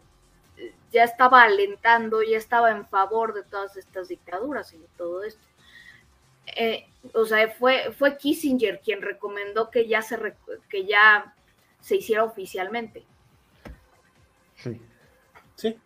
ya 0.90 1.04
estaba 1.04 1.42
alentando, 1.42 2.22
ya 2.22 2.38
estaba 2.38 2.70
en 2.70 2.86
favor 2.86 3.34
de 3.34 3.42
todas 3.42 3.76
estas 3.76 4.08
dictaduras 4.08 4.72
y 4.72 4.78
de 4.78 4.88
todo 4.96 5.22
esto. 5.22 5.46
Eh, 6.56 6.86
o 7.14 7.24
sea, 7.24 7.48
fue, 7.50 7.92
fue 7.92 8.16
Kissinger 8.16 8.80
quien 8.80 9.02
recomendó 9.02 9.70
que 9.70 9.88
ya 9.88 10.02
se 10.02 10.18
que 10.68 10.86
ya 10.86 11.34
se 11.80 11.96
hiciera 11.96 12.24
oficialmente. 12.24 13.04
Sí. 14.56 14.80
Sí. 15.56 15.76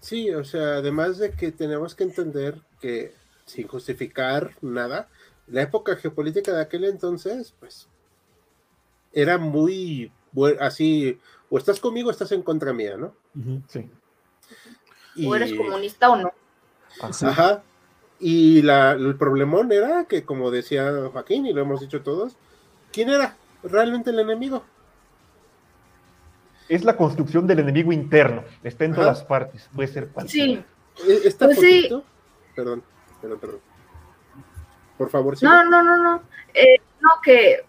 Sí, 0.00 0.30
o 0.30 0.44
sea, 0.44 0.76
además 0.76 1.18
de 1.18 1.32
que 1.32 1.52
tenemos 1.52 1.94
que 1.94 2.04
entender 2.04 2.60
que 2.80 3.14
sin 3.44 3.68
justificar 3.68 4.52
nada, 4.62 5.08
la 5.46 5.62
época 5.62 5.96
geopolítica 5.96 6.52
de 6.52 6.62
aquel 6.62 6.84
entonces, 6.84 7.54
pues, 7.58 7.88
era 9.12 9.36
muy 9.36 10.10
así, 10.60 11.18
o 11.50 11.58
estás 11.58 11.80
conmigo 11.80 12.08
o 12.08 12.12
estás 12.12 12.32
en 12.32 12.42
contra 12.42 12.72
mía, 12.72 12.96
¿no? 12.96 13.14
Sí. 13.68 13.90
O 15.26 15.34
eres 15.34 15.52
comunista 15.52 16.10
o 16.10 16.16
no. 16.16 16.32
Ajá. 17.02 17.62
Y 18.20 18.62
la, 18.62 18.92
el 18.92 19.16
problemón 19.16 19.72
era 19.72 20.04
que, 20.04 20.24
como 20.24 20.50
decía 20.50 21.08
Joaquín, 21.12 21.46
y 21.46 21.52
lo 21.52 21.62
hemos 21.62 21.80
dicho 21.80 22.02
todos, 22.02 22.36
¿quién 22.92 23.08
era 23.08 23.36
realmente 23.62 24.10
el 24.10 24.18
enemigo? 24.18 24.62
es 26.70 26.84
la 26.84 26.96
construcción 26.96 27.48
del 27.48 27.58
enemigo 27.58 27.92
interno. 27.92 28.44
Está 28.62 28.84
en 28.84 28.94
todas 28.94 29.24
partes. 29.24 29.68
Puede 29.74 29.88
ser 29.88 30.08
Sí. 30.26 30.62
E, 31.06 31.12
¿Está 31.24 31.46
pues 31.46 31.58
sí. 31.58 31.88
Perdón, 32.54 32.84
perdón, 33.20 33.38
perdón. 33.40 33.60
Por 34.96 35.10
favor, 35.10 35.36
sí. 35.36 35.44
No, 35.44 35.64
no, 35.64 35.82
no, 35.82 35.96
no. 35.96 36.22
Eh, 36.54 36.76
no, 37.00 37.10
que 37.24 37.64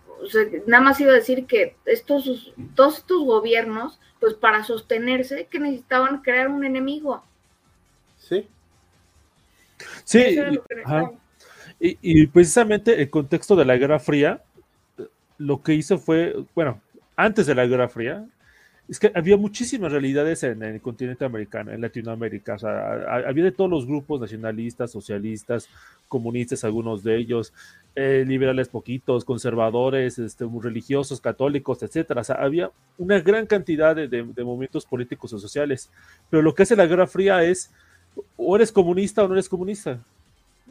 nada 0.68 0.84
más 0.84 1.02
iba 1.02 1.12
a 1.12 1.16
decir 1.16 1.48
que 1.48 1.76
estos, 1.86 2.54
todos 2.76 3.00
estos 3.00 3.26
gobiernos, 3.26 4.00
pues 4.20 4.36
para 4.36 4.64
sostenerse, 4.64 5.48
que 5.48 5.60
necesitaban 5.60 6.22
crear 6.22 6.48
un 6.50 6.64
enemigo. 6.64 7.24
Sí. 8.20 8.48
Sí. 10.04 10.38
Y, 11.80 11.98
y 12.02 12.28
precisamente 12.28 13.02
el 13.02 13.10
contexto 13.10 13.56
de 13.56 13.66
la 13.66 13.78
Guerra 13.78 14.00
Fría, 14.00 14.44
lo 15.38 15.64
que 15.64 15.74
hizo 15.74 15.98
fue, 15.98 16.36
bueno, 16.54 16.80
antes 17.16 17.48
de 17.48 17.56
la 17.56 17.66
Guerra 17.66 17.90
Fría, 17.90 18.26
es 18.92 19.00
que 19.00 19.10
había 19.16 19.38
muchísimas 19.38 19.92
realidades 19.92 20.44
en 20.44 20.62
el 20.64 20.82
continente 20.82 21.24
americano, 21.24 21.72
en 21.72 21.80
Latinoamérica. 21.80 22.56
O 22.56 22.60
sea, 22.60 22.92
había 23.26 23.46
de 23.46 23.54
todos 23.54 23.70
los 23.70 23.86
grupos 23.86 24.20
nacionalistas, 24.20 24.92
socialistas, 24.92 25.70
comunistas, 26.10 26.66
algunos 26.66 27.02
de 27.02 27.16
ellos, 27.16 27.54
eh, 27.96 28.26
liberales 28.28 28.68
poquitos, 28.68 29.24
conservadores, 29.24 30.20
este, 30.20 30.46
religiosos, 30.62 31.22
católicos, 31.22 31.82
etcétera. 31.84 32.20
O 32.20 32.24
sea, 32.26 32.36
había 32.36 32.70
una 32.98 33.22
gran 33.22 33.46
cantidad 33.46 33.96
de, 33.96 34.10
de, 34.10 34.44
movimientos 34.44 34.86
políticos 34.86 35.32
o 35.32 35.40
sociales. 35.40 35.90
Pero 36.30 36.44
lo 36.44 36.54
que 36.54 36.64
hace 36.64 36.76
la 36.76 36.86
Guerra 36.86 37.08
Fría 37.08 37.46
es 37.46 37.72
o 38.38 38.56
eres 38.56 38.72
comunista 38.72 39.24
o 39.24 39.28
no 39.28 39.34
eres 39.34 39.50
comunista, 39.50 40.00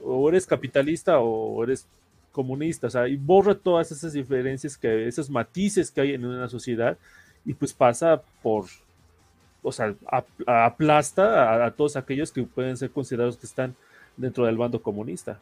o 0.02 0.28
eres 0.28 0.46
capitalista 0.46 1.20
o 1.20 1.62
eres 1.64 1.86
comunista, 2.32 2.86
o 2.86 2.90
sea, 2.90 3.08
y 3.08 3.16
borra 3.16 3.54
todas 3.54 3.90
esas 3.90 4.12
diferencias, 4.12 4.76
que, 4.76 5.06
esos 5.06 5.28
matices 5.30 5.90
que 5.90 6.00
hay 6.00 6.14
en 6.14 6.24
una 6.24 6.48
sociedad 6.48 6.96
y 7.44 7.54
pues 7.54 7.72
pasa 7.72 8.22
por, 8.42 8.66
o 9.62 9.72
sea, 9.72 9.94
aplasta 10.46 11.64
a, 11.64 11.70
todos 11.72 11.96
aquellos 11.96 12.30
que 12.32 12.42
pueden 12.42 12.76
ser 12.76 12.90
considerados 12.90 13.36
que 13.36 13.46
están 13.46 13.74
dentro 14.16 14.44
del 14.46 14.56
bando 14.56 14.80
comunista. 14.82 15.38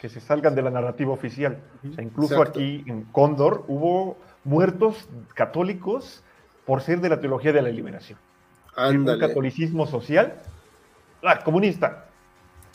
Que 0.00 0.08
se 0.08 0.20
salgan 0.20 0.54
de 0.54 0.62
la 0.62 0.70
narrativa 0.70 1.12
oficial. 1.12 1.58
o 1.88 1.94
sea, 1.94 2.04
incluso 2.04 2.42
aquí 2.42 2.82
en 2.86 3.02
Cóndor 3.04 3.64
hubo 3.68 4.16
muertos 4.42 5.08
católicos 5.34 6.22
por 6.66 6.80
ser 6.80 7.00
de 7.00 7.08
la 7.08 7.20
teología 7.20 7.52
de 7.52 7.62
la 7.62 7.70
liberación. 7.70 8.18
Un 8.76 9.04
catolicismo 9.18 9.86
social, 9.86 10.40
ah, 11.24 11.40
comunista, 11.44 12.06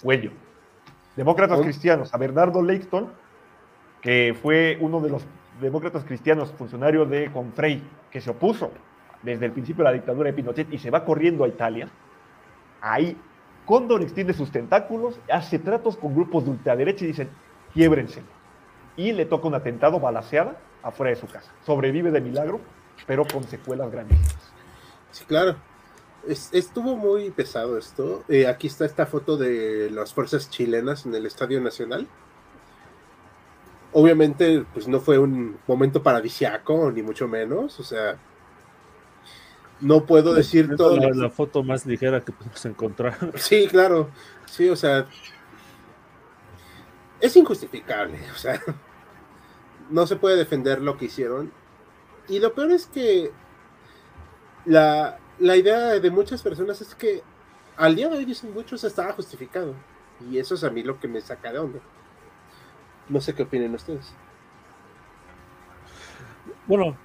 huello. 0.03 0.31
Demócratas 1.15 1.61
cristianos, 1.61 2.13
a 2.13 2.17
Bernardo 2.17 2.61
Leighton, 2.61 3.11
que 4.01 4.37
fue 4.41 4.77
uno 4.79 5.01
de 5.01 5.09
los 5.09 5.25
demócratas 5.59 6.03
cristianos, 6.05 6.53
funcionario 6.57 7.05
de 7.05 7.31
Confrey, 7.31 7.83
que 8.09 8.21
se 8.21 8.29
opuso 8.29 8.71
desde 9.21 9.45
el 9.45 9.51
principio 9.51 9.83
de 9.83 9.89
la 9.89 9.93
dictadura 9.93 10.27
de 10.27 10.33
Pinochet 10.33 10.71
y 10.71 10.77
se 10.77 10.89
va 10.89 11.03
corriendo 11.03 11.43
a 11.43 11.47
Italia, 11.47 11.89
ahí 12.81 13.17
Cóndor 13.65 14.01
extiende 14.01 14.33
sus 14.33 14.51
tentáculos, 14.51 15.19
hace 15.31 15.59
tratos 15.59 15.95
con 15.95 16.15
grupos 16.15 16.45
de 16.45 16.51
ultraderecha 16.51 17.03
y 17.03 17.09
dicen, 17.09 17.29
quiebrense. 17.71 18.23
Y 18.97 19.11
le 19.11 19.25
toca 19.25 19.47
un 19.47 19.53
atentado 19.53 19.99
balaseada 19.99 20.57
afuera 20.81 21.11
de 21.11 21.15
su 21.17 21.27
casa. 21.27 21.51
Sobrevive 21.65 22.09
de 22.09 22.19
milagro, 22.19 22.59
pero 23.05 23.25
con 23.25 23.43
secuelas 23.43 23.91
grandísimas. 23.91 24.53
Sí, 25.11 25.23
claro. 25.25 25.55
Estuvo 26.27 26.95
muy 26.95 27.31
pesado 27.31 27.77
esto. 27.77 28.23
Eh, 28.27 28.47
aquí 28.47 28.67
está 28.67 28.85
esta 28.85 29.05
foto 29.05 29.37
de 29.37 29.89
las 29.91 30.13
fuerzas 30.13 30.49
chilenas 30.49 31.05
en 31.05 31.15
el 31.15 31.25
Estadio 31.25 31.61
Nacional 31.61 32.07
obviamente, 33.91 34.65
pues 34.73 34.87
no 34.87 34.99
fue 34.99 35.17
un 35.17 35.57
momento 35.67 36.01
paradisiaco, 36.01 36.91
ni 36.91 37.01
mucho 37.01 37.27
menos, 37.27 37.79
o 37.79 37.83
sea, 37.83 38.17
no 39.81 40.05
puedo 40.05 40.33
decir 40.33 40.75
todo. 40.75 40.97
La, 40.97 41.09
la 41.09 41.29
foto 41.29 41.63
más 41.63 41.85
ligera 41.85 42.21
que 42.23 42.31
podemos 42.31 42.65
encontrar. 42.65 43.17
Sí, 43.35 43.67
claro, 43.67 44.09
sí, 44.45 44.69
o 44.69 44.75
sea, 44.75 45.07
es 47.19 47.35
injustificable, 47.35 48.19
o 48.33 48.37
sea, 48.37 48.61
no 49.89 50.05
se 50.05 50.15
puede 50.15 50.37
defender 50.37 50.81
lo 50.81 50.97
que 50.97 51.05
hicieron. 51.05 51.51
Y 52.27 52.39
lo 52.39 52.53
peor 52.53 52.71
es 52.71 52.85
que 52.85 53.31
la, 54.65 55.17
la 55.39 55.55
idea 55.55 55.99
de 55.99 56.11
muchas 56.11 56.41
personas 56.41 56.81
es 56.81 56.93
que 56.95 57.21
al 57.77 57.95
día 57.95 58.09
de 58.09 58.17
hoy 58.17 58.25
dicen 58.25 58.53
muchos 58.53 58.83
estaba 58.83 59.13
justificado. 59.13 59.73
Y 60.29 60.37
eso 60.37 60.55
es 60.55 60.63
a 60.63 60.69
mí 60.69 60.83
lo 60.83 60.99
que 60.99 61.07
me 61.07 61.21
saca 61.21 61.51
de 61.51 61.59
onda. 61.59 61.79
No 63.07 63.21
sé 63.21 63.33
qué 63.33 63.43
opinen 63.43 63.73
ustedes. 63.73 64.13
Bueno, 66.67 66.97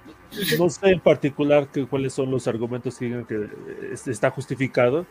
no 0.59 0.69
sé 0.69 0.89
en 0.89 0.99
particular 0.99 1.67
que, 1.69 1.87
cuáles 1.87 2.13
son 2.13 2.29
los 2.29 2.47
argumentos 2.47 2.97
que 2.97 3.05
digan 3.05 3.25
que 3.25 3.49
está 4.05 4.29
justificado. 4.31 5.05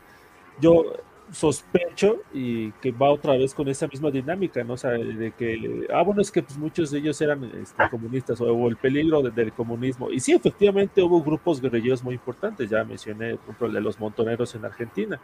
Yo 0.60 0.84
sospecho 1.32 2.18
y 2.32 2.70
que 2.72 2.92
va 2.92 3.10
otra 3.10 3.36
vez 3.36 3.54
con 3.54 3.68
esa 3.68 3.86
misma 3.86 4.10
dinámica, 4.10 4.62
¿no? 4.62 4.74
O 4.74 4.76
sea, 4.76 4.90
de 4.90 5.32
que, 5.32 5.86
ah, 5.92 6.02
bueno, 6.02 6.20
es 6.20 6.30
que 6.30 6.42
pues, 6.42 6.58
muchos 6.58 6.90
de 6.90 6.98
ellos 6.98 7.20
eran 7.20 7.44
este, 7.60 7.88
comunistas 7.90 8.40
o, 8.40 8.68
el 8.68 8.76
peligro 8.76 9.22
del 9.22 9.52
comunismo. 9.52 10.10
Y 10.10 10.20
sí, 10.20 10.32
efectivamente 10.32 11.02
hubo 11.02 11.22
grupos 11.22 11.60
guerrilleros 11.60 12.02
muy 12.04 12.14
importantes, 12.14 12.70
ya 12.70 12.84
mencioné, 12.84 13.36
por 13.36 13.44
ejemplo, 13.44 13.66
el 13.68 13.72
de 13.74 13.80
los 13.80 13.98
montoneros 13.98 14.54
en 14.54 14.64
Argentina, 14.64 15.20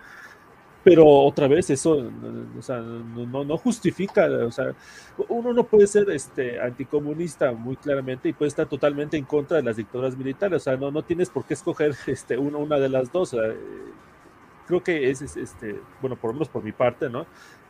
pero 0.82 1.06
otra 1.06 1.46
vez 1.46 1.68
eso 1.68 2.10
o 2.58 2.62
sea, 2.62 2.78
no, 2.80 3.56
justifica, 3.58 4.26
o 4.26 4.50
sea, 4.50 4.74
uno 5.28 5.52
no 5.52 5.64
puede 5.64 5.86
ser 5.86 6.08
este 6.10 6.60
anticomunista 6.60 7.52
muy 7.52 7.76
claramente 7.76 8.30
y 8.30 8.32
puede 8.32 8.48
estar 8.48 8.66
totalmente 8.66 9.18
en 9.18 9.24
contra 9.24 9.58
de 9.58 9.62
las 9.62 9.76
dictaduras 9.76 10.16
militares, 10.16 10.56
o 10.56 10.64
sea, 10.64 10.76
no, 10.76 10.90
no 10.90 11.02
tienes 11.02 11.28
por 11.28 11.44
qué 11.44 11.54
escoger 11.54 11.94
este, 12.06 12.38
una, 12.38 12.58
una 12.58 12.78
de 12.78 12.88
las 12.88 13.12
dos. 13.12 13.36
Creo 14.70 14.82
que 14.82 15.10
es, 15.10 15.20
este, 15.36 15.80
bueno, 16.00 16.16
por 16.16 16.30
lo 16.30 16.34
menos 16.34 16.48
por 16.48 16.62
mi 16.62 16.72
parte, 16.72 17.10
¿no? 17.10 17.26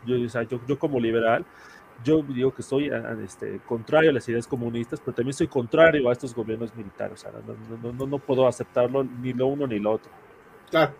Yo, 0.06 0.22
o 0.22 0.28
sea, 0.28 0.42
yo, 0.42 0.60
yo 0.66 0.78
como 0.78 1.00
liberal, 1.00 1.44
yo 2.04 2.22
digo 2.22 2.54
que 2.54 2.62
soy 2.62 2.90
este, 3.24 3.60
contrario 3.66 4.10
a 4.10 4.12
las 4.14 4.28
ideas 4.28 4.46
comunistas, 4.46 5.00
pero 5.00 5.14
también 5.14 5.34
soy 5.34 5.48
contrario 5.48 6.08
a 6.08 6.12
estos 6.12 6.34
gobiernos 6.34 6.74
militares, 6.74 7.12
o 7.14 7.16
sea, 7.16 7.32
no, 7.82 7.92
no, 7.92 8.06
no 8.06 8.18
puedo 8.18 8.46
aceptarlo 8.46 9.04
ni 9.04 9.32
lo 9.32 9.46
uno 9.46 9.66
ni 9.66 9.78
lo 9.78 9.92
otro. 9.92 10.10
Claro. 10.70 10.94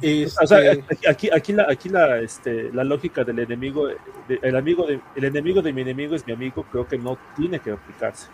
Este, 0.00 1.08
aquí, 1.08 1.30
aquí, 1.30 1.52
la, 1.52 1.66
aquí 1.68 1.88
la, 1.88 2.18
este, 2.20 2.72
la 2.72 2.84
lógica 2.84 3.24
del 3.24 3.40
enemigo, 3.40 3.88
el, 4.28 4.56
amigo 4.56 4.86
de, 4.86 5.00
el 5.16 5.24
enemigo 5.24 5.60
de 5.60 5.72
mi 5.72 5.82
enemigo 5.82 6.14
es 6.14 6.26
mi 6.26 6.32
amigo, 6.32 6.64
creo 6.70 6.86
que 6.86 6.96
no 6.96 7.18
tiene 7.36 7.58
que 7.58 7.72
aplicarse. 7.72 8.28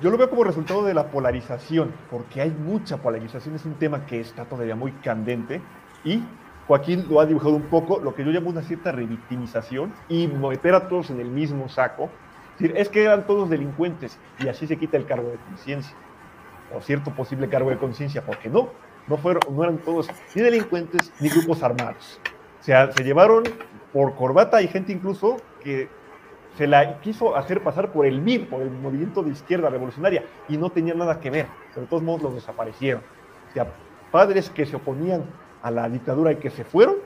Yo 0.00 0.10
lo 0.10 0.16
veo 0.16 0.30
como 0.30 0.44
resultado 0.44 0.82
de 0.82 0.94
la 0.94 1.10
polarización, 1.10 1.92
porque 2.10 2.40
hay 2.40 2.50
mucha 2.50 2.96
polarización, 2.96 3.54
es 3.54 3.66
un 3.66 3.74
tema 3.74 4.06
que 4.06 4.18
está 4.18 4.46
todavía 4.46 4.74
muy 4.74 4.92
candente 4.92 5.60
y 6.04 6.22
Joaquín 6.66 7.04
lo 7.10 7.20
ha 7.20 7.26
dibujado 7.26 7.54
un 7.54 7.64
poco, 7.64 8.00
lo 8.00 8.14
que 8.14 8.24
yo 8.24 8.30
llamo 8.30 8.48
una 8.48 8.62
cierta 8.62 8.92
revictimización 8.92 9.92
y 10.08 10.26
meter 10.26 10.74
a 10.74 10.88
todos 10.88 11.10
en 11.10 11.20
el 11.20 11.28
mismo 11.28 11.68
saco. 11.68 12.04
Es, 12.54 12.60
decir, 12.60 12.76
es 12.78 12.88
que 12.88 13.02
eran 13.02 13.26
todos 13.26 13.50
delincuentes 13.50 14.18
y 14.38 14.48
así 14.48 14.66
se 14.66 14.78
quita 14.78 14.96
el 14.96 15.04
cargo 15.04 15.28
de 15.28 15.36
conciencia. 15.36 15.94
o 16.74 16.80
cierto 16.80 17.10
posible 17.10 17.50
cargo 17.50 17.68
de 17.68 17.76
conciencia, 17.76 18.24
porque 18.24 18.48
no, 18.48 18.70
no, 19.06 19.18
fueron, 19.18 19.42
no 19.54 19.64
eran 19.64 19.78
todos 19.78 20.08
ni 20.34 20.40
delincuentes 20.40 21.12
ni 21.20 21.28
grupos 21.28 21.62
armados. 21.62 22.20
O 22.60 22.62
sea, 22.62 22.90
se 22.90 23.04
llevaron 23.04 23.42
por 23.92 24.14
corbata 24.14 24.62
y 24.62 24.68
gente 24.68 24.92
incluso 24.92 25.36
que 25.62 25.90
se 26.60 26.66
la 26.66 27.00
quiso 27.00 27.36
hacer 27.36 27.62
pasar 27.62 27.90
por 27.90 28.04
el 28.04 28.20
MIR, 28.20 28.50
por 28.50 28.60
el 28.60 28.70
movimiento 28.70 29.22
de 29.22 29.30
izquierda 29.30 29.70
revolucionaria, 29.70 30.24
y 30.46 30.58
no 30.58 30.68
tenía 30.68 30.92
nada 30.92 31.18
que 31.18 31.30
ver. 31.30 31.46
Pero 31.70 31.80
de 31.80 31.86
todos 31.86 32.02
modos 32.02 32.20
los 32.20 32.34
desaparecieron. 32.34 33.00
O 33.48 33.52
sea, 33.54 33.72
padres 34.10 34.50
que 34.50 34.66
se 34.66 34.76
oponían 34.76 35.24
a 35.62 35.70
la 35.70 35.88
dictadura 35.88 36.32
y 36.32 36.36
que 36.36 36.50
se 36.50 36.64
fueron 36.64 36.96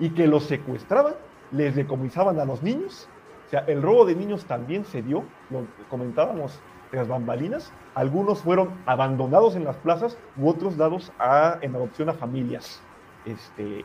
y 0.00 0.08
que 0.08 0.26
los 0.26 0.44
secuestraban, 0.44 1.16
les 1.50 1.74
decomisaban 1.74 2.40
a 2.40 2.46
los 2.46 2.62
niños. 2.62 3.06
O 3.46 3.50
sea, 3.50 3.60
el 3.66 3.82
robo 3.82 4.06
de 4.06 4.14
niños 4.14 4.46
también 4.46 4.86
se 4.86 5.02
dio, 5.02 5.24
lo 5.50 5.66
comentábamos 5.90 6.58
las 6.90 7.06
bambalinas. 7.06 7.74
Algunos 7.94 8.40
fueron 8.40 8.70
abandonados 8.86 9.54
en 9.54 9.64
las 9.64 9.76
plazas 9.76 10.16
u 10.38 10.48
otros 10.48 10.78
dados 10.78 11.12
a, 11.18 11.58
en 11.60 11.76
adopción 11.76 12.08
a 12.08 12.14
familias 12.14 12.80
este, 13.26 13.84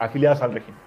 afiliadas 0.00 0.42
al 0.42 0.54
régimen. 0.54 0.80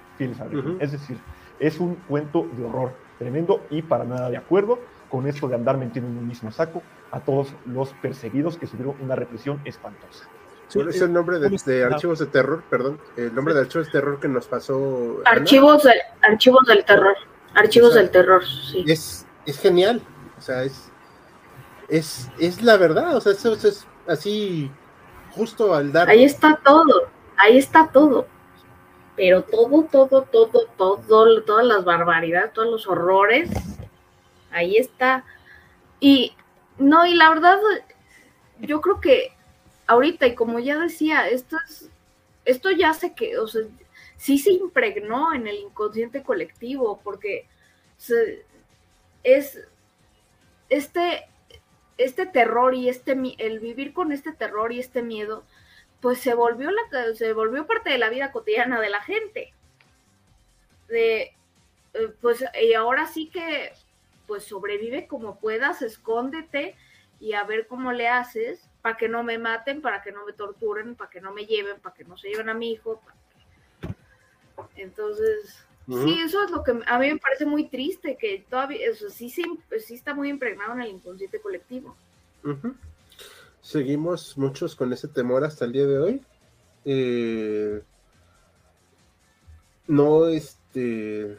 Es 0.81 0.91
decir, 0.91 1.17
es 1.59 1.79
un 1.79 1.95
cuento 1.95 2.47
de 2.57 2.65
horror 2.65 2.93
tremendo 3.17 3.61
y 3.69 3.81
para 3.81 4.05
nada 4.05 4.29
de 4.29 4.37
acuerdo 4.37 4.79
con 5.09 5.27
esto 5.27 5.47
de 5.47 5.55
andar 5.55 5.77
metiendo 5.77 6.09
en 6.09 6.17
un 6.17 6.27
mismo 6.27 6.51
saco 6.51 6.81
a 7.11 7.19
todos 7.19 7.53
los 7.65 7.89
perseguidos 7.95 8.57
que 8.57 8.67
sufrieron 8.67 8.95
una 9.01 9.15
represión 9.15 9.59
espantosa. 9.65 10.25
¿Cuál 10.71 10.89
es 10.89 11.01
el 11.01 11.11
nombre 11.11 11.39
de, 11.39 11.83
archivos 11.83 12.19
de 12.19 12.27
terror? 12.27 12.63
Perdón, 12.69 12.99
el 13.17 13.33
nombre 13.33 13.55
de 13.55 13.61
archivos 13.61 13.87
de 13.87 13.91
terror 13.91 14.19
que 14.19 14.27
nos 14.27 14.45
pasó. 14.45 15.17
Archivos, 15.25 15.87
archivos 16.21 16.65
del 16.67 16.85
terror. 16.85 17.15
Archivos 17.55 17.95
del 17.95 18.11
terror, 18.11 18.43
sí. 18.45 18.85
Es, 18.87 19.25
es 19.47 19.59
genial. 19.59 20.01
O 20.37 20.41
sea, 20.41 20.63
es, 20.63 20.91
es, 21.87 22.29
es 22.37 22.61
la 22.61 22.77
verdad. 22.77 23.15
O 23.15 23.21
sea, 23.21 23.31
eso, 23.31 23.53
es 23.53 23.87
así 24.07 24.71
justo 25.31 25.73
al 25.73 25.91
dar. 25.91 26.07
Ahí 26.07 26.23
está 26.23 26.59
todo. 26.63 27.09
Ahí 27.37 27.57
está 27.57 27.89
todo. 27.91 28.27
Pero 29.19 29.43
todo, 29.43 29.83
todo, 29.83 30.21
todo, 30.21 30.69
todo, 30.77 31.41
todas 31.43 31.65
las 31.65 31.83
barbaridades, 31.83 32.53
todos 32.53 32.71
los 32.71 32.87
horrores. 32.87 33.49
Ahí 34.49 34.77
está. 34.77 35.25
Y 35.99 36.33
no, 36.77 37.05
y 37.05 37.15
la 37.15 37.27
verdad, 37.27 37.59
yo 38.61 38.79
creo 38.79 39.01
que 39.01 39.33
ahorita, 39.87 40.25
y 40.25 40.35
como 40.35 40.59
ya 40.59 40.79
decía, 40.79 41.27
esto 41.27 41.57
es, 41.67 41.89
esto 42.45 42.71
ya 42.71 42.93
sé 42.93 43.13
que, 43.13 43.37
o 43.37 43.45
sea, 43.45 43.63
sí 44.15 44.37
se 44.37 44.53
impregnó 44.53 45.33
en 45.33 45.47
el 45.47 45.57
inconsciente 45.57 46.23
colectivo, 46.23 47.01
porque 47.03 47.45
es 49.23 49.59
este, 50.69 51.27
este 51.97 52.25
terror 52.25 52.73
y 52.73 52.87
este 52.87 53.19
el 53.39 53.59
vivir 53.59 53.91
con 53.91 54.13
este 54.13 54.31
terror 54.31 54.71
y 54.71 54.79
este 54.79 55.01
miedo, 55.01 55.43
pues 56.01 56.19
se 56.19 56.33
volvió 56.33 56.71
la, 56.71 57.13
se 57.15 57.33
volvió 57.33 57.65
parte 57.67 57.89
de 57.89 57.97
la 57.97 58.09
vida 58.09 58.31
cotidiana 58.31 58.79
de 58.79 58.89
la 58.89 59.01
gente. 59.01 59.53
De 60.87 61.33
eh, 61.93 62.13
pues 62.21 62.43
y 62.61 62.73
ahora 62.73 63.07
sí 63.07 63.29
que 63.29 63.73
pues 64.27 64.43
sobrevive 64.43 65.07
como 65.07 65.39
puedas, 65.39 65.81
escóndete 65.81 66.75
y 67.19 67.33
a 67.33 67.43
ver 67.43 67.67
cómo 67.67 67.91
le 67.91 68.07
haces 68.07 68.69
para 68.81 68.95
que 68.95 69.09
no 69.09 69.23
me 69.23 69.37
maten, 69.37 69.81
para 69.81 70.01
que 70.01 70.11
no 70.11 70.25
me 70.25 70.33
torturen, 70.33 70.95
para 70.95 71.09
que 71.09 71.19
no 71.19 71.33
me 71.33 71.45
lleven, 71.45 71.79
para 71.81 71.95
que 71.95 72.05
no 72.05 72.17
se 72.17 72.29
lleven 72.29 72.49
a 72.49 72.53
mi 72.53 72.71
hijo. 72.71 73.01
Entonces, 74.75 75.65
sí, 75.87 76.19
eso 76.23 76.43
es 76.43 76.51
lo 76.51 76.63
que 76.63 76.79
a 76.85 76.99
mí 76.99 77.11
me 77.11 77.19
parece 77.19 77.45
muy 77.45 77.67
triste, 77.67 78.17
que 78.17 78.45
todavía, 78.49 78.87
eso 78.87 79.09
sí, 79.09 79.29
sí, 79.29 79.43
sí 79.79 79.95
está 79.95 80.13
muy 80.13 80.29
impregnado 80.29 80.73
en 80.73 80.81
el 80.81 80.89
inconsciente 80.91 81.41
colectivo. 81.41 81.97
Seguimos 83.69 84.35
muchos 84.35 84.75
con 84.75 84.91
ese 84.93 85.07
temor 85.07 85.43
hasta 85.43 85.63
el 85.63 85.73
día 85.73 85.85
de 85.85 85.99
hoy. 85.99 86.25
Eh, 86.85 87.83
no, 89.85 90.25
este, 90.25 91.37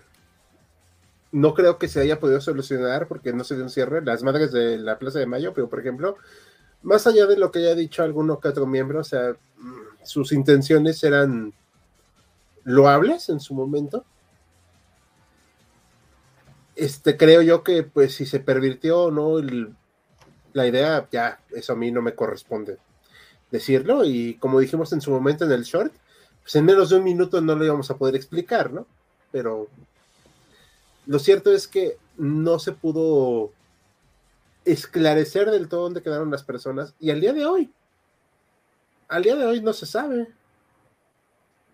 no 1.32 1.55
creo 1.55 1.77
que 1.77 1.89
se 1.89 1.98
haya 2.01 2.20
podido 2.20 2.40
solucionar 2.40 3.09
porque 3.09 3.32
no 3.32 3.43
se 3.43 3.57
dio 3.57 3.65
un 3.65 3.70
cierre. 3.70 4.01
Las 4.05 4.23
madres 4.23 4.52
de 4.52 4.78
la 4.78 4.97
Plaza 4.97 5.19
de 5.19 5.27
Mayo, 5.27 5.52
pero 5.55 5.69
por 5.69 5.81
ejemplo, 5.81 6.19
más 6.82 7.05
allá 7.09 7.27
de 7.27 7.36
lo 7.36 7.51
que 7.51 7.59
haya 7.59 7.74
dicho 7.74 8.05
alguno 8.05 8.39
que 8.39 8.47
otro 8.47 8.65
miembro, 8.65 9.01
o 9.01 9.05
sea, 9.05 9.32
mm, 9.59 10.05
sus 10.05 10.31
intenciones 10.31 11.02
eran 11.02 11.52
loables 12.62 13.28
en 13.28 13.40
su 13.40 13.55
momento. 13.55 14.05
Este, 16.77 17.16
creo 17.16 17.43
yo 17.43 17.65
que 17.65 17.82
pues 17.82 18.15
si 18.15 18.24
se 18.24 18.39
pervirtió 18.39 19.07
o 19.07 19.11
no 19.11 19.40
la 20.52 20.66
idea, 20.66 21.09
ya, 21.10 21.40
eso 21.51 21.72
a 21.72 21.77
mí 21.77 21.90
no 21.90 22.02
me 22.02 22.14
corresponde 22.14 22.78
decirlo. 23.51 24.05
Y 24.05 24.35
como 24.35 24.60
dijimos 24.60 24.93
en 24.93 25.01
su 25.01 25.10
momento 25.10 25.44
en 25.44 25.52
el 25.52 25.64
short, 25.64 25.93
pues 26.43 26.55
en 26.56 26.64
menos 26.64 26.90
de 26.90 26.97
un 26.97 27.05
minuto 27.05 27.40
no 27.40 27.55
lo 27.55 27.64
íbamos 27.64 27.90
a 27.90 27.97
poder 27.97 28.14
explicar, 28.14 28.72
¿no? 28.72 28.86
Pero 29.32 29.68
lo 31.06 31.18
cierto 31.18 31.52
es 31.52 31.68
que 31.68 31.97
no 32.16 32.59
se 32.59 32.72
pudo 32.72 33.52
esclarecer 34.64 35.51
del 35.51 35.68
todo 35.68 35.82
dónde 35.82 36.02
quedaron 36.02 36.31
las 36.31 36.44
personas 36.44 36.94
y 37.01 37.10
al 37.10 37.20
día 37.20 37.32
de 37.32 37.47
hoy, 37.47 37.72
al 39.09 39.22
día 39.22 39.36
de 39.36 39.47
hoy 39.47 39.60
no 39.60 39.72
se 39.72 39.86
sabe. 39.86 40.28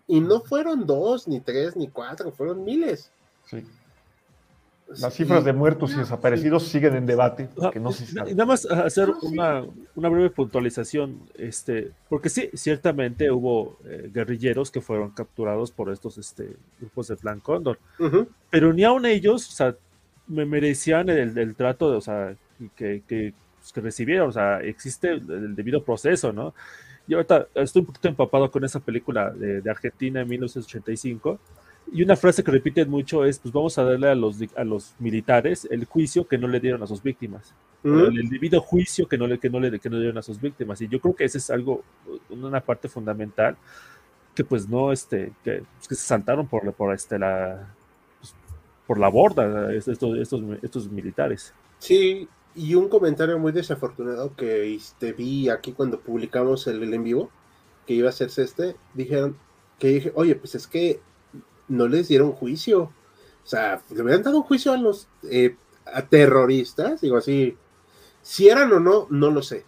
Y 0.09 0.21
no 0.21 0.39
fueron 0.39 0.85
dos, 0.87 1.27
ni 1.27 1.41
tres, 1.41 1.75
ni 1.75 1.89
cuatro, 1.89 2.31
fueron 2.31 2.63
miles. 2.63 3.11
Sí. 3.45 3.65
Las 4.99 5.13
cifras 5.15 5.43
de 5.43 5.51
muertos 5.51 5.93
y 5.93 5.97
desaparecidos 5.97 6.63
siguen 6.63 6.95
en 6.95 7.05
debate. 7.05 7.49
Ah, 7.61 7.71
no 7.75 7.91
Nada 8.13 8.45
más 8.45 8.65
hacer 8.65 9.09
una, 9.21 9.65
breve 9.95 10.29
puntualización, 10.29 11.19
este, 11.37 11.91
porque 12.07 12.29
sí, 12.29 12.49
ciertamente 12.53 13.29
hubo 13.29 13.77
eh, 13.85 14.09
guerrilleros 14.13 14.71
que 14.71 14.79
fueron 14.79 15.11
capturados 15.11 15.71
por 15.71 15.91
estos 15.91 16.17
este, 16.17 16.55
grupos 16.79 17.09
de 17.09 17.17
Plan 17.17 17.41
Cóndor, 17.41 17.79
pero 18.49 18.71
ni 18.71 18.85
aun 18.85 19.05
ellos, 19.05 19.49
o 19.49 19.51
sea, 19.51 19.75
me 20.27 20.45
merecían 20.45 21.09
el, 21.09 21.37
el 21.37 21.55
trato 21.55 21.91
de, 21.91 21.97
o 21.97 22.01
sea, 22.01 22.35
que, 22.75 23.03
que, 23.05 23.33
pues, 23.59 23.73
que, 23.73 23.81
recibieron, 23.81 24.29
o 24.29 24.31
sea, 24.31 24.61
existe 24.61 25.11
el 25.11 25.53
debido 25.55 25.83
proceso, 25.83 26.31
¿no? 26.31 26.53
Y 27.07 27.13
ahorita 27.13 27.47
estoy 27.55 27.81
un 27.81 27.87
poquito 27.87 28.07
empapado 28.07 28.49
con 28.51 28.63
esa 28.63 28.79
película 28.79 29.31
de, 29.31 29.61
de 29.61 29.69
Argentina 29.69 30.21
en 30.21 30.27
1985 30.29 31.39
y 31.91 32.03
una 32.03 32.15
frase 32.15 32.43
que 32.43 32.51
repiten 32.51 32.89
mucho 32.89 33.25
es, 33.25 33.39
pues 33.39 33.53
vamos 33.53 33.77
a 33.77 33.83
darle 33.83 34.09
a 34.09 34.15
los, 34.15 34.37
a 34.55 34.63
los 34.63 34.93
militares 34.99 35.67
el 35.71 35.85
juicio 35.85 36.27
que 36.27 36.37
no 36.37 36.47
le 36.47 36.59
dieron 36.59 36.83
a 36.83 36.87
sus 36.87 37.01
víctimas, 37.01 37.53
el, 37.83 38.29
debido 38.29 38.59
juicio 38.61 39.07
que 39.07 39.17
no, 39.17 39.27
le, 39.27 39.39
que, 39.39 39.49
no 39.49 39.59
le, 39.59 39.79
que 39.79 39.89
no 39.89 39.97
dieron 39.97 40.17
a 40.17 40.21
sus 40.21 40.41
víctimas. 40.41 40.81
Y 40.81 40.87
yo 40.87 40.99
creo 40.99 41.15
que 41.15 41.23
esa 41.23 41.37
es 41.37 41.49
algo, 41.49 41.83
una 42.29 42.59
parte 42.59 42.89
fundamental 42.89 43.55
que 44.35 44.43
pues 44.43 44.67
no, 44.67 44.91
este, 44.91 45.31
que, 45.43 45.63
pues, 45.77 45.87
que 45.87 45.95
se 45.95 46.05
saltaron 46.05 46.47
por, 46.47 46.71
por, 46.73 46.93
este, 46.93 47.17
la, 47.17 47.73
pues, 48.19 48.35
por 48.85 48.99
la 48.99 49.07
borda 49.07 49.73
estos, 49.73 50.17
estos, 50.17 50.41
estos 50.61 50.91
militares. 50.91 51.53
Sí, 51.79 52.27
y 52.53 52.75
un 52.75 52.89
comentario 52.89 53.39
muy 53.39 53.51
desafortunado 53.51 54.35
que 54.35 54.75
este, 54.75 55.13
vi 55.13 55.49
aquí 55.49 55.71
cuando 55.71 55.99
publicamos 55.99 56.67
el, 56.67 56.83
el 56.83 56.93
en 56.93 57.03
vivo, 57.03 57.31
que 57.85 57.93
iba 57.93 58.07
a 58.07 58.09
hacerse 58.09 58.43
este, 58.43 58.75
dijeron 58.93 59.37
que 59.79 59.87
dije, 59.87 60.11
oye, 60.15 60.35
pues 60.35 60.55
es 60.55 60.67
que 60.67 60.99
no 61.67 61.87
les 61.87 62.07
dieron 62.07 62.31
juicio. 62.31 62.93
O 63.43 63.49
sea, 63.49 63.81
le 63.89 64.01
hubieran 64.01 64.23
dado 64.23 64.37
un 64.37 64.43
juicio 64.43 64.73
a 64.73 64.77
los 64.77 65.07
eh, 65.23 65.55
terroristas, 66.09 67.01
digo 67.01 67.17
así, 67.17 67.57
si 68.21 68.49
eran 68.49 68.71
o 68.73 68.79
no, 68.79 69.07
no 69.09 69.31
lo 69.31 69.41
sé. 69.41 69.65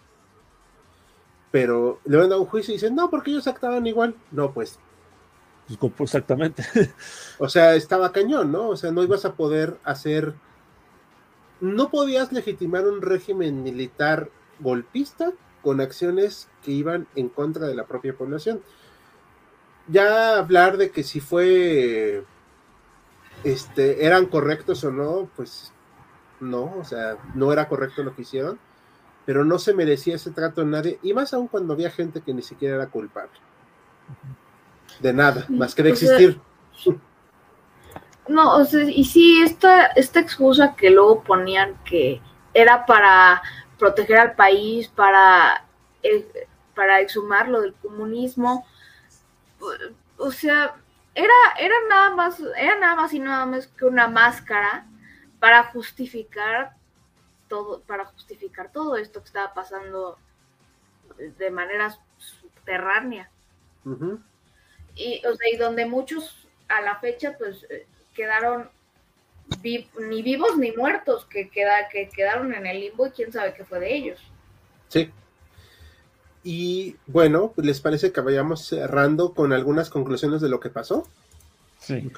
Pero 1.50 2.00
le 2.04 2.10
hubieran 2.10 2.30
dado 2.30 2.42
un 2.42 2.48
juicio 2.48 2.72
y 2.72 2.76
dicen, 2.76 2.94
no, 2.94 3.10
porque 3.10 3.30
ellos 3.30 3.46
actuaban 3.46 3.86
igual. 3.86 4.14
No, 4.30 4.52
pues. 4.52 4.78
pues 5.78 5.92
exactamente. 6.00 6.64
O 7.38 7.48
sea, 7.48 7.74
estaba 7.74 8.12
cañón, 8.12 8.52
¿no? 8.52 8.68
O 8.68 8.76
sea, 8.76 8.92
no 8.92 9.02
ibas 9.02 9.24
a 9.24 9.34
poder 9.34 9.78
hacer. 9.82 10.34
No 11.60 11.90
podías 11.90 12.32
legitimar 12.32 12.86
un 12.86 13.00
régimen 13.00 13.62
militar 13.62 14.30
golpista 14.58 15.32
con 15.62 15.80
acciones 15.80 16.48
que 16.62 16.72
iban 16.72 17.06
en 17.16 17.28
contra 17.30 17.66
de 17.66 17.74
la 17.74 17.86
propia 17.86 18.14
población 18.14 18.60
ya 19.88 20.38
hablar 20.38 20.76
de 20.76 20.90
que 20.90 21.02
si 21.02 21.20
fue, 21.20 22.24
este, 23.44 24.04
eran 24.04 24.26
correctos 24.26 24.84
o 24.84 24.90
no, 24.90 25.28
pues 25.36 25.72
no, 26.40 26.74
o 26.78 26.84
sea, 26.84 27.18
no 27.34 27.52
era 27.52 27.68
correcto 27.68 28.02
lo 28.02 28.14
que 28.14 28.22
hicieron, 28.22 28.58
pero 29.26 29.44
no 29.44 29.58
se 29.58 29.74
merecía 29.74 30.16
ese 30.16 30.30
trato 30.30 30.62
en 30.62 30.70
nadie, 30.70 30.98
y 31.02 31.12
más 31.12 31.34
aún 31.34 31.48
cuando 31.48 31.74
había 31.74 31.90
gente 31.90 32.20
que 32.20 32.34
ni 32.34 32.42
siquiera 32.42 32.76
era 32.76 32.88
culpable. 32.88 33.32
De 35.00 35.12
nada, 35.12 35.46
más 35.48 35.74
que 35.74 35.82
de 35.82 35.90
existir. 35.90 36.40
No, 38.28 38.56
o 38.56 38.64
sea, 38.64 38.84
y 38.84 39.04
sí, 39.04 39.42
esta, 39.42 39.86
esta 39.86 40.20
excusa 40.20 40.74
que 40.76 40.90
luego 40.90 41.22
ponían 41.22 41.76
que 41.84 42.20
era 42.54 42.86
para 42.86 43.42
proteger 43.78 44.18
al 44.18 44.34
país, 44.34 44.88
para, 44.88 45.64
eh, 46.02 46.46
para 46.74 47.00
exhumarlo 47.00 47.60
del 47.60 47.74
comunismo, 47.74 48.66
o 50.16 50.30
sea, 50.32 50.74
era, 51.14 51.34
era 51.58 51.74
nada 51.88 52.10
más, 52.14 52.40
era 52.56 52.78
nada 52.78 52.96
más 52.96 53.12
y 53.12 53.18
nada 53.18 53.46
más 53.46 53.66
que 53.66 53.84
una 53.84 54.08
máscara 54.08 54.86
para 55.38 55.64
justificar 55.64 56.74
todo, 57.48 57.80
para 57.82 58.04
justificar 58.06 58.70
todo 58.72 58.96
esto 58.96 59.20
que 59.20 59.26
estaba 59.26 59.52
pasando 59.54 60.18
de 61.18 61.50
manera 61.50 61.96
subterránea. 62.18 63.30
Y, 64.94 65.24
o 65.26 65.34
sea, 65.34 65.48
y 65.52 65.56
donde 65.56 65.86
muchos 65.86 66.46
a 66.68 66.80
la 66.80 66.96
fecha, 66.96 67.36
pues, 67.36 67.66
eh, 67.70 67.86
quedaron 68.14 68.70
ni 69.62 70.22
vivos 70.22 70.56
ni 70.56 70.72
muertos, 70.72 71.24
que, 71.26 71.48
queda, 71.48 71.88
que 71.88 72.08
quedaron 72.08 72.54
en 72.54 72.66
el 72.66 72.80
limbo 72.80 73.06
y 73.06 73.10
quién 73.10 73.32
sabe 73.32 73.54
qué 73.54 73.64
fue 73.64 73.80
de 73.80 73.94
ellos. 73.94 74.20
Sí. 74.88 75.10
Y 76.42 76.96
bueno, 77.06 77.52
¿les 77.56 77.80
parece 77.80 78.12
que 78.12 78.20
vayamos 78.20 78.66
cerrando 78.66 79.34
con 79.34 79.52
algunas 79.52 79.90
conclusiones 79.90 80.40
de 80.40 80.48
lo 80.48 80.60
que 80.60 80.70
pasó? 80.70 81.06
Sí. 81.78 82.10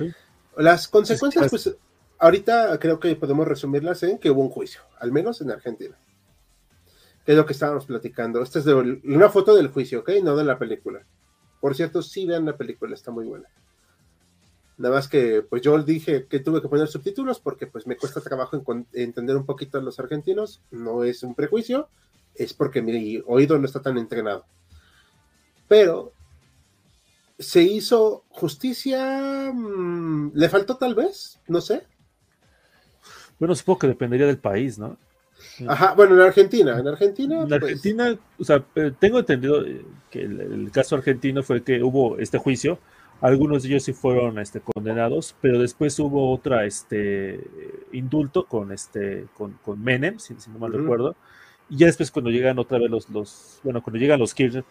Las 0.57 0.87
consecuencias, 0.89 1.51
pues, 1.51 1.75
ahorita 2.19 2.79
creo 2.79 3.01
que 3.01 3.17
podemos 3.17 3.49
resumirlas 3.49 4.03
en 4.05 4.19
que 4.19 4.31
hubo 4.31 4.43
un 4.43 4.51
juicio, 4.51 4.83
al 4.99 5.11
menos 5.11 5.41
en 5.41 5.51
Argentina. 5.51 5.97
Que 7.25 7.33
es 7.33 7.39
lo 7.39 7.47
que 7.47 7.53
estábamos 7.53 7.87
platicando. 7.87 8.43
Esta 8.43 8.59
es 8.61 8.65
de 8.65 8.75
una 8.75 9.29
foto 9.29 9.55
del 9.55 9.69
juicio, 9.69 10.01
¿ok? 10.01 10.11
No 10.23 10.37
de 10.37 10.45
la 10.45 10.59
película. 10.59 11.05
Por 11.61 11.75
cierto, 11.75 12.03
sí 12.03 12.27
vean 12.27 12.45
la 12.45 12.57
película, 12.57 12.95
está 12.95 13.11
muy 13.11 13.25
buena. 13.25 13.49
Nada 14.79 14.97
más 14.97 15.07
que, 15.07 15.43
pues 15.43 15.63
yo 15.63 15.81
dije 15.83 16.27
que 16.27 16.41
tuve 16.41 16.61
que 16.61 16.69
poner 16.69 16.89
subtítulos 16.89 17.39
porque 17.39 17.69
pues 17.69 17.87
me 17.87 17.97
cuesta 17.97 18.21
trabajo 18.21 18.61
entender 18.93 19.37
un 19.37 19.47
poquito 19.47 19.79
a 19.79 19.81
los 19.81 20.01
argentinos. 20.01 20.61
No 20.73 21.05
es 21.05 21.23
un 21.23 21.37
prejuicio, 21.37 21.89
es 22.35 22.55
porque 22.55 22.83
mi 22.83 23.23
oído 23.27 23.59
no 23.59 23.67
está 23.67 23.81
tan 23.81 23.99
entrenado. 23.99 24.47
Pero 25.69 26.13
se 27.39 27.63
hizo 27.63 28.25
justicia, 28.29 29.53
mm, 29.53 30.33
le 30.35 30.49
faltó 30.49 30.77
tal 30.77 30.95
vez, 30.95 31.41
no 31.49 31.61
sé. 31.61 31.87
Bueno, 33.39 33.55
supongo 33.55 33.81
que 33.81 33.87
dependería 33.89 34.27
del 34.27 34.39
país, 34.39 34.79
¿no? 34.79 34.97
Ajá, 35.67 35.95
bueno, 35.95 36.15
en 36.15 36.21
Argentina, 36.21 36.79
en 36.79 36.87
Argentina. 36.87 37.43
En 37.43 37.49
pues, 37.49 37.63
Argentina, 37.63 38.17
o 38.39 38.45
sea, 38.45 38.65
eh, 38.77 38.93
tengo 38.99 39.19
entendido 39.19 39.65
eh, 39.65 39.85
que 40.11 40.23
el, 40.23 40.71
caso 40.73 40.97
argentino 40.97 41.43
fue 41.43 41.63
que 41.63 41.83
hubo 41.83 42.19
este 42.19 42.39
juicio, 42.39 42.79
algunos 43.21 43.63
de 43.63 43.71
ellos 43.71 43.85
sí 43.85 43.93
fueron 43.93 44.39
este, 44.39 44.61
condenados, 44.61 45.35
pero 45.41 45.59
después 45.59 45.99
hubo 45.99 46.33
otra 46.33 46.65
este, 46.65 47.41
indulto 47.93 48.47
con, 48.47 48.73
este, 48.73 49.27
con, 49.35 49.59
con 49.65 49.83
Menem, 49.83 50.19
si, 50.19 50.35
no 50.35 50.59
mal 50.59 50.73
recuerdo, 50.73 51.17
y 51.73 51.77
ya 51.79 51.87
después 51.87 52.11
cuando 52.11 52.31
llegan 52.31 52.59
otra 52.59 52.79
vez 52.79 52.91
los, 52.91 53.09
los 53.09 53.59
bueno, 53.63 53.83
cuando 53.83 53.99
llegan 53.99 54.21
los 54.21 54.35
Kirchner, 54.35 54.63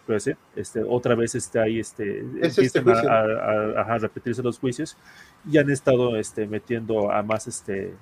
este, 0.54 0.84
otra 0.84 1.16
vez 1.16 1.34
este, 1.34 1.58
ahí 1.58 1.80
este, 1.80 2.24
este 2.40 2.78
empiezan 2.78 3.08
a, 3.10 3.98
repetirse 3.98 4.40
los 4.40 4.60
juicios 4.60 4.96
y 5.50 5.58
han 5.58 5.68
estado 5.68 6.16
este, 6.16 6.46
metiendo 6.46 7.10
a 7.10 7.20
más 7.24 7.48
este, 7.48 7.92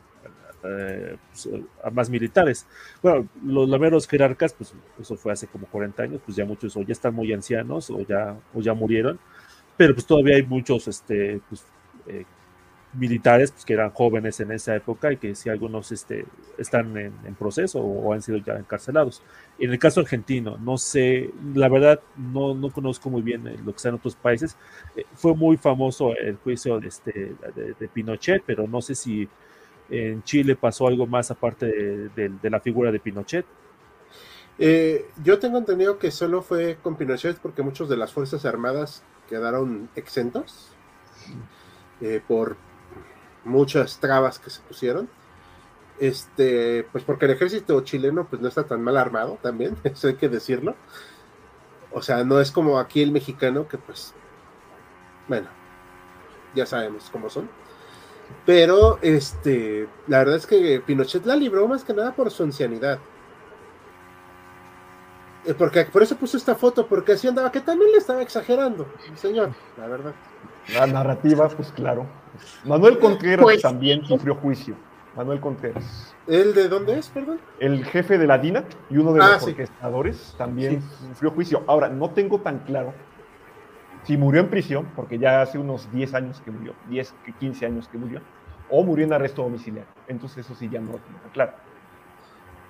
eh, 0.64 1.16
pues, 1.30 1.48
a 1.82 1.88
más 1.88 2.10
militares. 2.10 2.66
Bueno, 3.02 3.26
los 3.42 3.70
lameros 3.70 4.06
jerarcas, 4.06 4.52
pues 4.52 4.74
eso 5.00 5.16
fue 5.16 5.32
hace 5.32 5.46
como 5.46 5.66
40 5.68 6.02
años, 6.02 6.20
pues 6.22 6.36
ya 6.36 6.44
muchos 6.44 6.76
o 6.76 6.82
ya 6.82 6.92
están 6.92 7.14
muy 7.14 7.32
ancianos 7.32 7.88
o 7.88 8.06
ya, 8.06 8.36
o 8.52 8.60
ya 8.60 8.74
murieron, 8.74 9.18
pero 9.78 9.94
pues 9.94 10.04
todavía 10.04 10.36
hay 10.36 10.42
muchos 10.42 10.86
este, 10.88 11.40
pues, 11.48 11.64
eh, 12.06 12.26
militares 12.92 13.52
pues, 13.52 13.64
que 13.64 13.74
eran 13.74 13.90
jóvenes 13.90 14.40
en 14.40 14.52
esa 14.52 14.74
época 14.74 15.12
y 15.12 15.16
que 15.16 15.34
si 15.34 15.48
algunos 15.48 15.92
este, 15.92 16.26
están 16.58 16.96
en, 16.96 17.34
proceso 17.38 17.80
o, 17.80 18.12
han 18.12 18.22
sido 18.22 18.38
ya 18.38 18.54
encarcelados. 18.54 19.22
En 19.58 19.70
el 19.70 19.78
caso 19.78 20.00
argentino, 20.00 20.58
no 20.58 20.76
sé, 20.78 21.30
la 21.54 21.68
verdad 21.68 22.00
no, 22.16 22.54
no 22.54 22.70
conozco 22.70 23.10
muy 23.10 23.22
bien 23.22 23.46
eh, 23.46 23.56
lo 23.64 23.72
que 23.72 23.76
está 23.76 23.90
en 23.90 23.96
otros 23.96 24.16
países. 24.16 24.56
fue 25.14 25.34
muy 25.34 25.56
famoso 25.56 26.14
el 26.16 26.36
juicio 26.36 26.80
de, 26.80 26.88
este, 26.88 27.34
de 27.54 27.88
Pinochet, 27.88 28.42
pero 28.44 28.66
no 28.66 28.80
sé 28.82 28.94
si 28.94 29.28
en 29.90 30.22
Chile 30.22 30.56
pasó 30.56 30.86
algo 30.86 31.06
más 31.06 31.30
aparte 31.30 31.66
de, 31.66 32.50
la 32.50 32.60
figura 32.60 32.92
de 32.92 33.00
Pinochet. 33.00 33.44
Eh, 34.58 35.06
yo 35.22 35.38
tengo 35.38 35.58
entendido 35.58 35.98
que 35.98 36.10
solo 36.10 36.42
fue 36.42 36.78
con 36.82 36.96
Pinochet 36.96 37.38
porque 37.38 37.62
muchos 37.62 37.88
de 37.88 37.96
las 37.96 38.12
Fuerzas 38.12 38.44
Armadas 38.44 39.02
quedaron 39.28 39.88
exentos 39.96 40.72
eh, 42.00 42.20
por 42.26 42.56
muchas 43.44 43.98
trabas 44.00 44.38
que 44.38 44.50
se 44.50 44.60
pusieron. 44.62 45.08
Este, 45.98 46.86
pues 46.92 47.04
porque 47.04 47.26
el 47.26 47.32
ejército 47.32 47.78
chileno 47.82 48.26
pues 48.26 48.40
no 48.40 48.48
está 48.48 48.64
tan 48.64 48.82
mal 48.82 48.96
armado 48.96 49.38
también, 49.42 49.76
eso 49.84 50.08
hay 50.08 50.14
que 50.14 50.28
decirlo. 50.28 50.74
O 51.92 52.02
sea, 52.02 52.24
no 52.24 52.40
es 52.40 52.52
como 52.52 52.78
aquí 52.78 53.02
el 53.02 53.12
mexicano 53.12 53.68
que 53.68 53.76
pues, 53.76 54.14
bueno, 55.28 55.48
ya 56.54 56.66
sabemos 56.66 57.10
cómo 57.10 57.28
son. 57.28 57.48
Pero, 58.46 58.98
este, 59.02 59.88
la 60.06 60.18
verdad 60.18 60.36
es 60.36 60.46
que 60.46 60.80
Pinochet 60.84 61.26
la 61.26 61.36
libró 61.36 61.66
más 61.66 61.84
que 61.84 61.92
nada 61.92 62.14
por 62.14 62.30
su 62.30 62.44
ancianidad. 62.44 63.00
Eh, 65.44 65.54
porque 65.54 65.84
por 65.84 66.02
eso 66.02 66.16
puso 66.16 66.36
esta 66.36 66.54
foto, 66.54 66.86
porque 66.86 67.12
así 67.12 67.26
andaba, 67.26 67.50
que 67.50 67.60
también 67.60 67.92
le 67.92 67.98
estaba 67.98 68.22
exagerando, 68.22 68.86
señor, 69.16 69.52
la 69.76 69.86
verdad. 69.86 70.14
La 70.74 70.86
narrativa, 70.86 71.48
pues 71.48 71.72
claro. 71.72 72.06
Manuel 72.64 72.98
Contreras 72.98 73.42
pues, 73.42 73.62
también 73.62 74.04
sufrió 74.04 74.34
juicio. 74.34 74.74
Manuel 75.16 75.40
Contreras. 75.40 76.14
¿El 76.26 76.54
de 76.54 76.68
dónde 76.68 76.98
es, 76.98 77.08
perdón? 77.08 77.40
El 77.58 77.84
jefe 77.84 78.16
de 78.16 78.26
la 78.26 78.38
DINA 78.38 78.64
y 78.88 78.98
uno 78.98 79.12
de 79.12 79.20
ah, 79.22 79.32
los 79.32 79.42
orquestadores 79.42 80.34
también 80.38 80.82
sufrió 81.08 81.32
juicio. 81.32 81.64
Ahora, 81.66 81.88
no 81.88 82.10
tengo 82.10 82.40
tan 82.40 82.60
claro 82.60 82.94
si 84.04 84.16
murió 84.16 84.40
en 84.40 84.48
prisión, 84.48 84.88
porque 84.94 85.18
ya 85.18 85.42
hace 85.42 85.58
unos 85.58 85.90
10 85.92 86.14
años 86.14 86.40
que 86.44 86.50
murió, 86.50 86.74
10, 86.88 87.14
15 87.38 87.66
años 87.66 87.88
que 87.88 87.98
murió, 87.98 88.20
o 88.70 88.82
murió 88.84 89.04
en 89.04 89.12
arresto 89.12 89.42
domiciliario. 89.42 89.90
Entonces 90.08 90.46
eso 90.46 90.54
sí 90.54 90.68
ya 90.70 90.80
no 90.80 90.92
lo 90.92 90.98
tengo 90.98 91.18
claro. 91.32 91.52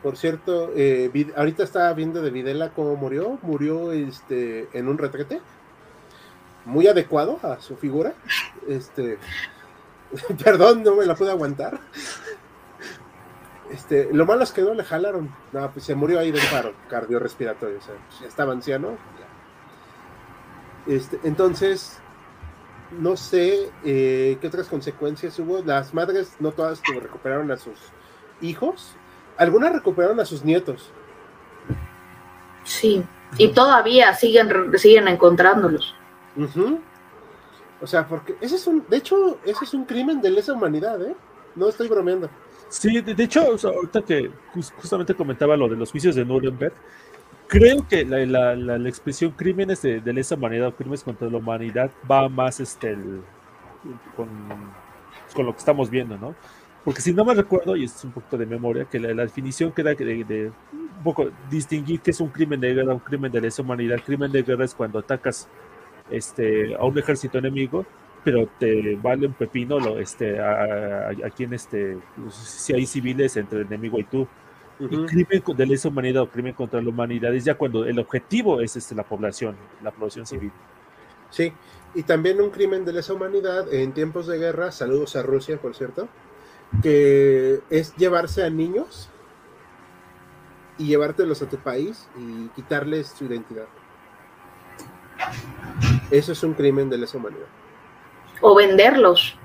Por 0.02 0.16
cierto, 0.16 0.70
eh, 0.74 1.10
ahorita 1.36 1.62
estaba 1.62 1.92
viendo 1.92 2.22
de 2.22 2.30
Videla 2.30 2.70
cómo 2.70 2.96
murió. 2.96 3.38
Murió 3.42 3.92
este, 3.92 4.68
en 4.72 4.88
un 4.88 4.96
retrete, 4.96 5.40
muy 6.64 6.86
adecuado 6.86 7.38
a 7.42 7.60
su 7.60 7.76
figura. 7.76 8.14
Este, 8.68 9.18
perdón, 10.44 10.82
no 10.82 10.96
me 10.96 11.06
la 11.06 11.14
pude 11.14 11.30
aguantar. 11.30 11.80
Este, 13.70 14.08
lo 14.12 14.26
malo 14.26 14.42
es 14.42 14.52
que 14.52 14.62
no 14.62 14.74
le 14.74 14.84
jalaron. 14.84 15.34
No, 15.52 15.70
pues 15.70 15.84
se 15.84 15.94
murió 15.94 16.18
ahí 16.18 16.32
de 16.32 16.40
un 16.40 16.46
paro 16.50 16.74
cardiorrespiratorio. 16.88 17.78
O 17.78 17.82
sea, 17.82 17.94
ya 18.20 18.26
estaba 18.26 18.52
anciano, 18.52 18.98
este, 20.86 21.20
entonces, 21.24 21.98
no 22.90 23.16
sé 23.16 23.70
eh, 23.84 24.38
qué 24.40 24.46
otras 24.46 24.68
consecuencias 24.68 25.38
hubo. 25.38 25.62
Las 25.62 25.94
madres, 25.94 26.34
no 26.40 26.52
todas 26.52 26.80
recuperaron 27.00 27.50
a 27.50 27.56
sus 27.56 27.78
hijos, 28.40 28.94
algunas 29.36 29.72
recuperaron 29.72 30.20
a 30.20 30.24
sus 30.24 30.44
nietos. 30.44 30.90
Sí, 32.64 33.04
y 33.38 33.48
todavía 33.52 34.14
siguen, 34.14 34.76
siguen 34.78 35.08
encontrándolos. 35.08 35.94
O 37.80 37.86
sea, 37.86 38.06
porque 38.06 38.36
ese 38.40 38.56
es 38.56 38.66
un, 38.66 38.84
de 38.88 38.96
hecho, 38.96 39.38
ese 39.44 39.64
es 39.64 39.74
un 39.74 39.84
crimen 39.84 40.20
de 40.20 40.30
lesa 40.30 40.52
humanidad, 40.52 41.00
¿eh? 41.02 41.14
No 41.56 41.68
estoy 41.68 41.88
bromeando. 41.88 42.28
Sí, 42.68 43.00
de, 43.00 43.24
hecho, 43.24 43.40
ahorita 43.40 44.02
que 44.02 44.30
justamente 44.76 45.14
comentaba 45.14 45.56
lo 45.56 45.68
de 45.68 45.76
los 45.76 45.90
juicios 45.90 46.14
de 46.14 46.24
Nuremberg, 46.24 46.72
creo 47.48 47.86
que 47.88 48.04
la, 48.04 48.54
la, 48.54 48.78
la, 48.78 48.88
expresión 48.88 49.32
crímenes 49.32 49.82
de, 49.82 50.00
de, 50.00 50.12
lesa 50.12 50.36
humanidad 50.36 50.68
o 50.68 50.76
crímenes 50.76 51.02
contra 51.02 51.28
la 51.28 51.38
humanidad 51.38 51.90
va 52.08 52.28
más 52.28 52.60
este, 52.60 52.96
con, 54.14 54.28
con, 55.34 55.46
lo 55.46 55.52
que 55.52 55.58
estamos 55.58 55.90
viendo, 55.90 56.16
¿no? 56.16 56.36
Porque 56.84 57.00
si 57.00 57.12
no 57.12 57.24
me 57.24 57.34
recuerdo, 57.34 57.74
y 57.76 57.84
es 57.84 58.04
un 58.04 58.12
poco 58.12 58.38
de 58.38 58.46
memoria, 58.46 58.84
que 58.84 59.00
la, 59.00 59.24
definición 59.24 59.72
queda 59.72 59.94
de, 59.94 60.24
de, 60.24 60.52
un 60.72 61.02
poco 61.02 61.30
distinguir 61.50 62.00
qué 62.00 62.12
es 62.12 62.20
un 62.20 62.28
crimen 62.28 62.60
de 62.60 62.72
guerra, 62.72 62.94
un 62.94 63.00
crimen 63.00 63.32
de 63.32 63.40
lesa 63.40 63.62
humanidad. 63.62 63.96
El 63.96 64.02
crimen 64.02 64.30
de 64.30 64.42
guerra 64.42 64.64
es 64.64 64.74
cuando 64.74 65.00
atacas 65.00 65.48
este, 66.10 66.74
a 66.74 66.84
un 66.84 66.98
ejército 66.98 67.38
enemigo, 67.38 67.84
pero 68.24 68.48
te 68.58 68.96
vale 68.96 69.26
un 69.26 69.32
pepino 69.32 69.78
lo, 69.78 69.98
este, 69.98 70.38
a, 70.38 71.08
a, 71.08 71.30
quien 71.30 71.54
este, 71.54 71.96
si 72.30 72.74
hay 72.74 72.86
civiles 72.86 73.36
entre 73.36 73.60
el 73.60 73.66
enemigo 73.66 73.98
y 73.98 74.04
tú 74.04 74.28
crimen 74.88 75.42
de 75.56 75.66
lesa 75.66 75.88
humanidad 75.88 76.22
o 76.22 76.30
crimen 76.30 76.54
contra 76.54 76.80
la 76.80 76.88
humanidad 76.88 77.34
es 77.34 77.44
ya 77.44 77.54
cuando 77.54 77.84
el 77.84 77.98
objetivo 77.98 78.60
es 78.60 78.76
este, 78.76 78.94
la 78.94 79.04
población, 79.04 79.56
la 79.82 79.90
población 79.90 80.26
civil. 80.26 80.52
Sí, 81.30 81.52
y 81.94 82.02
también 82.02 82.40
un 82.40 82.50
crimen 82.50 82.84
de 82.84 82.92
lesa 82.92 83.12
humanidad 83.12 83.72
en 83.72 83.92
tiempos 83.92 84.26
de 84.26 84.38
guerra, 84.38 84.72
saludos 84.72 85.16
a 85.16 85.22
Rusia, 85.22 85.60
por 85.60 85.74
cierto, 85.74 86.08
que 86.82 87.60
es 87.68 87.94
llevarse 87.96 88.42
a 88.44 88.50
niños 88.50 89.10
y 90.78 90.86
llevártelos 90.86 91.42
a 91.42 91.48
tu 91.48 91.58
país 91.58 92.08
y 92.18 92.48
quitarles 92.48 93.08
su 93.08 93.24
identidad. 93.24 93.66
Eso 96.10 96.32
es 96.32 96.42
un 96.42 96.54
crimen 96.54 96.90
de 96.90 96.98
lesa 96.98 97.18
humanidad. 97.18 97.46
O 98.40 98.54
venderlos. 98.54 99.36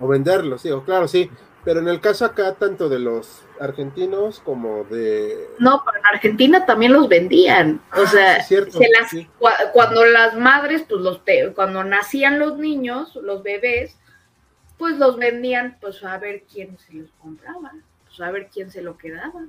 O 0.00 0.08
venderlos, 0.08 0.62
sí, 0.62 0.70
o 0.70 0.82
claro, 0.84 1.08
sí. 1.08 1.30
Pero 1.64 1.80
en 1.80 1.88
el 1.88 2.00
caso 2.00 2.26
acá, 2.26 2.54
tanto 2.54 2.90
de 2.90 2.98
los 2.98 3.42
argentinos 3.58 4.40
como 4.40 4.84
de... 4.84 5.48
No, 5.58 5.82
pero 5.84 5.98
en 5.98 6.06
Argentina 6.06 6.66
también 6.66 6.92
los 6.92 7.08
vendían. 7.08 7.80
o 7.96 8.02
ah, 8.02 8.06
sea, 8.06 8.46
cuando 9.72 10.04
las 10.04 10.36
madres, 10.36 10.84
pues 10.86 11.00
los 11.00 11.22
cuando 11.54 11.82
nacían 11.82 12.38
los 12.38 12.58
niños, 12.58 13.16
los 13.16 13.42
bebés, 13.42 13.96
pues 14.76 14.98
los 14.98 15.16
vendían, 15.16 15.78
pues 15.80 16.04
a 16.04 16.18
ver 16.18 16.44
quién 16.52 16.76
se 16.78 16.92
los 16.94 17.10
compraba, 17.12 17.72
pues 18.04 18.20
a 18.20 18.30
ver 18.30 18.50
quién 18.52 18.70
se 18.70 18.82
lo 18.82 18.98
quedaba. 18.98 19.46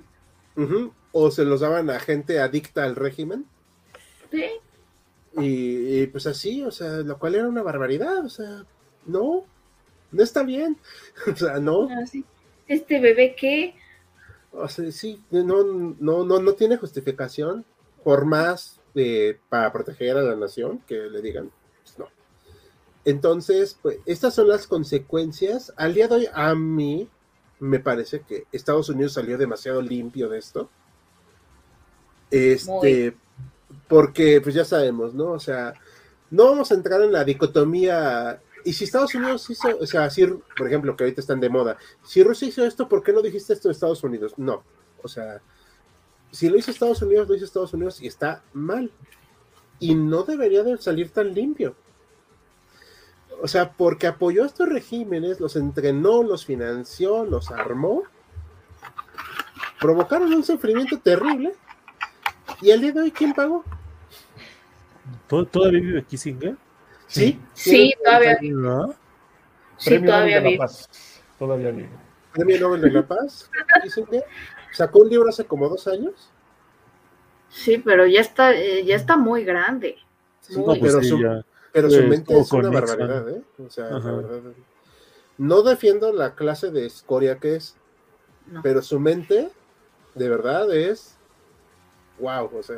O 1.12 1.32
se 1.32 1.44
los 1.44 1.60
daban 1.60 1.90
a 1.90 2.00
gente 2.00 2.40
adicta 2.40 2.86
al 2.86 2.96
régimen. 2.96 3.46
Sí. 4.32 4.46
Y, 5.38 6.02
y, 6.02 6.08
pues 6.08 6.28
así, 6.28 6.64
o 6.64 6.72
sea, 6.72 6.98
lo 6.98 7.20
cual 7.20 7.36
era 7.36 7.48
una 7.48 7.62
barbaridad, 7.62 8.24
o 8.24 8.30
sea, 8.30 8.66
no, 9.06 9.44
no 10.12 10.24
está 10.24 10.44
bien, 10.44 10.78
o 11.32 11.36
sea, 11.36 11.60
no, 11.60 11.90
Ah, 11.90 12.06
sí. 12.06 12.24
Este 12.68 13.00
bebé 13.00 13.36
que 13.36 13.76
o 14.58 14.68
sea, 14.68 14.92
sí, 14.92 15.22
no, 15.32 15.44
no, 15.44 16.24
no, 16.24 16.40
no 16.40 16.54
tiene 16.54 16.78
justificación, 16.78 17.66
por 18.04 18.26
más 18.26 18.80
eh, 18.94 19.40
para 19.50 19.72
proteger 19.72 20.18
a 20.18 20.22
la 20.22 20.36
nación 20.36 20.82
que 20.88 20.96
le 20.96 21.22
digan, 21.22 21.52
pues 21.84 22.00
no. 22.00 22.08
Entonces, 23.04 23.78
pues, 23.82 24.00
estas 24.06 24.34
son 24.34 24.48
las 24.48 24.68
consecuencias. 24.68 25.74
Al 25.76 25.94
día 25.94 26.08
de 26.08 26.16
hoy, 26.16 26.28
a 26.34 26.56
mí 26.56 27.10
me 27.60 27.80
parece 27.80 28.22
que 28.22 28.46
Estados 28.52 28.90
Unidos 28.90 29.14
salió 29.14 29.38
demasiado 29.38 29.82
limpio 29.82 30.30
de 30.30 30.40
esto. 30.40 30.70
Este, 32.32 33.12
Muy. 33.12 33.18
Porque 33.88 34.42
pues 34.42 34.56
ya 34.56 34.66
sabemos, 34.66 35.14
¿no? 35.14 35.32
O 35.32 35.40
sea, 35.40 35.74
no 36.32 36.46
vamos 36.46 36.72
a 36.72 36.76
entrar 36.76 37.02
en 37.02 37.12
la 37.12 37.24
dicotomía. 37.24 38.42
Y 38.64 38.74
si 38.74 38.86
Estados 38.86 39.14
Unidos 39.16 39.50
hizo, 39.50 39.78
o 39.80 39.86
sea, 39.86 40.10
si, 40.10 40.26
por 40.26 40.68
ejemplo, 40.68 40.96
que 40.96 41.04
ahorita 41.04 41.22
están 41.22 41.40
de 41.40 41.50
moda, 41.50 41.78
si 42.04 42.24
Rusia 42.24 42.48
hizo 42.48 42.66
esto, 42.66 42.90
¿por 42.90 43.04
qué 43.04 43.14
no 43.14 43.22
dijiste 43.22 43.54
esto 43.54 43.68
de 43.68 43.74
Estados 43.74 44.04
Unidos? 44.04 44.34
No, 44.38 44.64
o 45.04 45.08
sea, 45.08 45.42
si 46.32 46.50
lo 46.50 46.58
hizo 46.58 46.72
Estados 46.72 47.02
Unidos, 47.02 47.30
lo 47.30 47.36
hizo 47.36 47.46
Estados 47.46 47.74
Unidos 47.74 48.02
y 48.02 48.08
está 48.08 48.44
mal. 48.54 48.92
Y 49.80 49.94
no 49.94 50.24
debería 50.24 50.64
de 50.64 50.78
salir 50.78 51.10
tan 51.12 51.34
limpio. 51.34 51.76
O 53.42 53.48
sea, 53.48 53.72
porque 53.74 54.08
apoyó 54.08 54.44
a 54.44 54.48
estos 54.48 54.68
regímenes, 54.68 55.40
los 55.40 55.56
entrenó, 55.56 56.24
los 56.24 56.46
financió, 56.46 57.26
los 57.26 57.52
armó, 57.52 58.04
provocaron 59.80 60.34
un 60.34 60.44
sufrimiento 60.44 61.00
terrible. 61.00 61.54
Y 62.62 62.72
al 62.72 62.82
día 62.82 62.92
de 62.92 63.02
hoy, 63.02 63.12
¿quién 63.12 63.34
pagó? 63.34 63.64
¿Tod- 65.28 65.50
¿Todavía 65.50 65.80
vive 65.82 66.04
Kissinger? 66.04 66.56
Sí, 67.08 67.40
Sí, 67.54 67.94
todavía 68.04 68.38
¿No? 68.42 68.94
sí, 69.78 69.90
Premio 69.92 70.10
todavía 70.12 70.40
Nobel 70.40 70.44
de 70.44 70.50
vive. 70.50 70.58
la 70.60 70.66
Paz. 70.66 70.90
Todavía 71.38 71.72
vive. 71.72 71.90
Premio 72.34 72.60
Nobel 72.60 72.82
de 72.82 72.92
la 72.92 73.08
Paz. 73.08 73.50
Que 73.84 74.24
sacó 74.72 75.00
un 75.00 75.10
libro 75.10 75.30
hace 75.30 75.46
como 75.46 75.70
dos 75.70 75.88
años. 75.88 76.32
Sí, 77.50 77.78
pero 77.78 78.06
ya 78.06 78.20
está, 78.22 78.54
eh, 78.54 78.84
ya 78.84 78.96
está 78.96 79.16
muy 79.18 79.44
grande. 79.46 79.98
Sí, 80.42 80.58
Muy. 80.58 80.62
No, 80.76 80.80
pues 80.80 80.92
pero, 80.94 81.04
sí, 81.04 81.10
su, 81.10 81.22
ya. 81.22 81.46
pero 81.72 81.90
su 81.90 82.04
mente 82.04 82.38
es 82.38 82.52
una 82.52 82.70
barbaridad, 82.70 83.30
¿eh? 83.30 83.42
O 83.66 83.70
sea, 83.70 83.90
la 83.92 84.00
verdad. 84.12 84.42
No 85.38 85.62
defiendo 85.62 86.12
la 86.12 86.34
clase 86.36 86.72
de 86.72 86.86
escoria 86.86 87.38
que 87.40 87.56
es, 87.56 87.76
No. 88.48 88.62
pero 88.64 88.82
su 88.82 89.00
mente, 89.00 89.50
de 90.16 90.30
verdad, 90.30 90.74
es. 90.74 91.15
Wow, 92.20 92.52
o 92.58 92.64
sea. 92.64 92.78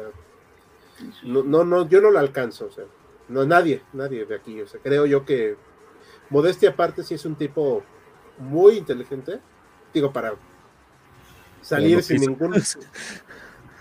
No, 1.23 1.43
no, 1.43 1.63
no, 1.63 1.87
yo 1.87 2.01
no 2.01 2.11
la 2.11 2.19
alcanzo, 2.19 2.65
o 2.65 2.71
sea. 2.71 2.85
No, 3.27 3.45
nadie, 3.45 3.83
nadie 3.93 4.25
de 4.25 4.35
aquí. 4.35 4.61
O 4.61 4.67
sea, 4.67 4.79
creo 4.81 5.05
yo 5.05 5.25
que. 5.25 5.55
Modestia 6.29 6.71
aparte, 6.71 7.03
sí 7.03 7.13
es 7.13 7.25
un 7.25 7.35
tipo 7.35 7.83
muy 8.37 8.77
inteligente. 8.77 9.39
Digo, 9.93 10.11
para 10.11 10.35
salir 11.61 12.03
sin 12.03 12.21
ningún 12.21 12.53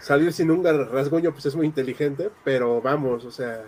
salir 0.06 0.32
sin 0.32 0.52
un 0.52 0.64
rasguño, 0.64 1.32
pues 1.32 1.46
es 1.46 1.56
muy 1.56 1.66
inteligente, 1.66 2.30
pero 2.44 2.80
vamos, 2.80 3.24
o 3.24 3.30
sea, 3.32 3.64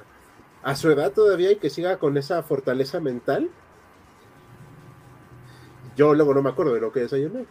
a 0.63 0.77
su 0.77 0.89
edad 0.89 1.13
todavía 1.13 1.49
hay 1.49 1.57
que 1.57 1.69
siga 1.69 1.99
con 1.99 2.17
esa 2.17 2.43
fortaleza 2.45 3.01
mental. 3.01 3.51
Yo 5.97 6.15
luego 6.15 6.35
no 6.35 6.43
me 6.43 6.51
acuerdo 6.51 6.75
de 6.75 6.81
lo 6.81 6.93
que 6.93 7.01
desayuné. 7.01 7.47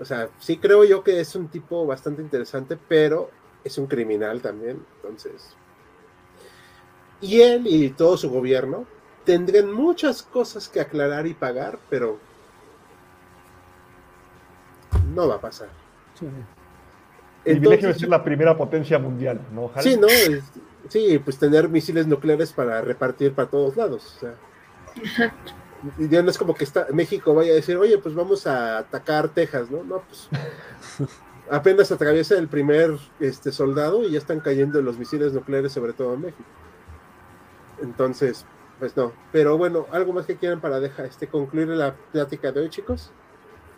O 0.00 0.04
sea, 0.04 0.28
sí 0.38 0.58
creo 0.58 0.84
yo 0.84 1.02
que 1.02 1.20
es 1.20 1.34
un 1.34 1.48
tipo 1.48 1.86
bastante 1.86 2.22
interesante, 2.22 2.78
pero 2.88 3.30
es 3.64 3.76
un 3.78 3.86
criminal 3.86 4.40
también, 4.40 4.84
entonces. 4.96 5.54
Y 7.20 7.40
él 7.40 7.66
y 7.66 7.90
todo 7.90 8.16
su 8.16 8.30
gobierno 8.30 8.86
tendrían 9.24 9.72
muchas 9.72 10.22
cosas 10.22 10.68
que 10.68 10.80
aclarar 10.80 11.26
y 11.26 11.34
pagar, 11.34 11.78
pero 11.90 12.18
no 15.14 15.28
va 15.28 15.36
a 15.36 15.40
pasar. 15.40 15.68
El 17.44 17.58
privilegio 17.58 17.88
de 17.88 17.94
ser 17.98 18.08
la 18.08 18.22
primera 18.22 18.56
potencia 18.56 18.98
mundial, 18.98 19.40
¿no? 19.52 19.64
Ojalá. 19.64 19.82
Sí, 19.82 19.96
¿no? 19.96 20.06
Es- 20.06 20.44
Sí, 20.88 21.18
pues 21.22 21.36
tener 21.38 21.68
misiles 21.68 22.06
nucleares 22.06 22.50
para 22.54 22.80
repartir 22.80 23.34
para 23.34 23.50
todos 23.50 23.76
lados. 23.76 24.16
O 24.16 24.20
sea. 24.20 24.34
Y 25.98 26.08
ya 26.08 26.22
no 26.22 26.30
es 26.30 26.38
como 26.38 26.54
que 26.54 26.64
está, 26.64 26.86
México 26.92 27.34
vaya 27.34 27.52
a 27.52 27.56
decir, 27.56 27.76
oye, 27.76 27.98
pues 27.98 28.14
vamos 28.14 28.46
a 28.46 28.78
atacar 28.78 29.28
Texas, 29.28 29.70
¿no? 29.70 29.84
No, 29.84 30.02
pues 30.02 30.28
apenas 31.50 31.90
atraviesa 31.92 32.36
el 32.36 32.48
primer 32.48 32.98
este, 33.20 33.52
soldado 33.52 34.02
y 34.04 34.12
ya 34.12 34.18
están 34.18 34.40
cayendo 34.40 34.82
los 34.82 34.98
misiles 34.98 35.32
nucleares, 35.32 35.72
sobre 35.72 35.92
todo 35.92 36.14
en 36.14 36.20
México. 36.22 36.44
Entonces, 37.80 38.44
pues 38.78 38.96
no. 38.96 39.12
Pero 39.32 39.56
bueno, 39.56 39.86
¿algo 39.92 40.12
más 40.12 40.26
que 40.26 40.36
quieran 40.36 40.60
para 40.60 40.80
dejar 40.80 41.06
este, 41.06 41.28
concluir 41.28 41.68
la 41.68 41.94
plática 42.12 42.52
de 42.52 42.60
hoy, 42.60 42.70
chicos? 42.70 43.12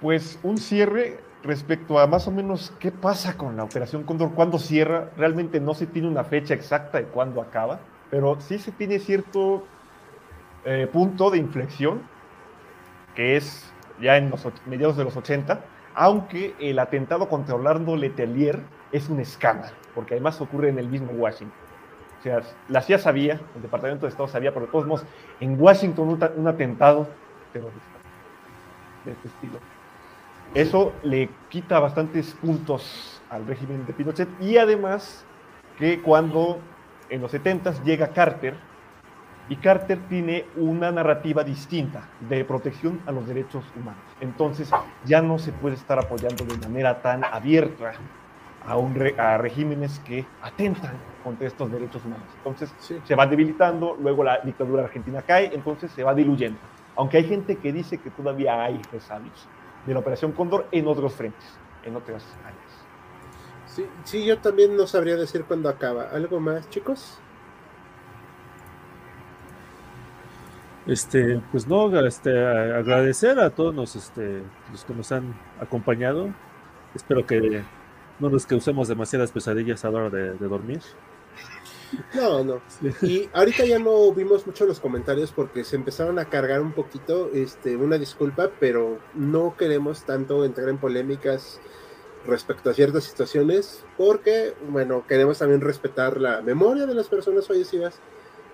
Pues 0.01 0.39
un 0.43 0.59
cierre 0.59 1.19
respecto 1.43 1.99
a 1.99 2.07
más 2.07 2.27
o 2.27 2.31
menos 2.31 2.73
qué 2.79 2.93
pasa 2.93 3.37
con 3.37 3.57
la 3.57 3.65
Operación 3.65 4.05
Cóndor, 4.05 4.33
cuándo 4.35 4.59
cierra. 4.59 5.11
Realmente 5.17 5.61
no 5.61 5.75
se 5.75 5.87
tiene 5.87 6.09
una 6.09 6.25
fecha 6.25 6.55
exacta 6.55 6.99
de 6.99 7.05
cuándo 7.05 7.41
acaba, 7.41 7.81
pero 8.11 8.39
sí 8.41 8.59
se 8.59 8.73
tiene 8.73 8.99
cierto 8.99 9.65
eh, 10.65 10.89
punto 10.93 11.31
de 11.31 11.39
inflexión, 11.39 12.03
que 13.15 13.37
es 13.37 13.73
ya 14.01 14.17
en 14.17 14.31
los 14.31 14.47
mediados 14.67 14.97
de 14.97 15.05
los 15.05 15.17
80, 15.17 15.61
aunque 15.95 16.55
el 16.59 16.79
atentado 16.79 17.29
contra 17.29 17.55
Orlando 17.55 17.97
Letelier 17.97 18.61
es 18.93 19.09
un 19.09 19.21
escándalo, 19.21 19.75
porque 19.95 20.15
además 20.15 20.41
ocurre 20.41 20.69
en 20.69 20.79
el 20.79 20.89
mismo 20.89 21.13
Washington. 21.13 21.59
O 22.19 22.23
sea, 22.23 22.41
la 22.69 22.83
CIA 22.83 22.99
sabía, 22.99 23.41
el 23.57 23.63
Departamento 23.63 24.07
de 24.07 24.11
Estado 24.11 24.29
sabía, 24.29 24.53
pero 24.53 24.67
de 24.67 24.73
todos 24.73 24.87
modos, 24.87 25.07
en 25.41 25.61
Washington 25.61 26.09
un, 26.09 26.31
un 26.37 26.49
atentado 26.49 27.09
terrorista 27.53 27.99
de 29.05 29.13
este 29.13 29.29
estilo. 29.29 29.59
Eso 30.55 30.93
le 31.03 31.31
quita 31.49 31.79
bastantes 31.79 32.35
puntos 32.35 33.23
al 33.31 33.47
régimen 33.47 33.87
de 33.87 33.93
Pinochet 33.93 34.29
y 34.41 34.59
además 34.59 35.25
que 35.79 36.03
cuando 36.03 36.59
en 37.09 37.21
los 37.21 37.31
70 37.31 37.83
llega 37.85 38.09
Carter 38.09 38.57
y 39.51 39.57
Carter 39.57 39.99
tiene 40.09 40.47
una 40.57 40.91
narrativa 40.91 41.45
distinta 41.45 42.09
de 42.21 42.43
protección 42.47 43.01
a 43.05 43.13
los 43.13 43.27
derechos 43.27 43.65
humanos. 43.77 44.01
Entonces 44.23 44.71
ya 45.05 45.21
no 45.21 45.39
se 45.39 45.53
puede 45.53 45.75
estar 45.75 45.99
apoyando 45.99 46.45
de 46.45 46.57
manera 46.57 47.03
tan 47.03 47.25
abierta 47.25 47.93
a, 48.67 48.77
un 48.77 48.95
re- 48.95 49.15
a 49.19 49.37
regímenes 49.39 49.99
que 49.99 50.25
atentan 50.41 50.93
contra 51.25 51.47
estos 51.49 51.71
derechos 51.71 52.05
humanos. 52.05 52.27
Entonces 52.39 52.73
Sí. 52.79 52.99
se 53.05 53.15
va 53.15 53.27
debilitando, 53.27 53.97
luego 54.01 54.23
la 54.25 54.39
dictadura 54.39 54.85
argentina 54.85 55.21
cae, 55.23 55.51
entonces 55.53 55.91
se 55.91 56.03
va 56.05 56.15
diluyendo. 56.15 56.59
Aunque 56.97 57.17
hay 57.19 57.25
gente 57.25 57.57
que 57.57 57.73
dice 57.73 57.99
que 57.99 58.11
todavía 58.11 58.63
hay 58.63 58.81
resabios 58.93 59.49
de 59.87 59.93
la 59.95 59.99
Operación 60.01 60.33
Cóndor 60.33 60.67
en 60.71 60.87
otros 60.87 61.13
frentes, 61.15 61.59
en 61.85 61.97
otras 61.97 62.25
áreas. 62.45 62.85
Sí, 63.67 63.87
sí, 64.05 64.25
yo 64.25 64.39
también 64.39 64.77
no 64.77 64.87
sabría 64.87 65.17
decir 65.17 65.45
cuándo 65.45 65.69
acaba. 65.69 66.05
¿Algo 66.13 66.39
más, 66.41 66.69
chicos? 66.71 67.19
Este, 70.87 71.41
pues 71.53 71.67
no, 71.67 71.99
este, 72.07 72.31
agradecer 72.39 73.39
a 73.39 73.51
todos 73.51 73.75
los, 73.75 73.97
este, 73.97 74.43
los 74.71 74.85
que 74.85 74.95
nos 74.95 75.13
han 75.13 75.35
acompañado. 75.61 76.35
Espero 76.95 77.27
que 77.27 77.63
no 78.19 78.31
nos 78.31 78.47
causemos 78.47 78.89
demasiadas 78.89 79.31
pesadillas 79.31 79.85
a 79.85 79.91
la 79.91 79.99
hora 79.99 80.11
de, 80.11 80.33
de 80.33 80.49
dormir. 80.49 80.81
No, 82.15 82.45
no. 82.45 82.61
Y 83.03 83.29
ahorita 83.33 83.65
ya 83.65 83.79
no 83.79 84.13
vimos 84.13 84.47
mucho 84.47 84.65
los 84.65 84.81
comentarios 84.81 85.33
porque 85.33 85.65
se 85.65 85.77
empezaron 85.77 86.19
a 86.19 86.27
cargar 86.27 86.61
un 86.61 86.73
poquito, 86.73 87.31
este, 87.35 87.77
una 87.77 87.99
disculpa, 87.99 88.51
pero 88.61 88.99
no 89.15 89.57
queremos 89.57 90.05
tanto 90.05 90.45
entrar 90.45 90.69
en 90.69 90.79
polémicas 90.79 91.61
respecto 92.27 92.71
a 92.71 92.75
ciertas 92.75 93.05
situaciones 93.05 93.85
porque, 93.97 94.55
bueno, 94.69 95.05
queremos 95.09 95.39
también 95.39 95.61
respetar 95.61 96.21
la 96.21 96.43
memoria 96.43 96.87
de 96.87 96.95
las 96.95 97.09
personas 97.09 97.47
fallecidas 97.47 97.99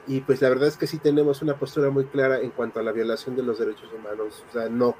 y 0.06 0.20
pues 0.20 0.40
la 0.40 0.48
verdad 0.48 0.68
es 0.68 0.76
que 0.76 0.86
sí 0.86 0.98
tenemos 0.98 1.42
una 1.42 1.56
postura 1.56 1.90
muy 1.90 2.04
clara 2.04 2.38
en 2.40 2.50
cuanto 2.50 2.80
a 2.80 2.82
la 2.82 2.92
violación 2.92 3.36
de 3.36 3.42
los 3.42 3.58
derechos 3.58 3.92
humanos, 3.92 4.44
o 4.48 4.52
sea, 4.52 4.68
no, 4.68 4.94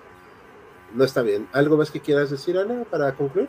no 0.94 1.04
está 1.04 1.22
bien. 1.22 1.48
¿Algo 1.52 1.76
más 1.76 1.90
que 1.90 2.00
quieras 2.00 2.30
decir, 2.30 2.58
Ana, 2.58 2.84
para 2.84 3.12
concluir? 3.14 3.48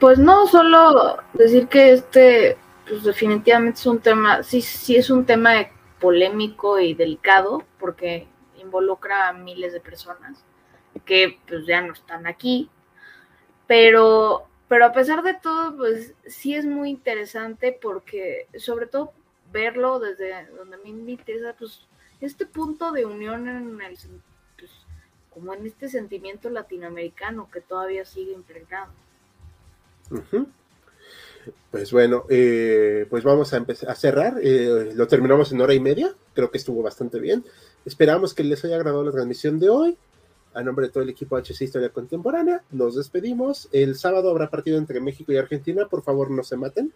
Pues 0.00 0.18
no, 0.18 0.46
solo 0.46 1.18
decir 1.34 1.68
que 1.68 1.92
este, 1.92 2.56
pues 2.88 3.04
definitivamente 3.04 3.78
es 3.78 3.86
un 3.86 4.00
tema, 4.00 4.42
sí, 4.42 4.60
sí 4.62 4.96
es 4.96 5.10
un 5.10 5.24
tema 5.24 5.52
polémico 6.00 6.80
y 6.80 6.94
delicado, 6.94 7.62
porque 7.78 8.26
involucra 8.58 9.28
a 9.28 9.32
miles 9.32 9.72
de 9.72 9.80
personas 9.80 10.44
que 11.04 11.38
pues 11.46 11.66
ya 11.66 11.80
no 11.80 11.92
están 11.92 12.26
aquí, 12.26 12.70
pero, 13.66 14.46
pero 14.68 14.86
a 14.86 14.92
pesar 14.92 15.22
de 15.22 15.34
todo, 15.34 15.76
pues 15.76 16.14
sí 16.26 16.54
es 16.54 16.66
muy 16.66 16.90
interesante 16.90 17.76
porque 17.80 18.48
sobre 18.56 18.86
todo 18.86 19.12
verlo 19.52 20.00
desde 20.00 20.46
donde 20.56 20.76
me 20.78 21.12
interesa, 21.12 21.54
pues 21.58 21.80
este 22.20 22.46
punto 22.46 22.92
de 22.92 23.04
unión 23.04 23.48
en 23.48 23.80
el, 23.80 23.96
pues, 24.58 24.70
como 25.30 25.52
en 25.54 25.66
este 25.66 25.88
sentimiento 25.88 26.50
latinoamericano 26.50 27.48
que 27.52 27.60
todavía 27.60 28.04
sigue 28.04 28.32
impregnado. 28.32 28.92
Pues 31.70 31.90
bueno, 31.90 32.24
eh, 32.28 33.06
pues 33.10 33.24
vamos 33.24 33.52
a 33.52 33.56
empezar 33.56 33.90
a 33.90 33.94
cerrar. 33.94 34.38
Eh, 34.42 34.92
lo 34.94 35.06
terminamos 35.08 35.50
en 35.52 35.60
hora 35.60 35.74
y 35.74 35.80
media. 35.80 36.14
Creo 36.34 36.50
que 36.50 36.58
estuvo 36.58 36.82
bastante 36.82 37.18
bien. 37.18 37.44
Esperamos 37.84 38.34
que 38.34 38.44
les 38.44 38.64
haya 38.64 38.76
agradado 38.76 39.04
la 39.04 39.10
transmisión 39.10 39.58
de 39.58 39.68
hoy. 39.68 39.96
A 40.54 40.62
nombre 40.62 40.86
de 40.86 40.92
todo 40.92 41.02
el 41.02 41.08
equipo 41.08 41.36
HC 41.36 41.62
Historia 41.62 41.88
Contemporánea, 41.88 42.62
nos 42.70 42.94
despedimos. 42.94 43.70
El 43.72 43.96
sábado 43.96 44.28
habrá 44.28 44.50
partido 44.50 44.76
entre 44.76 45.00
México 45.00 45.32
y 45.32 45.38
Argentina. 45.38 45.88
Por 45.88 46.02
favor, 46.02 46.30
no 46.30 46.44
se 46.44 46.56
maten. 46.56 46.92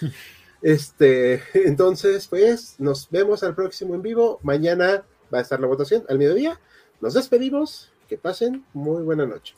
Este, 0.62 1.42
entonces, 1.54 2.26
pues 2.28 2.76
nos 2.78 3.08
vemos 3.10 3.42
al 3.42 3.54
próximo 3.54 3.94
en 3.94 4.02
vivo. 4.02 4.38
Mañana 4.42 5.04
va 5.32 5.38
a 5.38 5.42
estar 5.42 5.60
la 5.60 5.66
votación 5.66 6.04
al 6.08 6.18
mediodía. 6.18 6.60
Nos 7.00 7.14
despedimos. 7.14 7.92
Que 8.08 8.16
pasen 8.16 8.64
muy 8.72 9.02
buena 9.02 9.26
noche. 9.26 9.54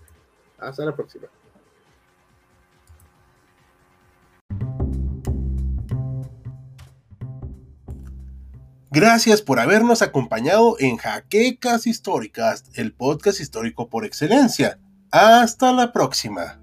Hasta 0.58 0.84
la 0.84 0.96
próxima. 0.96 1.28
Gracias 8.92 9.40
por 9.40 9.60
habernos 9.60 10.02
acompañado 10.02 10.74
en 10.80 10.96
Jaquecas 10.96 11.86
Históricas, 11.86 12.64
el 12.74 12.92
podcast 12.92 13.38
histórico 13.38 13.88
por 13.88 14.04
excelencia. 14.04 14.80
Hasta 15.12 15.72
la 15.72 15.92
próxima. 15.92 16.59